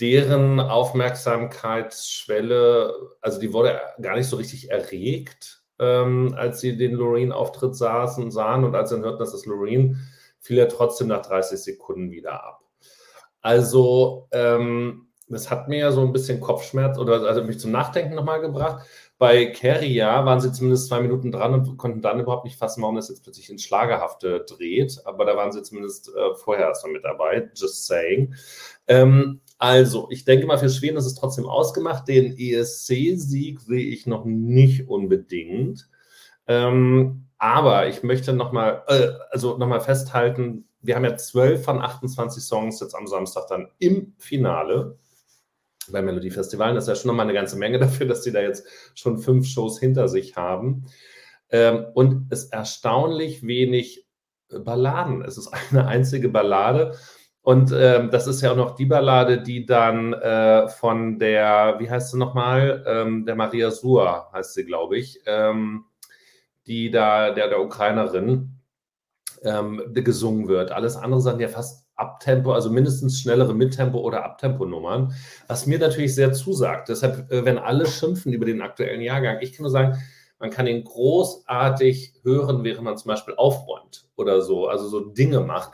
deren 0.00 0.60
Aufmerksamkeitsschwelle, 0.60 2.94
also 3.20 3.40
die 3.40 3.52
wurde 3.52 3.80
gar 4.00 4.16
nicht 4.16 4.28
so 4.28 4.36
richtig 4.36 4.70
erregt, 4.70 5.62
ähm, 5.78 6.34
als 6.36 6.60
sie 6.60 6.76
den 6.76 6.92
Loreen-Auftritt 6.92 7.74
saßen, 7.74 8.30
sahen 8.30 8.64
und 8.64 8.74
als 8.74 8.90
sie 8.90 8.96
dann 8.96 9.04
hörten, 9.04 9.18
dass 9.18 9.32
das 9.32 9.46
Loreen, 9.46 9.98
fiel 10.40 10.58
er 10.58 10.68
trotzdem 10.68 11.08
nach 11.08 11.22
30 11.22 11.58
Sekunden 11.58 12.10
wieder 12.10 12.44
ab. 12.44 12.60
Also 13.40 14.28
ähm, 14.30 15.08
das 15.28 15.50
hat 15.50 15.68
mir 15.68 15.78
ja 15.78 15.92
so 15.92 16.02
ein 16.02 16.12
bisschen 16.12 16.40
Kopfschmerz 16.40 16.98
oder 16.98 17.22
also 17.22 17.44
mich 17.44 17.58
zum 17.58 17.70
Nachdenken 17.70 18.14
nochmal 18.14 18.40
gebracht. 18.40 18.86
Bei 19.18 19.46
Keria 19.46 20.24
waren 20.24 20.40
sie 20.40 20.52
zumindest 20.52 20.86
zwei 20.86 21.00
Minuten 21.00 21.32
dran 21.32 21.52
und 21.52 21.76
konnten 21.76 22.02
dann 22.02 22.20
überhaupt 22.20 22.44
nicht 22.44 22.56
fassen, 22.56 22.82
warum 22.82 22.94
das 22.94 23.08
jetzt 23.08 23.24
plötzlich 23.24 23.50
ins 23.50 23.64
Schlagerhafte 23.64 24.46
dreht. 24.48 25.00
Aber 25.04 25.24
da 25.24 25.36
waren 25.36 25.50
sie 25.50 25.62
zumindest 25.62 26.08
äh, 26.08 26.34
vorher 26.36 26.66
erstmal 26.68 26.92
mit 26.92 27.04
dabei. 27.04 27.50
Just 27.54 27.86
saying. 27.86 28.34
Ähm, 28.86 29.40
also, 29.58 30.06
ich 30.10 30.24
denke 30.24 30.46
mal, 30.46 30.58
für 30.58 30.70
Schweden 30.70 30.96
ist 30.96 31.06
es 31.06 31.16
trotzdem 31.16 31.46
ausgemacht. 31.46 32.06
Den 32.06 32.38
ESC-Sieg 32.38 33.60
sehe 33.60 33.88
ich 33.88 34.06
noch 34.06 34.24
nicht 34.24 34.88
unbedingt. 34.88 35.88
Ähm, 36.46 37.26
aber 37.38 37.88
ich 37.88 38.04
möchte 38.04 38.32
nochmal, 38.32 38.84
äh, 38.86 39.08
also 39.30 39.58
noch 39.58 39.82
festhalten, 39.82 40.68
wir 40.80 40.94
haben 40.94 41.04
ja 41.04 41.16
12 41.16 41.64
von 41.64 41.80
28 41.80 42.42
Songs 42.42 42.78
jetzt 42.80 42.94
am 42.94 43.08
Samstag 43.08 43.48
dann 43.48 43.68
im 43.80 44.14
Finale 44.16 44.96
bei 45.92 46.02
Melodiefestivalen. 46.02 46.74
Das 46.74 46.84
ist 46.84 46.88
ja 46.88 46.94
schon 46.94 47.08
nochmal 47.08 47.26
eine 47.26 47.34
ganze 47.34 47.56
Menge 47.56 47.78
dafür, 47.80 48.06
dass 48.06 48.22
sie 48.22 48.32
da 48.32 48.40
jetzt 48.40 48.66
schon 48.94 49.18
fünf 49.18 49.46
Shows 49.46 49.78
hinter 49.78 50.08
sich 50.08 50.36
haben. 50.36 50.86
Ähm, 51.50 51.86
und 51.94 52.30
es 52.30 52.46
erstaunlich 52.46 53.46
wenig 53.46 54.06
Balladen. 54.48 55.22
Es 55.22 55.38
ist 55.38 55.50
eine 55.70 55.86
einzige 55.86 56.28
Ballade. 56.28 56.96
Und 57.42 57.72
ähm, 57.72 58.10
das 58.10 58.26
ist 58.26 58.42
ja 58.42 58.52
auch 58.52 58.56
noch 58.56 58.74
die 58.74 58.84
Ballade, 58.84 59.40
die 59.40 59.64
dann 59.64 60.12
äh, 60.12 60.68
von 60.68 61.18
der, 61.18 61.76
wie 61.78 61.88
heißt 61.88 62.10
sie 62.10 62.18
nochmal? 62.18 62.84
Ähm, 62.86 63.24
der 63.24 63.36
Maria 63.36 63.70
Suhr 63.70 64.30
heißt 64.32 64.54
sie, 64.54 64.64
glaube 64.66 64.98
ich, 64.98 65.20
ähm, 65.24 65.86
die 66.66 66.90
da, 66.90 67.30
der, 67.30 67.48
der 67.48 67.62
Ukrainerin, 67.62 68.58
ähm, 69.42 69.82
gesungen 69.94 70.48
wird. 70.48 70.72
Alles 70.72 70.96
andere 70.96 71.20
sind 71.20 71.40
ja 71.40 71.48
fast 71.48 71.87
Abtempo, 71.98 72.52
also 72.52 72.70
mindestens 72.70 73.20
schnellere 73.20 73.54
Mittempo- 73.54 74.00
oder 74.00 74.24
Abtempo-Nummern, 74.24 75.14
was 75.46 75.66
mir 75.66 75.78
natürlich 75.78 76.14
sehr 76.14 76.32
zusagt. 76.32 76.88
Deshalb, 76.88 77.30
äh, 77.30 77.44
wenn 77.44 77.58
alle 77.58 77.86
schimpfen 77.86 78.32
über 78.32 78.46
den 78.46 78.62
aktuellen 78.62 79.00
Jahrgang, 79.00 79.38
ich 79.40 79.52
kann 79.52 79.64
nur 79.64 79.70
sagen, 79.70 79.98
man 80.38 80.50
kann 80.50 80.68
ihn 80.68 80.84
großartig 80.84 82.14
hören, 82.22 82.62
während 82.62 82.84
man 82.84 82.96
zum 82.96 83.08
Beispiel 83.08 83.34
aufräumt 83.34 84.08
oder 84.16 84.40
so, 84.40 84.68
also 84.68 84.88
so 84.88 85.00
Dinge 85.00 85.40
macht, 85.40 85.72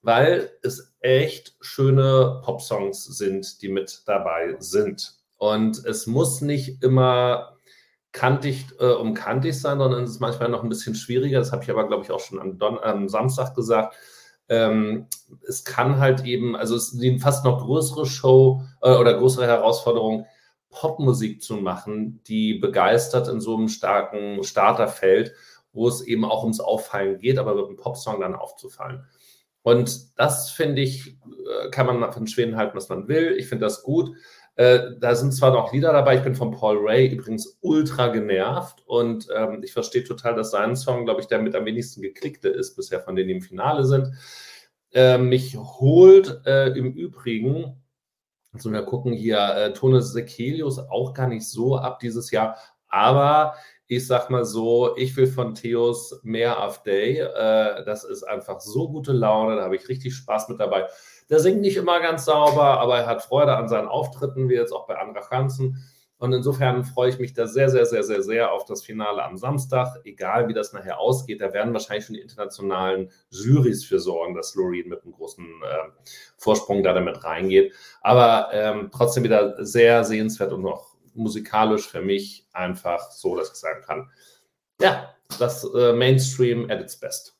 weil 0.00 0.50
es 0.62 0.94
echt 1.00 1.56
schöne 1.60 2.40
Popsongs 2.42 3.04
sind, 3.04 3.60
die 3.60 3.68
mit 3.68 4.02
dabei 4.06 4.56
sind. 4.58 5.14
Und 5.36 5.84
es 5.84 6.06
muss 6.06 6.40
nicht 6.40 6.82
immer 6.82 7.58
kantig 8.12 8.66
äh, 8.80 8.86
um 8.86 9.12
kantig 9.14 9.60
sein, 9.60 9.78
sondern 9.78 10.04
es 10.04 10.12
ist 10.12 10.20
manchmal 10.20 10.48
noch 10.48 10.62
ein 10.62 10.68
bisschen 10.68 10.94
schwieriger. 10.94 11.38
Das 11.38 11.52
habe 11.52 11.62
ich 11.62 11.70
aber, 11.70 11.86
glaube 11.86 12.04
ich, 12.04 12.10
auch 12.10 12.20
schon 12.20 12.40
am, 12.40 12.58
Don 12.58 12.78
am 12.78 13.08
Samstag 13.08 13.54
gesagt 13.54 13.94
ähm, 14.48 15.06
es 15.46 15.64
kann 15.64 15.98
halt 15.98 16.24
eben, 16.24 16.56
also 16.56 16.74
es 16.74 16.92
ist 16.92 17.02
eine 17.02 17.18
fast 17.18 17.44
noch 17.44 17.64
größere 17.64 18.06
Show 18.06 18.62
äh, 18.82 18.94
oder 18.94 19.18
größere 19.18 19.46
Herausforderung, 19.46 20.26
Popmusik 20.70 21.42
zu 21.42 21.56
machen, 21.56 22.22
die 22.26 22.54
begeistert 22.54 23.28
in 23.28 23.40
so 23.40 23.56
einem 23.56 23.68
starken 23.68 24.44
Starterfeld, 24.44 25.32
wo 25.72 25.88
es 25.88 26.02
eben 26.02 26.24
auch 26.24 26.42
ums 26.42 26.60
Auffallen 26.60 27.18
geht, 27.18 27.38
aber 27.38 27.54
mit 27.54 27.66
einem 27.66 27.76
Popsong 27.76 28.20
dann 28.20 28.34
aufzufallen. 28.34 29.04
Und 29.62 30.18
das 30.18 30.50
finde 30.50 30.82
ich, 30.82 31.08
äh, 31.08 31.70
kann 31.70 31.86
man 31.86 32.12
von 32.12 32.26
Schweden 32.26 32.56
halten, 32.56 32.76
was 32.76 32.88
man 32.88 33.08
will. 33.08 33.34
Ich 33.38 33.48
finde 33.48 33.66
das 33.66 33.82
gut. 33.82 34.14
Äh, 34.58 34.98
da 34.98 35.14
sind 35.14 35.32
zwar 35.32 35.52
noch 35.52 35.72
Lieder 35.72 35.92
dabei, 35.92 36.16
ich 36.16 36.24
bin 36.24 36.34
von 36.34 36.50
Paul 36.50 36.78
Ray 36.80 37.06
übrigens 37.06 37.58
ultra 37.60 38.08
genervt 38.08 38.82
und 38.86 39.28
ähm, 39.32 39.62
ich 39.62 39.72
verstehe 39.72 40.02
total, 40.02 40.34
dass 40.34 40.50
sein 40.50 40.74
Song, 40.74 41.04
glaube 41.04 41.20
ich, 41.20 41.28
der 41.28 41.38
mit 41.38 41.54
am 41.54 41.64
wenigsten 41.64 42.02
geklickte 42.02 42.48
ist 42.48 42.74
bisher 42.74 42.98
von 42.98 43.14
denen, 43.14 43.28
die 43.28 43.34
im 43.34 43.40
Finale 43.40 43.84
sind. 43.84 44.10
Äh, 44.92 45.18
mich 45.18 45.56
holt 45.56 46.44
äh, 46.44 46.70
im 46.70 46.92
Übrigen, 46.92 47.80
also 48.52 48.72
wir 48.72 48.82
gucken 48.82 49.12
hier, 49.12 49.38
äh, 49.38 49.72
Tone 49.74 50.02
Sekelius 50.02 50.80
auch 50.80 51.14
gar 51.14 51.28
nicht 51.28 51.48
so 51.48 51.76
ab 51.76 52.00
dieses 52.00 52.32
Jahr, 52.32 52.56
aber 52.88 53.54
ich 53.86 54.08
sag 54.08 54.28
mal 54.28 54.44
so, 54.44 54.96
ich 54.96 55.16
will 55.16 55.28
von 55.28 55.54
Theos 55.54 56.18
mehr 56.24 56.64
auf 56.64 56.82
Day. 56.82 57.20
Äh, 57.20 57.84
das 57.84 58.02
ist 58.02 58.24
einfach 58.24 58.60
so 58.60 58.88
gute 58.90 59.12
Laune, 59.12 59.54
da 59.54 59.62
habe 59.62 59.76
ich 59.76 59.88
richtig 59.88 60.16
Spaß 60.16 60.48
mit 60.48 60.58
dabei. 60.58 60.88
Der 61.30 61.40
singt 61.40 61.60
nicht 61.60 61.76
immer 61.76 62.00
ganz 62.00 62.24
sauber, 62.24 62.80
aber 62.80 62.98
er 62.98 63.06
hat 63.06 63.22
Freude 63.22 63.56
an 63.56 63.68
seinen 63.68 63.88
Auftritten, 63.88 64.48
wie 64.48 64.54
jetzt 64.54 64.72
auch 64.72 64.86
bei 64.86 64.98
Andra 64.98 65.28
Hansen. 65.30 65.82
Und 66.18 66.32
insofern 66.32 66.84
freue 66.84 67.10
ich 67.10 67.18
mich 67.20 67.32
da 67.32 67.46
sehr, 67.46 67.70
sehr, 67.70 67.86
sehr, 67.86 68.02
sehr, 68.02 68.22
sehr 68.22 68.52
auf 68.52 68.64
das 68.64 68.82
Finale 68.82 69.22
am 69.22 69.36
Samstag. 69.36 70.00
Egal, 70.04 70.48
wie 70.48 70.54
das 70.54 70.72
nachher 70.72 70.98
ausgeht, 70.98 71.40
da 71.40 71.52
werden 71.52 71.72
wahrscheinlich 71.72 72.06
schon 72.06 72.16
die 72.16 72.22
internationalen 72.22 73.10
Jurys 73.30 73.84
für 73.84 74.00
sorgen, 74.00 74.34
dass 74.34 74.56
Loreen 74.56 74.88
mit 74.88 75.04
einem 75.04 75.12
großen 75.12 75.44
äh, 75.44 76.02
Vorsprung 76.36 76.82
da 76.82 76.92
damit 76.92 77.22
reingeht. 77.22 77.72
Aber 78.00 78.48
ähm, 78.52 78.90
trotzdem 78.92 79.22
wieder 79.22 79.64
sehr 79.64 80.02
sehenswert 80.02 80.52
und 80.52 80.62
noch 80.62 80.96
musikalisch 81.14 81.88
für 81.88 82.02
mich 82.02 82.48
einfach 82.52 83.12
so, 83.12 83.36
dass 83.36 83.50
ich 83.50 83.56
sagen 83.56 83.82
kann, 83.84 84.10
ja, 84.80 85.14
das 85.38 85.64
äh, 85.72 85.92
Mainstream 85.92 86.68
at 86.68 86.80
its 86.80 86.98
best. 86.98 87.37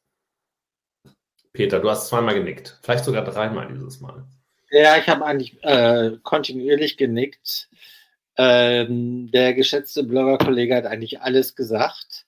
Peter, 1.59 1.80
du 1.80 1.90
hast 1.90 2.06
zweimal 2.06 2.36
genickt. 2.36 2.78
Vielleicht 2.82 3.05
sogar 3.05 3.24
dreimal 3.24 3.66
dieses 3.66 3.98
Mal. 3.98 4.24
Ja, 4.70 4.97
ich 4.97 5.09
habe 5.09 5.26
eigentlich 5.26 5.60
äh, 5.64 6.12
kontinuierlich 6.22 6.97
genickt. 6.97 7.68
Ähm, 8.36 9.28
der 9.32 9.55
geschätzte 9.55 10.05
Blogger-Kollege 10.05 10.76
hat 10.76 10.86
eigentlich 10.86 11.20
alles 11.20 11.56
gesagt. 11.56 12.26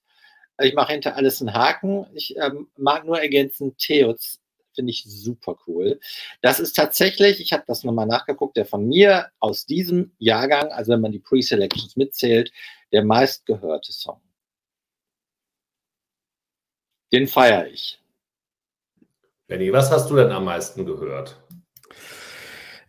Ich 0.60 0.74
mache 0.74 0.94
hinter 0.94 1.14
alles 1.14 1.40
einen 1.40 1.54
Haken. 1.54 2.08
Ich 2.12 2.36
ähm, 2.38 2.72
mag 2.76 3.04
nur 3.04 3.20
ergänzen, 3.20 3.76
Theos 3.76 4.40
finde 4.74 4.90
ich 4.90 5.04
super 5.06 5.56
cool. 5.68 6.00
Das 6.42 6.58
ist 6.58 6.72
tatsächlich, 6.72 7.40
ich 7.40 7.52
habe 7.52 7.62
das 7.68 7.84
nochmal 7.84 8.06
nachgeguckt, 8.06 8.56
der 8.56 8.66
von 8.66 8.88
mir 8.88 9.30
aus 9.38 9.64
diesem 9.64 10.10
Jahrgang, 10.18 10.72
also 10.72 10.90
wenn 10.90 11.02
man 11.02 11.12
die 11.12 11.20
Pre-Selections 11.20 11.94
mitzählt, 11.94 12.50
der 12.90 13.04
meistgehörte 13.04 13.92
Song. 13.92 14.20
Den 17.12 17.28
feiere 17.28 17.68
ich. 17.68 18.00
Benny, 19.50 19.72
was 19.72 19.90
hast 19.90 20.08
du 20.08 20.14
denn 20.14 20.30
am 20.30 20.44
meisten 20.44 20.86
gehört? 20.86 21.42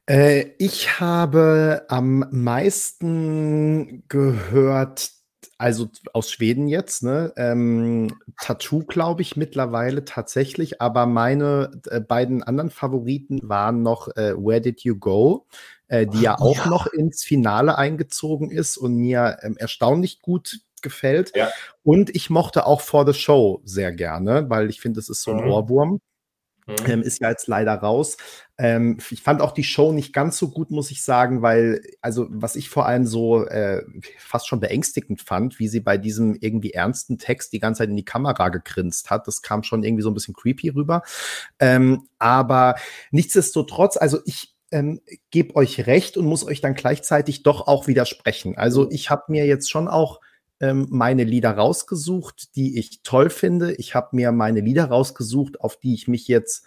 Äh, 0.06 0.52
ich 0.60 1.00
habe 1.00 1.88
am 1.90 2.24
meisten 2.30 4.04
gehört, 4.08 5.10
also 5.58 5.90
aus 6.14 6.30
Schweden 6.30 6.68
jetzt, 6.68 7.02
ne? 7.02 7.34
Ähm, 7.36 8.14
Tattoo, 8.40 8.84
glaube 8.86 9.24
ich, 9.24 9.36
mittlerweile 9.36 10.06
tatsächlich, 10.06 10.84
aber 10.84 11.08
meine 11.08 11.82
äh, 11.90 12.00
beiden 12.00 12.44
anderen 12.44 12.70
Favoriten 12.70 13.40
waren 13.42 13.82
noch 13.82 14.10
äh, 14.10 14.36
Where 14.38 14.62
Did 14.62 14.82
You 14.82 14.98
Go, 14.98 15.48
äh, 15.88 16.06
die 16.06 16.22
ja 16.22 16.38
auch 16.38 16.66
ja. 16.66 16.68
noch 16.68 16.86
ins 16.86 17.24
Finale 17.24 17.76
eingezogen 17.76 18.52
ist 18.52 18.78
und 18.78 18.98
mir 18.98 19.40
ähm, 19.42 19.58
erstaunlich 19.58 20.22
gut 20.22 20.60
gefällt. 20.84 21.36
Ja. 21.36 21.50
Und 21.82 22.16
ich 22.16 22.30
mochte 22.30 22.68
auch 22.68 22.82
For 22.82 23.12
the 23.12 23.20
Show 23.20 23.62
sehr 23.66 23.92
gerne, 23.92 24.48
weil 24.52 24.70
ich 24.70 24.80
finde, 24.80 25.00
es 25.00 25.10
ist 25.10 25.24
so 25.24 25.32
ein 25.32 25.44
mhm. 25.44 25.50
Ohrwurm. 25.50 26.02
Mhm. 26.72 26.92
Ähm, 26.92 27.02
ist 27.02 27.22
ja 27.22 27.30
jetzt 27.30 27.48
leider 27.48 27.74
raus. 27.74 28.18
Ähm, 28.58 28.98
ich 29.10 29.22
fand 29.22 29.42
auch 29.42 29.52
die 29.52 29.64
Show 29.64 29.92
nicht 29.92 30.14
ganz 30.14 30.38
so 30.38 30.50
gut, 30.50 30.72
muss 30.72 30.92
ich 30.92 31.04
sagen, 31.04 31.42
weil, 31.42 31.82
also, 32.02 32.28
was 32.30 32.56
ich 32.56 32.70
vor 32.70 32.86
allem 32.86 33.06
so 33.06 33.46
äh, 33.46 33.84
fast 34.18 34.48
schon 34.48 34.60
beängstigend 34.60 35.22
fand, 35.22 35.60
wie 35.60 35.68
sie 35.68 35.80
bei 35.80 35.98
diesem 35.98 36.36
irgendwie 36.40 36.72
ernsten 36.72 37.18
Text 37.18 37.54
die 37.54 37.60
ganze 37.60 37.80
Zeit 37.80 37.90
in 37.90 37.96
die 37.96 38.06
Kamera 38.06 38.50
gegrinst 38.50 39.10
hat, 39.10 39.28
das 39.28 39.42
kam 39.42 39.64
schon 39.64 39.84
irgendwie 39.84 40.04
so 40.04 40.10
ein 40.10 40.14
bisschen 40.14 40.34
creepy 40.34 40.70
rüber. 40.70 41.04
Ähm, 41.60 42.08
aber 42.20 42.76
nichtsdestotrotz, 43.12 43.98
also 43.98 44.20
ich 44.26 44.56
ähm, 44.72 45.02
gebe 45.32 45.56
euch 45.56 45.86
recht 45.86 46.18
und 46.18 46.26
muss 46.26 46.46
euch 46.46 46.62
dann 46.62 46.76
gleichzeitig 46.76 47.44
doch 47.44 47.68
auch 47.68 47.88
widersprechen. 47.88 48.58
Also 48.58 48.90
ich 48.90 49.10
habe 49.10 49.24
mir 49.28 49.46
jetzt 49.46 49.70
schon 49.70 49.88
auch 49.88 50.20
ähm, 50.62 50.88
meine 50.90 51.24
Lieder 51.24 51.52
rausgesucht, 51.52 52.56
die 52.56 52.80
ich 52.80 53.02
toll 53.04 53.30
finde. 53.30 53.74
Ich 53.74 53.96
habe 53.96 54.16
mir 54.16 54.32
meine 54.32 54.62
Lieder 54.62 54.86
rausgesucht, 54.86 55.60
auf 55.60 55.78
die 55.78 55.94
ich 55.94 56.08
mich 56.08 56.28
jetzt 56.28 56.66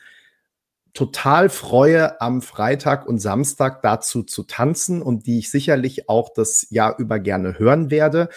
total 0.93 1.49
freue, 1.49 2.21
am 2.21 2.43
Freitag 2.43 3.07
und 3.07 3.19
Samstag 3.19 3.83
dazu 3.83 4.23
zu 4.23 4.45
tanzen 4.45 5.03
und 5.03 5.27
die 5.27 5.39
ich 5.39 5.51
sicherlich 5.51 6.09
auch 6.09 6.33
das 6.33 6.67
Jahr 6.71 6.99
über 6.99 7.19
gerne 7.19 7.59
hören 7.59 7.91
werde. 7.91 8.29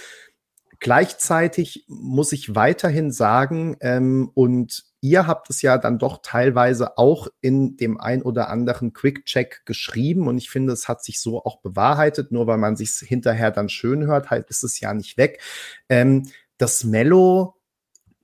Gleichzeitig 0.79 1.85
muss 1.87 2.31
ich 2.31 2.55
weiterhin 2.55 3.11
sagen, 3.11 3.77
ähm, 3.79 4.31
und 4.33 4.86
ihr 5.01 5.27
habt 5.27 5.49
es 5.49 5.61
ja 5.61 5.77
dann 5.77 5.99
doch 5.99 6.21
teilweise 6.21 6.97
auch 6.97 7.27
in 7.41 7.77
dem 7.77 7.99
ein 7.99 8.21
oder 8.21 8.49
anderen 8.49 8.93
Quick-Check 8.93 9.65
geschrieben 9.65 10.27
und 10.27 10.37
ich 10.37 10.49
finde, 10.49 10.73
es 10.73 10.87
hat 10.87 11.03
sich 11.03 11.19
so 11.19 11.43
auch 11.43 11.61
bewahrheitet, 11.61 12.31
nur 12.31 12.47
weil 12.47 12.57
man 12.57 12.75
sich 12.75 12.91
hinterher 12.91 13.51
dann 13.51 13.69
schön 13.69 14.05
hört, 14.07 14.29
halt 14.29 14.49
ist 14.49 14.63
es 14.63 14.79
ja 14.79 14.93
nicht 14.93 15.17
weg. 15.17 15.41
Ähm, 15.89 16.27
das 16.57 16.83
Mellow 16.83 17.55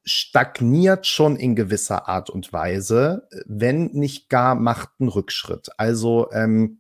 stagniert 0.05 1.07
schon 1.07 1.37
in 1.37 1.55
gewisser 1.55 2.07
Art 2.07 2.29
und 2.29 2.51
Weise, 2.51 3.27
wenn 3.45 3.85
nicht 3.93 4.29
gar 4.29 4.55
macht 4.55 4.89
einen 4.99 5.09
Rückschritt. 5.09 5.69
Also 5.77 6.29
ähm, 6.31 6.79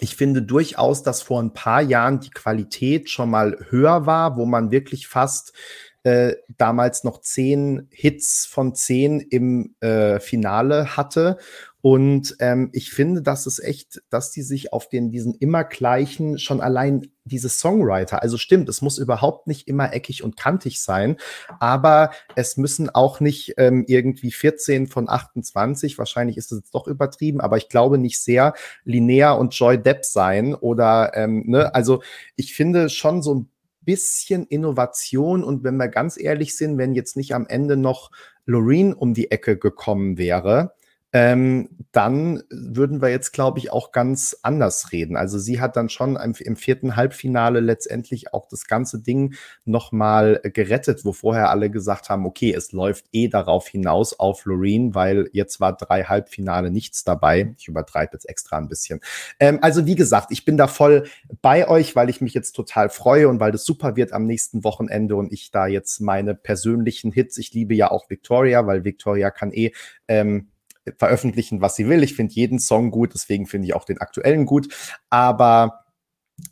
ich 0.00 0.16
finde 0.16 0.42
durchaus, 0.42 1.02
dass 1.02 1.22
vor 1.22 1.42
ein 1.42 1.54
paar 1.54 1.82
Jahren 1.82 2.20
die 2.20 2.30
Qualität 2.30 3.10
schon 3.10 3.30
mal 3.30 3.66
höher 3.70 4.06
war, 4.06 4.36
wo 4.36 4.44
man 4.44 4.70
wirklich 4.70 5.08
fast 5.08 5.52
äh, 6.08 6.36
damals 6.56 7.04
noch 7.04 7.20
zehn 7.20 7.88
Hits 7.90 8.46
von 8.46 8.74
zehn 8.74 9.20
im 9.20 9.74
äh, 9.80 10.20
Finale 10.20 10.96
hatte. 10.96 11.36
Und 11.80 12.34
ähm, 12.40 12.70
ich 12.72 12.90
finde, 12.90 13.22
dass 13.22 13.46
es 13.46 13.60
echt, 13.60 14.00
dass 14.08 14.32
die 14.32 14.42
sich 14.42 14.72
auf 14.72 14.88
den 14.88 15.10
diesen 15.10 15.34
immer 15.34 15.64
gleichen, 15.64 16.38
schon 16.38 16.60
allein 16.60 17.12
diese 17.24 17.50
Songwriter, 17.50 18.22
also 18.22 18.36
stimmt, 18.38 18.68
es 18.68 18.82
muss 18.82 18.98
überhaupt 18.98 19.46
nicht 19.46 19.68
immer 19.68 19.92
eckig 19.92 20.24
und 20.24 20.36
kantig 20.36 20.82
sein, 20.82 21.18
aber 21.60 22.10
es 22.34 22.56
müssen 22.56 22.90
auch 22.90 23.20
nicht 23.20 23.54
ähm, 23.58 23.84
irgendwie 23.86 24.32
14 24.32 24.86
von 24.88 25.08
28, 25.08 25.98
wahrscheinlich 25.98 26.36
ist 26.36 26.50
es 26.50 26.58
jetzt 26.58 26.74
doch 26.74 26.88
übertrieben, 26.88 27.40
aber 27.40 27.58
ich 27.58 27.68
glaube 27.68 27.98
nicht 27.98 28.18
sehr 28.18 28.54
linear 28.84 29.38
und 29.38 29.54
Joy 29.54 29.80
Depp 29.80 30.04
sein 30.04 30.54
oder, 30.54 31.12
ähm, 31.14 31.44
ne, 31.46 31.74
also 31.74 32.02
ich 32.34 32.54
finde 32.54 32.88
schon 32.88 33.22
so 33.22 33.34
ein 33.34 33.50
bisschen 33.88 34.44
Innovation. 34.44 35.42
Und 35.42 35.64
wenn 35.64 35.78
wir 35.78 35.88
ganz 35.88 36.20
ehrlich 36.20 36.54
sind, 36.54 36.76
wenn 36.76 36.94
jetzt 36.94 37.16
nicht 37.16 37.34
am 37.34 37.46
Ende 37.46 37.78
noch 37.78 38.10
Loreen 38.44 38.92
um 38.92 39.14
die 39.14 39.30
Ecke 39.30 39.56
gekommen 39.56 40.18
wäre, 40.18 40.74
ähm, 41.12 41.70
dann 41.92 42.42
würden 42.50 43.00
wir 43.00 43.08
jetzt, 43.08 43.32
glaube 43.32 43.58
ich, 43.58 43.72
auch 43.72 43.92
ganz 43.92 44.36
anders 44.42 44.92
reden. 44.92 45.16
Also 45.16 45.38
sie 45.38 45.58
hat 45.58 45.74
dann 45.76 45.88
schon 45.88 46.16
im, 46.16 46.34
im 46.38 46.56
vierten 46.56 46.96
Halbfinale 46.96 47.60
letztendlich 47.60 48.34
auch 48.34 48.46
das 48.46 48.66
ganze 48.66 49.00
Ding 49.00 49.34
nochmal 49.64 50.40
gerettet, 50.42 51.06
wo 51.06 51.12
vorher 51.12 51.48
alle 51.48 51.70
gesagt 51.70 52.10
haben, 52.10 52.26
okay, 52.26 52.52
es 52.52 52.72
läuft 52.72 53.06
eh 53.12 53.28
darauf 53.28 53.68
hinaus 53.68 54.18
auf 54.18 54.44
Loreen, 54.44 54.94
weil 54.94 55.30
jetzt 55.32 55.60
war 55.60 55.74
drei 55.74 56.04
Halbfinale 56.04 56.70
nichts 56.70 57.04
dabei. 57.04 57.54
Ich 57.58 57.68
übertreibe 57.68 58.12
jetzt 58.12 58.28
extra 58.28 58.58
ein 58.58 58.68
bisschen. 58.68 59.00
Ähm, 59.40 59.60
also 59.62 59.86
wie 59.86 59.96
gesagt, 59.96 60.30
ich 60.30 60.44
bin 60.44 60.58
da 60.58 60.66
voll 60.66 61.08
bei 61.40 61.66
euch, 61.68 61.96
weil 61.96 62.10
ich 62.10 62.20
mich 62.20 62.34
jetzt 62.34 62.52
total 62.52 62.90
freue 62.90 63.28
und 63.28 63.40
weil 63.40 63.52
das 63.52 63.64
super 63.64 63.96
wird 63.96 64.12
am 64.12 64.26
nächsten 64.26 64.62
Wochenende 64.62 65.16
und 65.16 65.32
ich 65.32 65.50
da 65.50 65.66
jetzt 65.66 66.00
meine 66.00 66.34
persönlichen 66.34 67.12
Hits, 67.12 67.38
ich 67.38 67.54
liebe 67.54 67.74
ja 67.74 67.90
auch 67.90 68.10
Victoria, 68.10 68.66
weil 68.66 68.84
Victoria 68.84 69.30
kann 69.30 69.52
eh 69.52 69.72
ähm, 70.06 70.48
veröffentlichen, 70.96 71.60
was 71.60 71.76
sie 71.76 71.88
will. 71.88 72.02
Ich 72.02 72.14
finde 72.14 72.34
jeden 72.34 72.58
Song 72.58 72.90
gut, 72.90 73.14
deswegen 73.14 73.46
finde 73.46 73.66
ich 73.66 73.74
auch 73.74 73.84
den 73.84 73.98
aktuellen 73.98 74.46
gut. 74.46 74.68
Aber 75.10 75.84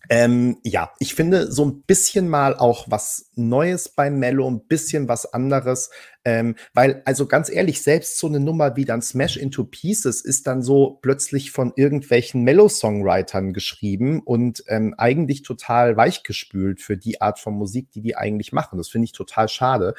ähm, 0.08 0.58
ja, 0.62 0.92
ich 0.98 1.14
finde 1.14 1.50
so 1.50 1.64
ein 1.64 1.82
bisschen 1.82 2.28
mal 2.28 2.56
auch 2.56 2.86
was 2.88 3.30
Neues 3.34 3.88
bei 3.88 4.10
Mello, 4.10 4.48
ein 4.48 4.66
bisschen 4.66 5.08
was 5.08 5.32
anderes, 5.32 5.90
ähm, 6.24 6.56
weil, 6.74 7.02
also 7.04 7.26
ganz 7.26 7.50
ehrlich, 7.50 7.82
selbst 7.82 8.18
so 8.18 8.26
eine 8.26 8.40
Nummer 8.40 8.76
wie 8.76 8.84
dann 8.84 9.02
Smash 9.02 9.36
into 9.36 9.64
Pieces 9.64 10.20
ist 10.22 10.46
dann 10.46 10.62
so 10.62 10.98
plötzlich 11.02 11.50
von 11.50 11.72
irgendwelchen 11.76 12.42
Mello-Songwritern 12.42 13.52
geschrieben 13.52 14.22
und 14.24 14.64
ähm, 14.68 14.94
eigentlich 14.96 15.42
total 15.42 15.96
weichgespült 15.96 16.80
für 16.80 16.96
die 16.96 17.20
Art 17.20 17.38
von 17.38 17.54
Musik, 17.54 17.90
die 17.92 18.00
die 18.00 18.16
eigentlich 18.16 18.52
machen. 18.52 18.78
Das 18.78 18.88
finde 18.88 19.06
ich 19.06 19.12
total 19.12 19.48
schade. 19.48 19.94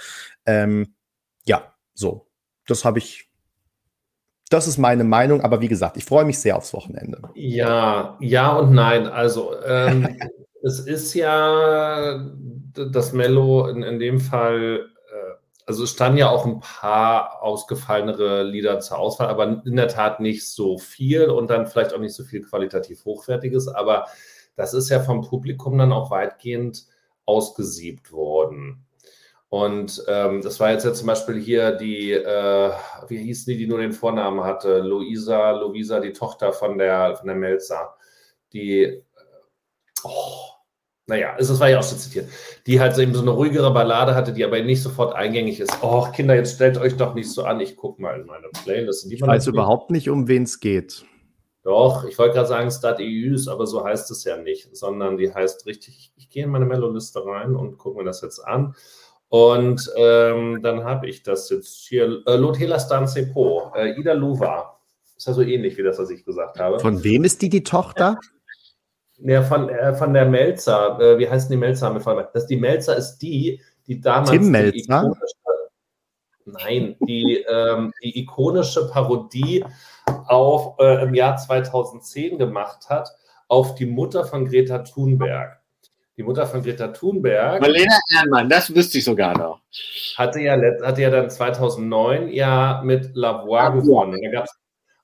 Ähm, 0.45 0.95
ja, 1.45 1.73
so, 1.93 2.27
das 2.65 2.85
habe 2.85 2.99
ich 2.99 3.29
das 4.49 4.67
ist 4.67 4.77
meine 4.77 5.03
Meinung, 5.03 5.41
aber 5.41 5.61
wie 5.61 5.67
gesagt, 5.67 5.97
ich 5.97 6.05
freue 6.05 6.25
mich 6.25 6.39
sehr 6.39 6.57
aufs 6.57 6.73
Wochenende. 6.73 7.21
Ja, 7.35 8.17
ja 8.19 8.55
und 8.55 8.73
nein. 8.73 9.07
Also 9.07 9.53
ähm, 9.65 10.07
es 10.63 10.79
ist 10.79 11.13
ja 11.13 12.25
das 12.73 13.13
Mello 13.13 13.67
in, 13.67 13.83
in 13.83 13.99
dem 13.99 14.19
Fall, 14.19 14.89
äh, 15.11 15.33
also 15.65 15.83
es 15.83 15.91
standen 15.91 16.19
ja 16.19 16.29
auch 16.29 16.45
ein 16.45 16.59
paar 16.59 17.41
ausgefallenere 17.41 18.43
Lieder 18.43 18.79
zur 18.79 18.99
Auswahl, 18.99 19.27
aber 19.27 19.63
in 19.65 19.75
der 19.75 19.87
Tat 19.87 20.19
nicht 20.19 20.47
so 20.47 20.77
viel 20.77 21.25
und 21.25 21.49
dann 21.49 21.67
vielleicht 21.67 21.93
auch 21.93 21.99
nicht 21.99 22.15
so 22.15 22.23
viel 22.23 22.41
qualitativ 22.41 23.03
Hochwertiges, 23.05 23.67
aber 23.67 24.05
das 24.55 24.73
ist 24.73 24.89
ja 24.89 24.99
vom 24.99 25.21
Publikum 25.21 25.77
dann 25.77 25.91
auch 25.91 26.09
weitgehend 26.09 26.85
ausgesiebt 27.25 28.11
worden. 28.11 28.86
Und 29.49 30.03
ähm, 30.07 30.41
das 30.41 30.59
war 30.59 30.71
jetzt 30.71 30.83
ja 30.83 30.93
zum 30.93 31.07
Beispiel 31.07 31.39
hier 31.39 31.71
die, 31.71 32.11
äh, 32.11 32.71
wie 33.07 33.17
hieß 33.17 33.45
die, 33.45 33.57
die 33.57 33.67
nur 33.67 33.79
den 33.79 33.93
Vornamen 33.93 34.43
hatte? 34.43 34.79
Luisa, 34.79 35.51
Luisa, 35.51 36.01
die 36.01 36.11
Tochter 36.11 36.51
von 36.51 36.77
der, 36.77 37.15
von 37.15 37.27
der 37.27 37.35
Melzer. 37.37 37.95
Die, 38.51 38.81
äh, 38.83 39.01
oh, 40.03 40.47
naja, 41.09 41.35
das 41.37 41.57
war 41.61 41.69
ja 41.69 41.79
auch 41.79 41.83
schon 41.83 41.97
zitiert. 41.97 42.27
Die 42.67 42.81
halt 42.81 42.97
eben 42.97 43.13
so 43.13 43.21
eine 43.21 43.31
ruhigere 43.31 43.73
Ballade 43.73 44.13
hatte, 44.13 44.33
die 44.33 44.43
aber 44.43 44.61
nicht 44.61 44.83
sofort 44.83 45.15
eingängig 45.15 45.61
ist. 45.61 45.71
Oh, 45.81 46.05
Kinder, 46.13 46.35
jetzt 46.35 46.55
stellt 46.55 46.77
euch 46.77 46.97
doch 46.97 47.13
nicht 47.13 47.31
so 47.31 47.43
an. 47.43 47.61
Ich 47.61 47.77
gucke 47.77 48.01
mal 48.01 48.19
in 48.19 48.25
meine 48.25 48.49
Playlist. 48.63 49.09
Ich 49.09 49.21
weiß 49.21 49.47
überhaupt 49.47 49.91
nicht, 49.91 50.09
um 50.09 50.27
wen 50.27 50.43
es 50.43 50.59
geht. 50.59 51.05
Doch, 51.63 52.03
ich 52.03 52.17
wollte 52.17 52.35
gerade 52.35 52.47
sagen 52.47 52.71
Stat 52.71 52.99
EUs, 52.99 53.47
aber 53.47 53.67
so 53.67 53.83
heißt 53.83 54.11
es 54.11 54.25
ja 54.25 54.37
nicht, 54.37 54.75
sondern 54.75 55.17
die 55.17 55.33
heißt 55.33 55.65
richtig, 55.65 56.13
ich, 56.15 56.29
gehe 56.29 56.43
in 56.43 56.49
meine 56.49 56.65
Mello-Liste 56.65 57.25
rein 57.25 57.55
und 57.55 57.77
gucke 57.77 57.97
mir 57.97 58.05
das 58.05 58.21
jetzt 58.21 58.39
an. 58.39 58.75
Und 59.29 59.91
ähm, 59.97 60.61
dann 60.63 60.83
habe 60.83 61.07
ich 61.07 61.23
das 61.23 61.49
jetzt 61.49 61.87
hier. 61.87 62.21
Äh, 62.25 62.35
Lotela 62.35 62.79
Stancepo, 62.79 63.73
äh, 63.75 63.99
Ida 63.99 64.13
Luva. 64.13 64.79
Ist 65.15 65.27
ja 65.27 65.33
so 65.33 65.41
ähnlich 65.41 65.77
wie 65.77 65.83
das, 65.83 65.99
was 65.99 66.09
ich 66.09 66.23
gesagt 66.23 66.59
habe. 66.59 66.79
Von 66.79 67.03
wem 67.03 67.23
ist 67.23 67.41
die 67.41 67.49
die 67.49 67.63
Tochter? 67.63 68.19
Ja, 69.17 69.41
von, 69.41 69.67
äh, 69.69 69.93
von 69.95 70.13
der 70.13 70.25
Melzer. 70.25 70.99
Äh, 70.99 71.17
wie 71.17 71.29
heißt 71.29 71.51
die 71.51 71.57
Melzer 71.57 71.91
mit 71.91 72.05
Das, 72.33 72.47
die 72.47 72.55
Melzer 72.55 72.95
ist 72.95 73.17
die, 73.17 73.61
die 73.87 73.99
damals. 73.99 74.29
Tim 74.29 74.49
Melzer? 74.49 75.11
Nein, 76.45 76.95
die, 77.01 77.43
ähm, 77.49 77.91
die 78.01 78.19
ikonische 78.19 78.87
Parodie 78.89 79.65
auf, 80.27 80.79
äh, 80.79 81.03
im 81.03 81.13
Jahr 81.13 81.35
2010 81.35 82.37
gemacht 82.37 82.89
hat 82.89 83.09
auf 83.49 83.75
die 83.75 83.85
Mutter 83.85 84.23
von 84.23 84.45
Greta 84.45 84.79
Thunberg 84.79 85.59
die 86.17 86.23
Mutter 86.23 86.47
von 86.47 86.63
Greta 86.63 86.87
Thunberg. 86.87 87.61
Marlene 87.61 87.99
Ernmann, 88.17 88.49
das 88.49 88.73
wüsste 88.73 88.97
ich 88.97 89.03
sogar 89.03 89.37
noch. 89.37 89.61
Hatte 90.15 90.39
ja, 90.39 90.59
hatte 90.83 91.01
ja 91.03 91.11
dann 91.11 91.29
2009 91.29 92.29
ja 92.29 92.81
mit 92.83 93.11
La 93.15 93.45
Voix 93.45 93.71
gewonnen. 93.73 94.19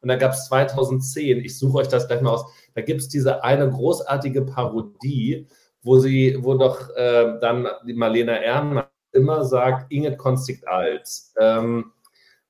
Und 0.01 0.09
da 0.09 0.15
gab 0.15 0.31
es 0.33 0.47
2010, 0.47 1.39
ich 1.45 1.57
suche 1.57 1.77
euch 1.77 1.87
das 1.87 2.07
gleich 2.07 2.21
mal 2.21 2.31
aus, 2.31 2.45
da 2.73 2.81
gibt 2.81 3.01
es 3.01 3.07
diese 3.07 3.43
eine 3.43 3.69
großartige 3.69 4.41
Parodie, 4.41 5.47
wo 5.83 5.99
sie, 5.99 6.37
wo 6.41 6.55
doch 6.55 6.89
äh, 6.95 7.37
dann 7.39 7.67
die 7.87 7.93
Marlene 7.93 8.43
Ernmann 8.43 8.85
immer 9.11 9.45
sagt, 9.45 9.91
Inge 9.91 10.17
Konstigt 10.17 10.67
als. 10.67 11.33
Ähm, 11.39 11.91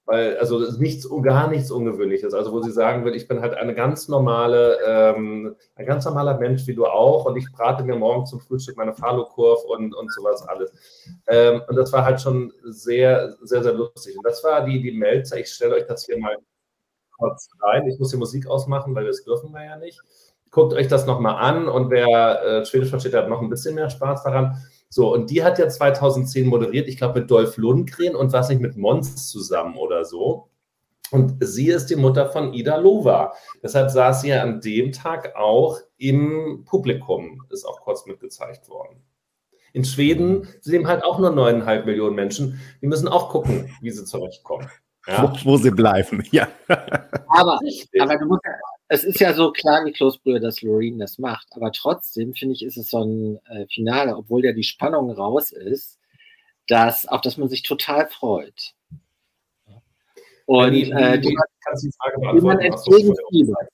weil, 0.06 0.38
also 0.38 0.60
nichts, 0.80 1.08
gar 1.22 1.48
nichts 1.50 1.72
Ungewöhnliches. 1.72 2.34
Also, 2.34 2.52
wo 2.52 2.62
sie 2.62 2.72
sagen 2.72 3.06
will, 3.06 3.16
ich 3.16 3.28
bin 3.28 3.40
halt 3.40 3.54
eine 3.54 3.74
ganz 3.74 4.10
normale, 4.10 4.78
ähm, 4.86 5.56
ein 5.76 5.86
ganz 5.86 6.04
normaler 6.06 6.38
Mensch 6.38 6.68
wie 6.68 6.76
du 6.76 6.86
auch 6.86 7.26
und 7.26 7.38
ich 7.38 7.50
brate 7.52 7.84
mir 7.84 7.96
morgen 7.96 8.26
zum 8.26 8.42
Frühstück 8.42 8.76
meine 8.76 8.94
Falo-Kurve 8.94 9.66
und, 9.68 9.94
und 9.96 10.12
sowas 10.12 10.46
alles. 10.48 10.74
Ähm, 11.28 11.62
und 11.68 11.76
das 11.78 11.94
war 11.94 12.04
halt 12.04 12.20
schon 12.20 12.52
sehr, 12.64 13.36
sehr, 13.42 13.64
sehr 13.64 13.74
lustig. 13.74 14.18
Und 14.18 14.26
das 14.26 14.44
war 14.44 14.66
die, 14.66 14.82
die 14.82 14.92
Melzer. 14.92 15.40
Ich 15.40 15.50
stelle 15.50 15.76
euch 15.76 15.86
das 15.88 16.06
hier 16.06 16.20
mal 16.20 16.38
kurz 17.18 17.50
rein. 17.62 17.88
Ich 17.88 18.00
muss 18.00 18.12
die 18.12 18.18
Musik 18.18 18.48
ausmachen, 18.48 18.94
weil 18.96 19.06
das 19.06 19.24
dürfen 19.24 19.54
wir 19.54 19.64
ja 19.64 19.78
nicht. 19.78 20.02
Guckt 20.52 20.74
euch 20.74 20.88
das 20.88 21.06
nochmal 21.06 21.36
an 21.36 21.68
und 21.68 21.90
wer 21.90 22.44
äh, 22.44 22.66
Schwedisch 22.66 22.90
versteht, 22.90 23.14
hat 23.16 23.30
noch 23.30 23.42
ein 23.42 23.50
bisschen 23.50 23.76
mehr 23.76 23.90
Spaß 23.90 24.24
daran. 24.24 24.58
So, 24.94 25.12
und 25.12 25.32
die 25.32 25.44
hat 25.44 25.58
ja 25.58 25.68
2010 25.68 26.46
moderiert, 26.46 26.88
ich 26.88 26.98
glaube 26.98 27.22
mit 27.22 27.32
Dolph 27.32 27.58
Lundgren 27.58 28.16
und 28.16 28.32
was 28.32 28.50
nicht 28.50 28.62
mit 28.62 28.78
Mons 28.78 29.28
zusammen 29.28 29.76
oder 29.76 30.06
so. 30.06 30.50
Und 31.10 31.44
sie 31.44 31.70
ist 31.70 31.88
die 31.88 31.96
Mutter 31.96 32.30
von 32.30 32.54
Ida 32.54 32.76
Lova. 32.76 33.34
Deshalb 33.64 33.90
saß 33.90 34.22
sie 34.22 34.30
ja 34.30 34.44
an 34.44 34.62
dem 34.62 34.92
Tag 34.92 35.36
auch 35.36 35.80
im 35.98 36.64
Publikum, 36.64 37.44
ist 37.50 37.66
auch 37.66 37.82
kurz 37.82 38.06
mitgezeigt 38.06 38.70
worden. 38.70 39.02
In 39.74 39.84
Schweden 39.84 40.48
sind 40.62 40.86
halt 40.86 41.04
auch 41.04 41.18
nur 41.18 41.32
neuneinhalb 41.32 41.88
Millionen 41.88 42.16
Menschen. 42.16 42.62
Die 42.84 42.86
müssen 42.86 43.08
auch 43.08 43.30
gucken, 43.30 43.72
wie 43.82 43.90
sie 43.90 44.06
zurechtkommen. 44.06 44.70
Ja? 45.08 45.24
Wo, 45.24 45.54
wo, 45.54 45.58
sie 45.58 45.72
bleiben, 45.72 46.24
ja. 46.32 46.48
Aber, 46.68 47.60
aber 48.00 48.18
du 48.18 48.26
musst, 48.28 48.44
es 48.88 49.04
ist 49.04 49.20
ja 49.20 49.34
so 49.34 49.52
klar 49.52 49.86
wie 49.86 49.92
Kloßbrühe, 49.92 50.40
dass 50.40 50.62
Loreen 50.62 51.00
das 51.00 51.18
macht, 51.18 51.48
aber 51.52 51.72
trotzdem 51.72 52.34
finde 52.34 52.56
ich, 52.56 52.64
ist 52.64 52.78
es 52.78 52.90
so 52.90 53.04
ein 53.04 53.40
äh, 53.48 53.66
Finale, 53.68 54.16
obwohl 54.16 54.46
ja 54.46 54.54
die 54.54 54.64
Spannung 54.64 55.12
raus 55.12 55.52
ist, 55.52 56.00
dass, 56.68 57.08
auf 57.08 57.22
das 57.22 57.38
man 57.38 57.50
sich 57.50 57.64
total 57.64 58.08
freut. 58.08 58.74
Und 60.46 60.74
die, 60.74 60.92
äh, 60.92 61.20
die, 61.20 61.30
die 61.30 62.42
man 62.42 62.60
entgegenfiebert. 62.60 63.70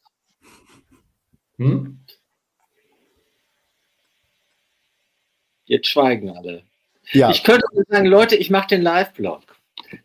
Hm? 1.57 1.99
Jetzt 5.65 5.87
schweigen 5.87 6.29
alle. 6.29 6.63
Ja. 7.11 7.31
Ich 7.31 7.43
könnte 7.43 7.65
sagen, 7.87 8.05
Leute, 8.05 8.35
ich 8.35 8.49
mache 8.49 8.67
den 8.67 8.81
Live-Blog. 8.81 9.41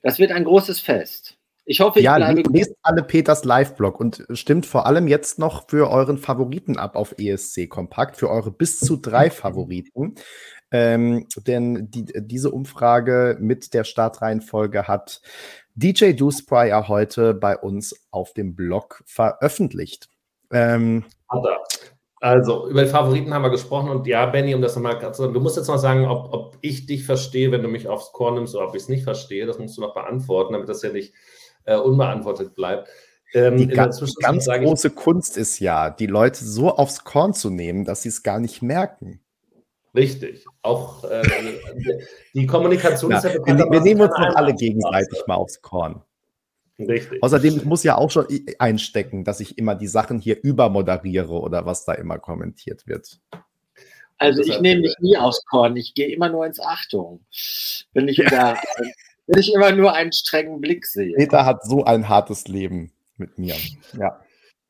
Das 0.02 0.18
wird 0.18 0.32
ein 0.32 0.44
großes 0.44 0.80
Fest. 0.80 1.38
Ich 1.66 1.80
hoffe, 1.80 1.98
ich 1.98 2.04
ja, 2.04 2.16
bleibe. 2.16 2.42
Lest 2.52 2.74
alle 2.82 3.02
Peters 3.02 3.44
Live-Blog 3.44 3.98
und 3.98 4.26
stimmt 4.32 4.66
vor 4.66 4.86
allem 4.86 5.08
jetzt 5.08 5.38
noch 5.38 5.68
für 5.68 5.90
euren 5.90 6.18
Favoriten 6.18 6.78
ab 6.78 6.94
auf 6.94 7.14
ESC 7.18 7.68
Kompakt, 7.68 8.16
für 8.16 8.28
eure 8.28 8.50
bis 8.50 8.80
zu 8.80 8.96
drei 8.96 9.30
Favoriten. 9.30 10.14
Ähm, 10.70 11.26
denn 11.46 11.90
die, 11.90 12.04
diese 12.16 12.50
Umfrage 12.50 13.38
mit 13.40 13.74
der 13.74 13.84
Startreihenfolge 13.84 14.88
hat 14.88 15.22
DJ 15.74 16.12
Dewspryor 16.12 16.88
heute 16.88 17.32
bei 17.32 17.56
uns 17.56 17.94
auf 18.10 18.34
dem 18.34 18.54
Blog 18.54 19.02
veröffentlicht. 19.06 20.08
Ähm, 20.52 21.04
Also, 22.20 22.68
über 22.68 22.84
die 22.84 22.88
Favoriten 22.88 23.34
haben 23.34 23.42
wir 23.42 23.50
gesprochen 23.50 23.90
und 23.90 24.06
ja, 24.06 24.24
Benny, 24.26 24.54
um 24.54 24.62
das 24.62 24.76
nochmal 24.76 25.12
zu 25.12 25.28
du 25.28 25.40
musst 25.40 25.58
jetzt 25.58 25.68
mal 25.68 25.78
sagen, 25.78 26.06
ob, 26.06 26.32
ob 26.32 26.58
ich 26.62 26.86
dich 26.86 27.04
verstehe, 27.04 27.52
wenn 27.52 27.62
du 27.62 27.68
mich 27.68 27.86
aufs 27.86 28.12
Korn 28.12 28.34
nimmst 28.34 28.54
oder 28.54 28.66
ob 28.66 28.74
ich 28.74 28.82
es 28.82 28.88
nicht 28.88 29.04
verstehe. 29.04 29.46
Das 29.46 29.58
musst 29.58 29.76
du 29.76 29.82
noch 29.82 29.94
beantworten, 29.94 30.54
damit 30.54 30.68
das 30.68 30.82
ja 30.82 30.90
nicht 30.90 31.12
äh, 31.64 31.76
unbeantwortet 31.76 32.54
bleibt. 32.54 32.88
Ähm, 33.32 33.56
die 33.56 33.66
ganz, 33.66 34.00
ganz 34.20 34.46
große 34.46 34.88
ich, 34.88 34.94
Kunst 34.94 35.36
ist 35.36 35.58
ja, 35.58 35.90
die 35.90 36.06
Leute 36.06 36.44
so 36.44 36.76
aufs 36.76 37.02
Korn 37.02 37.34
zu 37.34 37.50
nehmen, 37.50 37.84
dass 37.84 38.02
sie 38.02 38.08
es 38.08 38.22
gar 38.22 38.38
nicht 38.38 38.62
merken. 38.62 39.20
Richtig. 39.94 40.44
Auch 40.62 41.04
äh, 41.04 41.22
die 42.32 42.46
Kommunikation 42.46 43.10
ja, 43.10 43.18
ist 43.18 43.24
ja 43.24 43.32
bekannt. 43.32 43.60
Wir, 43.60 43.70
wir 43.70 43.80
nehmen 43.80 44.00
uns 44.00 44.12
doch 44.16 44.34
alle 44.36 44.54
gegenseitig 44.54 45.22
mal 45.26 45.36
aufs 45.36 45.60
Korn. 45.62 46.02
Richtig. 46.78 47.22
Außerdem, 47.22 47.56
ich 47.56 47.64
muss 47.64 47.84
ja 47.84 47.96
auch 47.96 48.10
schon 48.10 48.26
einstecken, 48.58 49.24
dass 49.24 49.40
ich 49.40 49.58
immer 49.58 49.76
die 49.76 49.86
Sachen 49.86 50.18
hier 50.18 50.42
übermoderiere 50.42 51.32
oder 51.32 51.66
was 51.66 51.84
da 51.84 51.92
immer 51.92 52.18
kommentiert 52.18 52.86
wird. 52.86 53.20
Also 54.18 54.42
ich 54.42 54.60
nehme 54.60 54.82
mich 54.82 54.96
nie 55.00 55.16
aufs 55.16 55.44
Korn, 55.44 55.76
ich 55.76 55.94
gehe 55.94 56.08
immer 56.08 56.28
nur 56.28 56.46
ins 56.46 56.60
Achtung. 56.60 57.24
Wenn 57.92 58.08
ich, 58.08 58.16
da, 58.30 58.56
wenn 59.26 59.40
ich 59.40 59.52
immer 59.54 59.72
nur 59.72 59.94
einen 59.94 60.12
strengen 60.12 60.60
Blick 60.60 60.86
sehe. 60.86 61.14
Peter 61.14 61.44
hat 61.44 61.64
so 61.64 61.84
ein 61.84 62.08
hartes 62.08 62.46
Leben 62.48 62.92
mit 63.16 63.38
mir. 63.38 63.54
Ja. 63.98 64.20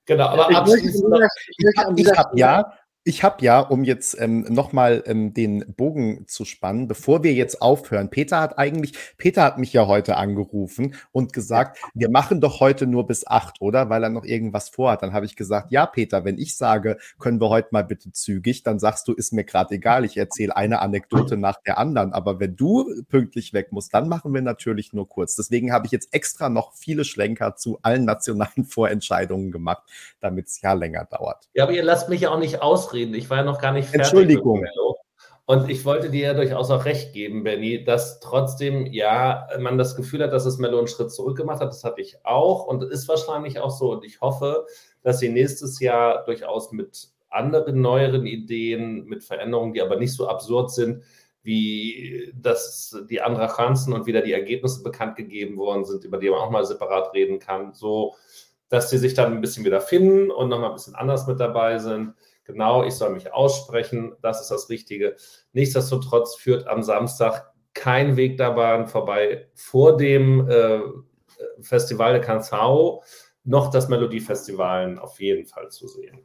Genau, 0.07 0.27
aber 0.27 0.51
ich 0.51 0.57
abschließend. 0.57 1.05
Ich, 1.49 2.07
ich 2.07 2.13
habe 2.19 2.39
ja 2.39 2.73
ich 3.07 3.23
habe 3.23 3.45
ja, 3.45 3.61
um 3.61 3.85
jetzt 3.85 4.19
ähm, 4.19 4.47
nochmal 4.49 5.03
ähm, 5.07 5.35
den 5.35 5.75
Bogen 5.77 6.27
zu 6.27 6.47
spannen, 6.47 6.89
bevor 6.89 7.23
wir 7.23 7.35
jetzt 7.35 7.61
aufhören, 7.61 8.09
Peter 8.09 8.41
hat 8.41 8.59
eigentlich, 8.59 8.95
Peter 9.19 9.43
hat 9.43 9.59
mich 9.59 9.75
ja 9.75 9.87
heute 9.87 10.17
angerufen 10.17 10.95
und 11.13 11.35
gesagt, 11.35 11.79
wir 11.93 12.09
machen 12.09 12.41
doch 12.41 12.61
heute 12.61 12.87
nur 12.87 13.07
bis 13.07 13.27
acht, 13.27 13.61
oder? 13.61 13.91
Weil 13.91 14.05
er 14.05 14.09
noch 14.09 14.25
irgendwas 14.25 14.71
vorhat. 14.71 15.03
Dann 15.03 15.13
habe 15.13 15.27
ich 15.27 15.37
gesagt, 15.37 15.71
ja, 15.71 15.85
Peter, 15.85 16.25
wenn 16.25 16.39
ich 16.39 16.57
sage, 16.57 16.97
können 17.19 17.43
wir 17.43 17.51
heute 17.51 17.69
mal 17.73 17.85
bitte 17.85 18.11
zügig, 18.11 18.63
dann 18.63 18.79
sagst 18.79 19.07
du, 19.07 19.13
ist 19.13 19.35
mir 19.35 19.45
gerade 19.45 19.75
egal, 19.75 20.07
ich 20.07 20.17
erzähle 20.17 20.57
eine 20.57 20.81
Anekdote 20.81 21.37
nach 21.37 21.61
der 21.61 21.77
anderen. 21.77 22.15
Aber 22.15 22.41
wenn 22.41 22.57
du 22.57 23.03
pünktlich 23.11 23.53
weg 23.53 23.71
musst, 23.71 23.93
dann 23.93 24.09
machen 24.09 24.33
wir 24.33 24.41
natürlich 24.41 24.95
nur 24.95 25.07
kurz. 25.07 25.37
Deswegen 25.37 25.73
habe 25.73 25.85
ich 25.85 25.93
jetzt 25.93 26.15
extra 26.15 26.49
noch 26.49 26.73
viele 26.73 27.05
Schlenker 27.05 27.55
zu 27.57 27.79
allen 27.83 28.07
nationalen 28.07 28.65
Vorentscheidungen 28.65 29.53
gemacht, 29.53 29.83
damit 30.21 30.47
es 30.47 30.63
ja 30.63 30.73
länger 30.73 31.05
dauert. 31.05 31.51
Ja, 31.53 31.65
aber 31.65 31.75
ihr 31.75 31.85
lasst 31.85 32.09
mich 32.09 32.23
ja 32.23 32.31
auch 32.31 32.39
nicht 32.39 32.63
ausreden 32.63 32.94
ausreden. 32.95 33.15
Ich 33.15 33.29
war 33.31 33.39
ja 33.39 33.45
noch 33.45 33.61
gar 33.61 33.73
nicht 33.73 33.89
fertig. 33.89 34.13
Entschuldigung. 34.13 34.65
Und 35.47 35.69
ich 35.69 35.85
wollte 35.85 36.09
dir 36.09 36.29
ja 36.29 36.35
durchaus 36.35 36.71
auch 36.71 36.87
recht 36.87 37.13
geben, 37.13 37.45
Benny, 37.45 37.85
dass 37.85 38.19
trotzdem, 38.21 38.87
ja, 38.87 39.47
man 39.61 39.77
das 39.77 39.95
Gefühl 39.95 40.23
hat, 40.23 40.33
dass 40.33 40.47
es 40.47 40.57
Mello 40.57 40.79
einen 40.79 40.89
Schritt 40.89 41.13
zurück 41.13 41.37
gemacht 41.37 41.61
hat. 41.61 41.69
Das 41.69 41.85
hatte 41.85 42.01
ich 42.01 42.17
auch 42.25 42.67
und 42.67 42.83
ist 42.83 43.09
wahrscheinlich 43.09 43.61
auch 43.61 43.71
so. 43.71 43.93
Und 43.93 44.05
ich 44.05 44.23
hoffe, 44.23 44.67
dass 45.03 45.19
sie 45.19 45.29
nächstes 45.29 45.81
Jahr 45.81 46.25
durchaus 46.25 46.73
mit 46.73 47.09
anderen, 47.29 47.83
neueren 47.83 48.25
Ideen, 48.25 49.05
mit 49.05 49.23
Veränderungen, 49.23 49.75
die 49.75 49.83
aber 49.83 49.97
nicht 49.97 50.15
so 50.15 50.29
absurd 50.29 50.71
sind, 50.71 51.03
wie 51.43 52.33
dass 52.35 52.99
die 53.11 53.21
Andrachanzen 53.21 53.93
und 53.93 54.07
wieder 54.07 54.23
die 54.23 54.33
Ergebnisse 54.33 54.83
bekannt 54.83 55.17
gegeben 55.17 55.59
worden 55.59 55.85
sind, 55.85 56.05
über 56.05 56.17
die 56.17 56.31
man 56.31 56.39
auch 56.39 56.51
mal 56.51 56.65
separat 56.65 57.13
reden 57.13 57.39
kann, 57.39 57.75
so 57.75 58.15
dass 58.71 58.89
sie 58.89 58.97
sich 58.97 59.13
dann 59.13 59.35
ein 59.35 59.41
bisschen 59.43 59.67
wieder 59.67 59.83
finden 59.83 60.31
und 60.31 60.49
nochmal 60.49 60.71
ein 60.71 60.75
bisschen 60.75 60.95
anders 60.95 61.27
mit 61.27 61.39
dabei 61.39 61.79
sind 61.79 62.15
genau, 62.45 62.85
ich 62.85 62.95
soll 62.95 63.11
mich 63.11 63.33
aussprechen, 63.33 64.15
das 64.23 64.41
ist 64.41 64.51
das 64.51 64.69
Richtige. 64.69 65.17
Nichtsdestotrotz 65.53 66.37
führt 66.37 66.67
am 66.67 66.83
Samstag 66.83 67.53
kein 67.75 68.17
Weg 68.17 68.39
daran 68.39 68.87
vorbei 68.87 69.49
vor 69.55 69.97
dem 69.97 70.49
äh, 70.49 70.81
Festival 71.61 72.15
de 72.15 72.23
Canzao 72.23 73.03
noch 73.43 73.71
das 73.71 73.89
Melodiefestivalen 73.89 74.99
auf 74.99 75.21
jeden 75.21 75.47
Fall 75.47 75.71
zu 75.71 75.87
sehen. 75.89 76.21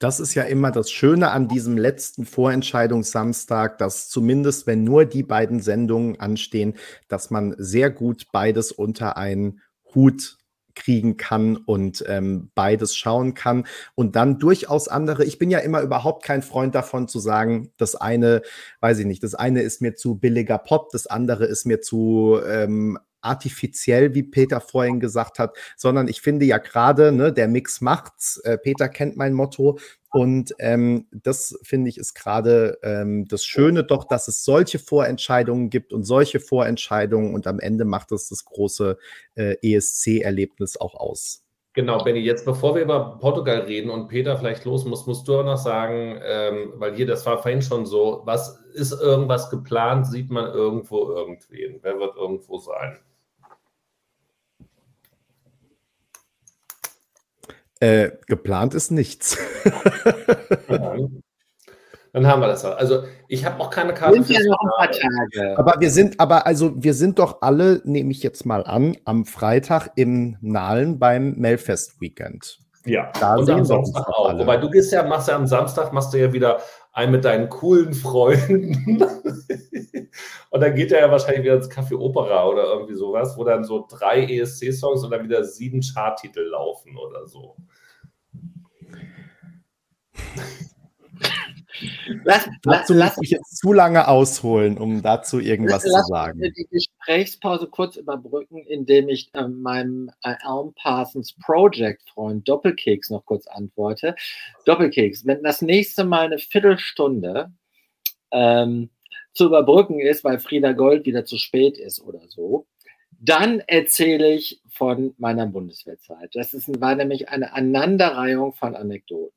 Das 0.00 0.18
ist 0.18 0.34
ja 0.34 0.42
immer 0.42 0.70
das 0.70 0.90
Schöne 0.90 1.30
an 1.30 1.46
diesem 1.46 1.78
letzten 1.78 2.26
Vorentscheidungssamstag, 2.26 3.78
dass 3.78 4.08
zumindest, 4.08 4.66
wenn 4.66 4.82
nur 4.82 5.04
die 5.04 5.22
beiden 5.22 5.60
Sendungen 5.60 6.18
anstehen, 6.18 6.74
dass 7.08 7.30
man 7.30 7.54
sehr 7.58 7.90
gut 7.90 8.26
beides 8.32 8.72
unter 8.72 9.16
einen 9.16 9.60
Hut 9.94 10.36
kriegen 10.74 11.16
kann 11.16 11.56
und 11.56 12.04
ähm, 12.06 12.50
beides 12.54 12.96
schauen 12.96 13.34
kann 13.34 13.66
und 13.94 14.16
dann 14.16 14.38
durchaus 14.38 14.88
andere. 14.88 15.24
Ich 15.24 15.38
bin 15.38 15.50
ja 15.50 15.58
immer 15.58 15.80
überhaupt 15.80 16.24
kein 16.24 16.42
Freund 16.42 16.74
davon 16.74 17.08
zu 17.08 17.18
sagen, 17.18 17.72
das 17.76 17.94
eine, 17.94 18.42
weiß 18.80 18.98
ich 18.98 19.06
nicht, 19.06 19.22
das 19.22 19.34
eine 19.34 19.62
ist 19.62 19.80
mir 19.80 19.94
zu 19.94 20.16
billiger 20.16 20.58
Pop, 20.58 20.90
das 20.90 21.06
andere 21.06 21.44
ist 21.46 21.64
mir 21.64 21.80
zu 21.80 22.38
ähm, 22.46 22.98
artifiziell, 23.24 24.14
wie 24.14 24.22
Peter 24.22 24.60
vorhin 24.60 25.00
gesagt 25.00 25.38
hat, 25.38 25.56
sondern 25.76 26.08
ich 26.08 26.20
finde 26.20 26.44
ja 26.44 26.58
gerade, 26.58 27.12
ne, 27.12 27.32
der 27.32 27.48
Mix 27.48 27.80
macht's. 27.80 28.38
Äh, 28.38 28.58
Peter 28.58 28.88
kennt 28.88 29.16
mein 29.16 29.32
Motto. 29.32 29.78
Und 30.12 30.54
ähm, 30.60 31.08
das 31.10 31.58
finde 31.64 31.88
ich 31.88 31.98
ist 31.98 32.14
gerade 32.14 32.78
ähm, 32.84 33.26
das 33.26 33.44
Schöne 33.44 33.82
doch, 33.82 34.04
dass 34.04 34.28
es 34.28 34.44
solche 34.44 34.78
Vorentscheidungen 34.78 35.70
gibt 35.70 35.92
und 35.92 36.04
solche 36.04 36.38
Vorentscheidungen 36.38 37.34
und 37.34 37.48
am 37.48 37.58
Ende 37.58 37.84
macht 37.84 38.12
es 38.12 38.28
das 38.28 38.44
große 38.44 38.96
äh, 39.34 39.56
ESC-Erlebnis 39.60 40.76
auch 40.76 40.94
aus. 40.94 41.44
Genau, 41.72 41.98
Benny, 42.04 42.20
jetzt 42.20 42.44
bevor 42.44 42.76
wir 42.76 42.82
über 42.82 43.18
Portugal 43.18 43.62
reden 43.62 43.90
und 43.90 44.06
Peter 44.06 44.38
vielleicht 44.38 44.64
los 44.64 44.84
muss, 44.84 45.06
musst 45.06 45.26
du 45.26 45.40
auch 45.40 45.44
noch 45.44 45.56
sagen, 45.56 46.20
ähm, 46.24 46.74
weil 46.76 46.94
hier, 46.94 47.06
das 47.06 47.26
war 47.26 47.42
vorhin 47.42 47.62
schon 47.62 47.84
so, 47.84 48.22
was 48.24 48.60
ist 48.74 48.92
irgendwas 48.92 49.50
geplant, 49.50 50.06
sieht 50.06 50.30
man 50.30 50.44
irgendwo 50.52 51.08
irgendwen? 51.08 51.80
Wer 51.82 51.98
wird 51.98 52.16
irgendwo 52.16 52.58
sein? 52.58 53.00
Äh, 57.80 58.12
geplant 58.26 58.74
ist 58.74 58.90
nichts. 58.90 59.36
Dann 62.14 62.28
haben 62.28 62.40
wir 62.40 62.46
das. 62.46 62.64
Also 62.64 63.02
ich 63.26 63.44
habe 63.44 63.60
auch 63.60 63.70
keine 63.70 63.92
Karte. 63.92 64.22
Sind 64.22 64.30
ja 64.30 64.40
noch 64.48 64.56
ein 64.60 64.70
paar 64.78 64.90
Tage. 64.90 65.58
Aber 65.58 65.80
wir 65.80 65.90
sind, 65.90 66.20
aber 66.20 66.46
also 66.46 66.72
wir 66.76 66.94
sind 66.94 67.18
doch 67.18 67.42
alle, 67.42 67.82
nehme 67.84 68.12
ich 68.12 68.22
jetzt 68.22 68.46
mal 68.46 68.64
an, 68.64 68.96
am 69.04 69.24
Freitag 69.24 69.88
im 69.96 70.36
Nahlen 70.40 71.00
beim 71.00 71.32
Melfest 71.32 72.00
Weekend. 72.00 72.58
Ja, 72.86 73.10
da 73.18 73.34
und 73.34 73.50
am 73.50 73.64
Samstag 73.64 74.08
auch. 74.08 74.28
Alle. 74.28 74.40
Wobei 74.40 74.58
du 74.58 74.70
gehst 74.70 74.92
ja, 74.92 75.02
machst 75.02 75.26
ja 75.26 75.34
am 75.34 75.48
Samstag, 75.48 75.92
machst 75.92 76.14
du 76.14 76.18
ja 76.18 76.32
wieder 76.32 76.60
ein 76.94 77.10
mit 77.10 77.24
deinen 77.24 77.48
coolen 77.48 77.92
Freunden. 77.92 79.02
und 80.50 80.60
dann 80.60 80.74
geht 80.76 80.92
er 80.92 81.00
ja 81.00 81.10
wahrscheinlich 81.10 81.42
wieder 81.42 81.56
ins 81.56 81.68
Café 81.68 81.96
Opera 81.96 82.46
oder 82.46 82.62
irgendwie 82.64 82.94
sowas, 82.94 83.36
wo 83.36 83.42
dann 83.42 83.64
so 83.64 83.86
drei 83.88 84.24
ESC-Songs 84.24 85.02
und 85.02 85.10
dann 85.10 85.24
wieder 85.24 85.44
sieben 85.44 85.82
Charttitel 85.82 86.42
laufen 86.42 86.96
oder 86.96 87.26
so. 87.26 87.56
Lass, 92.22 92.48
dazu 92.62 92.94
lass, 92.94 93.18
ich 93.20 93.30
jetzt 93.30 93.53
zu 93.64 93.72
lange 93.72 94.08
ausholen, 94.08 94.76
um 94.76 95.00
dazu 95.00 95.40
irgendwas 95.40 95.84
lass, 95.86 96.02
zu 96.02 96.12
sagen. 96.12 96.40
Lass 96.42 96.52
die 96.52 96.68
Gesprächspause 96.70 97.66
kurz 97.66 97.96
überbrücken, 97.96 98.58
indem 98.58 99.08
ich 99.08 99.30
äh, 99.32 99.48
meinem 99.48 100.10
äh, 100.22 100.34
Elm 100.44 100.74
Parsons 100.74 101.34
Project 101.42 102.02
Freund 102.10 102.46
Doppelkeks 102.46 103.08
noch 103.08 103.24
kurz 103.24 103.46
antworte. 103.46 104.16
Doppelkeks, 104.66 105.24
wenn 105.24 105.42
das 105.42 105.62
nächste 105.62 106.04
Mal 106.04 106.26
eine 106.26 106.38
Viertelstunde 106.38 107.52
ähm, 108.32 108.90
zu 109.32 109.46
überbrücken 109.46 109.98
ist, 109.98 110.24
weil 110.24 110.38
Frieda 110.40 110.72
Gold 110.72 111.06
wieder 111.06 111.24
zu 111.24 111.38
spät 111.38 111.78
ist 111.78 112.02
oder 112.02 112.20
so, 112.28 112.66
dann 113.18 113.60
erzähle 113.60 114.34
ich 114.34 114.60
von 114.68 115.14
meiner 115.16 115.46
Bundeswehrzeit. 115.46 116.34
Das 116.34 116.52
ist, 116.52 116.68
war 116.82 116.94
nämlich 116.96 117.30
eine 117.30 117.54
Aneinanderreihung 117.54 118.52
von 118.52 118.76
Anekdoten. 118.76 119.32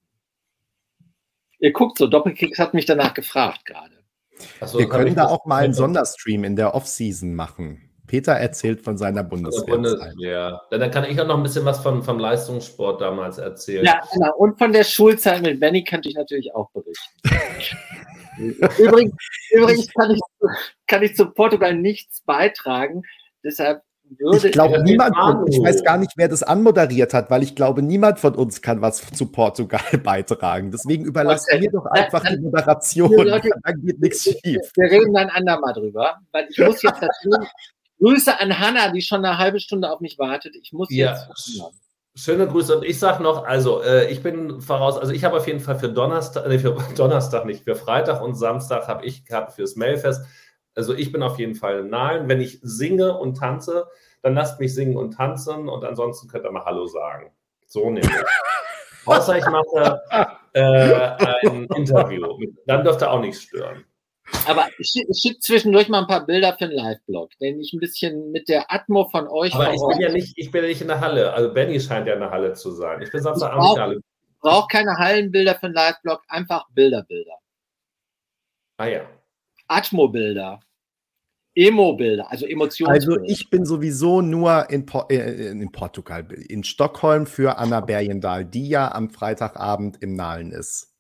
Ihr 1.60 1.72
guckt 1.72 1.98
so, 1.98 2.08
Doppelkicks 2.08 2.60
hat 2.60 2.74
mich 2.74 2.86
danach 2.86 3.14
gefragt 3.14 3.66
gerade. 3.66 3.97
So, 4.66 4.80
Wir 4.80 4.90
können 4.90 5.16
da 5.16 5.28
auch 5.28 5.46
mal 5.46 5.64
einen 5.64 5.74
Sonderstream 5.74 6.44
in 6.44 6.56
der 6.56 6.76
Off-Season 6.76 7.34
machen. 7.34 7.88
Peter 8.08 8.34
erzählt 8.34 8.82
von 8.82 8.98
seiner 8.98 9.24
Bundeswehr. 9.24 9.76
Bundeswehr. 9.76 10.62
Dann 10.72 10.92
kann 10.92 11.04
ich 11.04 11.20
auch 11.20 11.28
noch 11.28 11.38
ein 11.38 11.44
bisschen 11.44 11.66
was 11.66 11.80
von, 11.80 12.02
vom 12.02 12.20
Leistungssport 12.20 13.02
damals 13.02 13.38
erzählen. 13.38 13.86
Ja, 13.86 14.00
genau. 14.14 14.34
Und 14.38 14.58
von 14.58 14.72
der 14.72 14.86
Schulzeit 14.86 15.42
mit 15.42 15.60
Benny 15.60 15.84
könnte 15.84 16.10
ich 16.10 16.16
natürlich 16.16 16.56
auch 16.56 16.70
berichten. 16.72 17.20
übrigens, 18.82 19.14
übrigens 19.52 19.94
kann, 19.94 20.12
ich, 20.12 20.22
kann 20.88 21.04
ich 21.04 21.16
zu 21.16 21.30
Portugal 21.32 21.76
nichts 21.76 22.22
beitragen. 22.22 23.04
Deshalb 23.44 23.82
würde 24.18 24.48
ich 24.48 24.54
glaube, 24.54 24.84
niemand 24.84 25.16
von, 25.16 25.48
ich 25.48 25.60
weiß 25.60 25.84
gar 25.84 25.98
nicht, 25.98 26.14
wer 26.16 26.28
das 26.28 26.44
anmoderiert 26.44 27.14
hat, 27.14 27.30
weil 27.30 27.44
ich 27.44 27.56
glaube, 27.56 27.82
niemand 27.82 28.20
von 28.20 28.36
uns 28.36 28.62
kann 28.62 28.82
was 28.82 29.02
zu 29.12 29.28
Portugal 29.28 29.82
beitragen. 30.04 30.72
Deswegen 30.72 31.06
überlassen 31.06 31.60
mir 31.60 31.72
doch 31.72 31.86
einfach 31.86 32.24
dann, 32.24 32.36
die 32.36 32.42
Moderation. 32.42 33.12
Leute, 33.12 33.50
dann 33.64 33.82
geht 33.82 34.00
nichts 34.00 34.24
schief. 34.24 34.72
Wir 34.76 34.92
reden 34.92 35.14
dann 35.14 35.30
andermal 35.30 35.74
drüber, 35.74 36.18
weil 36.32 36.48
ich 36.50 36.58
muss 36.58 36.82
jetzt 36.82 37.02
dazu. 37.02 37.30
Grüße 38.00 38.40
an 38.40 38.60
Hanna, 38.60 38.92
die 38.92 39.02
schon 39.02 39.26
eine 39.26 39.40
halbe 39.40 39.60
Stunde 39.60 39.92
auf 39.92 40.02
mich 40.02 40.20
wartet. 40.20 40.56
Ich 40.62 40.72
muss 40.72 40.88
ja. 40.92 41.14
jetzt. 41.14 41.64
Schöne 42.14 42.48
Grüße 42.48 42.76
und 42.76 42.84
ich 42.84 42.98
sage 42.98 43.22
noch, 43.22 43.46
also 43.46 43.82
äh, 43.84 44.10
ich 44.12 44.24
bin 44.24 44.60
voraus, 44.60 44.98
also 44.98 45.14
ich 45.14 45.24
habe 45.24 45.38
auf 45.38 45.46
jeden 45.46 45.60
Fall 45.60 45.78
für 45.78 45.90
Donnerstag, 45.90 46.48
nee, 46.48 46.58
für 46.58 46.76
Donnerstag 46.96 47.46
nicht, 47.46 47.64
für 47.64 47.76
Freitag 47.76 48.24
und 48.24 48.34
Samstag 48.34 48.88
habe 48.88 49.06
ich 49.06 49.26
Karten 49.26 49.52
fürs 49.52 49.76
Mailfest. 49.76 50.26
Also 50.78 50.94
ich 50.94 51.12
bin 51.12 51.24
auf 51.24 51.40
jeden 51.40 51.56
Fall 51.56 51.84
nahen. 51.84 52.30
Wenn 52.30 52.40
ich 52.40 52.60
singe 52.62 53.18
und 53.18 53.36
tanze, 53.36 53.88
dann 54.22 54.36
lasst 54.36 54.60
mich 54.60 54.74
singen 54.74 54.96
und 54.96 55.12
tanzen 55.12 55.68
und 55.68 55.84
ansonsten 55.84 56.28
könnt 56.28 56.46
ihr 56.46 56.52
mal 56.52 56.66
Hallo 56.66 56.86
sagen. 56.86 57.32
So 57.66 57.90
nämlich. 57.90 58.12
Außer 59.06 59.38
ich 59.38 59.46
mache 59.46 60.02
äh, 60.54 61.48
ein 61.48 61.68
Interview. 61.76 62.38
Dann 62.66 62.84
dürfte 62.84 63.10
auch 63.10 63.22
nicht 63.22 63.42
stören. 63.42 63.86
Aber 64.46 64.68
ich 64.78 64.92
schicke 64.92 65.40
zwischendurch 65.40 65.88
mal 65.88 66.02
ein 66.02 66.08
paar 66.08 66.26
Bilder 66.26 66.54
für 66.58 66.66
einen 66.66 66.74
Live-Blog, 66.74 67.32
den 67.40 67.60
ich 67.62 67.72
ein 67.74 67.80
bisschen 67.80 68.32
mit 68.32 68.50
der 68.50 68.72
Atmo 68.72 69.08
von 69.10 69.28
euch. 69.28 69.56
Aber 69.56 69.74
ich 69.74 69.82
bin, 69.90 70.02
ja 70.02 70.12
nicht, 70.12 70.34
ich 70.38 70.52
bin 70.52 70.64
ja 70.64 70.68
nicht 70.68 70.82
in 70.82 70.90
der 70.90 71.00
Halle. 71.00 71.34
Also 71.34 71.54
Benny 71.54 71.80
scheint 71.80 72.08
ja 72.08 72.14
in 72.14 72.20
der 72.20 72.32
Halle 72.32 72.54
zu 72.54 72.72
sein. 72.72 73.02
Ich 73.02 73.12
bin 73.12 73.22
Samstagabend 73.22 73.70
in 73.70 73.76
der 73.76 73.84
Halle. 73.84 74.02
Brauche 74.42 74.68
keine 74.68 74.98
Hallenbilder 74.98 75.56
für 75.56 75.68
einen 75.68 75.76
Live-Blog, 75.76 76.22
einfach 76.28 76.66
Bilderbilder. 76.72 77.40
Ah 78.78 78.88
ja. 78.88 79.02
Atmo-Bilder. 79.68 80.60
Emo-Bilder, 81.58 82.30
also 82.32 82.46
Emotionen. 82.46 82.94
Also 82.94 83.20
ich 83.24 83.50
bin 83.50 83.66
sowieso 83.66 84.22
nur 84.22 84.70
in, 84.70 84.86
po 84.86 85.06
äh, 85.10 85.50
in, 85.50 85.72
Portugal, 85.72 86.24
in 86.32 86.64
Stockholm 86.64 87.26
für 87.26 87.58
Anna 87.58 87.82
Bergendahl, 87.82 88.46
die 88.46 88.70
ja 88.70 88.92
am 88.92 89.10
Freitagabend 89.10 89.98
im 90.04 90.14
Nahlen 90.14 90.52
ist. 90.52 90.94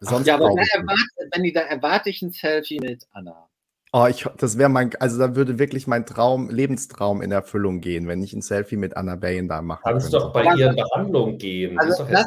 Sonst 0.00 0.26
ja, 0.26 0.34
aber 0.34 0.48
da 0.48 0.62
erwarte, 0.72 1.30
wenn 1.32 1.44
die, 1.44 1.52
da 1.52 1.60
erwarte 1.60 2.10
ich 2.10 2.20
ein 2.20 2.32
Selfie 2.32 2.80
mit 2.80 3.06
Anna. 3.12 3.48
Oh, 3.92 4.06
ich, 4.06 4.26
das 4.38 4.58
wäre 4.58 4.68
mein, 4.68 4.90
also 4.96 5.18
da 5.18 5.36
würde 5.36 5.60
wirklich 5.60 5.86
mein 5.86 6.04
Traum, 6.04 6.50
Lebenstraum 6.50 7.22
in 7.22 7.30
Erfüllung 7.30 7.80
gehen, 7.80 8.08
wenn 8.08 8.24
ich 8.24 8.32
ein 8.32 8.42
Selfie 8.42 8.76
mit 8.76 8.96
Anna 8.96 9.14
Bergendahl 9.14 9.62
mache. 9.62 9.82
Kannst 9.84 10.12
doch 10.12 10.32
bei 10.32 10.42
ihren 10.56 10.74
Behandlung 10.74 11.38
gehen. 11.38 11.78
Also 11.78 12.04
lass, 12.10 12.26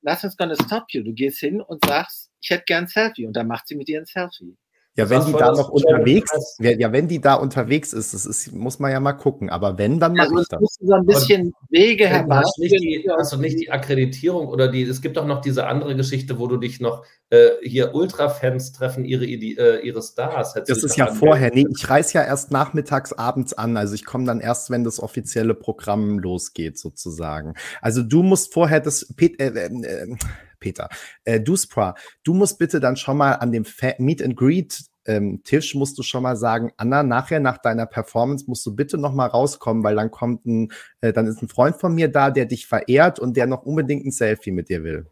lass 0.00 0.24
uns 0.24 0.36
gonna 0.36 0.56
stop 0.56 0.86
you. 0.88 1.04
Du 1.04 1.12
gehst 1.12 1.38
hin 1.38 1.60
und 1.60 1.84
sagst, 1.84 2.30
ich 2.40 2.50
hätte 2.50 2.64
gern 2.66 2.84
ein 2.84 2.88
Selfie 2.88 3.26
und 3.26 3.34
dann 3.36 3.46
macht 3.46 3.68
sie 3.68 3.76
mit 3.76 3.86
dir 3.86 4.00
ein 4.00 4.06
Selfie. 4.06 4.56
Ja, 4.96 5.10
wenn 5.10 5.26
die 5.26 5.32
da 5.32 5.52
noch 5.52 5.68
unterwegs, 5.68 6.56
ja, 6.58 6.90
wenn 6.90 7.06
die 7.06 7.20
da 7.20 7.34
unterwegs 7.34 7.92
ist, 7.92 8.14
das 8.14 8.24
ist, 8.24 8.52
muss 8.52 8.78
man 8.78 8.90
ja 8.90 8.98
mal 8.98 9.12
gucken. 9.12 9.50
Aber 9.50 9.76
wenn, 9.76 10.00
dann 10.00 10.14
mache 10.14 10.28
also 10.28 10.40
ich 10.40 10.48
das. 10.48 10.60
Musst 10.60 10.80
du 10.80 10.86
so 10.86 10.94
ein 10.94 11.04
bisschen 11.04 11.52
Wege 11.68 12.06
herbei. 12.06 12.36
Hast, 12.36 12.58
nicht 12.58 12.80
die, 12.80 13.06
hast 13.14 13.32
du 13.34 13.36
nicht 13.36 13.58
die 13.60 13.70
Akkreditierung 13.70 14.48
oder 14.48 14.68
die, 14.68 14.82
es 14.84 15.02
gibt 15.02 15.18
doch 15.18 15.26
noch 15.26 15.42
diese 15.42 15.66
andere 15.66 15.96
Geschichte, 15.96 16.38
wo 16.38 16.46
du 16.46 16.56
dich 16.56 16.80
noch 16.80 17.04
äh, 17.28 17.48
hier 17.62 17.94
Ultra-Fans 17.94 18.72
treffen 18.72 19.04
ihre, 19.04 19.26
äh, 19.26 19.86
ihre 19.86 20.00
Stars. 20.00 20.54
Das 20.54 20.82
ist 20.82 20.96
ja 20.96 21.08
vorher. 21.08 21.50
Nee, 21.52 21.66
ich 21.76 21.90
reise 21.90 22.14
ja 22.14 22.24
erst 22.24 22.50
nachmittags, 22.50 23.12
abends 23.12 23.52
an. 23.52 23.76
Also 23.76 23.94
ich 23.94 24.06
komme 24.06 24.24
dann 24.24 24.40
erst, 24.40 24.70
wenn 24.70 24.82
das 24.82 24.98
offizielle 24.98 25.54
Programm 25.54 26.18
losgeht, 26.18 26.78
sozusagen. 26.78 27.52
Also 27.82 28.02
du 28.02 28.22
musst 28.22 28.54
vorher 28.54 28.80
das, 28.80 29.14
äh, 29.20 29.26
äh, 29.26 29.66
äh 29.66 30.16
Peter. 30.66 30.88
Äh, 31.22 31.40
Duspra, 31.40 31.94
du 32.24 32.34
musst 32.34 32.58
bitte 32.58 32.80
dann 32.80 32.96
schon 32.96 33.16
mal 33.16 33.34
an 33.34 33.52
dem 33.52 33.64
Fa 33.64 33.92
Meet 33.98 34.22
and 34.22 34.36
Greet 34.36 34.80
ähm, 35.06 35.42
Tisch 35.44 35.76
musst 35.76 35.96
du 35.98 36.02
schon 36.02 36.24
mal 36.24 36.36
sagen, 36.36 36.72
Anna, 36.76 37.04
nachher 37.04 37.38
nach 37.38 37.58
deiner 37.58 37.86
Performance 37.86 38.46
musst 38.48 38.66
du 38.66 38.74
bitte 38.74 38.98
noch 38.98 39.14
mal 39.14 39.26
rauskommen, 39.26 39.84
weil 39.84 39.94
dann 39.94 40.10
kommt 40.10 40.44
ein, 40.44 40.72
äh, 41.00 41.12
dann 41.12 41.28
ist 41.28 41.40
ein 41.42 41.48
Freund 41.48 41.76
von 41.76 41.94
mir 41.94 42.08
da, 42.08 42.32
der 42.32 42.46
dich 42.46 42.66
verehrt 42.66 43.20
und 43.20 43.36
der 43.36 43.46
noch 43.46 43.62
unbedingt 43.62 44.04
ein 44.04 44.10
Selfie 44.10 44.50
mit 44.50 44.68
dir 44.68 44.82
will. 44.82 45.06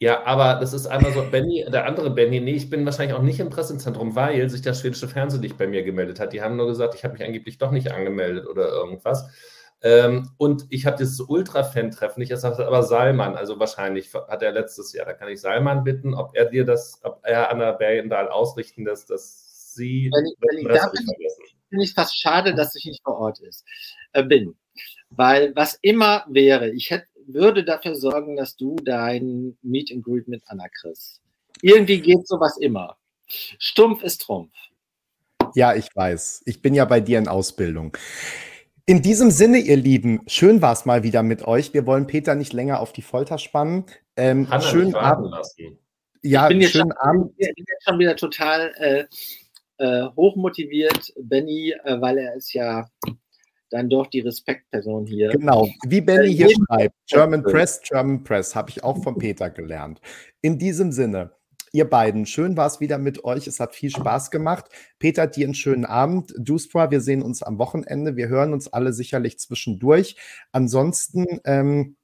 Ja, 0.00 0.26
aber 0.26 0.58
das 0.58 0.72
ist 0.72 0.86
einmal 0.88 1.12
so, 1.12 1.22
Benny, 1.30 1.64
der 1.70 1.86
andere 1.86 2.10
Benny, 2.10 2.40
nee, 2.40 2.54
ich 2.54 2.68
bin 2.68 2.84
wahrscheinlich 2.84 3.16
auch 3.16 3.22
nicht 3.22 3.38
im 3.38 3.50
Pressezentrum, 3.50 4.16
weil 4.16 4.50
sich 4.50 4.60
das 4.60 4.80
schwedische 4.80 5.06
Fernsehen 5.06 5.40
nicht 5.40 5.56
bei 5.56 5.68
mir 5.68 5.84
gemeldet 5.84 6.18
hat. 6.18 6.32
Die 6.32 6.42
haben 6.42 6.56
nur 6.56 6.66
gesagt, 6.66 6.96
ich 6.96 7.04
habe 7.04 7.14
mich 7.14 7.24
angeblich 7.24 7.58
doch 7.58 7.70
nicht 7.70 7.92
angemeldet 7.92 8.48
oder 8.48 8.68
irgendwas. 8.68 9.30
Ähm, 9.84 10.30
und 10.38 10.64
ich 10.70 10.86
habe 10.86 10.96
dieses 10.96 11.20
Ultra-Fan-Treffen 11.20 12.18
nicht, 12.18 12.32
das 12.32 12.42
hat 12.42 12.58
aber 12.58 12.82
Salman, 12.82 13.36
also 13.36 13.60
wahrscheinlich 13.60 14.14
hat 14.14 14.42
er 14.42 14.50
letztes 14.50 14.94
Jahr. 14.94 15.04
Da 15.04 15.12
kann 15.12 15.28
ich 15.28 15.42
Salman 15.42 15.84
bitten, 15.84 16.14
ob 16.14 16.34
er 16.34 16.46
dir 16.46 16.64
das, 16.64 17.00
ob 17.02 17.20
er 17.22 17.50
Anna 17.50 17.72
Bergendahl 17.72 18.28
ausrichten 18.28 18.86
lässt, 18.86 19.10
dass 19.10 19.74
sie. 19.74 20.10
Wenn 20.10 20.24
ich, 20.24 20.36
wenn 20.40 20.58
ich 20.58 20.80
darf, 20.80 20.90
finde 21.68 21.84
ich 21.84 21.92
fast 21.92 22.18
schade, 22.18 22.54
dass 22.54 22.74
ich 22.74 22.86
nicht 22.86 23.02
vor 23.04 23.18
Ort 23.18 23.40
ist, 23.40 23.66
äh, 24.14 24.22
bin. 24.22 24.56
Weil 25.10 25.54
was 25.54 25.78
immer 25.82 26.24
wäre, 26.30 26.70
ich 26.70 26.90
hätte, 26.90 27.06
würde 27.26 27.62
dafür 27.62 27.94
sorgen, 27.94 28.36
dass 28.36 28.56
du 28.56 28.76
dein 28.76 29.58
Meet 29.60 29.92
and 29.92 30.02
Greet 30.02 30.28
mit 30.28 30.42
Anna 30.46 30.64
kriegst. 30.68 31.20
Irgendwie 31.60 32.00
geht 32.00 32.26
sowas 32.26 32.56
immer. 32.56 32.96
Stumpf 33.26 34.02
ist 34.02 34.22
Trumpf. 34.22 34.52
Ja, 35.54 35.74
ich 35.74 35.88
weiß. 35.94 36.42
Ich 36.46 36.62
bin 36.62 36.74
ja 36.74 36.86
bei 36.86 37.00
dir 37.00 37.18
in 37.18 37.28
Ausbildung. 37.28 37.96
In 38.86 39.00
diesem 39.00 39.30
Sinne, 39.30 39.58
ihr 39.58 39.78
Lieben, 39.78 40.20
schön 40.26 40.60
war 40.60 40.74
es 40.74 40.84
mal 40.84 41.02
wieder 41.02 41.22
mit 41.22 41.46
euch. 41.46 41.72
Wir 41.72 41.86
wollen 41.86 42.06
Peter 42.06 42.34
nicht 42.34 42.52
länger 42.52 42.80
auf 42.80 42.92
die 42.92 43.00
Folter 43.00 43.38
spannen. 43.38 43.86
Ähm, 44.14 44.46
schönen 44.60 44.94
Abend. 44.94 45.30
Lassen. 45.30 45.78
Ja, 46.20 46.50
ich 46.50 46.58
bin 46.58 46.68
schönen 46.68 46.88
jetzt 46.88 47.00
Abend. 47.00 47.32
Ich 47.38 47.54
bin 47.54 47.64
jetzt 47.66 47.84
schon 47.88 47.98
wieder 47.98 48.14
total 48.14 48.74
äh, 48.76 49.04
äh, 49.78 50.08
hochmotiviert, 50.16 51.14
Benny, 51.18 51.74
äh, 51.84 51.98
weil 51.98 52.18
er 52.18 52.34
ist 52.34 52.52
ja 52.52 52.86
dann 53.70 53.88
doch 53.88 54.06
die 54.08 54.20
Respektperson 54.20 55.06
hier. 55.06 55.30
Genau, 55.30 55.66
wie 55.86 56.02
Benny 56.02 56.34
hier 56.34 56.50
schreibt, 56.50 56.94
German 57.06 57.42
Press, 57.42 57.80
German 57.80 58.22
Press, 58.22 58.54
habe 58.54 58.68
ich 58.68 58.84
auch 58.84 59.02
von 59.02 59.16
Peter 59.16 59.48
gelernt. 59.48 60.02
In 60.42 60.58
diesem 60.58 60.92
Sinne, 60.92 61.32
ihr 61.74 61.90
beiden. 61.90 62.24
Schön 62.24 62.56
war 62.56 62.66
es 62.66 62.80
wieder 62.80 62.98
mit 62.98 63.24
euch. 63.24 63.46
Es 63.46 63.60
hat 63.60 63.74
viel 63.74 63.90
Spaß 63.90 64.30
gemacht. 64.30 64.66
Peter, 64.98 65.26
dir 65.26 65.46
einen 65.46 65.54
schönen 65.54 65.84
Abend. 65.84 66.32
Duspra, 66.38 66.90
wir 66.90 67.00
sehen 67.00 67.20
uns 67.20 67.42
am 67.42 67.58
Wochenende. 67.58 68.16
Wir 68.16 68.28
hören 68.28 68.52
uns 68.52 68.72
alle 68.72 68.92
sicherlich 68.92 69.38
zwischendurch. 69.38 70.16
Ansonsten, 70.52 71.40
ähm, 71.44 71.96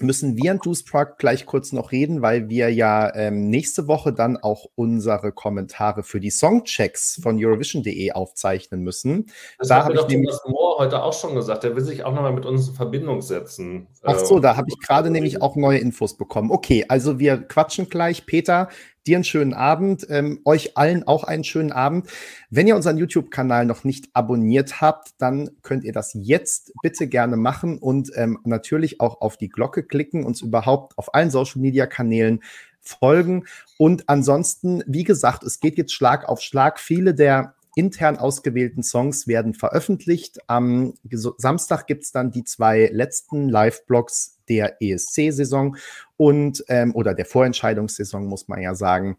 müssen 0.00 0.36
wir 0.36 0.52
in 0.52 0.58
Dusprak 0.58 1.18
gleich 1.18 1.46
kurz 1.46 1.72
noch 1.72 1.92
reden, 1.92 2.22
weil 2.22 2.48
wir 2.48 2.72
ja 2.72 3.14
ähm, 3.14 3.50
nächste 3.50 3.88
Woche 3.88 4.12
dann 4.12 4.36
auch 4.36 4.66
unsere 4.74 5.32
Kommentare 5.32 6.02
für 6.02 6.20
die 6.20 6.30
Songchecks 6.30 7.20
von 7.22 7.42
Eurovision.de 7.42 8.12
aufzeichnen 8.12 8.82
müssen. 8.82 9.26
Das 9.58 9.68
da 9.68 9.84
habe 9.84 9.94
ich 9.94 10.06
nämlich 10.06 10.36
Moore 10.46 10.78
heute 10.78 11.02
auch 11.02 11.12
schon 11.12 11.34
gesagt, 11.34 11.64
der 11.64 11.74
will 11.74 11.84
sich 11.84 12.04
auch 12.04 12.12
nochmal 12.12 12.32
mit 12.32 12.46
uns 12.46 12.68
in 12.68 12.74
Verbindung 12.74 13.22
setzen. 13.22 13.88
Ach 14.02 14.18
so, 14.18 14.38
da 14.38 14.56
habe 14.56 14.68
ich 14.68 14.78
gerade 14.78 15.10
nämlich 15.10 15.42
auch 15.42 15.56
neue 15.56 15.78
Infos 15.78 16.16
bekommen. 16.16 16.50
Okay, 16.50 16.84
also 16.88 17.18
wir 17.18 17.38
quatschen 17.38 17.88
gleich. 17.88 18.26
Peter, 18.26 18.68
dir 19.08 19.16
einen 19.16 19.24
schönen 19.24 19.54
Abend, 19.54 20.06
ähm, 20.10 20.40
euch 20.44 20.76
allen 20.76 21.02
auch 21.02 21.24
einen 21.24 21.44
schönen 21.44 21.72
Abend. 21.72 22.06
Wenn 22.50 22.66
ihr 22.66 22.76
unseren 22.76 22.98
YouTube-Kanal 22.98 23.64
noch 23.66 23.82
nicht 23.82 24.08
abonniert 24.12 24.80
habt, 24.80 25.12
dann 25.18 25.50
könnt 25.62 25.84
ihr 25.84 25.92
das 25.92 26.12
jetzt 26.14 26.72
bitte 26.82 27.08
gerne 27.08 27.36
machen 27.36 27.78
und 27.78 28.12
ähm, 28.14 28.38
natürlich 28.44 29.00
auch 29.00 29.20
auf 29.20 29.36
die 29.36 29.48
Glocke 29.48 29.82
klicken, 29.82 30.24
uns 30.24 30.42
überhaupt 30.42 30.96
auf 30.98 31.14
allen 31.14 31.30
Social-Media-Kanälen 31.30 32.40
folgen. 32.80 33.44
Und 33.78 34.08
ansonsten, 34.08 34.82
wie 34.86 35.04
gesagt, 35.04 35.42
es 35.42 35.60
geht 35.60 35.78
jetzt 35.78 35.92
Schlag 35.92 36.28
auf 36.28 36.40
Schlag. 36.40 36.78
Viele 36.78 37.14
der 37.14 37.54
intern 37.78 38.16
ausgewählten 38.16 38.82
Songs 38.82 39.28
werden 39.28 39.54
veröffentlicht. 39.54 40.38
Am 40.48 40.94
Samstag 41.12 41.86
gibt 41.86 42.02
es 42.02 42.10
dann 42.10 42.32
die 42.32 42.42
zwei 42.42 42.90
letzten 42.92 43.48
Live-Blogs 43.48 44.40
der 44.48 44.82
ESC-Saison 44.82 45.76
und 46.16 46.64
ähm, 46.66 46.92
oder 46.96 47.14
der 47.14 47.24
Vorentscheidungssaison, 47.24 48.26
muss 48.26 48.48
man 48.48 48.60
ja 48.60 48.74
sagen. 48.74 49.16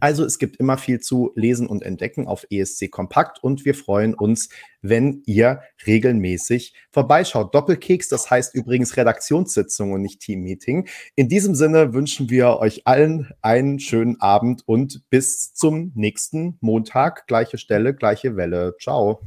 Also 0.00 0.24
es 0.24 0.38
gibt 0.38 0.56
immer 0.56 0.78
viel 0.78 1.00
zu 1.00 1.32
lesen 1.36 1.68
und 1.68 1.82
entdecken 1.82 2.26
auf 2.26 2.44
ESC 2.50 2.90
Kompakt 2.90 3.42
und 3.42 3.64
wir 3.64 3.74
freuen 3.74 4.14
uns, 4.14 4.48
wenn 4.82 5.22
ihr 5.26 5.62
regelmäßig 5.86 6.74
vorbeischaut. 6.90 7.54
Doppelkeks, 7.54 8.08
das 8.08 8.28
heißt 8.28 8.54
übrigens 8.54 8.96
Redaktionssitzung 8.96 9.92
und 9.92 10.02
nicht 10.02 10.20
Teammeeting. 10.20 10.88
In 11.14 11.28
diesem 11.28 11.54
Sinne 11.54 11.94
wünschen 11.94 12.30
wir 12.30 12.58
euch 12.58 12.86
allen 12.86 13.30
einen 13.42 13.78
schönen 13.78 14.20
Abend 14.20 14.62
und 14.66 15.08
bis 15.08 15.54
zum 15.54 15.92
nächsten 15.94 16.58
Montag. 16.60 17.26
Gleiche 17.28 17.58
Stelle, 17.58 17.94
gleiche 17.94 18.36
Welle. 18.36 18.74
Ciao. 18.80 19.20